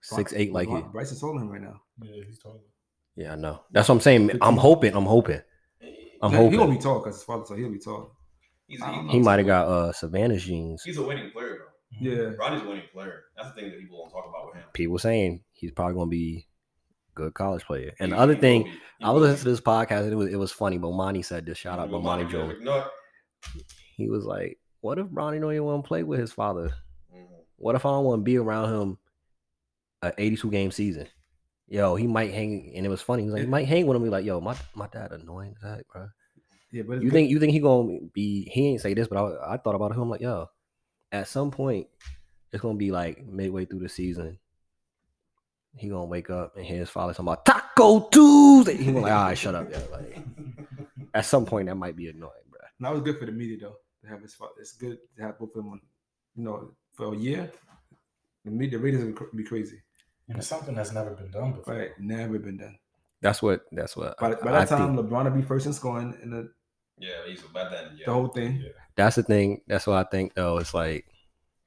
six, 0.00 0.32
eight, 0.34 0.52
like 0.52 0.68
Bron- 0.68 0.84
it. 0.84 0.92
Bryce 0.92 1.12
is 1.12 1.20
holding 1.20 1.42
him 1.42 1.50
right 1.50 1.60
now. 1.60 1.80
Yeah, 2.00 2.22
he's 2.24 2.38
taller. 2.38 2.60
Yeah, 3.16 3.32
I 3.32 3.36
know. 3.36 3.60
That's 3.72 3.88
what 3.88 3.96
I'm 3.96 4.00
saying. 4.00 4.38
I'm 4.40 4.56
hoping. 4.56 4.94
I'm 4.94 5.04
hoping. 5.04 5.42
I'm 6.22 6.30
He- 6.30 6.36
He 6.36 6.42
hoping. 6.44 6.58
won't 6.60 6.72
be 6.72 6.78
tall 6.78 6.98
because 7.00 7.16
his 7.16 7.24
father 7.24 7.44
said 7.46 7.58
he'll 7.58 7.70
be 7.70 7.78
tall. 7.78 8.16
He's, 8.66 8.82
I. 8.82 9.02
He 9.08 9.18
might 9.20 9.38
have 9.38 9.46
got 9.46 9.66
uh 9.68 9.92
Savannah's 9.92 10.44
genes. 10.44 10.82
He's 10.82 10.98
a 10.98 11.02
winning 11.06 11.30
player, 11.30 11.58
though. 11.58 12.00
Yeah. 12.00 12.34
Ronnie's 12.38 12.62
a 12.62 12.68
winning 12.68 12.84
player. 12.92 13.24
That's 13.36 13.48
the 13.54 13.60
thing 13.60 13.70
that 13.70 13.80
people 13.80 13.98
don't 13.98 14.10
talk 14.10 14.28
about 14.28 14.46
with 14.46 14.56
him. 14.56 14.64
People 14.74 14.98
saying 14.98 15.42
he's 15.52 15.70
probably 15.72 15.94
gonna 15.94 16.10
be 16.10 16.46
a 17.10 17.14
good 17.14 17.34
college 17.34 17.64
player. 17.64 17.92
And 18.00 18.10
He- 18.12 18.16
the 18.16 18.20
other 18.22 18.34
thing, 18.36 18.64
be. 18.64 18.72
I 19.00 19.10
was 19.10 19.22
listening 19.22 19.38
to 19.44 19.50
this 19.50 19.60
podcast 19.60 20.02
and 20.02 20.12
it 20.12 20.16
was 20.16 20.32
it 20.32 20.36
was 20.36 20.52
funny. 20.52 20.76
But 20.78 20.92
Monty 20.92 21.22
said 21.22 21.46
this. 21.46 21.56
Shout 21.58 21.78
out, 21.78 21.90
But 21.90 21.98
Bomani 22.02 22.28
Jones, 22.30 22.32
Jones. 22.32 22.54
You 22.58 22.64
know 22.64 22.76
what? 22.76 22.92
He 23.96 24.08
was 24.08 24.24
like, 24.24 24.58
"What 24.80 24.98
if 24.98 25.06
Ronnie 25.10 25.38
don't 25.40 25.52
even 25.52 25.64
want 25.64 25.84
to 25.84 25.88
play 25.88 26.02
with 26.02 26.20
his 26.20 26.32
father? 26.32 26.74
Mhm. 27.14 27.26
What 27.56 27.74
if 27.74 27.86
I 27.86 27.90
don't 27.90 28.04
want 28.04 28.20
to 28.20 28.24
be 28.24 28.36
around 28.36 28.72
him 28.74 28.98
a 30.02 30.12
82 30.18 30.50
game 30.50 30.70
season?" 30.72 31.08
Yo, 31.68 31.96
he 31.96 32.06
might 32.06 32.32
hang, 32.32 32.72
and 32.76 32.86
it 32.86 32.88
was 32.88 33.02
funny. 33.02 33.22
He 33.22 33.26
was 33.26 33.34
like, 33.34 33.42
he 33.42 33.48
might 33.48 33.68
hang 33.68 33.86
with 33.86 33.96
him. 33.96 34.02
Be 34.02 34.08
like, 34.08 34.24
"Yo, 34.24 34.40
my 34.40 34.56
my 34.74 34.86
dad 34.88 35.12
annoying 35.12 35.54
as 35.62 35.76
heck, 35.76 35.86
bro." 35.88 36.08
Yeah, 36.72 36.82
but 36.86 36.94
it's 36.94 37.02
You 37.04 37.10
good- 37.10 37.16
think 37.16 37.30
you 37.30 37.40
think 37.40 37.52
he 37.52 37.60
gonna 37.60 37.98
be? 38.12 38.48
He 38.50 38.68
ain't 38.68 38.80
say 38.80 38.94
this, 38.94 39.08
but 39.08 39.18
I, 39.18 39.54
I 39.54 39.56
thought 39.58 39.74
about 39.74 39.92
him 39.92 40.00
I'm 40.00 40.10
like, 40.10 40.20
yo, 40.22 40.46
at 41.12 41.28
some 41.28 41.50
point, 41.50 41.86
it's 42.52 42.62
gonna 42.62 42.78
be 42.78 42.90
like 42.90 43.26
midway 43.26 43.64
through 43.66 43.80
the 43.80 43.88
season. 43.88 44.38
He 45.76 45.88
gonna 45.88 46.06
wake 46.06 46.30
up 46.30 46.56
and 46.56 46.64
hear 46.64 46.78
his 46.78 46.88
father 46.90 47.12
talking 47.12 47.26
about 47.26 47.44
Taco 47.44 48.08
Tuesday. 48.08 48.76
He 48.76 48.86
gonna 48.86 49.00
like, 49.00 49.12
all 49.12 49.24
right, 49.24 49.38
shut 49.38 49.54
up, 49.54 49.70
yeah. 49.70 49.80
Like, 49.92 50.18
at 51.14 51.26
some 51.26 51.44
point, 51.44 51.68
that 51.68 51.74
might 51.76 51.96
be 51.96 52.08
annoying, 52.08 52.32
bro. 52.50 52.60
that 52.80 52.92
was 52.92 53.02
good 53.02 53.18
for 53.18 53.26
the 53.26 53.32
media 53.32 53.58
though 53.60 53.76
to 54.02 54.08
have 54.08 54.22
his 54.22 54.34
father. 54.34 54.52
It's 54.58 54.72
good 54.72 54.98
to 55.16 55.22
have 55.22 55.38
both 55.38 55.50
of 55.50 55.56
them 55.64 55.68
on, 55.72 55.80
you 56.34 56.44
know, 56.44 56.70
for 56.94 57.12
a 57.14 57.16
year. 57.16 57.52
The 58.44 58.50
media 58.50 58.78
ratings 58.78 59.04
would 59.04 59.36
be 59.36 59.44
crazy. 59.44 59.82
And 60.28 60.38
it's 60.38 60.46
something 60.46 60.74
that's 60.74 60.92
never 60.92 61.10
been 61.10 61.30
done 61.30 61.52
before. 61.52 61.74
Right, 61.74 61.90
never 61.98 62.38
been 62.38 62.58
done. 62.58 62.78
That's 63.22 63.42
what. 63.42 63.62
That's 63.72 63.96
what. 63.96 64.16
By, 64.18 64.34
by 64.34 64.50
I 64.50 64.52
that 64.64 64.68
time, 64.68 64.96
think- 64.96 65.08
LeBron 65.08 65.24
will 65.24 65.30
be 65.40 65.42
first 65.42 65.66
in 65.66 65.72
scoring 65.72 66.14
in 66.22 66.30
the, 66.30 66.50
Yeah, 66.98 67.10
he's 67.26 67.42
but 67.52 67.70
then 67.70 67.96
yeah. 67.96 68.06
the 68.06 68.12
whole 68.12 68.28
thing. 68.28 68.60
Yeah. 68.62 68.70
that's 68.96 69.16
the 69.16 69.22
thing. 69.22 69.62
That's 69.66 69.86
what 69.86 69.96
I 69.96 70.08
think. 70.08 70.34
Though 70.34 70.58
it's 70.58 70.74
like, 70.74 71.06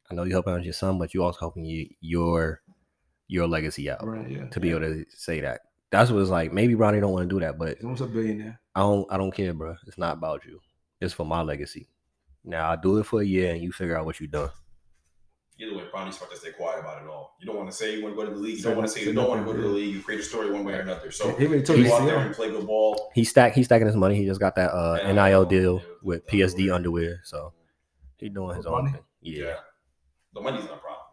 I 0.09 0.13
know 0.13 0.23
you're 0.23 0.33
helping 0.35 0.53
out 0.53 0.63
your 0.63 0.73
son, 0.73 0.97
but 0.99 1.13
you 1.13 1.23
also 1.23 1.39
helping 1.39 1.65
you 1.65 1.87
your 2.01 2.61
your 3.27 3.47
legacy 3.47 3.89
out 3.89 4.05
Right, 4.05 4.29
yeah. 4.29 4.45
to 4.49 4.59
be 4.59 4.69
able 4.71 4.81
to 4.81 5.05
say 5.09 5.39
that. 5.41 5.61
That's 5.89 6.11
what 6.11 6.19
it's 6.21 6.29
like. 6.29 6.53
Maybe 6.53 6.75
Ronnie 6.75 6.99
don't 6.99 7.11
want 7.13 7.27
to 7.29 7.33
do 7.35 7.39
that, 7.41 7.57
but 7.57 7.75
He's 7.77 7.83
almost 7.83 8.01
a 8.01 8.05
billionaire. 8.05 8.59
I 8.75 8.81
don't. 8.81 9.11
I 9.11 9.17
don't 9.17 9.31
care, 9.33 9.53
bro. 9.53 9.75
It's 9.87 9.97
not 9.97 10.13
about 10.17 10.45
you. 10.45 10.59
It's 11.01 11.13
for 11.13 11.25
my 11.25 11.41
legacy. 11.41 11.89
Now 12.45 12.69
I'll 12.69 12.77
do 12.79 12.97
it 12.99 13.05
for 13.05 13.21
a 13.21 13.25
year, 13.25 13.53
and 13.53 13.61
you 13.63 13.71
figure 13.71 13.97
out 13.97 14.05
what 14.05 14.19
you 14.19 14.27
done. 14.27 14.49
Either 15.61 15.77
way, 15.77 15.83
Bronny's 15.91 16.17
smart 16.17 16.31
to 16.31 16.37
stay 16.37 16.51
quiet 16.51 16.79
about 16.79 17.01
it 17.03 17.07
all. 17.07 17.35
You 17.39 17.45
don't 17.45 17.55
want 17.55 17.69
to 17.69 17.75
say 17.75 17.95
you 17.95 18.03
want 18.03 18.15
to 18.15 18.21
go 18.21 18.27
to 18.27 18.33
the 18.33 18.41
league. 18.41 18.57
You 18.57 18.63
don't 18.63 18.75
want 18.77 18.87
to 18.87 18.93
say 18.93 19.05
you 19.05 19.13
don't 19.13 19.29
want 19.29 19.41
to 19.41 19.45
go 19.45 19.55
to 19.55 19.61
the 19.61 19.67
league. 19.67 19.93
You 19.93 20.01
create 20.01 20.19
a 20.21 20.23
story 20.23 20.49
one 20.51 20.63
way 20.63 20.73
or 20.73 20.79
another. 20.81 21.11
So 21.11 21.35
he 21.35 21.45
already 21.45 21.61
told 21.63 21.77
you 21.79 21.85
you 21.85 21.93
out 21.93 22.05
there 22.05 22.17
and 22.17 22.33
play 22.33 22.49
good 22.49 22.65
ball. 22.65 23.11
He 23.13 23.23
stack. 23.23 23.53
He's 23.53 23.65
stacking 23.65 23.85
his 23.87 23.95
money. 23.95 24.15
He 24.15 24.25
just 24.25 24.39
got 24.39 24.55
that 24.55 24.71
uh, 24.73 24.97
NIL 25.05 25.13
nil 25.13 25.45
deal 25.45 25.61
deal 25.61 25.73
with 26.01 26.23
with 26.23 26.27
PSD 26.27 26.73
underwear. 26.73 26.75
underwear. 26.75 27.21
So 27.25 27.53
he 28.17 28.29
doing 28.29 28.55
his 28.55 28.65
own 28.65 28.91
thing. 28.91 29.01
Yeah. 29.21 29.43
Yeah. 29.45 29.53
The 30.33 30.41
money's 30.41 30.63
not 30.63 30.73
a 30.73 30.77
problem. 30.77 31.05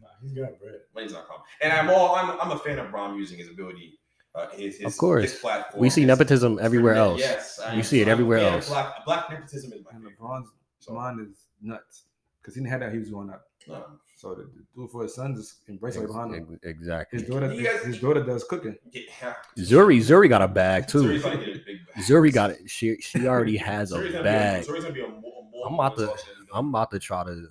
Nah, 0.00 0.08
he's 0.20 0.32
got 0.32 0.58
bread. 0.58 0.74
Money's 0.94 1.12
not 1.12 1.22
a 1.22 1.26
problem. 1.26 1.46
And 1.60 1.72
I'm 1.72 1.90
all 1.90 2.16
I'm, 2.16 2.40
I'm 2.40 2.50
a 2.50 2.58
fan 2.58 2.78
of 2.80 2.90
Bron 2.90 3.16
using 3.16 3.38
his 3.38 3.50
ability, 3.50 4.00
uh, 4.34 4.48
his, 4.50 4.78
his 4.78 4.86
Of 4.86 4.96
course. 4.96 5.30
his 5.30 5.40
platform. 5.40 5.80
We 5.80 5.90
see 5.90 6.00
his- 6.00 6.08
nepotism 6.08 6.58
everywhere 6.60 6.94
else. 6.94 7.20
Yes, 7.20 7.60
I 7.64 7.74
You 7.74 7.82
see 7.84 8.00
it 8.00 8.08
everywhere 8.08 8.40
fan 8.40 8.54
else. 8.54 8.68
Black, 8.68 9.04
black 9.04 9.30
nepotism 9.30 9.72
is 9.74 9.84
my 9.84 9.90
And 9.92 10.02
favorite. 10.02 10.18
LeBron's 10.18 10.48
So, 10.80 10.94
mind 10.94 11.20
is 11.20 11.46
nuts 11.60 12.04
because 12.40 12.54
he 12.54 12.60
didn't 12.60 12.70
have 12.72 12.80
that. 12.80 12.92
He 12.92 12.98
was 12.98 13.10
going 13.10 13.30
up. 13.30 13.44
No. 13.68 13.84
So 14.16 14.34
to 14.34 14.42
do 14.76 14.84
it 14.84 14.90
for 14.90 15.02
his 15.02 15.14
son, 15.14 15.34
just 15.34 15.68
embrace 15.68 15.96
it 15.96 16.02
Ex- 16.02 16.12
behind 16.12 16.34
him. 16.34 16.46
ex- 16.52 16.60
Exactly. 16.64 17.18
His 17.20 17.28
daughter, 17.28 17.50
He 17.50 17.64
has- 17.64 17.82
his 17.82 18.00
daughter 18.00 18.22
does 18.22 18.44
cooking. 18.44 18.76
Yeah. 18.92 19.34
Zuri, 19.58 19.98
Zuri 19.98 20.28
got 20.28 20.42
a 20.42 20.48
bag 20.48 20.86
too. 20.86 21.02
Zuri's 21.02 21.22
gonna 21.22 21.36
get 21.44 21.56
a 21.56 21.58
big 21.64 21.78
bag. 21.94 22.04
Zuri 22.04 22.32
got 22.32 22.50
it. 22.50 22.70
She 22.70 22.96
she 23.00 23.26
already 23.26 23.56
has 23.56 23.92
a 23.92 23.98
bag. 24.22 24.64
Be 24.66 24.72
Zuri's 24.72 24.82
gonna 24.84 24.94
be 24.94 25.02
a 25.02 25.08
more, 25.08 25.44
more 25.50 25.66
I'm 25.66 25.74
about 25.74 25.96
to- 25.96 26.14
I'm 26.54 26.68
about 26.68 26.90
to 26.92 26.98
try 26.98 27.24
to 27.24 27.48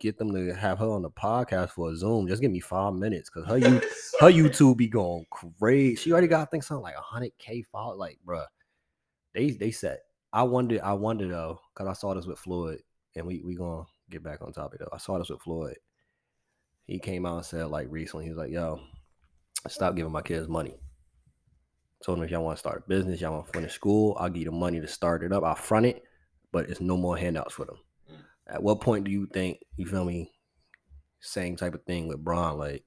get 0.00 0.16
them 0.18 0.32
to 0.32 0.54
have 0.54 0.78
her 0.78 0.88
on 0.88 1.02
the 1.02 1.10
podcast 1.10 1.70
for 1.70 1.90
a 1.90 1.96
Zoom. 1.96 2.26
Just 2.28 2.40
give 2.42 2.50
me 2.50 2.60
five 2.60 2.94
minutes 2.94 3.30
because 3.30 3.48
her 3.48 3.56
you 3.58 3.80
her 4.20 4.30
YouTube 4.30 4.76
be 4.76 4.88
going 4.88 5.24
crazy. 5.30 5.94
She 5.96 6.12
already 6.12 6.26
got 6.26 6.42
I 6.42 6.44
think 6.46 6.62
something 6.64 6.82
like 6.82 6.94
hundred 6.96 7.32
k 7.38 7.62
follow. 7.62 7.96
Like, 7.96 8.18
bruh, 8.26 8.46
they 9.34 9.50
they 9.52 9.70
said. 9.70 9.98
I 10.32 10.42
wonder. 10.44 10.78
I 10.84 10.92
wonder 10.92 11.26
though 11.26 11.60
because 11.74 11.88
I 11.88 11.92
saw 11.94 12.14
this 12.14 12.26
with 12.26 12.38
Floyd, 12.38 12.82
and 13.16 13.26
we 13.26 13.42
we 13.44 13.54
gonna 13.56 13.84
get 14.10 14.22
back 14.22 14.42
on 14.42 14.52
topic 14.52 14.80
though. 14.80 14.88
I 14.92 14.98
saw 14.98 15.18
this 15.18 15.30
with 15.30 15.42
Floyd. 15.42 15.76
He 16.86 16.98
came 16.98 17.24
out 17.24 17.36
and 17.36 17.46
said 17.46 17.66
like 17.66 17.86
recently, 17.90 18.24
he 18.24 18.30
was 18.30 18.38
like, 18.38 18.50
"Yo, 18.50 18.80
stop 19.68 19.94
giving 19.94 20.12
my 20.12 20.22
kids 20.22 20.48
money." 20.48 20.74
Told 22.04 22.18
them 22.18 22.24
if 22.24 22.30
y'all 22.30 22.42
want 22.42 22.56
to 22.56 22.60
start 22.60 22.82
a 22.84 22.88
business, 22.88 23.20
y'all 23.20 23.32
want 23.34 23.46
to 23.46 23.52
finish 23.52 23.74
school, 23.74 24.16
I'll 24.18 24.30
give 24.30 24.38
you 24.38 24.44
the 24.46 24.52
money 24.52 24.80
to 24.80 24.88
start 24.88 25.22
it 25.22 25.32
up. 25.32 25.44
I'll 25.44 25.54
front 25.54 25.84
it, 25.84 26.02
but 26.50 26.70
it's 26.70 26.80
no 26.80 26.96
more 26.96 27.16
handouts 27.16 27.52
for 27.52 27.66
them. 27.66 27.76
Mm. 28.10 28.54
At 28.54 28.62
what 28.62 28.80
point 28.80 29.04
do 29.04 29.10
you 29.10 29.26
think 29.26 29.58
you 29.76 29.86
feel 29.86 30.04
me? 30.04 30.32
Same 31.20 31.56
type 31.56 31.74
of 31.74 31.84
thing 31.84 32.08
with 32.08 32.24
Bron. 32.24 32.56
Like 32.56 32.84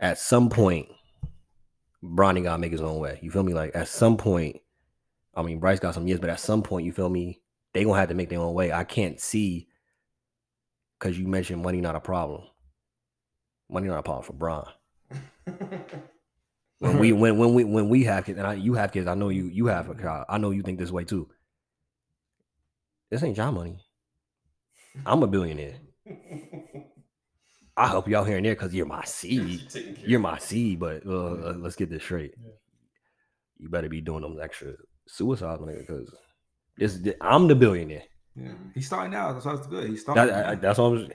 at 0.00 0.18
some 0.18 0.50
point, 0.50 0.88
Bronny 2.02 2.42
gotta 2.42 2.58
make 2.58 2.72
his 2.72 2.82
own 2.82 2.98
way. 2.98 3.20
You 3.22 3.30
feel 3.30 3.44
me? 3.44 3.54
Like 3.54 3.76
at 3.76 3.86
some 3.86 4.16
point, 4.16 4.56
I 5.34 5.42
mean 5.42 5.60
Bryce 5.60 5.78
got 5.78 5.94
some 5.94 6.08
years, 6.08 6.18
but 6.20 6.30
at 6.30 6.40
some 6.40 6.62
point, 6.62 6.86
you 6.86 6.92
feel 6.92 7.08
me? 7.08 7.40
They 7.72 7.84
gonna 7.84 7.98
have 7.98 8.08
to 8.08 8.14
make 8.14 8.30
their 8.30 8.40
own 8.40 8.54
way. 8.54 8.72
I 8.72 8.82
can't 8.82 9.20
see 9.20 9.68
because 10.98 11.18
you 11.18 11.26
mentioned 11.26 11.62
money 11.62 11.80
not 11.80 11.96
a 11.96 12.00
problem. 12.00 12.42
Money 13.70 13.88
not 13.88 13.98
a 13.98 14.02
problem 14.02 14.24
for 14.24 14.32
Bron. 14.32 14.66
When 16.80 16.98
we 16.98 17.12
when 17.12 17.38
when 17.38 17.54
we 17.54 17.64
when 17.64 17.88
we 17.88 18.04
have 18.04 18.24
kids, 18.24 18.38
and 18.38 18.46
I, 18.46 18.54
you 18.54 18.74
have 18.74 18.92
kids, 18.92 19.08
I 19.08 19.14
know 19.14 19.30
you 19.30 19.46
you 19.46 19.66
have 19.66 19.90
a 19.90 20.00
child. 20.00 20.26
I 20.28 20.38
know 20.38 20.50
you 20.50 20.62
think 20.62 20.78
this 20.78 20.92
way 20.92 21.04
too. 21.04 21.28
This 23.10 23.22
ain't 23.22 23.36
your 23.36 23.50
money. 23.50 23.80
I'm 25.04 25.22
a 25.22 25.26
billionaire. 25.26 25.76
I 27.76 27.88
help 27.88 28.08
you 28.08 28.16
out 28.16 28.26
here 28.26 28.36
and 28.36 28.46
there 28.46 28.54
because 28.54 28.74
you're 28.74 28.86
my 28.86 29.04
seed. 29.04 29.62
You're 30.04 30.20
my 30.20 30.38
seed, 30.38 30.80
but 30.80 31.06
uh, 31.06 31.50
uh, 31.50 31.54
let's 31.58 31.76
get 31.76 31.90
this 31.90 32.02
straight. 32.02 32.34
Yeah. 32.36 32.50
You 33.58 33.68
better 33.68 33.88
be 33.88 34.00
doing 34.00 34.22
them 34.22 34.38
extra 34.42 34.74
suicides, 35.06 35.62
nigga, 35.62 35.78
because 35.78 36.12
this 36.76 36.98
I'm 37.20 37.46
the 37.46 37.54
billionaire. 37.54 38.02
Yeah, 38.40 38.52
he's 38.74 38.86
starting 38.86 39.12
now. 39.12 39.32
That's 39.32 39.44
why 39.46 39.54
it's 39.54 39.66
good. 39.66 39.88
He's 39.88 40.02
starting. 40.02 40.26
That, 40.26 40.46
I, 40.46 40.54
that's 40.54 40.78
what 40.78 40.86
I'm. 40.92 41.12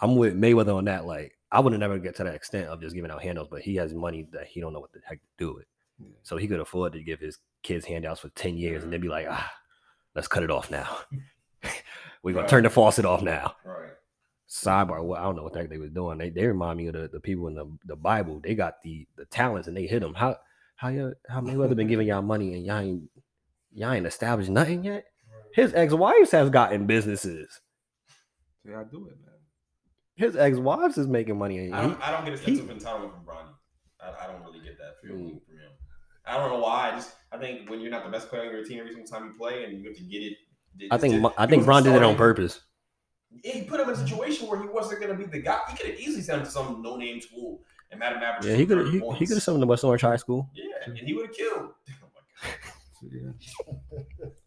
I'm 0.00 0.16
with 0.16 0.34
Mayweather 0.34 0.74
on 0.74 0.84
that. 0.86 1.04
Like 1.04 1.32
I 1.50 1.60
would 1.60 1.72
have 1.72 1.80
never 1.80 1.98
get 1.98 2.16
to 2.16 2.24
that 2.24 2.34
extent 2.34 2.68
of 2.68 2.80
just 2.80 2.94
giving 2.94 3.10
out 3.10 3.22
handouts, 3.22 3.48
but 3.50 3.60
he 3.60 3.76
has 3.76 3.92
money 3.92 4.26
that 4.32 4.46
he 4.46 4.60
don't 4.60 4.72
know 4.72 4.80
what 4.80 4.92
the 4.92 5.00
heck 5.04 5.18
to 5.20 5.26
do 5.38 5.54
with. 5.54 5.66
Yeah. 5.98 6.08
So 6.22 6.36
he 6.38 6.48
could 6.48 6.60
afford 6.60 6.94
to 6.94 7.02
give 7.02 7.20
his 7.20 7.38
kids 7.62 7.84
handouts 7.84 8.20
for 8.20 8.30
ten 8.30 8.56
years, 8.56 8.82
and 8.84 8.92
they'd 8.92 9.02
be 9.02 9.08
like, 9.08 9.26
ah, 9.28 9.52
let's 10.14 10.28
cut 10.28 10.42
it 10.42 10.50
off 10.50 10.70
now. 10.70 10.96
We're 12.22 12.32
gonna 12.32 12.42
Right. 12.42 12.48
turn 12.50 12.62
the 12.62 12.70
faucet 12.70 13.04
off 13.04 13.22
now. 13.22 13.54
Right. 13.64 13.90
Sidebar, 14.48 15.02
well, 15.04 15.18
I 15.20 15.24
don't 15.24 15.36
know 15.36 15.42
what 15.42 15.52
the 15.54 15.60
heck 15.60 15.70
they 15.70 15.78
was 15.78 15.90
doing. 15.90 16.18
They 16.18 16.30
they 16.30 16.46
remind 16.46 16.78
me 16.78 16.86
of 16.86 16.94
the, 16.94 17.08
the 17.12 17.20
people 17.20 17.48
in 17.48 17.54
the, 17.54 17.66
the 17.86 17.96
Bible. 17.96 18.40
They 18.42 18.54
got 18.54 18.80
the 18.82 19.06
the 19.16 19.24
talents 19.26 19.66
and 19.68 19.76
they 19.76 19.86
hit 19.86 20.00
them. 20.00 20.14
How 20.14 20.36
how 20.76 20.88
you 20.88 21.14
how 21.28 21.40
Mayweather 21.40 21.74
been 21.76 21.86
giving 21.88 22.06
y'all 22.08 22.22
money 22.22 22.54
and 22.54 22.64
y'all 22.64 22.78
ain't 22.80 23.10
y'all 23.72 23.92
ain't 23.92 24.06
established 24.06 24.50
nothing 24.50 24.84
yet? 24.84 25.04
His 25.54 25.74
ex 25.74 25.92
wives 25.92 26.30
has 26.32 26.50
gotten 26.50 26.86
businesses. 26.86 27.60
yeah, 28.68 28.80
I 28.80 28.84
do 28.84 29.06
it, 29.08 29.16
man. 29.20 29.30
His 30.14 30.36
ex 30.36 30.58
wives 30.58 30.98
is 30.98 31.06
making 31.06 31.38
money. 31.38 31.58
And 31.58 31.74
I 31.74 31.82
don't, 31.82 32.08
I 32.08 32.10
don't 32.10 32.24
get 32.24 32.34
a 32.34 32.36
sense 32.38 32.58
he- 32.58 32.60
of 32.60 32.66
entitlement 32.70 33.12
from 33.12 33.24
Bronny. 33.26 33.48
I, 34.00 34.24
I 34.24 34.26
don't 34.32 34.42
really 34.44 34.60
get 34.60 34.76
that 34.78 34.94
feeling 35.02 35.24
Mm. 35.24 35.28
from 35.46 35.56
him. 35.56 35.70
I 36.26 36.36
don't 36.36 36.50
know 36.50 36.58
why. 36.60 36.90
I 36.90 36.94
just 36.94 37.14
I 37.32 37.38
think 37.38 37.68
when 37.68 37.80
you're 37.80 37.90
not 37.90 38.04
the 38.04 38.10
best 38.10 38.28
player 38.28 38.42
on 38.48 38.52
your 38.52 38.64
team 38.64 38.78
every 38.80 38.92
single 38.92 39.08
time 39.10 39.26
you 39.26 39.34
play 39.38 39.64
and 39.64 39.78
you 39.78 39.88
have 39.88 39.96
to 39.96 40.02
get 40.04 40.22
it. 40.22 40.36
I 40.90 40.96
think 40.98 41.12
just- 41.14 41.22
Mo- 41.22 41.34
I 41.36 41.46
think 41.46 41.64
Bron 41.64 41.82
did 41.82 41.94
it 41.94 42.02
on 42.02 42.16
purpose. 42.16 42.60
He 43.42 43.62
put 43.62 43.80
him 43.80 43.88
in 43.88 43.94
a 43.94 43.98
situation 43.98 44.46
where 44.46 44.60
he 44.60 44.68
wasn't 44.68 45.00
going 45.00 45.16
to 45.16 45.18
be 45.18 45.24
the 45.30 45.40
guy. 45.42 45.58
He 45.70 45.76
could 45.76 45.86
have 45.90 45.98
easily 45.98 46.20
sent 46.22 46.40
him 46.40 46.44
to 46.44 46.50
some 46.50 46.82
no 46.82 46.96
name 46.96 47.20
school 47.20 47.62
and 47.90 47.98
made 47.98 48.12
him 48.12 48.22
average. 48.22 48.44
Yeah, 48.46 48.56
he 48.56 48.66
could 48.66 48.78
30 48.78 48.90
he, 48.90 48.96
he 49.16 49.26
could 49.26 49.36
have 49.36 49.42
sent 49.42 49.54
him 49.56 49.60
to 49.62 49.66
West 49.66 49.84
Orange 49.84 50.02
High 50.02 50.16
School. 50.16 50.50
Yeah, 50.54 50.64
and 50.86 50.98
he 50.98 51.14
would 51.14 51.26
have 51.28 51.34
killed. 51.34 51.70
Oh 52.02 52.08
my 52.14 53.10
God. 53.10 54.12
Yeah. 54.20 54.28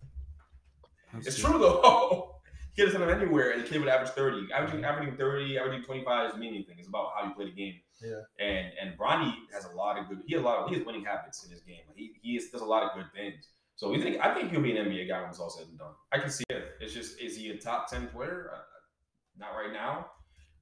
That's 1.16 1.28
It's 1.28 1.41
good. 1.41 1.51
true 1.51 1.59
though. 1.59 2.36
he 2.76 2.82
could 2.82 2.93
have 2.93 2.99
sent 2.99 3.09
him 3.09 3.22
anywhere, 3.22 3.51
and 3.51 3.63
the 3.63 3.68
kid 3.68 3.80
would 3.80 3.89
average 3.89 4.11
thirty. 4.11 4.47
Averaging 4.53 4.82
mm-hmm. 4.82 4.86
averaging 4.86 5.18
thirty, 5.18 5.57
averaging 5.57 5.84
twenty 5.84 6.03
five 6.03 6.28
doesn't 6.28 6.39
mean 6.39 6.53
anything. 6.53 6.76
It's 6.78 6.88
about 6.88 7.11
how 7.16 7.28
you 7.28 7.34
play 7.34 7.45
the 7.45 7.51
game. 7.51 7.76
Yeah. 8.01 8.45
And 8.45 8.72
and 8.82 8.97
Bronny 8.97 9.34
has 9.53 9.66
a 9.66 9.76
lot 9.76 9.97
of 9.97 10.07
good. 10.09 10.22
He 10.28 10.34
has 10.34 10.43
a 10.43 10.45
lot. 10.45 10.59
Of, 10.59 10.70
he 10.70 10.76
has 10.76 10.86
winning 10.86 11.05
habits 11.05 11.43
in 11.45 11.51
his 11.51 11.61
game. 11.61 11.82
He 11.95 12.13
he 12.22 12.36
is, 12.36 12.49
does 12.49 12.61
a 12.61 12.66
lot 12.66 12.84
of 12.84 12.95
good 12.95 13.11
things. 13.13 13.47
So 13.76 13.89
we 13.89 14.01
think 14.01 14.20
I 14.22 14.34
think 14.34 14.51
he'll 14.51 14.61
be 14.61 14.76
an 14.76 14.86
NBA 14.86 15.07
guy 15.07 15.22
when 15.22 15.30
it's 15.30 15.39
all 15.39 15.49
said 15.49 15.68
and 15.68 15.78
done. 15.78 15.91
I 16.11 16.20
can 16.20 16.30
see 16.30 16.45
it. 16.49 16.63
It's 16.80 16.93
just 16.93 17.20
is 17.20 17.36
he 17.38 17.49
a 17.49 17.57
top 17.57 17.89
ten 17.89 18.07
player? 18.07 18.51
Uh, 18.53 18.57
uh 18.57 18.61
not 19.38 19.49
right 19.49 19.74
now, 19.74 20.07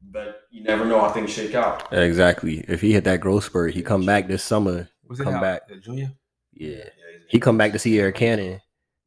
but 0.02 0.42
you 0.52 0.64
never 0.64 0.86
know 0.86 1.00
how 1.00 1.10
things 1.10 1.32
shake 1.32 1.54
out. 1.54 1.94
Exactly. 1.94 2.66
If 2.68 2.82
he 2.82 2.94
hit 2.94 3.04
that 3.04 3.20
growth 3.20 3.44
spurt, 3.44 3.74
he 3.74 3.84
come 3.84 4.06
back 4.06 4.28
this 4.28 4.44
summer. 4.44 4.90
Was 5.08 5.20
it 5.20 5.24
come 5.24 5.34
how- 5.34 5.42
back. 5.42 5.68
the 5.68 5.76
junior? 5.76 6.12
Yeah. 6.54 6.78
Yeah, 6.78 6.84
He 7.30 7.40
come 7.40 7.58
back 7.58 7.72
to 7.74 7.80
see 7.80 8.00
Eric 8.00 8.16
Cannon, 8.16 8.62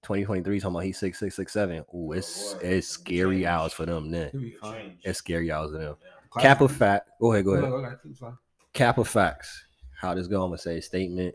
2023, 0.06 0.60
talking 0.60 0.74
about 0.74 0.84
he's 0.84 0.98
six 0.98 1.18
six 1.18 1.34
six 1.36 1.52
seven. 1.52 1.84
Ooh, 1.94 2.12
it's 2.12 2.54
boy. 2.54 2.60
it's 2.62 2.86
scary 2.88 3.46
hours 3.46 3.72
for 3.72 3.84
them 3.86 4.10
then. 4.10 4.30
He'll 4.32 4.40
be 4.40 4.50
He'll 4.50 4.60
fine. 4.60 4.74
change. 4.80 5.00
It's 5.04 5.18
scary 5.18 5.50
hours 5.52 5.72
for 5.72 5.78
them. 5.78 5.96
Yeah. 6.36 6.42
Cap 6.42 6.60
of 6.60 6.70
fact. 6.72 7.08
Go 7.20 7.32
ahead, 7.32 7.44
go 7.44 7.52
Go 7.52 7.56
ahead. 7.56 7.64
ahead. 7.64 7.80
Go 7.82 7.86
ahead. 7.86 7.98
Keep. 8.02 8.28
Cap 8.72 8.98
of 8.98 9.08
facts. 9.08 9.64
How 10.00 10.14
this 10.14 10.26
go? 10.26 10.42
I'm 10.44 10.50
gonna 10.50 10.58
say 10.58 10.78
a 10.78 10.82
statement. 10.82 11.34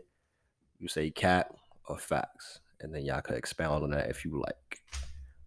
You 0.78 0.88
say 0.88 1.10
cap 1.10 1.54
or 1.88 1.98
facts, 1.98 2.60
and 2.80 2.94
then 2.94 3.04
y'all 3.04 3.20
could 3.20 3.36
expound 3.36 3.84
on 3.84 3.90
that 3.90 4.08
if 4.10 4.24
you 4.24 4.40
like. 4.40 4.78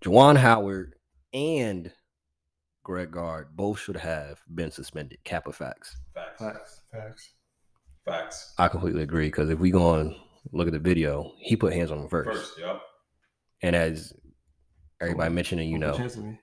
Juwan 0.03 0.37
Howard 0.37 0.95
and 1.33 1.91
Greg 2.83 3.11
Gard 3.11 3.47
both 3.55 3.79
should 3.79 3.97
have 3.97 4.41
been 4.53 4.69
suspended. 4.71 5.17
Cap 5.23 5.47
of 5.47 5.55
facts. 5.55 5.97
Facts. 6.13 6.39
Facts. 6.39 6.81
Facts. 6.91 7.33
Facts. 8.05 8.53
I 8.59 8.67
completely 8.67 9.01
agree 9.01 9.27
because 9.27 9.49
if 9.49 9.57
we 9.57 9.71
go 9.71 9.81
on 9.87 10.15
look 10.51 10.67
at 10.67 10.73
the 10.73 10.79
video, 10.79 11.31
he 11.39 11.55
put 11.55 11.73
hands 11.73 11.89
on 11.91 11.97
him 11.99 12.07
first, 12.07 12.29
First, 12.29 12.59
yep. 12.59 12.79
And 13.65 13.75
as 13.75 14.13
everybody 15.01 15.33
mentioning, 15.33 15.69
you 15.69 15.79
know, 15.79 15.97
chance 15.97 16.15
with 16.15 16.25
me. 16.25 16.39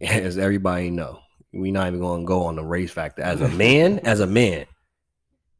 as 0.00 0.38
everybody 0.38 0.90
know, 0.90 1.20
we 1.52 1.70
not 1.70 1.88
even 1.88 2.00
going 2.00 2.22
to 2.22 2.26
go 2.26 2.44
on 2.44 2.56
the 2.56 2.64
race 2.64 2.90
factor. 2.90 3.22
As 3.22 3.42
a 3.42 3.48
man, 3.64 3.98
as 4.00 4.20
a 4.20 4.26
man, 4.26 4.64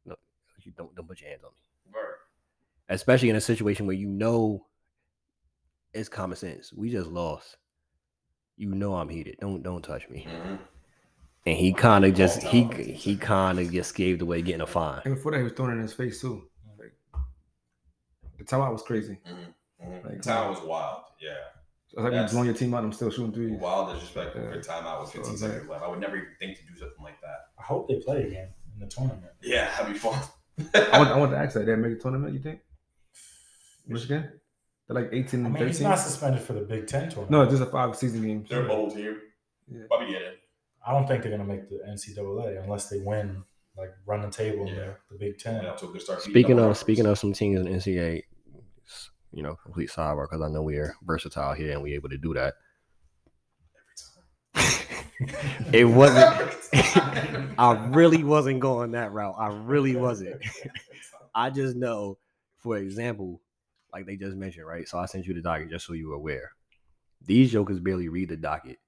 no, 0.06 0.16
you 0.62 0.72
don't 0.76 0.94
don't 0.94 1.06
put 1.06 1.20
your 1.20 1.28
hands 1.28 1.42
on 1.44 1.50
me. 1.50 1.94
Right. 1.94 2.94
especially 2.94 3.28
in 3.28 3.36
a 3.36 3.40
situation 3.42 3.86
where 3.86 3.96
you 3.96 4.08
know 4.08 4.64
it's 5.92 6.08
common 6.08 6.36
sense. 6.36 6.72
We 6.72 6.90
just 6.90 7.10
lost. 7.10 7.56
You 8.56 8.74
know 8.74 8.94
I'm 8.94 9.08
heated. 9.10 9.36
Don't 9.40 9.62
don't 9.62 9.82
touch 9.82 10.08
me. 10.08 10.26
Mhm. 10.28 10.58
And 11.46 11.56
he 11.56 11.72
kind 11.72 12.04
of 12.06 12.14
just 12.14 12.42
he 12.42 12.64
he 12.64 13.16
kind 13.16 13.58
of 13.58 13.70
just 13.70 13.94
gave 13.94 14.22
away 14.22 14.40
getting 14.40 14.62
a 14.62 14.66
fine. 14.66 15.02
And 15.04 15.14
before 15.14 15.32
that, 15.32 15.38
he 15.38 15.44
was 15.44 15.52
throwing 15.52 15.72
it 15.72 15.76
in 15.76 15.82
his 15.82 15.92
face 15.92 16.20
too. 16.20 16.48
Like, 16.78 16.92
the 18.38 18.56
I 18.56 18.68
was 18.70 18.82
crazy. 18.82 19.18
Mhm. 19.82 20.04
Like, 20.04 20.16
the 20.16 20.22
town 20.22 20.50
was 20.50 20.60
wild. 20.62 21.02
Yeah. 21.20 21.30
So 21.88 21.94
it's 21.98 22.04
like 22.04 22.04
you 22.04 22.10
That's- 22.10 22.32
blowing 22.32 22.46
your 22.46 22.54
team 22.54 22.74
out. 22.74 22.84
I'm 22.84 22.92
still 22.92 23.10
shooting 23.10 23.32
threes. 23.32 23.58
Wild 23.58 23.92
disrespectful 23.94 24.42
Yeah. 24.42 24.50
for 24.52 24.58
timeout 24.60 25.00
with 25.00 25.08
So 25.10 25.14
15 25.18 25.32
it's 25.34 25.42
like- 25.42 25.50
seconds 25.52 25.70
left. 25.70 25.84
I 25.84 25.88
would 25.88 26.00
never 26.00 26.16
even 26.16 26.28
think 26.38 26.58
to 26.58 26.62
do 26.64 26.78
something 26.78 27.02
like 27.02 27.20
that. 27.22 27.38
I 27.58 27.62
hope 27.62 27.88
they 27.88 28.00
play 28.00 28.24
again 28.24 28.48
in 28.74 28.80
the 28.80 28.86
tournament. 28.86 29.32
Yeah, 29.42 29.70
that'd 29.76 29.92
be 29.92 29.98
fun. 29.98 30.20
I 30.74 30.98
want, 30.98 31.10
I 31.10 31.18
want 31.18 31.30
to 31.32 31.38
ask 31.38 31.54
that. 31.54 31.66
They 31.66 31.76
make 31.76 31.92
a 31.92 32.00
tournament. 32.00 32.34
You 32.34 32.40
think? 32.40 32.60
Michigan? 33.86 34.40
They're 34.86 35.02
like 35.02 35.10
18 35.12 35.42
I 35.42 35.44
and 35.46 35.54
mean, 35.54 35.66
he's 35.66 35.76
13. 35.78 35.90
not 35.90 35.98
suspended 35.98 36.42
for 36.42 36.54
the 36.54 36.60
Big 36.62 36.86
Ten 36.86 37.08
tournament. 37.10 37.30
No, 37.30 37.46
just 37.48 37.62
a 37.62 37.66
five 37.66 37.94
season 37.96 38.22
game. 38.26 38.44
They're 38.48 38.64
a 38.64 38.68
bowl 38.68 38.90
team. 38.90 39.20
Yeah. 39.70 39.82
Probably 39.88 40.12
get 40.12 40.22
it. 40.22 40.38
I 40.86 40.92
don't 40.92 41.06
think 41.06 41.22
they're 41.22 41.30
gonna 41.32 41.44
make 41.44 41.68
the 41.68 41.80
NCAA 41.86 42.62
unless 42.62 42.88
they 42.88 42.98
win, 42.98 43.44
like 43.76 43.90
run 44.06 44.22
the 44.22 44.30
table 44.30 44.62
in 44.62 44.68
Yeah. 44.68 44.74
the, 44.74 44.96
the 45.12 45.18
Big 45.18 45.38
Ten. 45.38 45.62
Yeah, 45.62 45.72
to 45.74 45.86
a 45.86 45.92
good 45.92 46.00
start. 46.02 46.22
Speaking 46.22 46.58
of 46.58 46.76
speaking 46.78 47.06
of 47.06 47.18
some 47.18 47.32
teams 47.34 47.60
in 47.60 47.66
NCAA, 47.66 48.24
you 49.32 49.42
know, 49.42 49.56
complete 49.56 49.90
sidebar 49.90 50.28
because 50.28 50.42
I 50.42 50.48
know 50.48 50.62
we 50.62 50.76
are 50.76 50.94
versatile 51.02 51.54
here 51.54 51.72
and 51.72 51.82
we're 51.82 51.94
able 51.94 52.08
to 52.08 52.18
do 52.18 52.34
that. 52.34 52.54
it 55.72 55.84
wasn't. 55.84 56.54
I 57.58 57.88
really 57.90 58.24
wasn't 58.24 58.60
going 58.60 58.92
that 58.92 59.12
route. 59.12 59.34
I 59.38 59.48
really 59.48 59.96
wasn't. 59.96 60.40
I 61.34 61.50
just 61.50 61.76
know, 61.76 62.18
for 62.58 62.76
example, 62.78 63.40
like 63.92 64.06
they 64.06 64.16
just 64.16 64.36
mentioned, 64.36 64.66
right? 64.66 64.88
So 64.88 64.98
I 64.98 65.06
sent 65.06 65.26
you 65.26 65.34
the 65.34 65.42
docket 65.42 65.70
just 65.70 65.86
so 65.86 65.92
you 65.92 66.08
were 66.08 66.14
aware. 66.14 66.52
These 67.24 67.52
jokers 67.52 67.80
barely 67.80 68.08
read 68.08 68.28
the 68.28 68.36
docket 68.36 68.78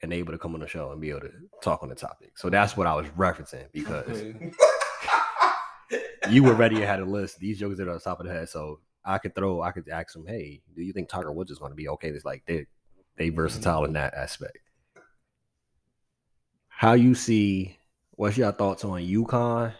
and 0.00 0.10
they 0.10 0.16
able 0.16 0.32
to 0.32 0.38
come 0.38 0.54
on 0.54 0.60
the 0.60 0.68
show 0.68 0.92
and 0.92 1.00
be 1.00 1.10
able 1.10 1.20
to 1.20 1.32
talk 1.62 1.82
on 1.82 1.88
the 1.88 1.94
topic. 1.94 2.36
So 2.36 2.50
that's 2.50 2.76
what 2.76 2.86
I 2.86 2.94
was 2.94 3.06
referencing 3.08 3.66
because 3.72 4.24
you 6.30 6.42
were 6.42 6.54
ready 6.54 6.76
and 6.76 6.84
had 6.84 7.00
a 7.00 7.04
list. 7.04 7.38
These 7.38 7.58
jokers 7.58 7.78
that 7.78 7.88
are 7.88 7.94
on 7.94 8.00
top 8.00 8.20
of 8.20 8.26
the 8.26 8.32
head. 8.32 8.48
So 8.48 8.80
I 9.04 9.18
could 9.18 9.34
throw, 9.34 9.62
I 9.62 9.72
could 9.72 9.88
ask 9.88 10.14
them, 10.14 10.26
hey, 10.26 10.62
do 10.74 10.82
you 10.82 10.92
think 10.92 11.08
Tiger 11.08 11.32
Woods 11.32 11.50
is 11.50 11.58
going 11.58 11.72
to 11.72 11.76
be 11.76 11.88
okay? 11.88 12.08
It's 12.08 12.24
like 12.24 12.44
they 12.46 12.66
they 13.16 13.28
mm-hmm. 13.28 13.36
versatile 13.36 13.84
in 13.84 13.92
that 13.94 14.14
aspect. 14.14 14.58
How 16.68 16.94
you 16.94 17.14
see? 17.14 17.78
What's 18.12 18.36
your 18.36 18.52
thoughts 18.52 18.84
on 18.84 19.00
UConn, 19.00 19.72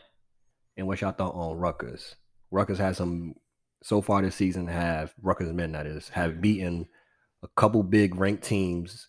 and 0.76 0.86
what's 0.86 1.00
your 1.00 1.12
thought 1.12 1.34
on 1.34 1.56
Rutgers? 1.56 2.16
Rutgers 2.50 2.78
has 2.78 2.96
some 2.96 3.34
so 3.82 4.00
far 4.00 4.22
this 4.22 4.34
season 4.34 4.66
have 4.66 5.14
Rutgers 5.22 5.52
men 5.52 5.72
that 5.72 5.86
is 5.86 6.08
have 6.10 6.40
beaten 6.40 6.88
a 7.42 7.48
couple 7.48 7.82
big 7.82 8.16
ranked 8.16 8.42
teams, 8.42 9.08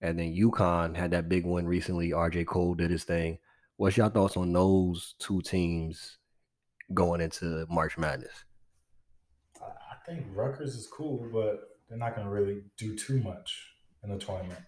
and 0.00 0.18
then 0.18 0.34
UConn 0.34 0.96
had 0.96 1.12
that 1.12 1.28
big 1.28 1.44
one 1.44 1.66
recently. 1.66 2.10
RJ 2.10 2.46
Cole 2.46 2.74
did 2.74 2.90
his 2.90 3.04
thing. 3.04 3.38
What's 3.76 3.96
your 3.96 4.10
thoughts 4.10 4.36
on 4.36 4.52
those 4.52 5.14
two 5.18 5.42
teams 5.42 6.18
going 6.92 7.20
into 7.20 7.66
March 7.68 7.98
Madness? 7.98 8.44
I 10.06 10.10
think 10.12 10.26
Rutgers 10.34 10.74
is 10.74 10.86
cool, 10.86 11.28
but 11.32 11.60
they're 11.88 11.98
not 11.98 12.14
gonna 12.16 12.30
really 12.30 12.62
do 12.76 12.94
too 12.96 13.20
much 13.22 13.68
in 14.02 14.10
the 14.10 14.18
tournament. 14.18 14.60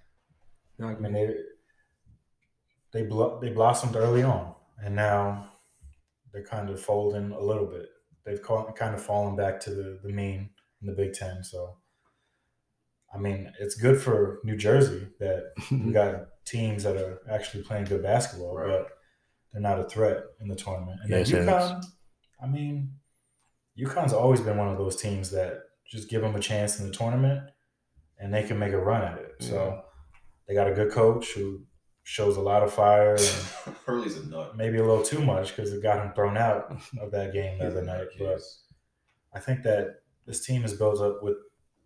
I 0.81 0.95
mean, 0.95 1.13
they 1.13 1.35
they 2.93 3.03
blo- 3.03 3.39
they 3.41 3.51
blossomed 3.51 3.97
early 3.97 4.23
on, 4.23 4.55
and 4.83 4.95
now 4.95 5.53
they're 6.33 6.45
kind 6.45 6.71
of 6.71 6.81
folding 6.81 7.33
a 7.33 7.41
little 7.41 7.67
bit. 7.67 7.87
They've 8.25 8.43
ca- 8.43 8.73
kind 8.73 8.95
of 8.95 9.03
fallen 9.03 9.37
back 9.37 9.61
to 9.61 9.71
the, 9.71 10.01
the 10.03 10.11
mean 10.13 10.51
in 10.81 10.87
the 10.87 10.93
Big 10.93 11.13
Ten. 11.13 11.43
So, 11.45 11.79
I 13.15 13.19
mean, 13.19 13.53
it's 13.61 13.75
good 13.77 14.01
for 14.01 14.41
New 14.45 14.57
Jersey 14.57 15.07
that 15.21 15.53
we 15.71 15.93
got 15.93 16.27
teams 16.45 16.83
that 16.85 16.97
are 16.97 17.21
actually 17.31 17.63
playing 17.65 17.85
good 17.85 18.03
basketball, 18.03 18.57
Right. 18.57 18.69
but 18.69 18.89
they're 19.53 19.63
not 19.63 19.79
a 19.81 19.85
threat 19.89 20.23
in 20.41 20.49
the 20.49 20.57
tournament. 20.57 21.01
And 21.03 21.11
Yes, 21.11 21.31
then 21.31 21.47
UConn, 21.47 21.85
I 22.43 22.47
mean, 22.47 22.93
UConn's 23.79 24.13
always 24.13 24.41
been 24.41 24.57
one 24.57 24.69
of 24.69 24.79
those 24.79 24.97
teams 24.97 25.31
that 25.31 25.63
just 25.89 26.09
give 26.09 26.23
them 26.23 26.35
a 26.35 26.41
chance 26.41 26.81
in 26.81 26.87
the 26.87 26.93
tournament, 26.93 27.43
and 28.19 28.33
they 28.33 28.43
can 28.43 28.59
make 28.59 28.73
a 28.73 28.79
run 28.79 29.03
at 29.03 29.19
it. 29.19 29.35
So 29.41 29.83
they 30.49 30.55
got 30.55 30.69
a 30.69 30.73
good 30.75 30.91
coach 30.93 31.33
who 31.33 31.63
shows 32.05 32.37
a 32.37 32.41
lot 32.41 32.63
of 32.63 32.73
fire 32.73 33.17
and 33.17 33.77
Hurley's 33.87 34.17
a 34.17 34.25
nut. 34.29 34.57
maybe 34.57 34.79
a 34.79 34.85
little 34.85 35.03
too 35.03 35.21
much 35.21 35.55
because 35.57 35.73
it 35.73 35.83
got 35.83 36.05
him 36.05 36.13
thrown 36.15 36.37
out 36.37 36.77
of 37.01 37.11
that 37.11 37.33
game 37.33 37.59
the 37.59 37.67
other 37.67 37.83
night. 37.83 38.07
But. 38.19 38.41
I 39.35 39.41
think 39.41 39.65
that 39.65 39.97
this 40.25 40.47
team 40.47 40.65
is 40.65 40.73
built 40.73 40.99
up 41.01 41.23
with 41.23 41.37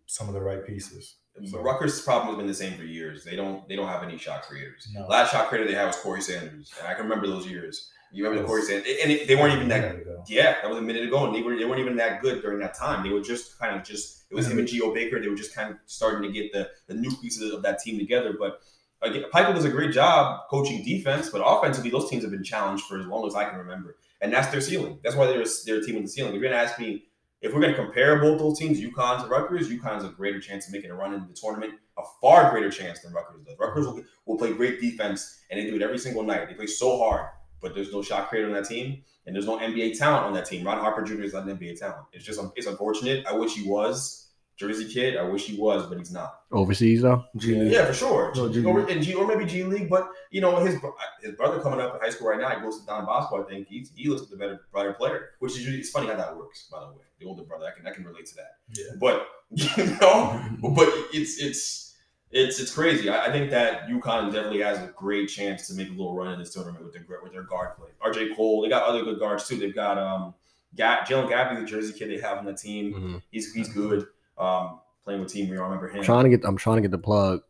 some 0.05 0.27
of 0.29 0.33
the 0.33 0.41
right 0.41 0.65
pieces. 0.65 1.17
So- 1.45 1.61
Rutgers' 1.61 2.01
problem 2.01 2.29
has 2.29 2.37
been 2.37 2.47
the 2.47 2.53
same 2.53 2.77
for 2.77 2.83
years. 2.85 3.25
They 3.25 3.35
don't 3.35 3.67
they 3.67 3.75
don't 3.75 3.87
have 3.87 4.03
any 4.03 4.17
shot 4.17 4.43
creators. 4.43 4.87
No. 4.93 5.05
Last 5.07 5.31
shot 5.31 5.49
creator 5.49 5.67
they 5.67 5.73
had 5.75 5.87
was 5.87 5.95
Corey 5.97 6.21
Sanders, 6.21 6.71
and 6.79 6.87
I 6.87 6.93
can 6.93 7.03
remember 7.03 7.27
those 7.27 7.47
years. 7.47 7.91
You 8.11 8.25
remember 8.25 8.43
the 8.43 8.47
Corey. 8.47 8.61
Sanders, 8.63 8.87
and 9.01 9.11
it, 9.11 9.27
they 9.27 9.35
weren't 9.35 9.53
even 9.53 9.67
that. 9.69 9.81
There 9.81 9.97
we 9.97 10.03
go. 10.03 10.23
Yeah, 10.27 10.55
that 10.61 10.69
was 10.69 10.77
a 10.77 10.81
minute 10.81 11.03
ago, 11.03 11.25
and 11.25 11.35
they 11.35 11.41
were 11.41 11.57
they 11.57 11.65
weren't 11.65 11.79
even 11.79 11.95
that 11.97 12.21
good 12.21 12.41
during 12.41 12.59
that 12.59 12.73
time. 12.73 13.03
They 13.03 13.09
were 13.09 13.21
just 13.21 13.57
kind 13.57 13.75
of 13.75 13.83
just 13.83 14.25
it 14.29 14.35
was 14.35 14.47
him 14.47 14.57
and 14.57 14.67
mm-hmm. 14.67 14.77
Geo 14.77 14.93
Baker. 14.93 15.19
They 15.19 15.27
were 15.27 15.35
just 15.35 15.55
kind 15.55 15.71
of 15.71 15.77
starting 15.85 16.21
to 16.21 16.31
get 16.31 16.51
the 16.51 16.69
the 16.87 16.93
new 16.93 17.11
pieces 17.17 17.53
of 17.53 17.63
that 17.63 17.79
team 17.79 17.97
together. 17.97 18.35
But 18.37 18.61
again, 19.01 19.23
Piper 19.31 19.53
does 19.53 19.65
a 19.65 19.69
great 19.69 19.93
job 19.93 20.41
coaching 20.49 20.83
defense, 20.83 21.29
but 21.29 21.41
offensively, 21.45 21.89
those 21.89 22.09
teams 22.09 22.23
have 22.23 22.31
been 22.31 22.43
challenged 22.43 22.85
for 22.85 22.99
as 22.99 23.05
long 23.05 23.25
as 23.27 23.35
I 23.35 23.45
can 23.45 23.57
remember, 23.57 23.95
and 24.21 24.33
that's 24.33 24.47
their 24.47 24.61
ceiling. 24.61 24.99
That's 25.03 25.15
why 25.15 25.27
they're 25.27 25.45
they're 25.65 25.77
a 25.77 25.85
team 25.85 25.95
with 25.95 26.03
the 26.03 26.09
ceiling. 26.09 26.33
If 26.33 26.41
you're 26.41 26.51
gonna 26.51 26.61
ask 26.61 26.79
me 26.79 27.05
if 27.41 27.53
we're 27.53 27.61
gonna 27.61 27.75
compare 27.75 28.19
both 28.19 28.39
those 28.39 28.59
teams, 28.59 28.79
UConn 28.79 29.23
to 29.23 29.27
Rutgers, 29.27 29.69
UConn 29.69 29.95
has 29.95 30.03
a 30.03 30.09
greater 30.09 30.39
chance 30.39 30.67
of 30.67 30.73
making 30.73 30.91
a 30.91 30.95
run 30.95 31.13
in 31.13 31.27
the 31.27 31.33
tournament, 31.33 31.73
a 31.97 32.03
far 32.21 32.51
greater 32.51 32.69
chance 32.69 32.99
than 33.01 33.13
Rutgers 33.13 33.41
does. 33.45 33.55
Rutgers 33.59 33.87
will, 33.87 34.03
will 34.25 34.37
play 34.37 34.53
great 34.53 34.79
defense, 34.79 35.41
and 35.49 35.59
they 35.59 35.65
do 35.65 35.75
it 35.75 35.81
every 35.81 35.97
single 35.97 36.23
night. 36.23 36.47
They 36.47 36.53
play 36.53 36.67
so 36.67 36.99
hard, 36.99 37.27
but 37.61 37.75
there's 37.75 37.91
no 37.91 38.01
shot 38.01 38.29
creator 38.29 38.47
on 38.47 38.53
that 38.53 38.65
team 38.65 39.03
and 39.25 39.35
there's 39.35 39.45
no 39.45 39.57
NBA 39.57 39.97
talent 39.97 40.25
on 40.25 40.33
that 40.33 40.45
team. 40.45 40.65
Ron 40.65 40.79
Harper 40.79 41.03
Jr. 41.03 41.21
is 41.21 41.33
not 41.33 41.47
an 41.47 41.57
NBA 41.57 41.79
talent. 41.79 42.05
It's 42.13 42.25
just 42.25 42.39
it's 42.55 42.67
unfortunate. 42.67 43.25
I 43.25 43.33
wish 43.33 43.55
he 43.55 43.67
was 43.67 44.27
Jersey 44.57 44.91
kid. 44.91 45.17
I 45.17 45.23
wish 45.23 45.45
he 45.45 45.57
was, 45.57 45.87
but 45.87 45.97
he's 45.97 46.11
not. 46.11 46.41
Overseas 46.51 47.01
though, 47.01 47.25
G 47.37 47.55
League. 47.55 47.71
Yeah, 47.71 47.85
for 47.85 47.93
sure. 47.93 48.31
No, 48.35 48.51
G 48.51 48.63
or, 48.63 48.87
and 48.87 49.01
G, 49.01 49.13
or 49.13 49.25
maybe 49.27 49.45
G 49.45 49.63
League, 49.63 49.89
but 49.89 50.09
you 50.31 50.41
know 50.41 50.57
his 50.63 50.77
his 51.21 51.35
brother 51.35 51.59
coming 51.59 51.79
up 51.79 51.95
in 51.95 52.01
high 52.01 52.09
school 52.09 52.29
right 52.29 52.39
now. 52.39 52.49
He 52.49 52.61
goes 52.61 52.79
to 52.79 52.85
Don 52.85 53.05
Bosco. 53.05 53.43
I 53.43 53.47
think 53.47 53.67
he's 53.67 53.91
he 53.95 54.09
looks 54.09 54.21
like 54.21 54.31
the 54.31 54.37
better 54.37 54.61
better 54.73 54.93
player, 54.93 55.29
which 55.39 55.57
is 55.57 55.67
it's 55.67 55.89
funny 55.89 56.07
how 56.07 56.15
that 56.15 56.35
works. 56.35 56.67
By 56.71 56.81
the 56.81 56.87
way, 56.87 57.03
the 57.19 57.25
older 57.25 57.43
brother, 57.43 57.65
I 57.67 57.77
can 57.77 57.87
I 57.87 57.91
can 57.91 58.03
relate 58.03 58.25
to 58.27 58.35
that. 58.35 58.57
Yeah. 58.75 58.95
But 58.99 59.27
you 59.77 59.85
know, 59.99 60.43
but 60.75 60.89
it's 61.13 61.39
it's 61.41 61.90
it's 62.31 62.59
it's 62.59 62.73
crazy. 62.73 63.09
I, 63.09 63.25
I 63.27 63.31
think 63.31 63.49
that 63.51 63.87
UConn 63.87 64.31
definitely 64.31 64.61
has 64.61 64.79
a 64.79 64.87
great 64.95 65.27
chance 65.27 65.67
to 65.67 65.73
make 65.73 65.87
a 65.87 65.91
little 65.91 66.15
run 66.15 66.33
in 66.33 66.39
this 66.39 66.53
tournament 66.53 66.83
with 66.83 66.93
their 66.93 67.05
with 67.21 67.31
their 67.33 67.43
guard 67.43 67.75
play. 67.77 67.89
RJ 68.03 68.35
Cole, 68.35 68.61
they 68.61 68.69
got 68.69 68.83
other 68.83 69.03
good 69.03 69.19
guards 69.19 69.47
too. 69.47 69.57
They've 69.57 69.75
got 69.75 69.97
um, 69.97 70.33
Ga- 70.75 71.01
Jalen 71.05 71.29
Gaffney, 71.29 71.59
the 71.59 71.65
Jersey 71.65 71.97
kid 71.97 72.09
they 72.09 72.19
have 72.21 72.37
on 72.37 72.45
the 72.45 72.53
team. 72.53 72.93
Mm-hmm. 72.93 73.17
He's 73.31 73.53
he's 73.53 73.69
good. 73.69 74.07
Um, 74.37 74.79
playing 75.03 75.21
with 75.21 75.31
Team 75.31 75.49
Rio, 75.49 75.61
I 75.61 75.65
remember 75.65 75.89
him. 75.89 75.97
I'm 75.97 76.03
trying 76.03 76.23
to 76.23 76.29
get. 76.29 76.41
I'm 76.45 76.57
trying 76.57 76.77
to 76.77 76.81
get 76.81 76.91
the 76.91 76.97
plug. 76.97 77.41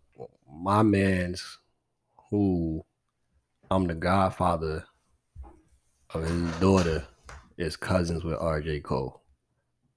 My 0.51 0.83
man's 0.83 1.59
who 2.29 2.83
I'm 3.69 3.87
the 3.87 3.95
godfather 3.95 4.85
of 6.13 6.23
his 6.23 6.51
daughter 6.59 7.05
is 7.57 7.77
cousins 7.77 8.23
with 8.23 8.37
RJ 8.39 8.83
Cole. 8.83 9.21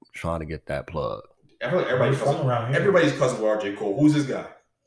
I'm 0.03 0.09
trying 0.13 0.41
to 0.41 0.47
get 0.47 0.67
that 0.67 0.87
plug. 0.87 1.23
I 1.65 1.71
feel 1.71 1.79
like 1.79 1.87
everybody's 1.89 2.19
From 2.19 2.29
cousin, 2.29 2.47
around 2.47 2.69
here. 2.69 2.81
everybody's 2.81 3.13
cousin 3.19 3.41
with 3.41 3.59
RJ 3.63 3.77
Cole. 3.79 3.99
Who's 3.99 4.13
this 4.15 4.27
guy? 4.27 4.45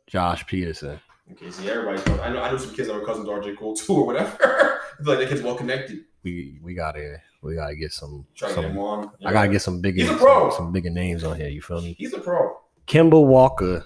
Josh 0.07 0.45
Peterson. 0.47 0.99
Okay, 1.33 1.51
see, 1.51 1.69
everybody's 1.69 2.01
cousin. 2.03 2.21
I 2.21 2.29
know 2.29 2.41
I 2.41 2.49
know 2.51 2.57
some 2.57 2.73
kids 2.73 2.87
that 2.87 2.95
are 2.95 3.05
cousins 3.05 3.27
with 3.27 3.43
RJ 3.43 3.57
Cole 3.57 3.75
too, 3.75 3.93
or 3.93 4.05
whatever. 4.05 4.37
I 4.99 5.03
like 5.03 5.19
the 5.19 5.27
kid's 5.27 5.41
well 5.41 5.55
connected. 5.55 6.05
We 6.23 6.59
we 6.63 6.73
gotta 6.73 7.17
we 7.41 7.55
gotta 7.55 7.75
get 7.75 7.91
some. 7.91 8.25
Try 8.35 8.49
to 8.49 8.55
get 8.55 8.63
him 8.65 8.71
some 8.71 8.79
on. 8.79 9.11
I 9.25 9.33
gotta 9.33 9.49
get 9.49 9.61
some 9.61 9.81
bigger 9.81 10.03
He's 10.03 10.11
a 10.11 10.15
pro. 10.15 10.49
some, 10.49 10.57
some 10.57 10.71
bigger 10.71 10.89
names 10.89 11.23
on 11.23 11.35
here. 11.37 11.49
You 11.49 11.61
feel 11.61 11.81
me? 11.81 11.95
He's 11.99 12.13
a 12.13 12.19
pro. 12.19 12.57
Kemba 12.87 13.21
Walker 13.25 13.85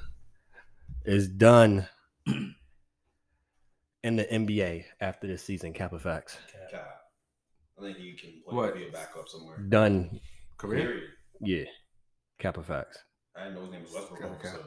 is 1.05 1.27
done 1.27 1.87
in 2.27 4.15
the 4.15 4.25
NBA 4.25 4.85
after 4.99 5.27
this 5.27 5.43
season. 5.43 5.73
Kappa 5.73 5.99
facts 5.99 6.37
God. 6.71 6.81
I 7.79 7.81
think 7.81 7.99
you 7.99 8.13
can 8.15 8.29
play 8.47 8.55
What? 8.55 8.75
be 8.75 8.87
a 8.87 8.91
backup 8.91 9.27
somewhere. 9.27 9.57
done. 9.57 10.19
Career. 10.57 10.81
Period. 10.85 11.03
Yeah, 11.41 11.63
Kappa 12.37 12.61
facts. 12.61 12.99
I 13.35 13.45
didn't 13.45 13.55
know 13.55 13.61
his 13.61 13.71
name 13.71 13.81
was 13.81 13.93
Westbrook. 13.93 14.21
all 14.23 14.27
of 14.33 14.35
Okay. 14.39 14.47
sudden. 14.49 14.65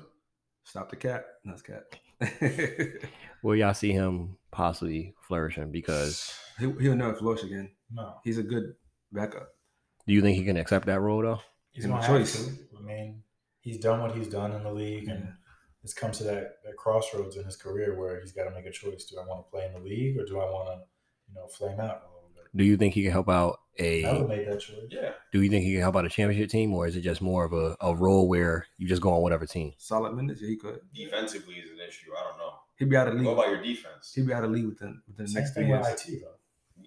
Stop 0.64 0.90
the 0.90 0.96
cat. 0.96 1.24
That's 1.44 1.62
cat. 1.62 1.84
Where 3.42 3.56
y'all 3.56 3.74
see 3.74 3.92
him 3.92 4.36
possibly 4.50 5.14
flourishing? 5.20 5.70
Because 5.70 6.34
he, 6.58 6.70
he'll 6.80 6.96
never 6.96 7.14
flourish 7.14 7.42
again. 7.42 7.70
No, 7.92 8.14
He's 8.24 8.38
a 8.38 8.42
good 8.42 8.74
backup. 9.12 9.48
do 10.06 10.14
you 10.14 10.22
think 10.22 10.36
he 10.38 10.44
can 10.44 10.56
accept 10.56 10.86
that 10.86 11.00
role 11.00 11.22
though? 11.22 11.40
he's 11.72 11.84
Give 11.84 11.90
him 11.90 11.96
gonna 12.00 12.06
have 12.06 12.16
choice. 12.18 12.46
to. 12.46 12.52
I 12.78 12.82
mean, 12.82 13.22
he's 13.60 13.78
done 13.78 14.00
what 14.00 14.14
he's 14.16 14.28
done 14.28 14.52
in 14.52 14.62
the 14.62 14.72
league, 14.72 15.08
and 15.08 15.28
it's 15.82 15.92
come 15.94 16.12
to 16.12 16.24
that, 16.24 16.56
that 16.64 16.76
crossroads 16.76 17.36
in 17.36 17.44
his 17.44 17.56
career 17.56 17.98
where 17.98 18.20
he's 18.20 18.32
got 18.32 18.44
to 18.44 18.50
make 18.50 18.66
a 18.66 18.70
choice: 18.72 19.04
do 19.04 19.18
I 19.20 19.26
want 19.26 19.44
to 19.46 19.50
play 19.50 19.66
in 19.66 19.72
the 19.74 19.80
league 19.80 20.18
or 20.18 20.24
do 20.24 20.40
I 20.40 20.44
want 20.46 20.68
to, 20.68 20.84
you 21.28 21.34
know, 21.34 21.46
flame 21.48 21.78
out 21.80 22.02
a 22.02 22.08
little 22.08 22.10
bit? 22.13 22.13
Do 22.56 22.64
you 22.64 22.76
think 22.76 22.94
he 22.94 23.02
can 23.02 23.12
help 23.12 23.28
out 23.28 23.58
I 23.80 23.82
would 23.82 24.04
have 24.04 24.20
a? 24.22 24.28
made 24.28 24.46
that 24.48 24.60
choice. 24.60 24.76
Yeah. 24.90 25.10
Do 25.32 25.42
you 25.42 25.50
think 25.50 25.64
he 25.64 25.72
can 25.72 25.80
help 25.80 25.96
out 25.96 26.04
a 26.04 26.08
championship 26.08 26.50
team, 26.50 26.72
or 26.72 26.86
is 26.86 26.94
it 26.94 27.00
just 27.00 27.20
more 27.20 27.44
of 27.44 27.52
a, 27.52 27.76
a 27.80 27.94
role 27.96 28.28
where 28.28 28.66
you 28.78 28.86
just 28.86 29.02
go 29.02 29.12
on 29.12 29.22
whatever 29.22 29.46
team? 29.46 29.72
Solid 29.78 30.14
minutes. 30.14 30.40
Yeah, 30.40 30.48
he 30.48 30.56
could. 30.56 30.78
Defensively 30.94 31.54
is 31.56 31.70
an 31.70 31.78
issue. 31.86 32.10
I 32.16 32.22
don't 32.28 32.38
know. 32.38 32.52
He'd 32.76 32.88
be 32.90 32.96
out 32.96 33.08
of 33.08 33.18
the 33.18 33.24
What 33.24 33.36
league. 33.36 33.38
about 33.46 33.50
your 33.54 33.62
defense? 33.62 34.12
He'd 34.14 34.26
be 34.26 34.32
out 34.32 34.44
of 34.44 34.50
the 34.50 34.56
league 34.56 34.66
within 34.66 35.00
within 35.08 35.24
the 35.26 35.30
Same 35.32 35.42
next 35.42 35.54
three 35.54 35.66
years. 35.66 35.84
with 35.84 36.08
IT 36.08 36.22
though. 36.22 36.30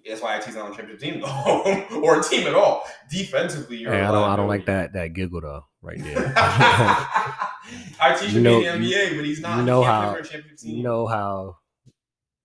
That's 0.06 0.22
why 0.22 0.36
IT's 0.38 0.54
not 0.54 0.66
on 0.66 0.72
a 0.72 0.76
championship 0.76 1.00
team 1.00 1.20
though, 1.90 2.00
or 2.02 2.20
a 2.20 2.22
team 2.22 2.46
at 2.46 2.54
all. 2.54 2.84
Defensively, 3.10 3.76
you're. 3.78 3.92
Hey, 3.92 4.00
a 4.00 4.08
I 4.08 4.12
don't 4.12 4.30
I 4.30 4.36
don't 4.36 4.48
like 4.48 4.64
that 4.66 4.92
that 4.94 5.12
giggle 5.12 5.40
though 5.42 5.64
right 5.82 5.98
there. 6.02 6.32
IT 8.00 8.18
should 8.18 8.32
You 8.32 8.40
know- 8.40 8.60
be 8.60 8.66
in 8.66 8.80
the 8.80 8.92
NBA, 8.92 9.16
but 9.16 9.24
he's 9.24 9.40
not. 9.40 9.58
you 9.58 9.64
know 9.64 9.82
can't 9.82 9.92
how- 10.04 10.14
a 10.14 10.22
championship 10.22 10.58
team. 10.58 10.76
You 10.76 10.82
know 10.82 11.06
how 11.06 11.56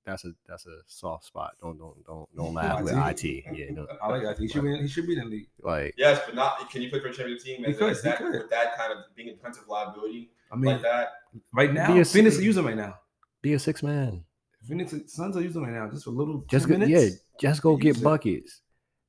that's 0.06 0.26
a 0.26 0.34
that's 0.48 0.66
a 0.66 0.78
soft 0.88 1.26
spot. 1.26 1.54
Don't 1.62 1.78
don't 1.78 2.06
don't 2.06 2.28
don't 2.36 2.54
laugh 2.60 2.82
with 2.84 2.94
IT? 2.94 3.24
IT. 3.24 3.46
Yeah, 3.58 3.72
no, 3.72 3.88
I 4.02 4.08
like 4.10 4.24
that. 4.24 4.38
He 4.38 4.48
should 4.48 4.64
be. 4.64 4.74
In, 4.74 4.82
he 4.82 4.88
should 4.88 5.08
be 5.08 5.14
in 5.14 5.20
the 5.20 5.26
league. 5.26 5.48
like 5.62 5.94
Yes, 5.98 6.22
but 6.26 6.36
not. 6.36 6.70
Can 6.70 6.82
you 6.82 6.90
play 6.90 7.00
for 7.00 7.08
a 7.08 7.14
championship 7.14 7.46
team? 7.46 7.60
He 7.64 7.72
As, 7.72 7.78
could, 7.78 7.96
that. 8.04 8.22
With 8.24 8.50
that 8.50 8.76
kind 8.78 8.92
of 8.92 9.00
being 9.16 9.30
a 9.30 9.34
defensive 9.34 9.64
liability 9.68 10.32
I 10.52 10.56
mean, 10.56 10.74
like 10.74 10.82
that. 10.84 11.08
right 11.54 11.74
now, 11.74 11.94
Be 11.94 12.04
Phoenix 12.04 12.36
is 12.36 12.44
using 12.44 12.66
right 12.66 12.76
now. 12.78 12.96
be 13.42 13.54
a 13.54 13.60
six 13.60 13.82
man. 13.84 14.24
Phoenix 14.68 14.94
Suns 15.08 15.36
are 15.36 15.42
using 15.42 15.62
right 15.64 15.74
now. 15.74 15.90
Just 15.90 16.06
for 16.06 16.12
a 16.12 16.14
little 16.14 16.46
Just 16.50 16.68
go, 16.68 16.78
minutes. 16.78 16.92
yeah, 16.92 17.10
just 17.40 17.62
go 17.62 17.72
Use 17.78 17.82
get 17.82 17.98
it. 17.98 18.04
buckets. 18.04 18.62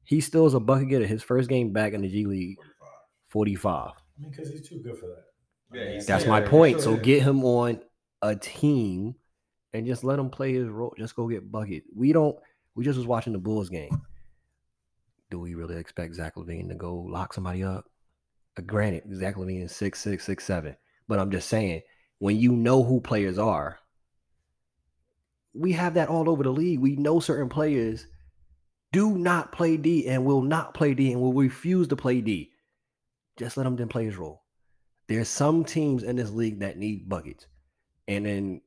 He 0.05 0.21
still 0.21 0.47
is 0.47 0.55
a 0.55 0.61
bucket 0.61 0.89
getter. 0.89 1.07
His 1.07 1.23
first 1.23 1.49
game 1.49 1.73
back 1.73 1.93
in 1.93 2.03
the 2.03 2.09
G 2.09 2.27
League, 2.27 2.57
45. 3.29 3.91
I 3.91 3.93
mean, 4.21 4.31
because 4.31 4.51
he's 4.51 4.67
too 4.69 4.81
good 4.81 4.99
for 4.99 5.07
that. 5.07 5.25
Yeah, 5.73 5.91
he's- 5.93 6.07
That's 6.07 6.25
Yeah, 6.25 6.31
my 6.31 6.41
yeah, 6.43 6.49
point. 6.49 6.75
sure, 6.77 6.83
so 6.83 6.91
yeah. 6.95 7.01
get 7.03 7.23
him 7.23 7.45
on 7.45 7.81
a 8.23 8.35
team 8.37 9.15
and 9.75 9.87
just 9.87 10.05
let 10.05 10.19
him 10.19 10.31
play 10.31 10.55
his 10.55 10.69
role. 10.69 10.95
Just 10.97 11.17
go 11.17 11.29
get 11.29 11.51
bucket. 11.51 11.83
We 11.95 12.13
don't. 12.13 12.37
We 12.75 12.85
just 12.85 12.97
was 12.97 13.07
watching 13.07 13.33
the 13.33 13.39
Bulls 13.39 13.69
game. 13.69 14.01
Do 15.31 15.41
we 15.41 15.55
really 15.55 15.77
expect 15.77 16.15
Zach 16.15 16.37
LaVine 16.37 16.69
to 16.69 16.75
go 16.75 16.95
lock 16.95 17.35
somebody 17.35 17.63
up? 17.63 17.85
Uh, 18.57 18.63
granted, 18.63 19.03
Zach 19.15 19.35
LaVine 19.35 19.65
is 19.65 19.75
six 19.75 20.01
six 20.01 20.25
six 20.25 20.45
seven, 20.45 20.77
but 21.09 21.19
I'm 21.19 21.31
just 21.31 21.49
saying 21.49 21.83
when 22.19 22.37
you 22.37 22.53
know 22.53 22.83
who 22.85 23.01
players 23.01 23.39
are, 23.39 23.79
we 25.53 25.73
have 25.73 25.95
that 25.95 26.09
all 26.09 26.31
over 26.31 26.45
the 26.45 26.51
league. 26.51 26.79
We 26.79 26.97
know 26.97 27.21
certain 27.21 27.49
players 27.49 28.07
do 28.93 29.19
not 29.19 29.51
play 29.51 29.77
D 29.77 30.07
and 30.07 30.25
will 30.25 30.43
not 30.43 30.73
play 30.75 30.95
D 30.95 31.13
and 31.13 31.21
will 31.21 31.33
refuse 31.33 31.89
to 31.89 31.97
play 31.97 32.21
D. 32.21 32.53
Just 33.37 33.57
let 33.57 33.67
him 33.67 33.75
then 33.75 33.89
play 33.89 34.05
his 34.05 34.17
role. 34.17 34.43
There's 35.09 35.29
some 35.29 35.65
teams 35.65 36.05
in 36.05 36.17
this 36.17 36.31
league 36.31 36.61
that 36.61 36.79
need 36.79 37.09
buckets. 37.09 37.47
And 38.07 38.25
then 38.25 38.61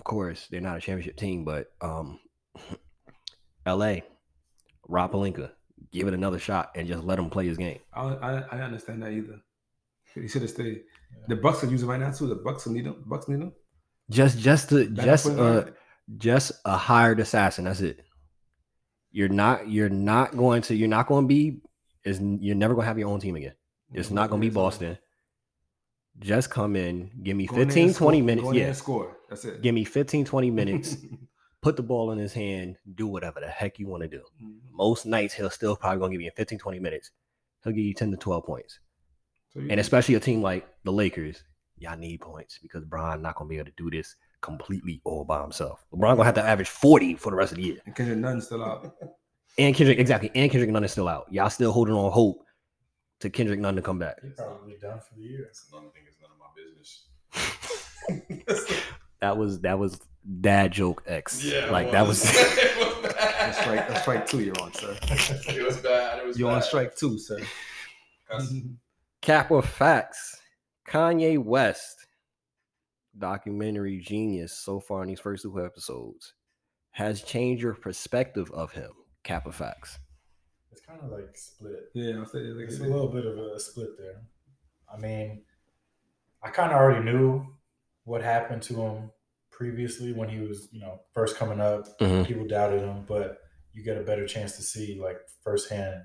of 0.00 0.04
course, 0.04 0.48
they're 0.50 0.62
not 0.62 0.78
a 0.78 0.80
championship 0.80 1.16
team, 1.18 1.44
but 1.44 1.72
um 1.82 2.18
LA, 3.66 3.96
Rob 4.88 5.12
Pelinka, 5.12 5.50
give 5.92 6.08
it 6.08 6.14
another 6.14 6.38
shot 6.38 6.70
and 6.74 6.88
just 6.88 7.04
let 7.04 7.18
him 7.18 7.28
play 7.28 7.46
his 7.46 7.58
game. 7.58 7.80
I, 7.92 8.06
I 8.06 8.32
I 8.52 8.60
understand 8.62 9.02
that 9.02 9.12
either. 9.12 9.40
He 10.14 10.26
should 10.26 10.40
have 10.40 10.50
stayed. 10.50 10.84
The 11.28 11.36
Bucks 11.36 11.62
are 11.62 11.66
using 11.66 11.86
right 11.86 12.00
now 12.00 12.12
too. 12.12 12.28
The 12.28 12.34
Bucks 12.34 12.66
need 12.66 12.86
him. 12.86 13.04
Bucks 13.06 13.28
need 13.28 13.40
him. 13.40 13.52
Just 14.08 14.38
just 14.38 14.70
to 14.70 14.88
just 14.88 15.26
uh 15.26 15.66
just 16.16 16.52
a 16.64 16.78
hired 16.78 17.20
assassin. 17.20 17.66
That's 17.66 17.82
it. 17.82 18.02
You're 19.12 19.28
not 19.28 19.68
you're 19.68 19.90
not 19.90 20.34
going 20.34 20.62
to 20.62 20.74
you're 20.74 20.88
not 20.88 21.08
going 21.08 21.24
to 21.24 21.28
be 21.28 21.60
is 22.04 22.20
you're 22.22 22.56
never 22.56 22.72
going 22.72 22.84
to 22.84 22.88
have 22.88 22.98
your 22.98 23.10
own 23.10 23.20
team 23.20 23.36
again. 23.36 23.54
It's 23.92 24.10
not 24.10 24.30
going 24.30 24.40
to 24.40 24.48
be 24.48 24.52
Boston. 24.54 24.96
Just 26.18 26.48
come 26.48 26.74
in, 26.74 27.10
give 27.22 27.36
me 27.36 27.46
Go 27.46 27.56
in 27.56 27.68
there 27.68 27.74
15 27.74 27.92
score. 27.92 28.06
20 28.06 28.22
minutes. 28.22 28.48
Go 28.48 28.52
Yeah. 28.54 28.72
score. 28.72 29.19
That's 29.30 29.44
it. 29.46 29.62
Give 29.62 29.74
me 29.74 29.84
15 29.84 30.24
20 30.26 30.50
minutes. 30.60 30.96
Put 31.62 31.76
the 31.76 31.82
ball 31.82 32.10
in 32.12 32.18
his 32.18 32.32
hand, 32.34 32.76
do 32.94 33.06
whatever 33.06 33.38
the 33.40 33.48
heck 33.48 33.78
you 33.78 33.86
want 33.86 34.02
to 34.02 34.08
do. 34.08 34.22
Mhm. 34.42 34.56
Most 34.72 35.06
nights 35.06 35.32
he'll 35.34 35.48
still 35.50 35.76
probably 35.76 35.98
going 36.00 36.10
to 36.12 36.16
give 36.18 36.22
you 36.24 36.30
15 36.36 36.58
20 36.58 36.78
minutes. 36.80 37.10
He'll 37.64 37.72
give 37.72 37.84
you 37.84 37.94
10 37.94 38.10
to 38.10 38.16
12 38.16 38.44
points. 38.44 38.80
So 39.52 39.60
you- 39.60 39.68
And 39.70 39.78
especially 39.80 40.14
a 40.16 40.20
team 40.20 40.42
like 40.42 40.66
the 40.84 40.92
Lakers, 40.92 41.42
y'all 41.78 41.96
need 41.98 42.20
points 42.20 42.58
because 42.60 42.84
Bron 42.84 43.20
not 43.22 43.36
gonna 43.36 43.48
be 43.48 43.56
able 43.56 43.66
to 43.66 43.72
do 43.76 43.90
this 43.90 44.16
completely 44.40 45.00
all 45.04 45.24
by 45.24 45.40
himself. 45.42 45.84
LeBron 45.92 46.16
gonna 46.16 46.24
have 46.24 46.34
to 46.34 46.42
average 46.42 46.68
40 46.70 47.14
for 47.16 47.30
the 47.30 47.36
rest 47.36 47.52
of 47.52 47.56
the 47.58 47.64
year. 47.64 47.78
and 47.86 47.94
Kendrick 47.94 48.18
Nunn's 48.18 48.46
still 48.46 48.64
out. 48.64 48.94
And 49.58 49.74
Kendrick, 49.74 49.98
exactly, 49.98 50.30
and 50.34 50.48
Kendrick 50.50 50.70
Nunn 50.70 50.84
is 50.84 50.92
still 50.92 51.08
out. 51.08 51.26
Y'all 51.30 51.50
still 51.50 51.72
holding 51.72 51.92
on 51.92 52.10
hope 52.12 52.44
to 53.18 53.28
Kendrick 53.28 53.58
Nunn 53.58 53.74
to 53.74 53.82
come 53.82 53.98
back. 53.98 54.16
He's 54.22 54.32
probably 54.34 54.76
done 54.80 55.00
for 55.00 55.14
the 55.16 55.22
year. 55.22 55.40
That's 55.44 55.66
another 55.72 55.88
thing. 55.88 56.04
It's 56.06 56.16
none 56.22 56.30
of 56.30 56.38
my 56.38 56.46
business. 58.46 58.86
That 59.20 59.36
was 59.36 59.60
that 59.60 59.78
was 59.78 60.00
dad 60.40 60.72
joke 60.72 61.02
X. 61.06 61.44
yeah, 61.44 61.70
like 61.70 61.88
it 61.88 61.92
that 61.92 62.06
was 62.06 62.20
was 62.22 62.32
That's 63.02 63.14
bad. 63.16 63.54
strike. 63.54 63.88
That's 63.88 64.00
strike 64.02 64.26
two. 64.26 64.40
You're 64.40 64.60
on, 64.60 64.72
sir. 64.74 64.96
It 65.48 65.64
was 65.64 65.76
bad. 65.78 66.18
It 66.20 66.26
was 66.26 66.38
You're 66.38 66.48
bad. 66.50 66.56
on 66.56 66.62
strike 66.62 66.94
two, 66.96 67.18
sir. 67.18 67.38
Cap 69.22 69.50
of 69.50 69.66
facts. 69.66 70.40
Kanye 70.88 71.38
West, 71.42 72.06
documentary 73.16 73.98
genius 73.98 74.52
so 74.52 74.80
far 74.80 75.02
in 75.02 75.08
these 75.08 75.20
first 75.20 75.42
two 75.42 75.64
episodes, 75.64 76.34
has 76.92 77.22
changed 77.22 77.62
your 77.62 77.74
perspective 77.74 78.50
of 78.52 78.72
him. 78.72 78.90
Cap 79.22 79.46
of 79.46 79.54
facts. 79.54 79.98
It's 80.72 80.80
kind 80.80 81.00
of 81.02 81.10
like 81.10 81.36
split. 81.36 81.90
yeah, 81.94 82.14
I'm 82.16 82.26
saying 82.26 82.56
like, 82.56 82.66
It's 82.68 82.78
a 82.80 82.84
little 82.84 83.08
bit 83.08 83.26
of 83.26 83.36
a 83.38 83.58
split 83.60 83.90
there. 83.98 84.22
I 84.92 84.96
mean, 84.98 85.42
I 86.42 86.50
kind 86.50 86.72
of 86.72 86.78
already 86.78 87.04
knew 87.04 87.46
what 88.10 88.22
happened 88.22 88.60
to 88.60 88.74
him 88.82 89.10
previously 89.52 90.12
when 90.12 90.28
he 90.28 90.40
was, 90.40 90.68
you 90.72 90.80
know, 90.80 91.00
first 91.14 91.36
coming 91.36 91.60
up. 91.60 91.82
Mhm. 92.00 92.26
People 92.26 92.46
doubted 92.46 92.80
him, 92.82 93.04
but 93.06 93.38
you 93.72 93.84
get 93.84 93.96
a 93.96 94.02
better 94.02 94.26
chance 94.26 94.56
to 94.56 94.62
see, 94.62 94.98
like, 95.00 95.18
firsthand 95.44 96.02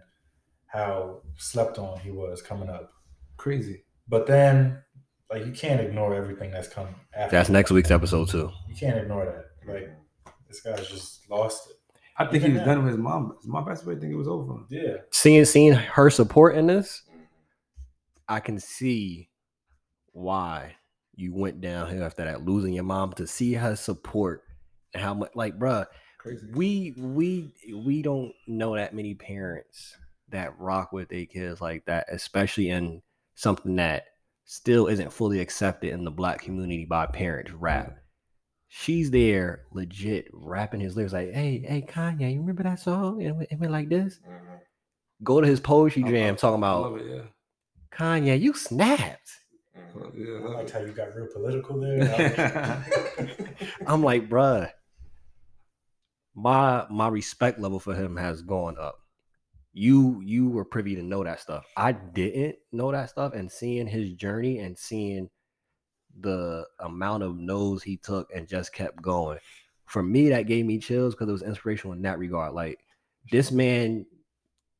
how 0.67 1.21
slept 1.37 1.79
on 1.79 1.97
he 1.99 2.11
was 2.11 2.41
coming 2.41 2.69
up. 2.69 2.91
crazy. 3.37 3.83
But 4.07 4.27
then, 4.27 4.81
like, 5.31 5.45
you 5.45 5.51
can't 5.51 5.81
ignore 5.81 6.13
everything 6.15 6.51
that's 6.51 6.67
come 6.69 6.87
after. 7.13 7.35
That's 7.35 7.49
next 7.49 7.69
week's 7.71 7.91
episode 7.91 8.29
too. 8.29 8.49
You 8.69 8.75
can't 8.75 8.97
ignore 8.97 9.25
that. 9.25 9.45
Like, 9.73 9.89
this 10.47 10.61
guy's 10.61 10.87
just 10.87 11.29
lost 11.29 11.69
it. 11.69 11.75
I 12.17 12.23
think 12.25 12.35
Even 12.43 12.51
he 12.51 12.57
was 12.57 12.65
now. 12.65 12.73
done 12.75 12.83
with 12.83 12.93
his 12.93 13.01
mom. 13.01 13.35
His 13.41 13.47
mom 13.47 13.65
passed 13.65 13.83
away. 13.83 13.95
I 13.95 13.99
think 13.99 14.13
it 14.13 14.15
was 14.15 14.27
over. 14.29 14.53
Yeah. 14.69 14.97
Seeing 15.11 15.43
seeing 15.43 15.73
her 15.73 16.09
support 16.09 16.55
in 16.55 16.67
this, 16.67 17.01
I 18.29 18.39
can 18.39 18.57
see 18.59 19.29
why 20.13 20.75
you 21.17 21.33
went 21.33 21.61
downhill 21.61 22.03
after 22.03 22.25
that, 22.25 22.45
losing 22.45 22.73
your 22.73 22.83
mom 22.83 23.13
to 23.13 23.27
see 23.27 23.53
her 23.53 23.75
support 23.75 24.43
and 24.93 25.03
how 25.03 25.13
much 25.13 25.31
like 25.35 25.57
bruh, 25.57 25.85
Crazy. 26.19 26.47
we 26.53 26.93
we 26.97 27.53
we 27.73 28.01
don't 28.01 28.33
know 28.47 28.75
that 28.75 28.93
many 28.93 29.13
parents 29.13 29.95
that 30.29 30.57
rock 30.59 30.91
with 30.91 31.09
their 31.09 31.25
kids 31.25 31.61
like 31.61 31.85
that, 31.85 32.05
especially 32.11 32.69
in 32.69 33.01
something 33.35 33.75
that 33.75 34.05
still 34.45 34.87
isn't 34.87 35.11
fully 35.13 35.39
accepted 35.39 35.91
in 35.91 36.03
the 36.03 36.11
black 36.11 36.41
community 36.41 36.85
by 36.85 37.05
parents 37.05 37.51
rap. 37.51 37.97
She's 38.67 39.09
there 39.11 39.65
legit 39.71 40.27
rapping 40.33 40.79
his 40.79 40.95
lyrics 40.95 41.13
like, 41.13 41.31
hey, 41.31 41.63
hey, 41.65 41.85
Kanye, 41.87 42.33
you 42.33 42.39
remember 42.39 42.63
that 42.63 42.79
song? 42.79 43.21
It 43.21 43.31
went, 43.31 43.49
it 43.51 43.59
went 43.59 43.71
like 43.71 43.89
this. 43.89 44.19
Mhm. 44.27 44.59
Go 45.23 45.39
to 45.39 45.47
his 45.47 45.59
poetry 45.59 46.03
jam 46.03 46.35
talking 46.35 46.57
about 46.57 46.99
it. 46.99 47.05
Yeah. 47.07 47.21
Kanye, 47.91 48.39
you 48.39 48.53
snapped. 48.53 49.29
Yeah. 50.13 50.33
I 50.33 50.37
I 50.37 50.39
love 50.39 50.53
liked 50.55 50.71
how 50.71 50.79
you 50.79 50.91
got 50.91 51.15
real 51.15 51.27
political 51.27 51.79
there. 51.79 52.85
I'm 53.87 54.03
like, 54.03 54.29
bruh, 54.29 54.69
my 56.35 56.85
my 56.89 57.07
respect 57.07 57.59
level 57.59 57.79
for 57.79 57.95
him 57.95 58.17
has 58.17 58.41
gone 58.41 58.77
up. 58.79 58.99
You 59.73 60.21
you 60.23 60.49
were 60.49 60.65
privy 60.65 60.95
to 60.95 61.03
know 61.03 61.23
that 61.23 61.39
stuff. 61.39 61.65
I 61.75 61.93
didn't 61.93 62.55
know 62.71 62.91
that 62.91 63.09
stuff, 63.09 63.33
and 63.33 63.51
seeing 63.51 63.87
his 63.87 64.13
journey 64.13 64.59
and 64.59 64.77
seeing 64.77 65.29
the 66.19 66.65
amount 66.79 67.23
of 67.23 67.37
no's 67.37 67.83
he 67.83 67.97
took 67.97 68.29
and 68.33 68.47
just 68.47 68.73
kept 68.73 69.01
going. 69.01 69.39
For 69.85 70.01
me, 70.01 70.29
that 70.29 70.47
gave 70.47 70.65
me 70.65 70.79
chills 70.79 71.13
because 71.13 71.29
it 71.29 71.33
was 71.33 71.43
inspirational 71.43 71.93
in 71.93 72.01
that 72.03 72.19
regard. 72.19 72.53
Like 72.53 72.79
this 73.31 73.51
man 73.51 74.05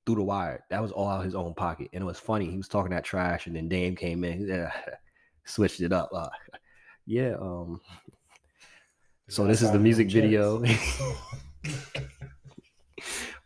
through 0.06 0.16
the 0.16 0.24
wire, 0.24 0.64
that 0.70 0.82
was 0.82 0.92
all 0.92 1.08
out 1.08 1.20
of 1.20 1.26
his 1.26 1.36
own 1.36 1.54
pocket, 1.54 1.90
and 1.94 2.02
it 2.04 2.06
was 2.06 2.20
funny. 2.20 2.50
He 2.50 2.58
was 2.58 2.68
talking 2.68 2.92
that 2.92 3.04
trash, 3.04 3.48
and 3.48 3.56
then 3.56 3.68
Dame 3.68 3.96
came 3.96 4.24
in, 4.24 4.40
he 4.40 4.48
said, 4.48 4.72
switched 5.46 5.82
it 5.82 5.92
up. 5.94 6.10
Uh, 6.14 6.30
yeah, 7.06 7.36
um, 7.40 7.80
so 9.28 9.46
this 9.46 9.62
is 9.62 9.72
the 9.72 9.80
music 9.80 10.10
video. 10.12 10.64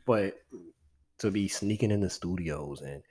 but 0.05 0.35
to 1.19 1.31
be 1.31 1.47
sneaking 1.47 1.91
in 1.91 2.01
the 2.01 2.09
studios 2.09 2.81
and 2.81 3.03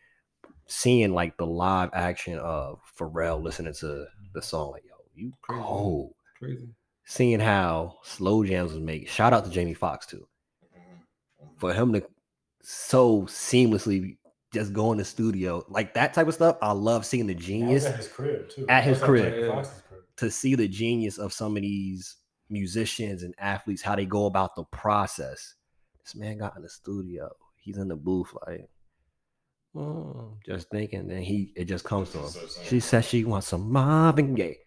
seeing 0.66 1.12
like 1.12 1.36
the 1.36 1.46
live 1.46 1.90
action 1.92 2.38
of 2.38 2.80
Pharrell 2.98 3.42
listening 3.42 3.74
to 3.74 4.06
the 4.34 4.42
song, 4.42 4.72
like 4.72 4.84
yo, 4.86 4.94
you 5.14 5.32
Crazy. 5.42 5.62
cold. 5.62 6.14
Crazy. 6.38 6.68
Seeing 7.04 7.40
how 7.40 7.96
slow 8.02 8.44
jams 8.44 8.72
was 8.72 8.80
made. 8.82 9.08
Shout 9.08 9.32
out 9.32 9.44
to 9.44 9.50
Jamie 9.50 9.74
Foxx 9.74 10.06
too 10.06 10.26
Mhm. 10.76 11.58
for 11.58 11.72
him 11.72 11.92
to 11.94 12.02
so 12.62 13.22
seamlessly 13.22 14.18
just 14.52 14.72
go 14.72 14.92
in 14.92 14.98
the 14.98 15.04
studio 15.04 15.64
like 15.68 15.94
that 15.94 16.14
type 16.14 16.26
of 16.28 16.34
stuff. 16.34 16.56
I 16.62 16.72
love 16.72 17.04
seeing 17.04 17.26
the 17.26 17.34
genius 17.34 17.84
at 17.84 17.96
his 17.96 18.08
crib 18.08 18.48
too. 18.48 18.66
At 18.68 18.84
his 18.84 19.00
crib. 19.00 19.66
To 20.16 20.30
see 20.30 20.54
the 20.54 20.66
genius 20.68 21.18
of 21.18 21.32
some 21.32 21.56
of 21.56 21.62
these 21.62 22.16
musicians 22.50 23.22
and 23.22 23.34
athletes, 23.38 23.82
how 23.82 23.94
they 23.94 24.06
go 24.06 24.26
about 24.26 24.56
the 24.56 24.64
process. 24.64 25.54
This 26.02 26.14
man 26.16 26.38
got 26.38 26.56
in 26.56 26.62
the 26.62 26.68
studio. 26.68 27.28
He's 27.56 27.76
in 27.76 27.88
the 27.88 27.96
booth, 27.96 28.32
like, 28.46 28.68
"Hmm," 29.74 30.32
just 30.44 30.70
thinking. 30.70 31.06
Then 31.06 31.22
he 31.22 31.52
it 31.54 31.66
just 31.66 31.84
comes 31.84 32.10
to 32.12 32.18
him. 32.20 32.28
So. 32.28 32.62
She 32.64 32.80
says 32.80 33.04
she 33.04 33.24
wants 33.24 33.48
some 33.48 33.70
Marvin 33.70 34.34
Gaye. 34.34 34.58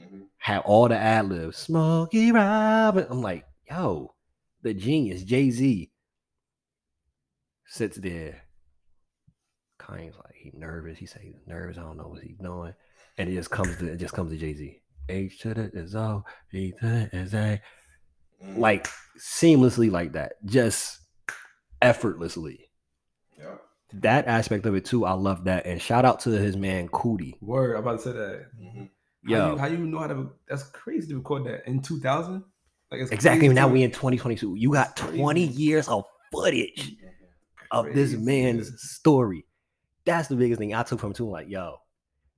Mhm. 0.00 0.28
Had 0.38 0.60
all 0.60 0.88
the 0.88 0.96
ad 0.96 1.28
libs. 1.28 1.58
Smokey 1.58 2.32
Robin. 2.32 3.06
I'm 3.10 3.20
like, 3.20 3.44
yo, 3.68 4.14
the 4.62 4.72
genius, 4.72 5.22
Jay 5.22 5.50
Z, 5.50 5.92
sits 7.66 7.98
there. 7.98 8.41
Kanye's 9.92 10.16
like, 10.16 10.34
he 10.34 10.50
nervous. 10.54 10.98
He 10.98 11.06
said 11.06 11.22
he's 11.22 11.34
nervous. 11.46 11.78
I 11.78 11.82
don't 11.82 11.96
know 11.96 12.08
what 12.08 12.22
he's 12.22 12.38
doing. 12.38 12.74
and 13.18 13.28
it 13.28 13.34
just 13.34 13.50
comes 13.50 13.76
to 13.78 13.86
it 13.92 13.98
just 13.98 14.14
comes 14.14 14.30
to 14.32 14.38
Jay 14.38 14.54
Z. 14.54 14.78
H 15.08 15.40
to 15.40 15.54
the 15.54 15.70
is 15.74 15.94
O, 15.94 16.24
G 16.50 16.72
to 16.80 16.86
the 17.10 17.16
is 17.16 17.34
A, 17.34 17.60
like 18.56 18.88
seamlessly 19.18 19.90
like 19.90 20.12
that, 20.12 20.34
just 20.44 20.98
effortlessly. 21.80 22.70
Yeah. 23.38 23.56
That 23.94 24.26
aspect 24.26 24.64
of 24.66 24.74
it 24.74 24.84
too, 24.84 25.04
I 25.04 25.12
love 25.12 25.44
that. 25.44 25.66
And 25.66 25.80
shout 25.80 26.04
out 26.04 26.20
to 26.20 26.30
his 26.30 26.56
man 26.56 26.88
Coodie. 26.88 27.34
Word, 27.40 27.74
I'm 27.76 27.82
about 27.82 27.98
to 27.98 28.02
say 28.04 28.12
that. 28.12 28.46
Mhm. 28.60 28.88
How 29.24 29.30
Yo, 29.30 29.52
you, 29.52 29.58
how 29.58 29.66
you 29.66 29.78
know 29.78 29.98
how 29.98 30.06
to? 30.08 30.30
That's 30.48 30.64
crazy 30.64 31.08
to 31.08 31.16
record 31.16 31.44
that 31.44 31.66
in 31.68 31.80
2000. 31.80 32.42
Like 32.90 33.00
it's 33.02 33.10
exactly. 33.12 33.48
Now 33.48 33.68
we 33.68 33.82
in 33.82 33.90
2022. 33.90 34.54
You 34.56 34.72
got 34.72 34.96
20 34.96 35.44
years 35.44 35.88
of 35.88 36.04
footage 36.32 36.92
of 37.70 37.86
this 37.94 38.14
man's 38.14 38.70
story. 38.82 39.44
That's 40.04 40.28
the 40.28 40.36
biggest 40.36 40.58
thing 40.58 40.74
I 40.74 40.82
took 40.82 41.00
from 41.00 41.12
too. 41.12 41.28
Like, 41.30 41.48
yo, 41.48 41.76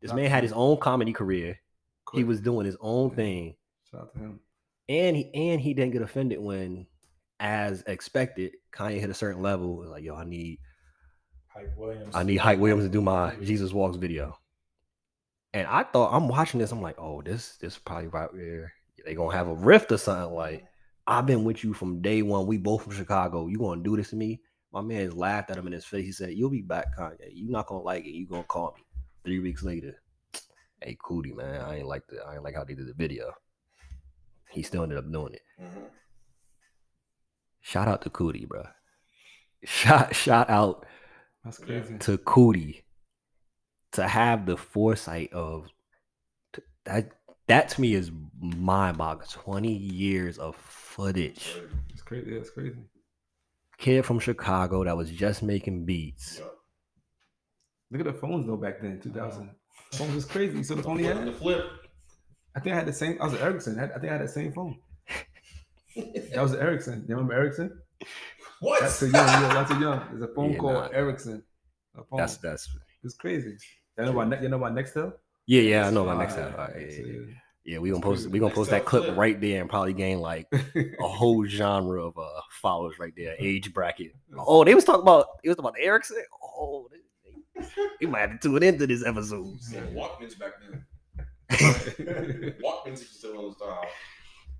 this 0.00 0.10
Shout 0.10 0.16
man 0.16 0.30
had 0.30 0.42
his 0.42 0.52
own 0.52 0.76
comedy 0.78 1.12
career. 1.12 1.58
He 2.12 2.22
was 2.24 2.40
doing 2.40 2.66
his 2.66 2.76
own 2.80 3.10
Yeah. 3.10 3.16
thing. 3.16 3.54
Shout 3.90 4.00
out 4.02 4.12
to 4.12 4.18
him. 4.18 4.40
and 4.88 5.16
he 5.16 5.30
and 5.34 5.60
he 5.60 5.72
didn't 5.74 5.92
get 5.92 6.02
offended 6.02 6.38
when, 6.40 6.86
as 7.40 7.82
expected, 7.86 8.52
Kanye 8.72 9.00
hit 9.00 9.08
a 9.10 9.14
certain 9.14 9.42
level. 9.42 9.74
it 9.74 9.80
was 9.80 9.90
Like, 9.90 10.04
yo, 10.04 10.14
I 10.14 10.24
need 10.24 10.58
Hype 11.48 11.76
Williams. 11.76 12.14
I 12.14 12.22
need 12.22 12.36
Hype 12.36 12.58
Williams 12.58 12.84
to 12.84 12.90
do 12.90 13.00
my 13.00 13.34
Jesus 13.36 13.72
Walks 13.72 13.96
video. 13.96 14.38
And 15.52 15.66
I 15.68 15.84
thought 15.84 16.12
I'm 16.12 16.28
watching 16.28 16.60
this. 16.60 16.72
I'm 16.72 16.82
like, 16.82 16.98
oh, 16.98 17.22
this 17.22 17.56
this 17.58 17.78
probably 17.78 18.08
right 18.08 18.32
where 18.32 18.72
they 19.04 19.14
gonna 19.14 19.34
have 19.36 19.48
a 19.48 19.54
rift 19.54 19.90
or 19.92 19.98
something. 19.98 20.34
Like, 20.34 20.64
I've 21.06 21.26
been 21.26 21.44
with 21.44 21.62
you 21.64 21.72
from 21.74 22.02
day 22.02 22.22
one. 22.22 22.46
We 22.46 22.58
both 22.58 22.82
from 22.82 22.92
Chicago. 22.92 23.46
You 23.46 23.58
gonna 23.58 23.82
do 23.82 23.96
this 23.96 24.10
to 24.10 24.16
me? 24.16 24.40
My 24.74 24.80
man 24.82 25.12
laughed 25.12 25.50
at 25.50 25.56
him 25.56 25.68
in 25.68 25.72
his 25.72 25.84
face. 25.84 26.04
He 26.04 26.10
said, 26.12 26.34
"You'll 26.34 26.50
be 26.50 26.60
back, 26.60 26.96
Kanye. 26.98 27.30
You're 27.32 27.50
not 27.50 27.68
gonna 27.68 27.82
like 27.84 28.04
it. 28.04 28.10
You 28.10 28.26
gonna 28.26 28.42
call 28.42 28.74
me." 28.76 28.82
Three 29.24 29.38
weeks 29.38 29.62
later, 29.62 30.02
hey, 30.82 30.96
Coodie, 31.02 31.34
man, 31.34 31.60
I 31.62 31.76
ain't 31.78 31.86
like 31.86 32.06
the 32.08 32.20
I 32.26 32.34
ain't 32.34 32.42
like 32.42 32.56
how 32.56 32.64
they 32.64 32.74
did 32.74 32.88
the 32.88 32.92
video. 32.92 33.32
He 34.50 34.62
still 34.64 34.82
ended 34.82 34.98
up 34.98 35.10
doing 35.10 35.34
it. 35.34 35.42
Mhm. 35.60 35.90
Shout 37.60 37.86
out 37.88 38.02
to 38.02 38.10
Coodie, 38.10 38.46
bro. 38.48 38.64
Shout 39.64 40.14
shout 40.14 40.50
out 40.50 40.84
That's 41.44 41.58
crazy. 41.58 41.96
to 41.98 42.18
Coodie 42.18 42.82
to 43.92 44.06
have 44.08 44.44
the 44.44 44.56
foresight 44.56 45.32
of 45.32 45.68
t- 46.52 46.62
that. 46.84 47.12
That 47.46 47.68
to 47.70 47.80
me 47.80 47.94
is 47.94 48.10
mind 48.40 48.96
boggling. 48.98 49.28
Twenty 49.30 49.72
years 49.72 50.36
of 50.38 50.56
footage. 50.56 51.60
It's 51.90 52.02
crazy. 52.02 52.30
Yeah, 52.32 52.38
it's 52.38 52.50
crazy. 52.50 52.80
Kid 53.78 54.04
from 54.04 54.18
Chicago 54.18 54.84
that 54.84 54.96
was 54.96 55.10
just 55.10 55.42
making 55.42 55.84
beats. 55.84 56.40
Look 57.90 58.00
at 58.00 58.06
the 58.12 58.18
phones 58.18 58.46
though 58.46 58.56
back 58.56 58.80
then, 58.80 59.00
2000. 59.00 59.50
Phones 59.92 60.14
was 60.14 60.24
crazy. 60.24 60.62
So 60.62 60.74
the 60.74 60.82
phone 60.82 60.98
he 60.98 61.06
The 61.06 61.32
flip. 61.32 61.64
I 62.56 62.60
think 62.60 62.74
I 62.74 62.78
had 62.78 62.86
the 62.86 62.92
same. 62.92 63.18
I 63.20 63.24
was 63.24 63.34
an 63.34 63.40
Ericsson. 63.40 63.78
I 63.78 63.84
I 63.84 63.98
think 63.98 64.04
I 64.12 64.16
had 64.16 64.22
the 64.22 64.28
same 64.28 64.52
phone. 64.52 64.78
That 65.96 66.42
was 66.42 66.52
an 66.52 66.60
Ericsson. 66.60 67.04
You 67.08 67.14
remember 67.14 67.34
Ericsson? 67.34 67.80
What? 68.60 68.80
That's 68.80 68.98
too 68.98 69.06
young. 69.06 69.26
Yeah, 69.26 69.54
that's 69.54 69.70
too 69.70 69.80
young. 69.80 70.00
There's 70.10 70.22
a 70.22 70.34
phone 70.34 70.52
Yeah, 70.52 70.58
called 70.58 70.74
nah. 70.74 70.88
Ericsson. 70.98 71.42
A 71.96 72.04
phone. 72.04 72.18
That's 72.18 72.36
that's 72.38 72.68
it's 73.02 73.14
crazy. 73.14 73.56
You 73.98 74.04
know 74.06 74.12
about 74.12 74.28
Ne- 74.28 74.42
you 74.42 74.48
know 74.48 74.56
about 74.56 74.74
Nextel? 74.74 75.12
yeah 75.46 75.60
yeah. 75.62 75.86
I 75.86 75.90
know 75.90 76.04
my 76.04 76.16
next 76.16 76.34
Ah, 76.38 76.48
time. 76.50 76.72
yeah, 76.80 76.90
so, 76.90 77.02
yeah, 77.02 77.20
yeah. 77.64 77.74
yeah, 77.74 77.78
we 77.78 77.90
gonna 77.90 78.02
post 78.02 78.28
we 78.28 78.38
gonna 78.38 78.54
post 78.54 78.70
that 78.70 78.84
clip 78.84 79.16
right 79.16 79.40
there 79.40 79.60
and 79.60 79.70
probably 79.70 79.92
gain 79.92 80.20
like 80.20 80.46
a 80.52 80.92
whole 81.08 81.44
genre 81.46 82.04
of 82.04 82.18
uh 82.18 82.40
followers 82.50 82.98
right 82.98 83.12
there, 83.16 83.34
age 83.38 83.72
bracket. 83.72 84.14
Oh, 84.38 84.64
they 84.64 84.74
was 84.74 84.84
talking 84.84 85.02
about 85.02 85.42
they 85.42 85.48
was 85.48 85.56
talking 85.56 85.68
about 85.68 85.76
the 85.76 85.84
Ericsson. 85.84 86.18
Oh, 86.42 86.88
they, 86.90 87.30
they, 87.30 87.66
we 88.00 88.06
might 88.06 88.20
have 88.20 88.40
to 88.40 88.48
tune 88.48 88.62
into 88.62 88.86
this 88.86 89.04
episode. 89.04 89.58
Yeah, 89.72 89.80
Walkmans 89.92 90.38
back 90.38 90.52
then. 90.68 90.84
Walkmans 91.50 92.94
is 93.02 93.10
still 93.10 93.48
in 93.48 93.54
style. 93.54 93.84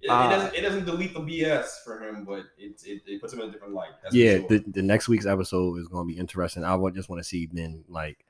It, 0.01 0.11
Ah. 0.11 0.27
it 0.27 0.37
doesn't. 0.37 0.55
It 0.55 0.61
doesn't 0.61 0.85
delete 0.85 1.15
the 1.15 1.21
BS 1.21 1.83
for 1.83 2.03
him, 2.03 2.25
but 2.25 2.45
it 2.59 2.81
it, 2.85 3.03
it 3.07 3.21
puts 3.23 3.33
him 3.33 3.41
in 3.41 3.49
a 3.49 3.53
different 3.53 3.73
light. 3.73 3.89
That's 4.03 4.15
yeah, 4.15 4.37
sure. 4.39 4.49
the, 4.49 4.65
the 4.69 4.83
next 4.83 5.09
week's 5.09 5.25
episode 5.25 5.79
is 5.79 5.89
going 5.89 6.07
to 6.07 6.13
be 6.15 6.19
interesting. 6.21 6.63
I 6.63 6.75
would 6.75 6.95
just 6.95 7.09
want 7.09 7.21
to 7.21 7.25
see 7.29 7.49
then, 7.51 7.85
like, 7.89 8.25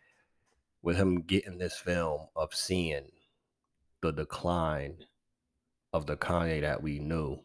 with 0.82 0.96
him 0.96 1.22
getting 1.22 1.59
this 1.59 1.76
film 1.76 2.28
of 2.36 2.55
seeing 2.55 3.06
the 4.05 4.12
decline 4.12 4.97
of 5.93 6.06
the 6.06 6.16
Kanye 6.16 6.60
that 6.60 6.82
we 6.82 6.98
knew, 6.98 7.39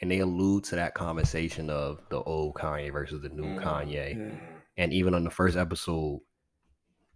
and 0.00 0.10
they 0.10 0.18
allude 0.18 0.64
to 0.64 0.76
that 0.76 0.94
conversation 0.94 1.70
of 1.70 2.00
the 2.10 2.20
old 2.22 2.54
Kanye 2.54 2.92
versus 2.92 3.22
the 3.22 3.28
new 3.30 3.44
Mhm. 3.44 3.62
Kanye. 3.62 4.16
Mhm. 4.16 4.40
and 4.76 4.92
even 4.92 5.12
on 5.14 5.24
the 5.24 5.30
first 5.30 5.56
episode, 5.56 6.20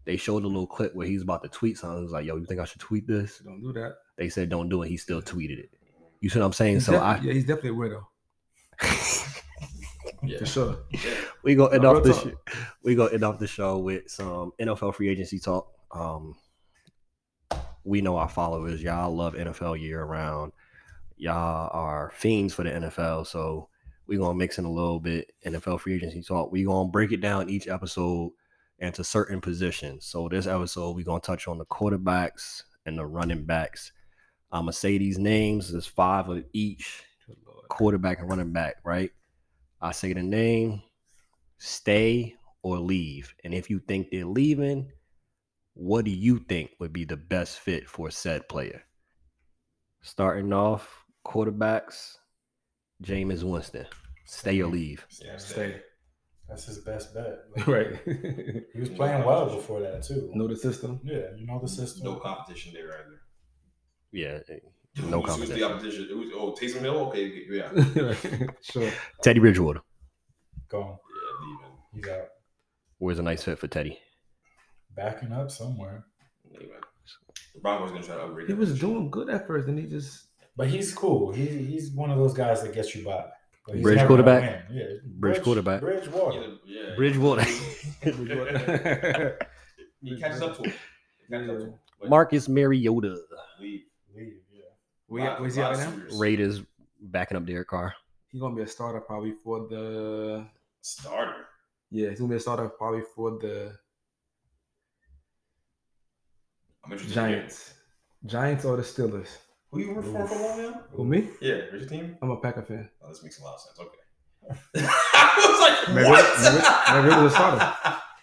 they 0.04 0.16
showed 0.16 0.42
a 0.42 0.48
little 0.48 0.66
clip 0.66 0.94
where 0.96 1.06
he's 1.06 1.22
about 1.22 1.42
to 1.44 1.48
tweet 1.48 1.78
something. 1.78 1.98
He 1.98 2.02
was 2.02 2.12
like, 2.12 2.24
"Yo, 2.26 2.34
you 2.36 2.44
think 2.44 2.58
I 2.60 2.64
should 2.64 2.80
tweet 2.80 3.06
this?" 3.06 3.38
Don't 3.38 3.60
do 3.62 3.72
that. 3.74 3.94
They 4.18 4.28
said, 4.30 4.48
"Don't 4.48 4.68
do 4.68 4.82
it." 4.82 4.88
He 4.88 4.96
still 4.96 5.22
tweeted 5.22 5.58
it. 5.60 5.70
You 6.20 6.28
see 6.28 6.40
what 6.40 6.46
I'm 6.46 6.52
saying? 6.52 6.74
He's 6.76 6.86
So 6.86 6.96
I. 6.96 7.20
yeah, 7.20 7.32
he's 7.32 7.44
definitely 7.46 7.70
a 7.70 7.74
weirdo 7.74 8.04
Yeah. 10.24 10.38
for 10.40 10.46
sure. 10.46 10.78
We 11.44 11.54
gonna 11.54 11.74
end 11.74 11.82
No, 11.84 11.96
off 11.96 12.02
the 12.02 12.12
sh- 12.14 12.52
we 12.82 12.94
gonna 12.96 13.12
end 13.12 13.24
off 13.24 13.38
the 13.38 13.46
show 13.46 13.78
with 13.78 14.08
some 14.10 14.52
NFL 14.60 14.92
free 14.94 15.08
agency 15.08 15.38
talk. 15.38 15.70
Um, 15.92 16.34
we 17.84 18.00
know 18.00 18.16
our 18.16 18.28
followers, 18.28 18.82
y'all 18.82 19.14
love 19.14 19.34
NFL 19.34 19.80
year 19.80 20.04
round. 20.04 20.52
Y'all 21.16 21.70
are 21.72 22.10
fiends 22.14 22.54
for 22.54 22.64
the 22.64 22.70
NFL, 22.70 23.26
so 23.26 23.68
we're 24.06 24.18
gonna 24.18 24.38
mix 24.38 24.58
in 24.58 24.64
a 24.64 24.72
little 24.72 25.00
bit 25.00 25.32
NFL 25.46 25.80
free 25.80 25.94
agency 25.94 26.22
talk. 26.22 26.52
We're 26.52 26.66
gonna 26.66 26.88
break 26.88 27.12
it 27.12 27.20
down 27.20 27.48
each 27.48 27.68
episode 27.68 28.32
into 28.78 29.04
certain 29.04 29.40
positions. 29.40 30.04
So 30.04 30.28
this 30.28 30.46
episode 30.46 30.96
we're 30.96 31.04
gonna 31.04 31.20
touch 31.20 31.46
on 31.48 31.58
the 31.58 31.66
quarterbacks 31.66 32.62
and 32.86 32.98
the 32.98 33.06
running 33.06 33.44
backs. 33.44 33.92
I'm 34.50 34.62
gonna 34.62 34.72
say 34.72 34.98
these 34.98 35.18
names. 35.18 35.70
There's 35.70 35.86
five 35.86 36.28
of 36.28 36.44
each 36.52 37.04
quarterback 37.68 38.20
and 38.20 38.28
running 38.28 38.52
back, 38.52 38.76
right? 38.84 39.10
I 39.80 39.92
say 39.92 40.12
the 40.12 40.22
name, 40.22 40.82
stay 41.58 42.36
or 42.62 42.78
leave. 42.78 43.34
And 43.44 43.54
if 43.54 43.70
you 43.70 43.80
think 43.80 44.10
they're 44.10 44.24
leaving, 44.24 44.90
what 45.74 46.04
do 46.04 46.10
you 46.10 46.38
think 46.38 46.70
would 46.78 46.92
be 46.92 47.04
the 47.04 47.16
best 47.16 47.60
fit 47.60 47.88
for 47.88 48.10
said 48.10 48.48
player? 48.48 48.82
Starting 50.02 50.52
off, 50.52 51.04
quarterbacks, 51.26 52.16
Jameis 53.02 53.42
Winston. 53.42 53.86
Stay 54.26 54.60
or 54.60 54.66
leave. 54.68 55.06
Yeah, 55.24 55.36
Stay. 55.36 55.80
That's 56.48 56.64
his 56.66 56.78
best 56.78 57.14
bet. 57.14 57.38
right. 57.66 57.98
He 58.74 58.80
was 58.80 58.90
playing 58.90 59.24
well 59.24 59.54
before 59.54 59.80
that 59.80 60.02
too. 60.02 60.30
know 60.34 60.48
the 60.48 60.56
system. 60.56 61.00
Yeah, 61.02 61.28
you 61.36 61.46
know 61.46 61.58
the 61.60 61.68
system. 61.68 62.04
No 62.04 62.16
competition 62.16 62.72
there 62.74 62.88
either. 62.88 63.20
Yeah, 64.12 64.38
eh, 64.54 64.58
no 65.08 65.22
Who's- 65.22 65.36
who's 65.36 65.48
the 65.48 65.60
competition. 65.60 65.68
competition? 65.68 66.08
Who's, 66.10 66.32
oh, 66.34 66.52
Taysom 66.52 66.80
Hill. 66.80 66.96
Okay, 67.08 67.44
yeah, 67.48 67.70
yeah, 67.94 68.46
sure. 68.60 68.90
Teddy 69.22 69.40
Bridgewater. 69.40 69.80
Gone. 70.68 70.98
Yeah, 70.98 71.46
leaving, 71.46 71.78
He's 71.94 72.08
out. 72.08 72.28
Where's 72.98 73.18
a 73.18 73.22
nice 73.22 73.42
fit 73.44 73.58
for 73.58 73.68
Teddy? 73.68 73.98
Backing 74.94 75.32
up 75.32 75.50
somewhere. 75.50 76.04
leaving. 76.50 76.68
The 77.54 77.60
Broncos 77.60 77.90
gonna 77.90 78.02
try 78.02 78.16
to 78.16 78.22
upgrade. 78.22 78.48
He 78.48 78.54
was 78.54 78.78
doing 78.78 79.10
good 79.10 79.28
at 79.28 79.46
first, 79.46 79.68
and 79.68 79.78
he 79.78 79.86
just 79.86 80.26
But 80.56 80.68
he's 80.68 80.94
cool. 80.94 81.32
He, 81.32 81.46
he's 81.46 81.90
one 81.90 82.10
of 82.10 82.18
those 82.18 82.34
guys 82.34 82.62
that 82.62 82.72
gets 82.74 82.94
you 82.94 83.04
by. 83.04 83.24
He's 83.72 83.82
Bridge 83.82 84.06
quarterback? 84.06 84.64
Yeah. 84.70 84.84
Bridge 85.04 85.42
quarterback. 85.42 85.80
Bridgewater. 85.80 86.40
Yeah, 86.66 86.88
yeah. 86.88 86.94
Bridgewater. 86.96 87.44
He 90.04 90.18
catches 90.18 90.42
up 90.42 90.56
to 90.56 90.64
him. 90.64 90.72
He 91.28 91.32
catches 91.32 91.48
up 91.48 91.58
to 91.58 91.64
him. 91.66 91.74
Marcus 92.08 92.48
Mariota. 92.48 93.20
leave. 93.60 93.82
Leave, 94.16 94.34
yeah. 94.52 94.62
Where, 95.06 95.36
where's 95.36 95.54
he 95.54 95.62
Lot 95.62 95.74
at 95.74 95.86
of 95.86 95.96
right 95.96 96.10
now? 96.10 96.18
Raiders 96.18 96.62
backing 97.00 97.36
up 97.36 97.46
Derek 97.46 97.68
Carr. 97.68 97.94
He's 98.32 98.40
gonna 98.40 98.56
be 98.56 98.62
a 98.62 98.66
starter 98.66 99.00
probably 99.00 99.34
for 99.44 99.68
the. 99.68 100.44
Starter. 100.80 101.46
Yeah, 101.92 102.10
he's 102.10 102.18
gonna 102.18 102.30
be 102.30 102.36
a 102.36 102.40
starter 102.40 102.68
probably 102.68 103.02
for 103.14 103.38
the 103.38 103.76
I'm 106.84 106.92
interested. 106.92 107.16
in. 107.18 107.24
Giants. 107.30 107.74
Giants 108.26 108.64
or 108.64 108.76
the 108.76 108.82
Steelers. 108.82 109.28
Who 109.70 109.80
you 109.80 109.94
root 109.94 110.04
for 110.04 110.26
for 110.26 110.34
long 110.38 110.62
now? 110.62 110.82
Who 110.92 111.04
me? 111.04 111.28
Yeah, 111.40 111.54
where's 111.70 111.80
your 111.82 111.88
team? 111.88 112.16
I'm 112.22 112.30
a 112.30 112.36
Packer 112.36 112.62
fan. 112.62 112.88
Oh, 113.02 113.08
this 113.08 113.22
makes 113.22 113.40
a 113.40 113.44
lot 113.44 113.54
of 113.54 113.60
sense. 113.60 113.78
Okay. 113.80 113.98
I 115.14 115.46
was 115.48 115.60
like, 115.60 115.94
Maybe- 115.94 116.08
what? 116.08 116.40
maybe- 116.42 117.08
maybe 117.08 117.20
it 117.20 117.22
was 117.24 117.32
starter. 117.32 117.74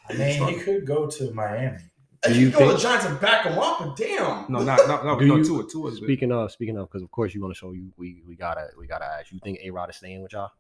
I 0.09 0.13
mean, 0.13 0.47
he 0.49 0.63
could 0.63 0.85
go 0.85 1.07
to 1.07 1.31
Miami. 1.33 1.77
Do 2.23 2.33
you 2.33 2.47
you 2.47 2.51
go 2.51 2.67
to 2.67 2.73
the 2.73 2.77
Giants 2.79 3.05
and 3.05 3.19
back 3.21 3.45
him 3.45 3.57
up, 3.57 3.79
but 3.79 3.95
damn. 3.95 4.45
No, 4.51 4.59
not 4.61 4.87
not 4.87 5.05
no, 5.05 5.17
Do 5.17 5.25
no 5.25 5.35
you- 5.37 5.45
Tua. 5.45 5.67
Tua 5.69 5.91
is. 5.91 5.97
Speaking 5.97 6.31
of, 6.31 6.51
speaking 6.51 6.77
of, 6.77 6.89
because 6.89 7.01
of 7.01 7.09
course 7.11 7.33
you're 7.33 7.41
gonna 7.41 7.53
show 7.53 7.71
you. 7.71 7.91
We 7.97 8.21
we 8.27 8.35
gotta 8.35 8.67
we 8.77 8.85
gotta 8.87 9.05
ask. 9.05 9.31
You 9.31 9.39
think 9.43 9.59
A 9.63 9.69
Rod 9.71 9.89
is 9.89 9.95
staying 9.95 10.21
with 10.21 10.33
y'all? 10.33 10.51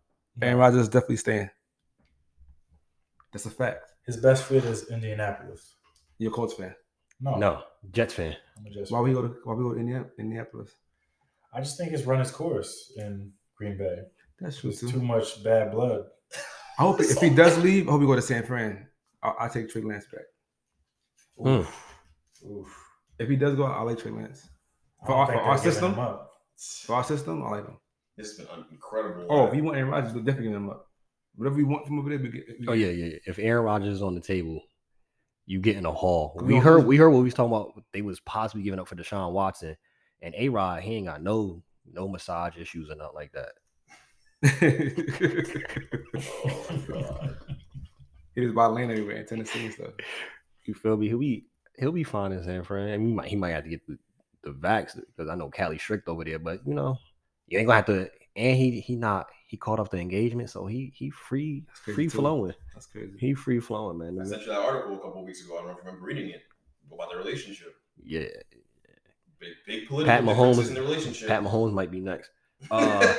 Aaron 0.41 0.57
Rodgers 0.57 0.81
is 0.81 0.89
definitely 0.89 1.17
staying. 1.17 1.49
That's 3.33 3.45
a 3.45 3.49
fact. 3.49 3.91
His 4.05 4.17
best 4.17 4.45
fit 4.45 4.63
is 4.63 4.89
Indianapolis. 4.89 5.75
You're 6.17 6.31
a 6.31 6.33
Colts 6.33 6.53
fan. 6.53 6.73
No, 7.21 7.35
No, 7.35 7.63
Jets 7.91 8.13
fan. 8.13 8.35
I'm 8.57 8.71
just. 8.71 8.91
Why 8.91 8.99
we 9.01 9.13
go 9.13 9.21
to 9.23 9.35
Why 9.43 9.53
we 9.53 9.63
go 9.63 9.73
to 9.73 9.79
Indiana, 9.79 10.05
Indianapolis? 10.17 10.71
I 11.53 11.59
just 11.59 11.77
think 11.77 11.91
it's 11.93 12.03
run 12.05 12.21
its 12.21 12.31
course 12.31 12.93
in 12.97 13.31
Green 13.57 13.77
Bay. 13.77 13.97
That's 14.39 14.59
true 14.59 14.71
too. 14.71 14.89
too 14.89 15.01
much 15.01 15.43
bad 15.43 15.71
blood. 15.71 16.05
I 16.77 16.83
hope 16.83 17.01
if 17.01 17.19
he 17.19 17.29
does 17.43 17.57
leave, 17.57 17.87
I 17.87 17.91
hope 17.91 18.01
we 18.01 18.07
go 18.07 18.15
to 18.15 18.21
San 18.21 18.43
Fran. 18.45 18.87
I'll, 19.21 19.35
I'll 19.39 19.49
take 19.49 19.69
Trey 19.69 19.81
Lance 19.81 20.05
back. 20.11 21.45
Mm. 21.45 21.67
Oof. 22.49 22.77
If 23.17 23.27
he 23.29 23.35
does 23.35 23.55
go, 23.55 23.63
I 23.65 23.81
like 23.81 23.99
Trey 23.99 24.11
Lance. 24.11 24.47
For 25.05 25.13
our- 25.13 25.25
for 25.27 25.33
our 25.39 25.57
system? 25.57 25.95
For 26.85 26.95
our 26.95 27.03
system, 27.03 27.43
I 27.43 27.49
like 27.51 27.65
him. 27.65 27.77
This 28.17 28.37
has 28.37 28.45
been 28.47 28.65
incredible. 28.71 29.27
Oh, 29.29 29.47
if 29.47 29.55
you 29.55 29.63
want 29.63 29.77
Aaron 29.77 29.91
Rodgers, 29.91 30.13
we'll 30.13 30.23
definitely 30.23 30.49
give 30.51 30.57
him 30.57 30.69
up. 30.69 30.87
Whatever 31.35 31.55
we 31.55 31.63
want 31.63 31.87
from 31.87 31.99
over 31.99 32.09
there, 32.09 32.19
we 32.19 32.29
get. 32.29 32.43
we 32.59 32.67
Oh 32.67 32.73
yeah, 32.73 32.87
yeah. 32.87 33.05
yeah. 33.13 33.17
If 33.25 33.39
Aaron 33.39 33.63
Rodgers 33.63 33.95
is 33.95 34.01
on 34.01 34.13
the 34.15 34.19
table, 34.21 34.61
you 35.49 35.59
get 35.59 35.77
in 35.77 35.85
a 35.87 35.91
haul. 35.91 36.39
We 36.43 36.57
heard 36.57 36.85
we 36.85 36.95
heard 36.95 37.09
what 37.09 37.17
we 37.17 37.23
was 37.23 37.33
talking 37.33 37.51
about. 37.51 37.83
They 37.91 38.03
was 38.03 38.19
possibly 38.19 38.61
giving 38.61 38.79
up 38.79 38.87
for 38.87 38.95
Deshaun 38.95 39.31
Watson 39.31 39.75
and 40.21 40.35
A 40.37 40.47
Rod. 40.47 40.83
He 40.83 40.93
ain't 40.93 41.07
got 41.07 41.23
no 41.23 41.63
no 41.91 42.07
massage 42.07 42.55
issues 42.55 42.91
or 42.91 42.95
nothing 42.95 43.15
like 43.15 43.31
that. 43.31 43.53
Oh, 46.45 46.67
God. 46.87 47.37
he 48.35 48.41
was 48.41 48.51
about 48.51 48.73
land 48.73 48.91
everywhere 48.91 49.15
in 49.15 49.25
Tennessee 49.25 49.65
and 49.65 49.73
stuff. 49.73 49.93
You 50.65 50.75
feel 50.75 50.97
me? 50.97 51.07
He'll 51.07 51.17
be 51.17 51.47
he'll 51.79 51.91
be 51.91 52.03
fine 52.03 52.31
in 52.31 52.43
San 52.43 52.63
Fran. 52.63 52.93
I 52.93 52.97
mean, 52.97 53.07
he 53.07 53.13
might 53.15 53.27
he 53.29 53.35
might 53.35 53.49
have 53.49 53.63
to 53.63 53.71
get 53.71 53.87
the, 53.87 53.97
the 54.43 54.51
vax 54.51 54.99
because 55.03 55.31
I 55.31 55.35
know 55.35 55.49
Cali 55.49 55.79
strict 55.79 56.07
over 56.09 56.23
there. 56.23 56.37
But 56.37 56.59
you 56.63 56.75
know, 56.75 56.99
you 57.47 57.57
ain't 57.57 57.65
gonna 57.65 57.77
have 57.77 57.87
to. 57.87 58.07
And 58.35 58.55
he 58.55 58.81
he 58.81 58.95
not 58.95 59.25
he 59.49 59.57
caught 59.57 59.79
up 59.79 59.89
the 59.89 59.97
engagement, 59.97 60.49
so 60.49 60.65
he 60.67 60.91
he 60.95 61.09
free 61.09 61.63
free 61.73 62.05
too. 62.05 62.17
flowing. 62.19 62.53
That's 62.73 62.85
crazy. 62.85 63.17
He 63.19 63.33
free 63.33 63.59
flowing, 63.59 63.97
man. 63.97 64.19
I 64.21 64.25
sent 64.25 64.41
you 64.43 64.47
that 64.49 64.59
article 64.59 64.93
a 64.95 64.99
couple 64.99 65.21
of 65.21 65.25
weeks 65.25 65.43
ago. 65.43 65.55
I 65.55 65.57
don't 65.61 65.65
know 65.67 65.71
if 65.71 65.77
you 65.79 65.85
remember 65.87 66.05
reading 66.05 66.29
it 66.29 66.43
about 66.93 67.09
their 67.09 67.17
relationship. 67.17 67.75
Yeah, 68.03 68.25
Big, 69.39 69.49
big 69.65 69.87
political 69.87 70.05
Pat 70.05 70.25
differences 70.25 70.65
Mahomes- 70.65 70.67
in 70.69 70.73
the 70.75 70.81
relationship. 70.81 71.27
Pat 71.27 71.41
Mahomes 71.43 71.73
might 71.73 71.91
be 71.91 71.99
next. 71.99 72.29
Uh, 72.71 73.15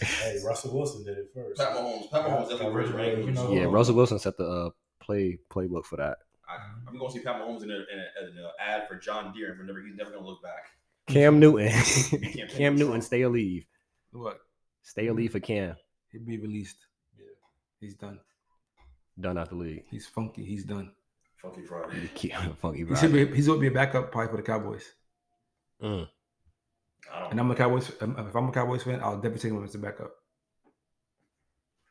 Hey, 0.00 0.38
Russell 0.44 0.74
Wilson 0.76 1.04
did 1.04 1.16
it 1.18 1.30
first. 1.34 1.58
Pat 1.60 1.74
Mahomes. 1.74 2.10
Pat 2.10 2.26
Mahomes 2.26 2.48
definitely 2.50 2.74
wears 2.74 2.90
Originally, 2.90 3.24
you 3.26 3.30
know, 3.32 3.52
yeah, 3.52 3.64
Russell 3.64 3.94
Wilson 3.94 4.18
set 4.18 4.36
the 4.36 4.44
uh, 4.46 4.70
play 5.00 5.38
playbook 5.50 5.84
for 5.84 5.96
that. 5.96 6.18
I, 6.48 6.56
I'm 6.88 6.98
going 6.98 7.10
to 7.10 7.16
see 7.18 7.24
Pat 7.24 7.36
Mahomes 7.40 7.62
in, 7.62 7.70
a, 7.70 7.74
in, 7.74 8.28
in 8.32 8.38
an 8.38 8.50
ad 8.58 8.86
for 8.88 8.96
John 8.96 9.32
Deere, 9.32 9.52
and 9.52 9.66
never, 9.66 9.80
he's 9.80 9.96
never 9.96 10.10
going 10.10 10.22
to 10.22 10.28
look 10.28 10.42
back. 10.42 10.66
Cam 11.06 11.38
Newton, 11.38 11.70
Cam 12.48 12.76
Newton, 12.76 13.00
stay 13.02 13.22
a 13.22 13.28
leave, 13.28 13.64
What? 14.12 14.40
Stay 14.84 15.08
a 15.08 15.12
leave 15.12 15.32
for 15.32 15.40
Cam. 15.40 15.74
He'll 16.12 16.24
be 16.24 16.38
released. 16.38 16.76
Yeah. 17.18 17.24
He's 17.80 17.94
done. 17.94 18.20
Done 19.20 19.36
out 19.38 19.48
the 19.50 19.56
league. 19.56 19.84
He's 19.90 20.06
funky. 20.06 20.44
He's 20.44 20.64
done. 20.64 20.92
Funky 21.42 21.62
Friday. 21.62 22.08
Keep 22.14 22.34
funky 22.60 22.84
He 22.86 22.94
should 22.96 23.12
be, 23.12 23.26
he's 23.34 23.46
going 23.46 23.58
to 23.58 23.60
be 23.60 23.66
a 23.66 23.70
backup 23.70 24.12
probably 24.12 24.30
for 24.30 24.36
the 24.36 24.42
Cowboys. 24.42 24.84
Mm. 25.82 26.08
And 27.30 27.40
I'm 27.40 27.50
a 27.50 27.54
Cowboys. 27.54 27.90
um, 28.00 28.16
If 28.18 28.34
I'm 28.34 28.48
a 28.48 28.52
Cowboys 28.52 28.82
fan, 28.84 29.00
I'll 29.02 29.16
definitely 29.16 29.40
take 29.50 29.52
him 29.58 29.64
as 29.64 29.74
a 29.74 29.78
backup. 29.78 30.12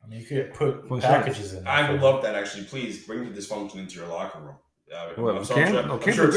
I 0.03 0.07
mean, 0.07 0.19
you 0.21 0.25
could 0.25 0.53
put 0.53 0.87
For 0.87 0.99
packages 0.99 1.53
in. 1.53 1.63
there 1.63 1.71
I 1.73 1.89
would 1.91 2.01
love 2.01 2.23
that 2.23 2.35
actually. 2.35 2.65
Please 2.65 3.05
bring 3.05 3.31
the 3.31 3.39
dysfunction 3.39 3.75
into 3.75 3.95
your 3.99 4.07
locker 4.07 4.39
room. 4.39 4.55
Uh, 4.93 5.21
What, 5.21 5.35
I'm, 5.37 5.45
sorry, 5.45 5.63
I'm 5.63 5.71
sure, 5.71 5.83
No, 5.85 5.93
I'm, 6.01 6.11
sure 6.13 6.31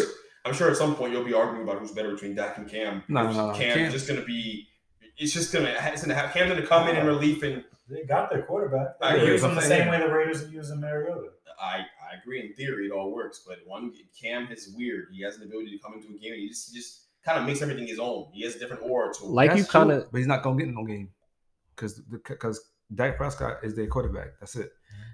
I'm 0.44 0.54
sure 0.54 0.70
at 0.70 0.76
some 0.76 0.94
point 0.94 1.12
you'll 1.12 1.24
be 1.24 1.34
arguing 1.34 1.64
about 1.64 1.80
who's 1.80 1.90
better 1.90 2.12
between 2.12 2.34
Dak 2.36 2.58
and 2.58 2.68
Cam. 2.70 3.02
No, 3.08 3.24
no, 3.24 3.32
no, 3.32 3.46
no. 3.48 3.54
Cam's 3.54 3.74
Cam- 3.74 3.92
just 3.92 4.06
gonna 4.06 4.22
be. 4.24 4.68
It's 5.18 5.32
just 5.32 5.52
gonna. 5.52 5.74
It's 5.80 6.02
gonna 6.02 6.14
have 6.14 6.32
Cam's 6.32 6.52
gonna 6.52 6.66
come 6.66 6.88
in 6.88 6.96
in 6.96 7.06
relief, 7.06 7.42
and 7.42 7.64
They 7.88 8.04
got 8.04 8.30
their 8.30 8.42
quarterback. 8.42 8.96
I 9.00 9.14
They 9.14 9.20
hear 9.20 9.32
use 9.32 9.42
him 9.44 9.54
the 9.54 9.60
same 9.62 9.88
way 9.88 9.98
the 9.98 10.08
Raiders 10.12 10.42
are 10.44 10.48
using 10.48 10.80
Mariota. 10.80 11.28
I 11.60 11.78
I 11.78 12.18
agree 12.20 12.40
in 12.40 12.52
theory 12.54 12.86
it 12.86 12.92
all 12.92 13.12
works, 13.14 13.42
but 13.46 13.58
one 13.64 13.92
Cam 14.20 14.48
is 14.52 14.74
weird. 14.76 15.06
He 15.12 15.22
has 15.22 15.36
an 15.36 15.44
ability 15.44 15.70
to 15.70 15.78
come 15.82 15.94
into 15.94 16.08
a 16.08 16.18
game. 16.18 16.32
And 16.32 16.40
he 16.42 16.48
just 16.48 16.70
he 16.70 16.78
just 16.78 17.06
kind 17.24 17.38
of 17.38 17.46
makes 17.46 17.62
everything 17.62 17.86
his 17.86 17.98
own. 17.98 18.26
He 18.32 18.42
has 18.44 18.56
a 18.56 18.58
different 18.58 18.82
aura 18.82 19.12
to 19.14 19.24
him. 19.24 19.30
Like 19.32 19.52
you 19.52 19.56
That's 19.58 19.70
true, 19.70 19.80
kind 19.80 19.92
of 19.92 20.10
but 20.12 20.18
he's 20.18 20.26
not 20.26 20.42
going 20.42 20.58
to 20.58 20.64
get 20.64 20.68
in 20.68 20.74
no 20.74 20.84
game 20.84 21.08
because 21.74 22.00
because 22.10 22.60
Dak 22.94 23.16
Prescott 23.16 23.58
is 23.64 23.74
their 23.74 23.86
quarterback. 23.86 24.28
That's 24.40 24.54
it. 24.56 24.70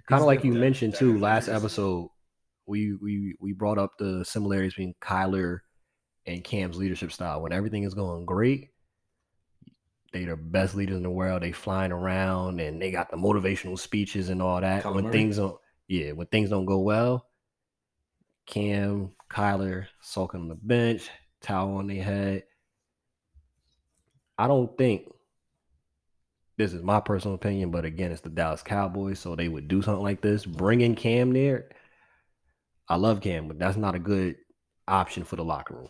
kind 0.08 0.20
of 0.20 0.26
like 0.26 0.42
you 0.42 0.52
that- 0.54 0.58
mentioned 0.58 0.94
that 0.94 0.98
too 0.98 1.14
is 1.14 1.20
last 1.20 1.48
episode. 1.48 2.08
We 2.66 2.94
we 3.00 3.36
we 3.40 3.52
brought 3.52 3.78
up 3.78 3.92
the 3.98 4.24
similarities 4.24 4.72
between 4.72 4.94
Kyler 5.00 5.60
and 6.26 6.42
Cam's 6.42 6.76
leadership 6.76 7.12
style. 7.12 7.40
When 7.42 7.52
everything 7.52 7.84
is 7.84 7.94
going 7.94 8.24
great, 8.26 8.70
they 10.12 10.24
the 10.24 10.36
best 10.36 10.74
leaders 10.74 10.96
in 10.96 11.02
the 11.02 11.10
world. 11.10 11.42
They 11.42 11.52
flying 11.52 11.92
around 11.92 12.60
and 12.60 12.80
they 12.80 12.90
got 12.90 13.10
the 13.10 13.16
motivational 13.16 13.78
speeches 13.78 14.28
and 14.28 14.42
all 14.42 14.60
that. 14.60 14.84
When 14.84 15.04
Murray? 15.04 15.12
things 15.12 15.36
don't, 15.36 15.58
yeah, 15.88 16.12
when 16.12 16.26
things 16.26 16.50
don't 16.50 16.66
go 16.66 16.78
well, 16.80 17.26
Cam, 18.46 19.12
Kyler 19.30 19.86
sulking 20.00 20.40
on 20.40 20.48
the 20.48 20.54
bench, 20.54 21.08
towel 21.40 21.76
on 21.76 21.86
their 21.86 22.02
head. 22.02 22.44
I 24.38 24.48
don't 24.48 24.76
think 24.76 25.08
this 26.56 26.72
is 26.72 26.82
my 26.82 27.00
personal 27.00 27.34
opinion, 27.34 27.70
but 27.70 27.84
again, 27.84 28.12
it's 28.12 28.20
the 28.20 28.28
Dallas 28.28 28.62
Cowboys, 28.62 29.18
so 29.18 29.34
they 29.34 29.48
would 29.48 29.68
do 29.68 29.82
something 29.82 30.02
like 30.02 30.20
this. 30.20 30.44
Bringing 30.44 30.94
Cam 30.94 31.32
there, 31.32 31.70
I 32.88 32.96
love 32.96 33.20
Cam, 33.20 33.48
but 33.48 33.58
that's 33.58 33.76
not 33.76 33.94
a 33.94 33.98
good 33.98 34.36
option 34.86 35.24
for 35.24 35.36
the 35.36 35.44
locker 35.44 35.74
room. 35.74 35.88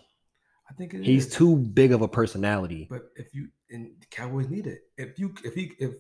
I 0.71 0.75
think 0.75 0.95
it 0.95 1.05
He's 1.05 1.27
is. 1.27 1.33
too 1.33 1.57
big 1.57 1.93
of 1.93 2.03
a 2.03 2.09
personality. 2.09 2.87
But 2.89 3.03
if 3.17 3.35
you 3.35 3.49
and 3.73 3.87
the 4.01 4.07
Cowboys 4.11 4.49
need 4.49 4.67
it, 4.67 4.81
if 4.97 5.19
you 5.19 5.35
if 5.45 5.55
he 5.55 5.73
if 5.79 5.95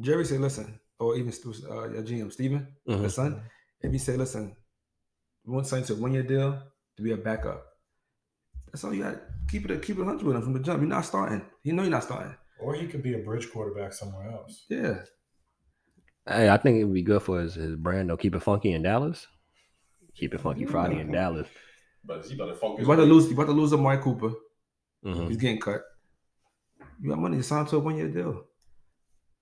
Jerry 0.00 0.24
say 0.24 0.38
listen, 0.38 0.78
or 0.98 1.16
even 1.16 1.32
uh, 1.70 1.88
your 1.90 2.02
GM 2.02 2.32
Steven, 2.32 2.66
the 2.86 2.94
Mhm. 2.94 3.10
son, 3.10 3.42
if 3.80 3.90
he 3.92 3.98
say 3.98 4.16
listen, 4.16 4.54
we 5.44 5.54
want 5.54 5.66
sign 5.66 5.82
to 5.84 5.94
a 5.94 5.96
one 5.96 6.12
year 6.12 6.22
deal 6.22 6.62
to 6.96 7.02
be 7.02 7.12
a 7.12 7.16
backup. 7.16 7.64
That's 8.66 8.84
all 8.84 8.92
you 8.94 9.02
got. 9.04 9.20
Keep 9.48 9.70
it 9.70 9.82
keep 9.82 9.98
it 9.98 10.04
hundred 10.04 10.24
with 10.26 10.36
him 10.36 10.42
from 10.42 10.52
the 10.52 10.60
jump. 10.60 10.80
You're 10.80 10.88
not 10.88 11.04
starting. 11.04 11.42
You 11.62 11.72
know 11.72 11.82
you're 11.82 11.90
not 11.90 12.02
starting. 12.04 12.34
Or 12.60 12.74
he 12.74 12.86
could 12.86 13.02
be 13.02 13.14
a 13.14 13.18
bridge 13.18 13.50
quarterback 13.52 13.92
somewhere 13.92 14.30
else. 14.30 14.64
Yeah. 14.68 15.02
Hey, 16.28 16.48
I 16.48 16.56
think 16.56 16.78
it 16.80 16.84
would 16.84 16.94
be 16.94 17.02
good 17.02 17.22
for 17.22 17.40
his, 17.40 17.54
his 17.54 17.76
brand. 17.76 18.10
Though, 18.10 18.16
keep 18.16 18.34
it 18.34 18.40
funky 18.42 18.72
in 18.72 18.82
Dallas. 18.82 19.26
Keep 20.16 20.34
it 20.34 20.40
funky 20.40 20.64
Friday 20.64 20.98
in 20.98 21.12
Dallas. 21.12 21.46
But 22.04 22.24
he 22.26 22.34
about 22.34 22.46
to 22.46 22.54
funk 22.54 22.74
You 22.74 22.78
his 22.78 22.86
about 22.88 22.96
to 22.96 23.02
lose. 23.04 23.26
You 23.26 23.34
about 23.34 23.46
to 23.46 23.52
lose 23.52 23.72
Amari 23.72 23.98
Cooper. 24.02 24.32
Mhm. 25.04 25.28
He's 25.28 25.36
getting 25.36 25.60
cut. 25.60 25.82
You 27.00 27.10
got 27.10 27.18
money 27.18 27.36
to 27.38 27.42
sign 27.42 27.66
to 27.66 27.76
a 27.76 27.78
one 27.78 27.96
year 27.96 28.08
deal. 28.08 28.44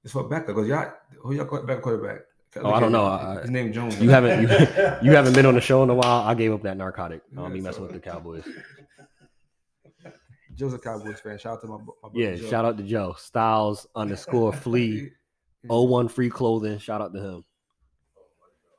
It's 0.02 0.12
for 0.12 0.28
backup 0.28 0.48
because 0.48 0.68
y'all 0.68 0.92
who 1.22 1.34
y'all 1.34 1.62
back 1.64 1.80
quarterback. 1.82 2.20
Oh, 2.56 2.70
I 2.72 2.78
don't 2.80 2.92
know. 2.92 3.04
I- 3.06 3.40
His 3.42 3.50
name 3.50 3.72
Jones. 3.72 3.98
You 4.00 4.10
haven't 4.10 4.42
you, 4.42 4.48
you 5.02 5.12
haven't 5.16 5.32
been 5.34 5.46
on 5.46 5.54
the 5.54 5.60
show 5.60 5.82
in 5.82 5.90
a 5.90 5.94
while. 5.94 6.22
I 6.22 6.34
gave 6.34 6.52
up 6.52 6.62
that 6.62 6.76
narcotic. 6.76 7.22
I 7.32 7.36
don't 7.36 7.52
be 7.52 7.60
messing 7.60 7.82
with 7.82 7.92
the 7.92 7.98
Cowboys. 8.00 8.44
Joe's 10.54 10.72
a 10.74 10.78
Cowboys 10.78 11.18
fan. 11.20 11.36
Shout 11.38 11.54
out 11.54 11.60
to 11.62 11.66
my, 11.66 11.78
my 11.78 11.84
brother 12.02 12.12
Yeah, 12.14 12.34
Joe. 12.36 12.48
shout 12.48 12.64
out 12.64 12.76
to 12.78 12.84
Joe 12.84 13.14
Styles 13.18 13.86
underscore 13.96 14.52
Flea. 14.64 15.10
01 15.66 16.08
free 16.08 16.28
clothing. 16.30 16.78
Shout 16.78 17.00
out 17.00 17.12
to 17.14 17.20
him. 17.20 17.44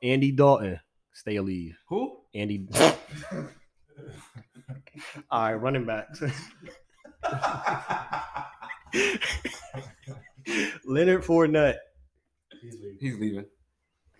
Andy 0.02 0.30
Dalton, 0.32 0.78
stay 1.12 1.36
a 1.36 1.42
leave. 1.42 1.76
Who? 1.88 2.18
Andy. 2.34 2.66
All 5.30 5.42
right, 5.42 5.54
running 5.54 5.84
backs. 5.84 6.22
Leonard 10.84 11.22
Fournette. 11.22 11.76
He's 12.62 12.74
leaving. 12.74 12.98
He's 13.00 13.16
leaving. 13.18 13.44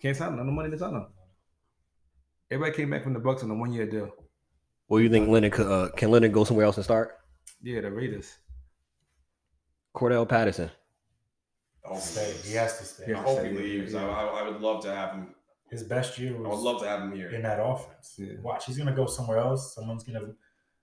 Can't 0.01 0.15
sign 0.15 0.33
him. 0.33 0.37
No 0.45 0.51
money 0.51 0.69
to 0.69 0.77
sign 0.77 0.93
him. 0.93 1.07
Everybody 2.51 2.75
came 2.77 2.89
back 2.89 3.03
from 3.03 3.13
the 3.13 3.19
Bucs 3.19 3.43
on 3.43 3.51
a 3.51 3.55
one 3.55 3.73
year 3.73 3.85
deal. 3.89 4.09
What 4.87 4.99
do 4.99 5.03
you 5.03 5.09
think 5.09 5.27
Leonard 5.27 5.51
could, 5.51 5.67
uh, 5.67 5.89
can 5.91 6.11
Leonard 6.11 6.31
go 6.33 6.43
somewhere 6.43 6.65
else 6.65 6.77
and 6.77 6.83
start? 6.83 7.17
Yeah, 7.61 7.81
the 7.81 7.91
Raiders. 7.91 8.37
Cordarrelle 9.95 10.29
Patterson. 10.29 10.69
I 11.85 11.89
hope 11.89 11.99
Stay. 11.99 12.33
He 12.45 12.53
has 12.53 12.77
to 12.79 12.85
stay. 12.85 13.13
I 13.13 13.21
hope 13.21 13.43
he 13.43 13.51
leaves. 13.51 13.95
I, 13.95 14.05
I, 14.05 14.25
I 14.25 14.49
would 14.49 14.61
love 14.61 14.83
to 14.83 14.93
have 14.93 15.11
him. 15.11 15.33
His 15.69 15.83
best 15.83 16.17
year 16.17 16.35
I 16.35 16.39
would 16.39 16.47
was 16.47 16.61
love 16.61 16.81
to 16.81 16.87
have 16.87 17.01
him 17.01 17.13
here. 17.13 17.29
in 17.31 17.41
that 17.41 17.59
offense. 17.61 18.15
Yeah. 18.17 18.33
Watch, 18.41 18.65
he's 18.65 18.77
gonna 18.77 18.95
go 18.95 19.05
somewhere 19.05 19.39
else. 19.39 19.75
Someone's 19.75 20.03
gonna 20.03 20.33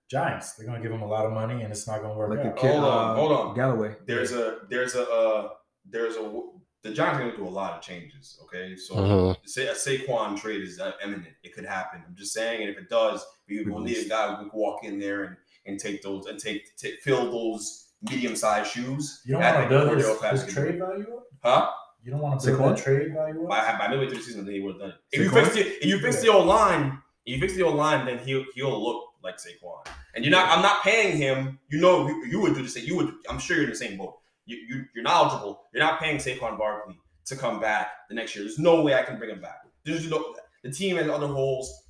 Giants. 0.09 0.53
They're 0.53 0.65
gonna 0.65 0.81
give 0.81 0.91
him 0.91 1.01
a 1.01 1.07
lot 1.07 1.25
of 1.25 1.31
money, 1.31 1.63
and 1.63 1.71
it's 1.71 1.87
not 1.87 2.01
gonna 2.01 2.13
work 2.15 2.29
Like 2.29 2.45
out. 2.45 2.57
kid, 2.57 2.71
Hold 2.71 2.83
on, 2.83 3.11
uh, 3.11 3.15
hold 3.15 3.31
on. 3.31 3.55
Galloway. 3.55 3.95
There's 4.05 4.31
a 4.33 4.59
there's 4.69 4.95
a 4.95 5.09
uh, 5.09 5.49
there's 5.89 6.15
a 6.15 6.41
the 6.83 6.91
Giants 6.93 7.17
are 7.17 7.21
going 7.23 7.31
to 7.31 7.37
do 7.37 7.47
a 7.47 7.49
lot 7.49 7.73
of 7.73 7.81
changes. 7.81 8.39
Okay, 8.43 8.75
so 8.75 8.93
Mhm. 8.95 9.37
say 9.45 9.65
a 9.67 9.73
Saquon 9.73 10.39
trade 10.39 10.61
is 10.61 10.79
uh, 10.79 10.91
imminent. 11.03 11.33
It 11.43 11.55
could 11.55 11.65
happen. 11.65 12.03
I'm 12.07 12.15
just 12.15 12.31
saying, 12.31 12.61
and 12.61 12.69
if 12.69 12.77
it 12.77 12.89
does, 12.89 13.25
we 13.49 13.63
will 13.65 13.79
need 13.79 13.97
a 14.05 14.07
guy 14.07 14.29
who 14.35 14.35
can 14.37 14.51
walk 14.53 14.83
in 14.83 14.99
there 14.99 15.23
and, 15.23 15.37
and 15.65 15.79
take 15.79 16.03
those 16.03 16.27
and 16.27 16.37
take, 16.39 16.75
take 16.77 17.01
fill 17.01 17.31
those 17.31 17.87
medium 18.07 18.35
sized 18.35 18.69
shoes. 18.69 19.21
You 19.25 19.33
don't 19.33 19.41
want 19.41 19.63
to 19.63 19.67
build 19.69 19.97
his, 19.97 20.43
his 20.45 20.53
trade 20.53 20.77
value 20.77 21.07
up. 21.17 21.23
Huh? 21.43 21.71
You 22.03 22.11
don't 22.11 22.21
want 22.21 22.39
to 22.41 22.45
build 22.51 22.59
Saquon? 22.59 22.75
that 22.75 22.83
trade 22.83 23.13
value 23.15 23.47
By, 23.47 23.59
up. 23.61 23.79
by 23.79 23.87
midway 23.87 24.07
through 24.07 24.17
the 24.17 24.23
season, 24.23 24.45
then 24.45 24.53
he 24.53 24.59
would 24.59 24.73
have 24.73 24.81
done 24.81 24.89
it. 24.91 24.95
If 25.11 25.21
you 25.21 25.31
fix 25.31 25.55
the 25.55 25.61
if 25.61 25.85
you 25.85 25.97
fix 25.99 26.21
the 26.21 26.27
old 26.31 26.45
line, 26.45 27.01
if 27.25 27.33
you 27.33 27.39
fix 27.39 27.55
the 27.55 27.63
old 27.63 27.77
line, 27.77 28.05
then 28.05 28.19
he'll 28.19 28.45
he'll 28.53 28.79
look 28.83 29.04
like 29.25 29.37
Saquon. 29.37 29.85
And 30.13 30.23
you're 30.23 30.31
not. 30.31 30.55
I'm 30.55 30.61
not 30.61 30.83
paying 30.83 31.17
him. 31.17 31.59
You 31.69 31.81
know, 31.81 32.07
you, 32.07 32.25
you 32.25 32.39
would 32.39 32.55
do 32.55 32.61
the 32.61 32.69
same. 32.69 32.85
You 32.85 32.95
would. 32.95 33.13
I'm 33.29 33.39
sure 33.39 33.57
you're 33.57 33.65
in 33.65 33.71
the 33.71 33.75
same 33.75 33.97
boat. 33.97 34.17
You, 34.45 34.57
you 34.69 34.85
you're 34.93 35.03
knowledgeable. 35.03 35.63
You're 35.73 35.83
not 35.83 35.99
paying 35.99 36.17
Saquon 36.17 36.57
Barkley 36.57 36.97
to 37.25 37.35
come 37.35 37.59
back 37.59 37.87
the 38.07 38.15
next 38.15 38.35
year. 38.35 38.45
There's 38.45 38.59
no 38.59 38.81
way 38.81 38.93
I 38.93 39.03
can 39.03 39.17
bring 39.17 39.31
him 39.31 39.41
back. 39.41 39.61
There's 39.83 40.09
no. 40.09 40.35
The 40.63 40.71
team 40.71 40.95
has 40.97 41.09
other 41.09 41.27
holes. 41.27 41.83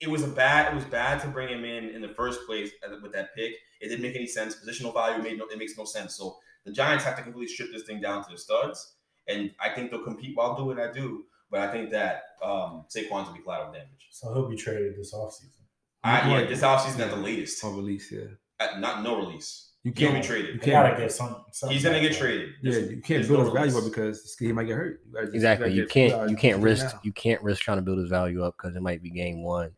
It 0.00 0.10
was 0.10 0.22
a 0.22 0.28
bad. 0.28 0.72
It 0.72 0.74
was 0.74 0.84
bad 0.84 1.20
to 1.22 1.28
bring 1.28 1.48
him 1.48 1.64
in 1.64 1.90
in 1.90 2.02
the 2.02 2.08
first 2.08 2.40
place 2.46 2.70
with 3.02 3.12
that 3.12 3.34
pick. 3.34 3.52
It 3.80 3.88
didn't 3.88 4.02
make 4.02 4.16
any 4.16 4.26
sense. 4.26 4.56
Positional 4.56 4.92
value 4.92 5.22
made 5.22 5.38
no. 5.38 5.46
It 5.46 5.58
makes 5.58 5.78
no 5.78 5.84
sense. 5.84 6.16
So 6.16 6.36
the 6.64 6.72
Giants 6.72 7.04
have 7.04 7.16
to 7.16 7.22
completely 7.22 7.52
strip 7.52 7.72
this 7.72 7.84
thing 7.84 8.00
down 8.00 8.24
to 8.24 8.30
the 8.30 8.38
studs, 8.38 8.96
and 9.28 9.50
I 9.60 9.70
think 9.70 9.90
they'll 9.90 10.02
compete 10.02 10.36
while 10.36 10.56
doing. 10.56 10.78
I 10.78 10.92
do, 10.92 11.24
but 11.50 11.60
I 11.60 11.70
think 11.70 11.90
that 11.90 12.22
um, 12.42 12.84
Saquon's 12.88 13.28
will 13.28 13.34
be 13.34 13.42
collateral 13.42 13.72
damage. 13.72 14.08
So 14.10 14.32
he'll 14.32 14.48
be 14.48 14.56
traded 14.56 14.96
this 14.96 15.14
offseason. 15.14 15.63
I, 16.04 16.28
yeah, 16.28 16.34
like- 16.40 16.48
this 16.48 16.60
offseason 16.60 17.00
at 17.00 17.10
the 17.10 17.16
latest. 17.16 17.62
or 17.64 17.72
release. 17.74 18.12
Yeah, 18.12 18.24
At, 18.60 18.78
not 18.80 19.02
no 19.02 19.16
release. 19.16 19.70
you 19.82 19.92
He 19.94 20.02
gonna 20.04 20.12
can't 20.14 20.22
be 20.22 20.28
traded. 20.28 20.54
You 20.54 20.60
They 20.60 20.70
gotta 20.70 20.96
get 21.00 21.12
some. 21.12 21.44
something 21.52 21.74
He's 21.74 21.84
gonna 21.84 22.00
get 22.00 22.14
for 22.14 22.20
traded. 22.20 22.50
Yeah, 22.62 22.72
There's- 22.72 22.90
you 22.90 23.00
can't 23.02 23.26
build 23.26 23.38
no 23.40 23.44
his 23.46 23.52
value 23.54 23.78
up 23.78 23.84
because 23.84 24.36
he 24.38 24.52
might 24.52 24.64
get 24.64 24.76
hurt. 24.76 25.00
You 25.12 25.20
just- 25.22 25.34
Exactly. 25.34 25.68
gotta 25.70 25.80
You 25.80 25.86
can't 25.86 26.30
you 26.30 26.36
can't 26.36 26.62
risk 26.62 26.86
now. 26.94 27.00
you 27.02 27.12
can't 27.12 27.42
risk 27.42 27.62
trying 27.62 27.78
to 27.78 27.82
build 27.82 27.98
his 27.98 28.08
value 28.10 28.42
up 28.44 28.54
because 28.56 28.76
it 28.76 28.82
might 28.82 29.02
be 29.02 29.10
game 29.10 29.42
one, 29.42 29.72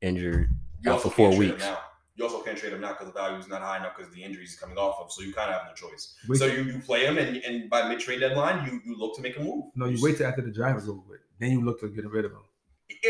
injured 0.00 0.48
You 0.82 0.92
out 0.92 1.02
for 1.02 1.10
four 1.10 1.28
can't 1.30 1.36
trade 1.38 1.46
him 1.48 1.54
weeks. 1.56 1.64
now. 1.64 1.78
You 2.16 2.24
also 2.24 2.40
can't 2.42 2.56
trade 2.56 2.72
him 2.72 2.80
now 2.80 2.92
because 2.92 3.08
the 3.08 3.12
value 3.12 3.36
is 3.38 3.46
not 3.46 3.60
high 3.60 3.76
enough 3.76 3.94
because 3.96 4.10
the 4.14 4.22
injuries 4.24 4.52
is 4.54 4.58
coming 4.58 4.78
off 4.78 4.96
of. 5.00 5.12
So 5.12 5.20
you 5.22 5.34
kind 5.34 5.50
of 5.50 5.60
have 5.60 5.68
no 5.68 5.74
choice. 5.74 6.14
Wait 6.26 6.38
so 6.38 6.46
you, 6.46 6.62
you 6.62 6.78
play 6.80 7.04
him, 7.04 7.18
and, 7.18 7.36
and 7.38 7.68
by 7.68 7.86
mid 7.88 8.00
trade 8.00 8.20
deadline, 8.20 8.64
you, 8.66 8.80
you 8.86 8.96
look 8.98 9.14
to 9.16 9.20
make 9.22 9.36
a 9.36 9.42
move. 9.42 9.66
No, 9.74 9.84
you 9.86 9.98
wait 10.02 10.16
till 10.16 10.26
after 10.26 10.40
the 10.40 10.50
draft 10.50 10.78
is 10.82 10.88
over 10.88 11.00
with. 11.06 11.20
Then 11.38 11.50
you 11.50 11.60
look 11.62 11.78
to 11.80 11.88
get 11.88 12.08
rid 12.10 12.24
of 12.24 12.32
him. 12.32 12.38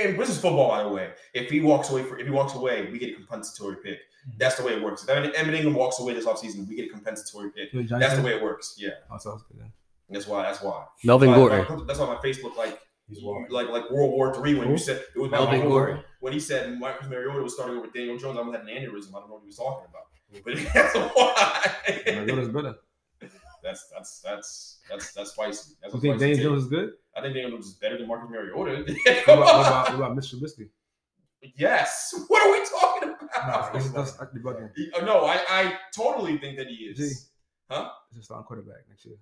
And 0.01 0.19
this 0.19 0.29
is 0.31 0.41
football, 0.41 0.69
by 0.69 0.83
the 0.83 0.89
way. 0.89 1.11
If 1.35 1.51
he 1.51 1.61
walks 1.61 1.91
away, 1.91 2.03
for 2.03 2.19
if 2.19 2.27
he 2.27 2.33
walks 2.33 2.55
away, 2.55 2.89
we 2.91 2.99
get 2.99 3.11
a 3.11 3.15
compensatory 3.15 3.77
pick. 3.83 3.99
Hmm. 4.25 4.31
That's 4.39 4.57
the 4.57 4.65
way 4.65 4.73
it 4.75 4.83
works. 4.83 5.03
If 5.05 5.11
Evan 5.11 5.35
Evan 5.37 5.55
Engram 5.55 5.75
walks 5.75 6.01
away 6.01 6.15
this 6.15 6.25
offseason, 6.27 6.67
we 6.69 6.77
get 6.77 6.87
a 6.87 6.93
compensatory 6.93 7.51
pick. 7.51 7.73
You 7.73 7.87
That's 7.87 8.17
the 8.17 8.23
way 8.23 8.35
it 8.35 8.43
works. 8.43 8.75
Yeah, 8.79 8.91
Oh, 9.11 9.19
so 9.19 9.31
that's 9.33 9.43
good, 9.45 9.61
then. 9.61 9.73
that's 10.09 10.27
why. 10.27 10.43
That's 10.43 10.63
why. 10.63 10.85
Melvin 11.05 11.31
That's 11.31 11.41
why- 11.41 11.49
Gordon. 11.59 11.81
Uh, 11.83 11.85
that's 11.85 11.99
why 11.99 12.07
my 12.07 12.21
face 12.23 12.43
looked 12.43 12.57
like 12.59 12.81
He's 13.09 13.23
like 13.23 13.69
like 13.69 13.89
World 13.91 14.11
War 14.11 14.35
Three 14.35 14.55
when 14.55 14.69
you 14.69 14.77
said 14.79 14.97
it 15.15 15.19
was 15.19 15.31
Melvin 15.31 15.51
Melvin 15.53 15.69
Gordon. 15.69 15.95
Gordon. 15.97 16.05
When 16.21 16.33
he 16.33 16.41
said 16.41 16.77
Marcus 16.81 17.09
Mariota 17.09 17.41
was 17.41 17.55
starting 17.55 17.77
over 17.79 17.87
Daniel 17.87 18.19
Jones, 18.19 18.37
I 18.37 18.41
almost 18.41 18.59
had 18.59 18.67
an 18.67 18.75
aneurysm. 18.75 19.11
I 19.15 19.21
don't 19.21 19.29
know 19.29 19.35
what 19.35 19.43
he 19.43 19.47
was 19.47 19.57
talking 19.57 19.87
about. 19.89 20.07
Hmm. 20.33 20.39
But 20.45 20.73
that's 20.75 20.95
why. 21.15 22.15
Mariota's 22.17 22.49
better. 22.49 22.75
That's 23.67 23.89
that's 23.93 24.21
that's 24.21 24.79
that's 24.89 25.13
that's 25.13 25.31
spicy. 25.33 25.75
That's 25.83 25.95
You 25.95 26.01
think 26.01 26.19
Daniel. 26.21 26.51
Jones 26.53 26.63
is 26.65 26.69
good? 26.69 26.91
I 27.17 27.21
think 27.21 27.35
Daniel 27.35 27.51
Jones 27.53 27.67
is 27.67 27.75
better 27.75 27.99
than 27.99 28.07
Marcus 28.09 28.31
Mariota. 28.31 28.57
What 28.57 28.69
about, 28.69 29.27
what 29.27 29.67
about, 29.67 29.89
what 29.89 29.95
about 29.95 30.17
Mr. 30.17 30.35
Trubisky? 30.37 30.69
yes. 31.57 32.15
What 32.29 32.43
are 32.47 32.53
we 32.53 32.65
talking 32.69 33.09
Nah, 33.37 33.55
about? 33.55 33.73
That's, 33.73 33.91
that's 33.91 34.21
actually. 34.21 34.43
Uh, 34.97 35.05
no, 35.05 35.25
I, 35.25 35.37
I 35.49 35.75
totally 35.95 36.39
think 36.39 36.57
that 36.59 36.69
he 36.69 36.75
is. 36.91 36.97
G. 36.99 37.11
Huh? 37.71 37.91
It's 38.11 38.21
a 38.21 38.23
starting 38.23 38.45
quarterback 38.47 38.83
next 38.89 39.05
year. 39.05 39.17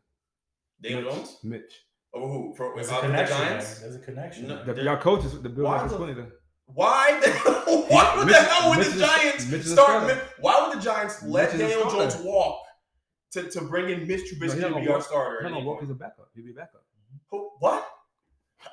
Daniel 0.82 1.10
Jones? 1.10 1.38
Mitch. 1.42 1.72
Over 2.12 2.26
who? 2.32 2.54
For, 2.56 2.72
There's 2.76 2.88
a 2.90 2.94
for 2.94 3.08
the 3.08 3.12
Giants? 3.24 3.78
There's 3.80 3.96
a 3.96 3.98
connection. 3.98 4.46
No, 4.48 4.64
there. 4.64 4.74
The, 4.74 4.82
y'all 4.82 4.96
coaches, 4.98 5.40
the 5.40 5.48
Bill 5.48 5.64
Why 5.64 5.78
has 5.78 5.90
the- 5.90 5.96
plenty. 5.96 6.22
Why 6.66 7.20
the 7.22 7.30
why 7.90 8.14
would 8.16 8.22
the 8.22 8.26
Mitch- 8.32 8.36
hell 8.36 8.70
would 8.70 8.78
Mitch 8.78 8.88
the 8.88 9.00
Giants 9.00 9.44
is 9.52 9.72
start? 9.72 10.02
starter. 10.04 10.20
Why 10.40 10.66
would 10.66 10.78
the 10.78 10.82
Giants 10.82 11.22
let 11.22 11.52
Mitch 11.52 11.68
Daniel. 11.68 11.90
Jones 11.90 12.16
walk 12.24 12.58
to, 13.34 13.50
to 13.50 13.60
bring 13.62 13.90
in 13.90 14.08
Mitch 14.08 14.20
No, 14.32 14.38
Trubisky 14.38 14.42
he's 14.42 14.50
to 14.52 14.56
be 14.56 14.62
gonna 14.62 14.76
our 14.86 14.88
walk- 14.98 15.02
starter? 15.04 15.40
No, 15.42 15.46
at 15.48 15.50
no, 15.52 15.56
any 15.58 15.66
Walk 15.66 15.76
point? 15.78 15.90
is 15.90 15.90
a 15.90 15.98
backup. 15.98 16.28
He'll 16.34 16.44
be 16.44 16.50
a 16.50 16.54
backup. 16.54 16.84
Who- 17.30 17.50
What? 17.60 17.86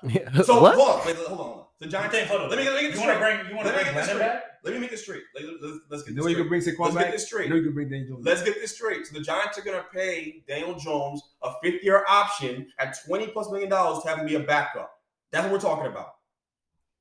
So 0.45 0.61
what? 0.61 0.75
hold 0.75 0.89
on, 1.01 1.05
wait, 1.05 1.15
hold 1.17 1.39
on. 1.41 1.65
The 1.79 1.85
You 1.87 1.91
Giants. 1.91 2.15
think, 2.15 2.27
hold 2.29 2.41
on. 2.43 2.49
Let 2.49 2.59
me 2.59 2.65
let 2.65 2.75
me 2.75 2.81
get 2.83 2.91
this 2.91 2.99
want 3.01 3.11
to 3.11 3.17
straight. 3.17 3.37
bring 3.37 3.49
you 3.49 3.55
want 3.57 3.67
to 3.67 3.73
Let 3.73 3.77
me 3.79 3.83
bring 3.83 3.95
Lennon 3.95 4.09
straight. 4.15 4.19
back? 4.19 4.43
Let 4.63 4.73
me 4.75 4.79
make 4.79 4.91
this 4.91 5.01
straight. 5.01 5.23
Let, 5.35 5.43
us 5.43 5.79
let's 5.89 6.03
get 6.03 6.09
You 6.11 6.15
this 6.15 6.23
know 6.23 6.29
you 6.29 6.35
straight. 6.35 6.35
can 6.35 6.47
bring 6.47 6.61
Saquon 6.61 6.79
Let's 6.85 6.95
back. 6.95 7.05
get 7.05 7.11
this 7.13 7.25
straight. 7.25 7.43
You 7.45 7.49
know 7.49 7.55
you 7.57 7.63
can 7.63 7.73
bring 7.73 7.89
Daniel 7.89 8.07
Jones. 8.15 8.25
Let's 8.25 8.43
get 8.43 8.55
this 8.55 8.71
straight. 8.75 9.05
So 9.07 9.13
the 9.17 9.23
Giants 9.23 9.57
are 9.57 9.63
going 9.63 9.77
to 9.77 9.85
pay 9.93 10.43
Daniel 10.47 10.75
Jones 10.75 11.21
a 11.41 11.51
fifth 11.63 11.83
year 11.83 12.05
option 12.07 12.67
at 12.79 12.95
twenty 13.05 13.27
plus 13.27 13.49
million 13.51 13.69
dollars 13.69 14.03
to 14.03 14.09
have 14.09 14.19
him 14.19 14.27
be 14.27 14.35
a 14.35 14.39
backup. 14.39 14.91
That's 15.31 15.43
what 15.45 15.51
we're 15.53 15.59
talking 15.59 15.87
about, 15.91 16.09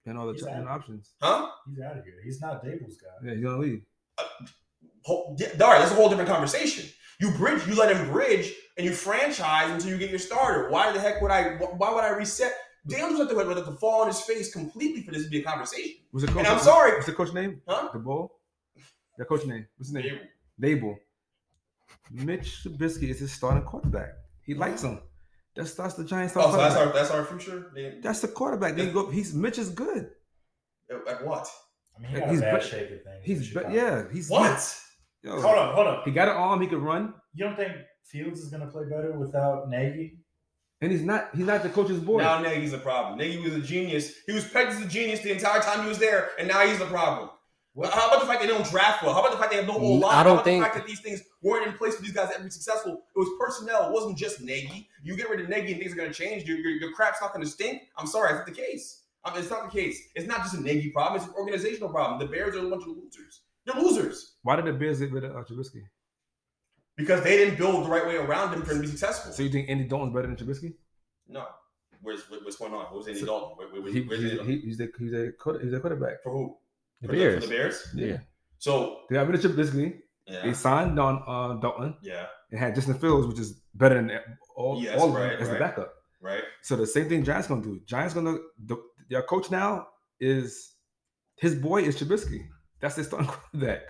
and 0.06 0.16
all 0.18 0.26
the 0.26 0.32
He's 0.32 0.42
and 0.44 0.66
options. 0.68 1.12
huh? 1.20 1.48
He's 1.68 1.80
out 1.84 1.98
of 1.98 2.04
here. 2.04 2.14
He's 2.24 2.40
not 2.40 2.64
Daboll's 2.64 2.96
guy. 2.96 3.08
Yeah, 3.28 3.34
he's 3.34 3.42
gonna 3.44 3.58
leave. 3.58 3.82
Uh, 4.18 4.24
whole- 5.02 5.36
yeah, 5.38 5.48
All 5.62 5.70
right, 5.70 5.78
that's 5.80 5.92
a 5.92 5.94
whole 5.94 6.08
different 6.08 6.28
conversation. 6.30 6.88
You 7.20 7.30
bridge, 7.32 7.66
you 7.66 7.74
let 7.74 7.94
him 7.94 8.10
bridge, 8.10 8.52
and 8.76 8.86
you 8.86 8.92
franchise 8.92 9.70
until 9.70 9.90
you 9.90 9.98
get 9.98 10.10
your 10.10 10.18
starter. 10.18 10.70
Why 10.70 10.90
the 10.92 11.00
heck 11.00 11.20
would 11.20 11.30
I? 11.30 11.56
Why 11.56 11.92
would 11.94 12.02
I 12.04 12.10
reset? 12.10 12.52
Daniel 12.88 13.08
Jones 13.10 13.20
have 13.20 13.28
to, 13.28 13.34
would 13.34 13.56
have 13.58 13.66
to 13.66 13.72
fall 13.72 14.00
on 14.00 14.06
his 14.06 14.20
face 14.22 14.50
completely 14.52 15.02
for 15.02 15.12
this 15.12 15.24
to 15.24 15.28
be 15.30 15.40
a 15.40 15.44
conversation. 15.44 15.96
What's 16.12 16.24
the 16.24 16.32
coach? 16.32 16.38
And 16.38 16.46
I'm 16.46 16.58
sorry. 16.60 16.92
What's 16.94 17.06
the 17.06 17.12
coach 17.12 17.34
name? 17.34 17.60
Huh? 17.68 17.90
The 17.92 17.98
bull. 17.98 18.32
The 19.18 19.26
coach 19.26 19.44
name. 19.44 19.66
What's 19.76 19.90
his 19.90 19.94
name? 20.02 20.18
Daboll. 20.60 20.96
Mitch 22.10 22.62
Trubisky 22.64 23.10
is 23.10 23.20
his 23.20 23.32
starting 23.32 23.64
quarterback. 23.64 24.14
He 24.42 24.54
likes 24.54 24.82
him. 24.82 25.00
That's 25.54 25.74
that's 25.74 25.94
the 25.94 26.04
Giants. 26.04 26.32
Oh, 26.36 26.50
so 26.50 26.56
that's 26.56 26.74
our 26.76 26.92
that's 26.92 27.10
our 27.10 27.24
future. 27.24 27.70
They- 27.74 27.98
That's 28.00 28.20
the 28.20 28.28
quarterback. 28.28 28.76
Then 28.76 28.92
go. 28.92 29.10
He's 29.10 29.34
Mitch 29.34 29.58
is 29.58 29.68
good. 29.68 30.10
At 31.08 31.24
what? 31.26 31.46
I 31.98 32.02
mean, 32.02 32.12
he 32.12 32.18
got 32.20 32.30
He's 32.30 32.40
bad 32.40 32.60
be- 32.60 32.66
shape 32.66 32.90
of 32.92 33.02
things. 33.02 33.22
He's 33.24 33.54
be- 33.54 33.60
yeah. 33.74 34.04
He's 34.10 34.30
What? 34.30 34.80
Yo, 35.22 35.40
Hold 35.40 35.56
on, 35.58 35.74
hold 35.74 35.86
on. 35.86 36.02
He 36.04 36.10
got 36.12 36.28
an 36.28 36.36
arm. 36.36 36.60
He 36.60 36.66
could 36.66 36.78
run, 36.78 37.14
You 37.34 37.44
don't 37.44 37.56
think 37.56 37.72
Fields 38.04 38.40
is 38.40 38.48
going 38.50 38.62
to 38.62 38.68
play 38.68 38.84
better 38.88 39.12
without 39.18 39.68
Nagy? 39.68 40.18
and 40.82 40.90
he's 40.90 41.02
not. 41.02 41.28
He's 41.36 41.44
not 41.44 41.62
the 41.62 41.68
coach's 41.68 42.00
boy. 42.00 42.18
Now 42.22 42.40
Nagy's 42.40 42.72
a 42.72 42.78
problem. 42.78 43.18
Nagy 43.18 43.38
was 43.38 43.54
a 43.54 43.60
genius. 43.60 44.14
He 44.26 44.32
was 44.32 44.48
pegged 44.48 44.70
as 44.70 44.80
a 44.80 44.86
genius 44.88 45.20
the 45.20 45.30
entire 45.32 45.60
time 45.60 45.82
he 45.82 45.88
was 45.88 45.98
there, 45.98 46.30
and 46.38 46.48
now 46.48 46.60
he's 46.66 46.78
the 46.78 46.86
problem. 46.86 47.28
What? 47.74 47.92
How 47.92 48.08
about 48.08 48.20
the 48.20 48.26
fact 48.26 48.40
they 48.40 48.48
don't 48.48 48.64
draft 48.68 49.02
well? 49.02 49.12
How 49.12 49.20
about 49.20 49.32
the 49.32 49.38
fact 49.38 49.50
they 49.52 49.58
have 49.58 49.66
no 49.66 49.74
whole 49.74 49.98
Mm, 49.98 50.02
line? 50.02 50.16
I 50.16 50.22
don't 50.24 50.32
about 50.32 50.44
think- 50.44 50.60
the 50.62 50.64
fact 50.64 50.76
that 50.76 50.86
these 50.86 51.00
things 51.00 51.22
weren't 51.42 51.66
in 51.66 51.74
place 51.74 51.94
for 51.96 52.02
these 52.02 52.12
guys 52.12 52.34
to 52.34 52.42
be 52.42 52.48
successful? 52.50 52.92
It 53.14 53.18
was 53.18 53.28
personnel. 53.38 53.88
It 53.88 53.92
wasn't 53.92 54.16
just 54.18 54.40
Nagy. 54.40 54.88
You 55.04 55.16
get 55.16 55.28
rid 55.30 55.40
of 55.40 55.48
Nagy 55.50 55.70
and 55.72 55.80
things 55.80 55.92
are 55.92 55.96
going 55.96 56.08
to 56.10 56.14
change. 56.14 56.44
Your, 56.48 56.56
your, 56.58 56.72
your 56.72 56.92
crap's 56.92 57.20
not 57.20 57.32
going 57.32 57.44
to 57.44 57.50
stink. 57.50 57.82
I'm 57.96 58.06
sorry, 58.08 58.32
that's 58.32 58.48
not 58.48 58.56
the 58.56 58.60
case. 58.60 59.02
I 59.24 59.30
mean, 59.30 59.40
it's 59.40 59.50
not 59.50 59.70
the 59.70 59.78
case. 59.80 60.00
It's 60.16 60.26
not 60.26 60.38
just 60.38 60.54
a 60.54 60.60
Nagy 60.62 60.90
problem. 60.90 61.20
It's 61.20 61.28
an 61.30 61.34
organizational 61.38 61.90
problem. 61.90 62.18
The 62.18 62.26
Bears 62.26 62.56
are 62.56 62.66
a 62.66 62.70
bunch 62.70 62.82
of 62.82 62.88
losers. 62.96 63.39
They're 63.66 63.80
losers 63.82 64.36
Why 64.42 64.56
did 64.56 64.64
the 64.66 64.72
Bears 64.72 65.00
get 65.00 65.12
rid 65.12 65.24
of 65.24 65.36
uh, 65.36 65.44
Trubisky? 65.44 65.82
because 66.96 67.22
they 67.22 67.36
didn't 67.38 67.56
build 67.56 67.84
the 67.84 67.88
right 67.88 68.06
way 68.06 68.16
around 68.16 68.52
him 68.54 68.62
for 68.62 68.72
him 68.72 68.78
to 68.78 68.82
be 68.82 68.88
successful. 68.88 69.32
So 69.32 69.42
you 69.42 69.48
think 69.50 69.68
Andy 69.70 69.84
Dalton's 69.84 70.14
better 70.14 70.26
than 70.26 70.36
Trubisky? 70.36 70.74
no. 71.28 71.46
Where's 72.02 72.22
what- 72.30 72.42
what's 72.44 72.56
going 72.56 72.72
on? 72.72 72.84
What 72.86 72.94
was 72.94 73.08
Andy 73.08 73.20
So- 73.20 73.26
Dalton? 73.26 73.58
Where, 73.58 73.68
where, 73.68 73.82
where, 73.82 73.92
He, 73.92 74.00
Andy 74.00 74.30
Dalton? 74.36 74.46
he, 74.46 74.58
he's 74.60 74.78
the 74.78 74.90
he's 74.98 75.12
a 75.12 75.32
he's 75.62 75.72
a 75.74 75.80
quarterback. 75.80 76.22
for 76.22 76.32
who? 76.32 76.56
The 77.02 77.08
for 77.08 77.12
Bears. 77.14 77.34
The, 77.34 77.40
for 77.42 77.46
the 77.46 77.56
Bears. 77.56 77.88
Yeah. 77.94 78.18
So 78.58 79.00
They 79.10 79.14
got 79.16 79.28
rid 79.28 79.44
of 79.44 79.50
Trubisky. 79.52 79.98
They 80.26 80.52
signed 80.54 80.98
on 80.98 81.22
uh, 81.26 81.60
Dalton 81.60 81.96
yeah, 82.02 82.26
and 82.52 82.60
had 82.60 82.74
Justin 82.74 82.94
Fields, 82.94 83.26
which 83.26 83.38
is 83.40 83.60
better 83.74 83.96
than 83.96 84.18
all, 84.54 84.80
Yes, 84.80 84.98
all 85.00 85.08
of 85.08 85.14
right, 85.14 85.32
them 85.32 85.42
as 85.42 85.48
the 85.50 85.58
backup. 85.58 85.92
right. 86.20 86.44
So 86.62 86.76
the 86.76 86.86
same 86.86 87.08
thing 87.08 87.24
Giants 87.24 87.48
gonna 87.48 87.62
do. 87.62 87.80
Giants 87.84 88.14
gonna 88.14 88.38
the, 88.64 88.76
their 89.10 89.22
coach 89.22 89.50
now 89.50 89.88
is 90.20 90.72
his 91.36 91.54
boy 91.56 91.82
is 91.82 91.96
Trubisky. 92.00 92.46
That's 92.80 92.94
their 92.96 93.04
starting 93.04 93.28
quarterback. 93.32 93.82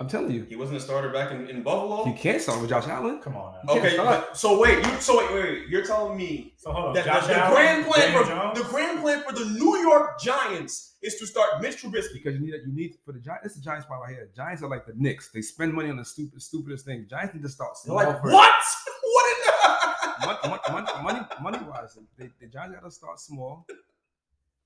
I'm 0.00 0.08
telling 0.08 0.32
you, 0.32 0.42
He 0.48 0.56
wasn't 0.56 0.78
a 0.78 0.80
starter 0.80 1.08
back 1.10 1.30
in, 1.30 1.48
in 1.48 1.62
Buffalo. 1.62 2.04
you 2.04 2.14
can't 2.14 2.42
start 2.42 2.60
with 2.60 2.68
Josh 2.68 2.88
Allen. 2.88 3.20
Come 3.20 3.36
on 3.36 3.54
now. 3.64 3.74
Okay, 3.74 3.94
start. 3.94 4.26
but- 4.28 4.36
so 4.36 4.58
wait, 4.60 4.84
you 4.84 5.00
so 5.00 5.16
wait, 5.18 5.32
wait, 5.32 5.44
wait, 5.44 5.68
you're 5.68 5.84
telling 5.86 6.16
me 6.16 6.52
So 6.56 6.72
hold 6.72 6.86
on. 6.86 6.94
that 6.94 7.04
Josh 7.06 7.22
the, 7.28 7.34
the 7.34 7.38
Allen, 7.38 7.54
grand 7.54 7.86
plan 7.86 8.00
Daniel 8.00 8.24
for 8.24 8.28
Jones? 8.28 8.58
the 8.58 8.64
grand 8.70 9.00
plan 9.02 9.22
for 9.22 9.32
the 9.32 9.44
New 9.50 9.76
York 9.78 10.20
Giants 10.20 10.96
is 11.00 11.14
to 11.20 11.26
start 11.28 11.62
Mitch 11.62 11.80
Trubisky. 11.80 12.14
Because 12.14 12.34
you 12.34 12.40
need 12.40 12.54
you 12.66 12.72
need 12.74 12.96
for 13.04 13.12
the 13.12 13.20
Giants. 13.20 13.44
This 13.44 13.52
is 13.52 13.58
the 13.62 13.64
Giants 13.64 13.86
part 13.86 14.00
right 14.02 14.10
here. 14.10 14.28
Giants 14.34 14.64
are 14.64 14.68
like 14.68 14.84
the 14.84 14.94
Knicks. 14.96 15.30
They 15.32 15.42
spend 15.42 15.72
money 15.72 15.90
on 15.90 15.96
the 15.96 16.04
stupid 16.04 16.42
stupidest 16.42 16.84
thing. 16.86 17.06
Giants 17.08 17.32
need 17.32 17.42
to 17.44 17.48
start 17.48 17.70
They're 17.84 17.90
small 17.94 17.96
like, 17.98 18.20
first. 18.20 18.34
what? 18.34 18.52
What 19.06 20.44
in 20.44 20.50
the 20.50 20.58
money, 20.58 20.60
money, 20.72 21.02
money, 21.02 21.20
money 21.40 21.58
wise, 21.70 21.98
they, 22.16 22.30
the 22.40 22.46
Giants 22.46 22.74
got 22.74 22.84
to 22.84 22.90
start 22.90 23.20
small. 23.20 23.66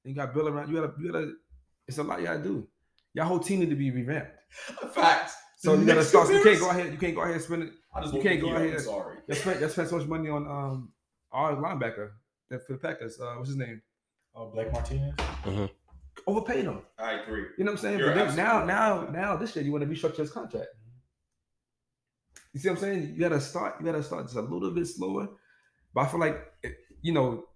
You 0.04 0.14
got 0.14 0.26
to 0.26 0.32
build 0.32 0.48
around. 0.48 0.68
You 0.70 0.80
got 0.80 0.96
to, 0.96 1.02
you 1.02 1.12
got 1.12 1.18
to. 1.20 1.32
It's 1.86 1.98
a 1.98 2.02
lot 2.02 2.20
you 2.20 2.26
got 2.26 2.34
to 2.34 2.42
do. 2.42 2.66
Your 3.18 3.24
whole 3.24 3.40
team 3.40 3.58
need 3.58 3.70
to 3.70 3.74
be 3.74 3.90
revamped. 3.90 4.30
Facts. 4.94 5.34
So 5.56 5.74
The 5.74 5.80
you 5.80 5.86
got 5.88 5.94
to 5.94 6.04
start. 6.04 6.32
You 6.32 6.40
can't 6.40 6.60
go 6.60 6.70
ahead. 6.70 6.92
You 6.92 6.98
can't 6.98 7.16
go 7.16 7.22
ahead 7.22 7.34
and 7.34 7.42
spend 7.42 7.62
it. 7.64 7.72
I 7.92 8.02
just 8.02 8.14
you 8.14 8.22
can't 8.22 8.40
go 8.40 8.54
ahead. 8.54 8.74
I'm 8.74 8.78
sorry. 8.78 9.16
You 9.26 9.34
spent, 9.34 9.60
you 9.60 9.68
spent 9.68 9.88
so 9.88 9.98
much 9.98 10.06
money 10.06 10.28
on 10.28 10.46
um 10.46 10.92
our 11.32 11.56
linebacker 11.56 12.10
that 12.48 12.64
for 12.64 12.74
the 12.74 12.78
Packers. 12.78 13.18
Uh, 13.20 13.34
what's 13.36 13.48
his 13.48 13.58
name? 13.58 13.82
Oh, 14.36 14.50
Blake 14.50 14.72
Martinez. 14.72 15.16
Overpaid 16.28 16.66
him. 16.66 16.82
I 16.96 17.14
agree. 17.14 17.46
You 17.58 17.64
know 17.64 17.72
what 17.72 17.78
I'm 17.80 17.82
saying? 17.82 17.98
You're 17.98 18.14
But 18.14 18.26
then 18.26 18.36
now, 18.36 18.60
absolutely 18.60 18.72
now, 18.72 19.30
now, 19.32 19.36
this 19.36 19.56
year 19.56 19.64
you 19.64 19.72
want 19.72 19.82
to 19.82 19.90
restructure 19.90 20.18
his 20.18 20.30
contract. 20.30 20.68
You 22.52 22.60
see 22.60 22.68
what 22.68 22.76
I'm 22.76 22.80
saying? 22.80 23.14
You 23.14 23.18
got 23.18 23.30
to 23.30 23.40
start. 23.40 23.80
You 23.80 23.86
got 23.86 23.98
to 23.98 24.02
start 24.04 24.26
just 24.26 24.36
a 24.36 24.42
little 24.42 24.70
bit 24.70 24.86
slower. 24.86 25.26
But 25.92 26.02
I 26.02 26.06
feel 26.06 26.20
like 26.20 26.36
you 27.02 27.12
know, 27.12 27.46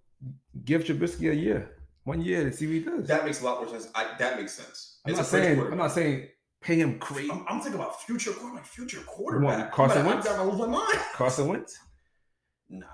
give 0.65 0.83
Trubisky 0.83 1.31
a 1.31 1.35
year, 1.35 1.71
one 2.03 2.21
year 2.21 2.43
to 2.43 2.51
see 2.55 2.65
what 2.67 2.73
he 2.73 2.79
does. 2.97 3.07
That 3.07 3.25
makes 3.25 3.41
a 3.41 3.45
lot 3.45 3.59
more 3.61 3.69
sense. 3.69 3.89
I, 3.95 4.07
that 4.19 4.37
makes 4.37 4.53
sense. 4.53 4.99
I'm 5.05 5.11
It's 5.11 5.17
not 5.19 5.27
saying. 5.27 5.59
I'm 5.59 5.77
not 5.77 5.91
saying 5.91 6.27
pay 6.61 6.75
him 6.75 6.99
crazy. 6.99 7.29
I'm, 7.31 7.45
I'm 7.47 7.59
thinking 7.61 7.79
about 7.79 8.01
future 8.01 8.31
quarterback, 8.31 8.65
future 8.65 9.01
quarterback. 9.01 9.71
Carson 9.71 10.05
Wentz? 10.05 10.27
I'm 10.27 10.49
lose 10.49 10.59
my 10.59 10.67
mind. 10.67 10.99
Carson 11.13 11.47
Wentz. 11.47 11.77
No. 12.69 12.87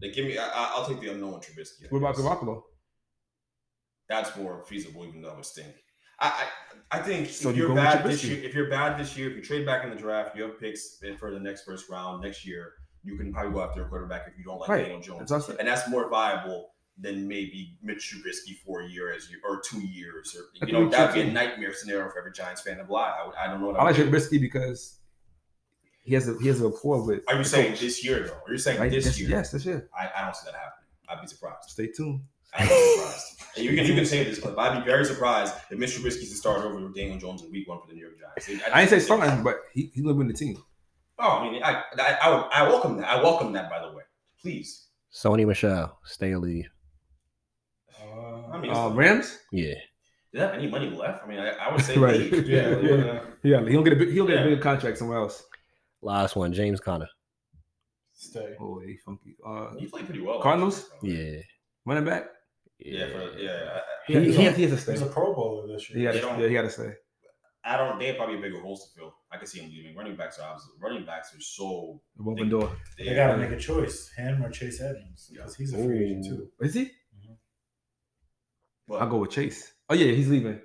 They 0.00 0.10
give 0.10 0.24
me. 0.26 0.38
I, 0.38 0.46
I- 0.46 0.72
I'll 0.76 0.86
take 0.86 1.00
the 1.00 1.12
unknown 1.12 1.40
Trubisky. 1.40 1.84
I 1.84 1.88
What 1.90 1.98
about. 1.98 2.14
Garoppolo? 2.16 2.62
That's 4.08 4.36
more 4.36 4.64
feasible, 4.64 5.06
even 5.06 5.22
though 5.22 5.36
it 5.38 5.44
stink. 5.44 5.72
I, 6.18 6.46
I, 6.90 6.98
I 6.98 7.02
think 7.02 7.28
So 7.28 7.50
if 7.50 7.56
you 7.56 7.62
you're 7.62 7.72
with 7.74 7.82
bad 7.82 8.04
this 8.04 8.24
year, 8.24 8.42
if 8.44 8.54
you're 8.54 8.68
bad 8.68 8.98
this 8.98 9.16
year, 9.16 9.30
if 9.30 9.36
you 9.36 9.42
trade 9.42 9.64
back 9.64 9.84
in 9.84 9.90
the 9.90 9.96
draft, 9.96 10.36
you 10.36 10.42
have 10.42 10.58
picks 10.60 10.98
for 11.18 11.30
the 11.30 11.40
next 11.40 11.64
first 11.64 11.88
round 11.88 12.22
next 12.22 12.44
year. 12.44 12.72
You 13.02 13.16
can 13.16 13.32
probably 13.32 13.52
go 13.52 13.62
after 13.62 13.82
a 13.84 13.88
quarterback 13.88 14.26
if 14.28 14.36
you 14.36 14.44
don't 14.44 14.58
like 14.58 14.68
Right. 14.68 14.82
Daniel 14.82 15.00
Jones, 15.00 15.20
That's 15.20 15.32
also 15.32 15.56
and 15.56 15.66
that's 15.66 15.88
more 15.88 16.10
viable 16.10 16.72
than 16.98 17.26
maybe 17.26 17.76
Mitch 17.82 18.12
Trubisky 18.14 18.56
for 18.64 18.82
a 18.82 18.88
year 18.88 19.12
as 19.12 19.30
you 19.30 19.38
or 19.48 19.60
two 19.60 19.80
years, 19.80 20.36
or 20.36 20.44
I 20.62 20.66
you 20.66 20.72
know 20.72 20.88
that'd 20.88 21.14
be 21.14 21.22
a 21.22 21.32
nightmare 21.32 21.72
scenario 21.72 22.10
for 22.10 22.18
every 22.18 22.32
Giants 22.32 22.60
fan 22.62 22.76
to 22.78 22.92
lie. 22.92 23.16
I, 23.22 23.26
would- 23.26 23.36
I 23.36 23.46
don't 23.46 23.60
know 23.60 23.68
what 23.68 23.80
I 23.80 23.84
like 23.84 23.98
I 23.98 24.02
would. 24.02 24.12
Trubisky 24.12 24.40
because 24.40 24.98
he 26.02 26.14
has 26.14 26.28
a 26.28 26.36
he 26.40 26.48
has 26.48 26.60
a 26.60 26.68
rapport 26.68 27.06
with. 27.06 27.22
Are 27.28 27.36
you 27.36 27.44
saying 27.44 27.72
coach. 27.72 27.80
this 27.80 28.04
year 28.04 28.26
though? 28.26 28.38
Are 28.46 28.52
you 28.52 28.58
saying 28.58 28.80
Right? 28.80 28.90
this 28.90 29.04
This- 29.04 29.20
year? 29.20 29.30
Yes, 29.30 29.50
this 29.50 29.64
year. 29.64 29.88
I, 29.98 30.10
I 30.16 30.24
don't 30.24 30.36
see 30.36 30.44
that 30.46 30.54
happening. 30.54 30.86
I'd 31.08 31.20
be 31.20 31.26
surprised. 31.26 31.68
Stay 31.70 31.86
tuned. 31.88 32.20
I'd 32.54 32.68
be 32.68 32.94
surprised. 32.96 33.26
And 33.56 33.64
you 33.64 33.74
can 33.74 33.84
you 33.84 33.94
can 33.96 34.06
say 34.06 34.22
this, 34.22 34.38
but 34.38 34.56
I'd 34.56 34.78
be 34.78 34.84
very 34.88 35.04
surprised 35.04 35.54
if 35.72 35.76
Mr. 35.76 35.98
Trubisky's 35.98 36.30
to 36.30 36.36
start 36.36 36.60
over 36.64 36.76
with 36.80 36.94
Daniel 36.94 37.18
Jones 37.18 37.42
in 37.42 37.50
Week 37.50 37.66
One 37.66 37.80
for 37.80 37.88
the 37.88 37.94
New 37.94 38.02
York 38.02 38.14
Giants. 38.16 38.48
I 38.72 38.78
didn't 38.78 38.90
say 38.90 39.00
starting, 39.04 39.42
but 39.42 39.56
he, 39.74 39.90
he's 39.92 40.04
gonna 40.04 40.14
win 40.14 40.28
the 40.28 40.32
team. 40.34 40.56
Oh, 41.18 41.38
I 41.38 41.50
mean, 41.50 41.60
I, 41.60 41.82
I, 41.98 42.18
I, 42.22 42.30
would, 42.30 42.44
I 42.52 42.62
welcome 42.68 42.96
that. 42.98 43.08
I 43.08 43.20
welcome 43.20 43.52
that. 43.54 43.68
By 43.68 43.80
the 43.80 43.92
way, 43.92 44.04
please. 44.40 44.86
Sony 45.12 45.44
Michel, 45.44 45.98
stay 46.04 46.30
or 46.30 46.38
leave. 46.38 46.70
Uh, 48.10 48.50
I 48.52 48.60
mean, 48.60 48.70
Uh, 48.70 48.86
it's- 48.86 48.96
Rams? 48.96 49.38
Yeah. 49.52 49.74
do 50.32 50.38
they 50.38 50.40
have 50.40 50.54
any 50.54 50.68
money 50.68 50.90
left? 50.90 51.24
I 51.24 51.26
mean, 51.28 51.38
I, 51.38 51.50
I 51.50 51.72
would 51.72 51.84
say 51.88 51.96
Right. 51.96 52.20
leave. 52.20 52.48
Yeah, 52.48 52.78
yeah. 52.80 53.20
Yeah, 53.42 53.68
he'll 53.68 53.82
get 53.82 53.92
a 53.94 53.96
big, 53.96 54.10
he'll 54.12 54.26
get 54.26 54.36
Yeah. 54.36 54.42
a 54.42 54.48
bigger 54.48 54.62
contract 54.62 54.98
somewhere 54.98 55.18
else. 55.18 55.42
Last 56.02 56.36
one, 56.36 56.52
James 56.52 56.80
Conner. 56.80 57.08
stay. 58.12 58.54
Oh, 58.60 58.80
he 58.86 58.96
funky. 59.04 59.36
Uh, 59.46 59.74
He 59.78 59.86
played 59.86 60.04
pretty 60.06 60.20
well. 60.20 60.40
Cardinals? 60.40 60.90
Yeah. 61.02 61.40
running 61.86 62.04
back. 62.04 62.24
Yeah, 62.78 63.08
for, 63.08 63.38
yeah. 63.38 63.80
He, 64.06 64.16
I, 64.16 64.20
he, 64.20 64.32
he, 64.32 64.32
he 64.32 64.62
has 64.62 64.70
to 64.72 64.78
stay. 64.78 64.92
He's 64.92 65.02
a 65.02 65.06
Pro 65.06 65.34
Bowler 65.34 65.66
this 65.68 65.84
He 65.86 66.00
year. 66.00 66.12
had 66.12 66.16
They 66.16 66.20
to, 66.36 66.40
yeah, 66.42 66.48
he 66.48 66.54
had 66.54 66.62
to 66.62 66.70
stay. 66.70 66.92
I 67.62 67.76
don't. 67.76 67.98
They 67.98 68.06
have 68.06 68.16
probably 68.16 68.38
a 68.38 68.40
bigger 68.40 68.60
holes 68.62 68.80
to 68.86 68.98
fill. 68.98 69.14
I 69.30 69.36
can 69.36 69.46
see 69.46 69.60
him 69.60 69.70
leaving. 69.70 69.94
Running 69.94 70.16
backs 70.16 70.38
are 70.38 70.48
obviously 70.48 70.72
running 70.80 71.04
backs 71.04 71.34
are 71.34 71.40
so. 71.42 72.00
The 72.16 72.24
open 72.30 72.48
door. 72.48 72.70
They 72.98 73.14
got 73.14 73.32
to 73.32 73.36
make 73.36 73.50
a 73.50 73.58
choice: 73.58 74.10
him 74.16 74.42
or 74.42 74.50
Chase 74.50 74.80
Edmonds, 74.80 75.28
because 75.30 75.54
he's 75.56 75.74
a 75.74 75.84
free 75.84 76.04
agent 76.06 76.24
too. 76.24 76.48
Is 76.62 76.72
he? 76.72 76.90
But 78.90 79.02
I'll 79.02 79.08
go 79.08 79.18
with 79.18 79.30
Chase. 79.30 79.72
Oh 79.88 79.94
yeah, 79.94 80.12
he's 80.12 80.28
leaving. 80.28 80.60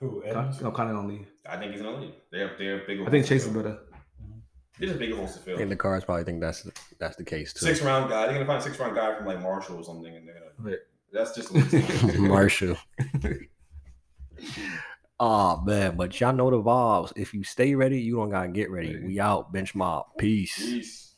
Who 0.00 0.22
Con- 0.22 0.28
Edmonds? 0.28 0.60
No, 0.60 0.72
Conner 0.72 0.92
don't 0.92 1.06
leave. 1.06 1.28
I 1.48 1.56
think 1.56 1.72
he's 1.72 1.80
gonna 1.80 2.00
leave. 2.00 2.14
They 2.32 2.40
have 2.40 2.50
they 2.58 2.66
have 2.66 2.84
bigger. 2.84 3.06
I 3.06 3.10
think 3.10 3.26
Chase 3.26 3.46
is 3.46 3.52
better. 3.52 3.78
Mm-hmm. 4.20 4.38
They 4.80 4.86
just 4.86 4.98
bigger 4.98 5.14
holes 5.14 5.34
to 5.36 5.40
I 5.40 5.44
fill. 5.44 5.56
think 5.58 5.70
the 5.70 5.76
cards 5.76 6.04
probably 6.04 6.24
think 6.24 6.40
that's 6.40 6.68
that's 6.98 7.14
the 7.14 7.22
case 7.24 7.52
too. 7.52 7.64
Six 7.64 7.80
round 7.80 8.10
guy. 8.10 8.24
They're 8.26 8.34
gonna 8.34 8.46
find 8.46 8.58
a 8.58 8.62
six 8.62 8.76
round 8.80 8.96
guy 8.96 9.16
from 9.16 9.26
like 9.26 9.40
Marshall 9.40 9.76
or 9.76 9.84
something, 9.84 10.16
and 10.16 10.26
they're 10.26 10.34
gonna. 10.34 10.46
Right. 10.58 10.78
That's 11.12 11.32
just. 11.32 11.52
what 11.54 11.72
it's 11.72 12.00
gonna 12.00 12.12
be. 12.12 12.18
Marshall. 12.18 12.76
oh 15.20 15.60
man, 15.60 15.96
but 15.96 16.20
y'all 16.20 16.32
know 16.32 16.50
the 16.50 16.60
vibes. 16.60 17.12
If 17.14 17.32
you 17.34 17.44
stay 17.44 17.76
ready, 17.76 18.00
you 18.00 18.16
don't 18.16 18.30
gotta 18.30 18.48
get 18.48 18.68
ready. 18.68 18.98
We 18.98 19.20
out. 19.20 19.52
Bench 19.52 19.76
mob. 19.76 20.06
Peace. 20.18 20.56
Peace. 20.56 21.11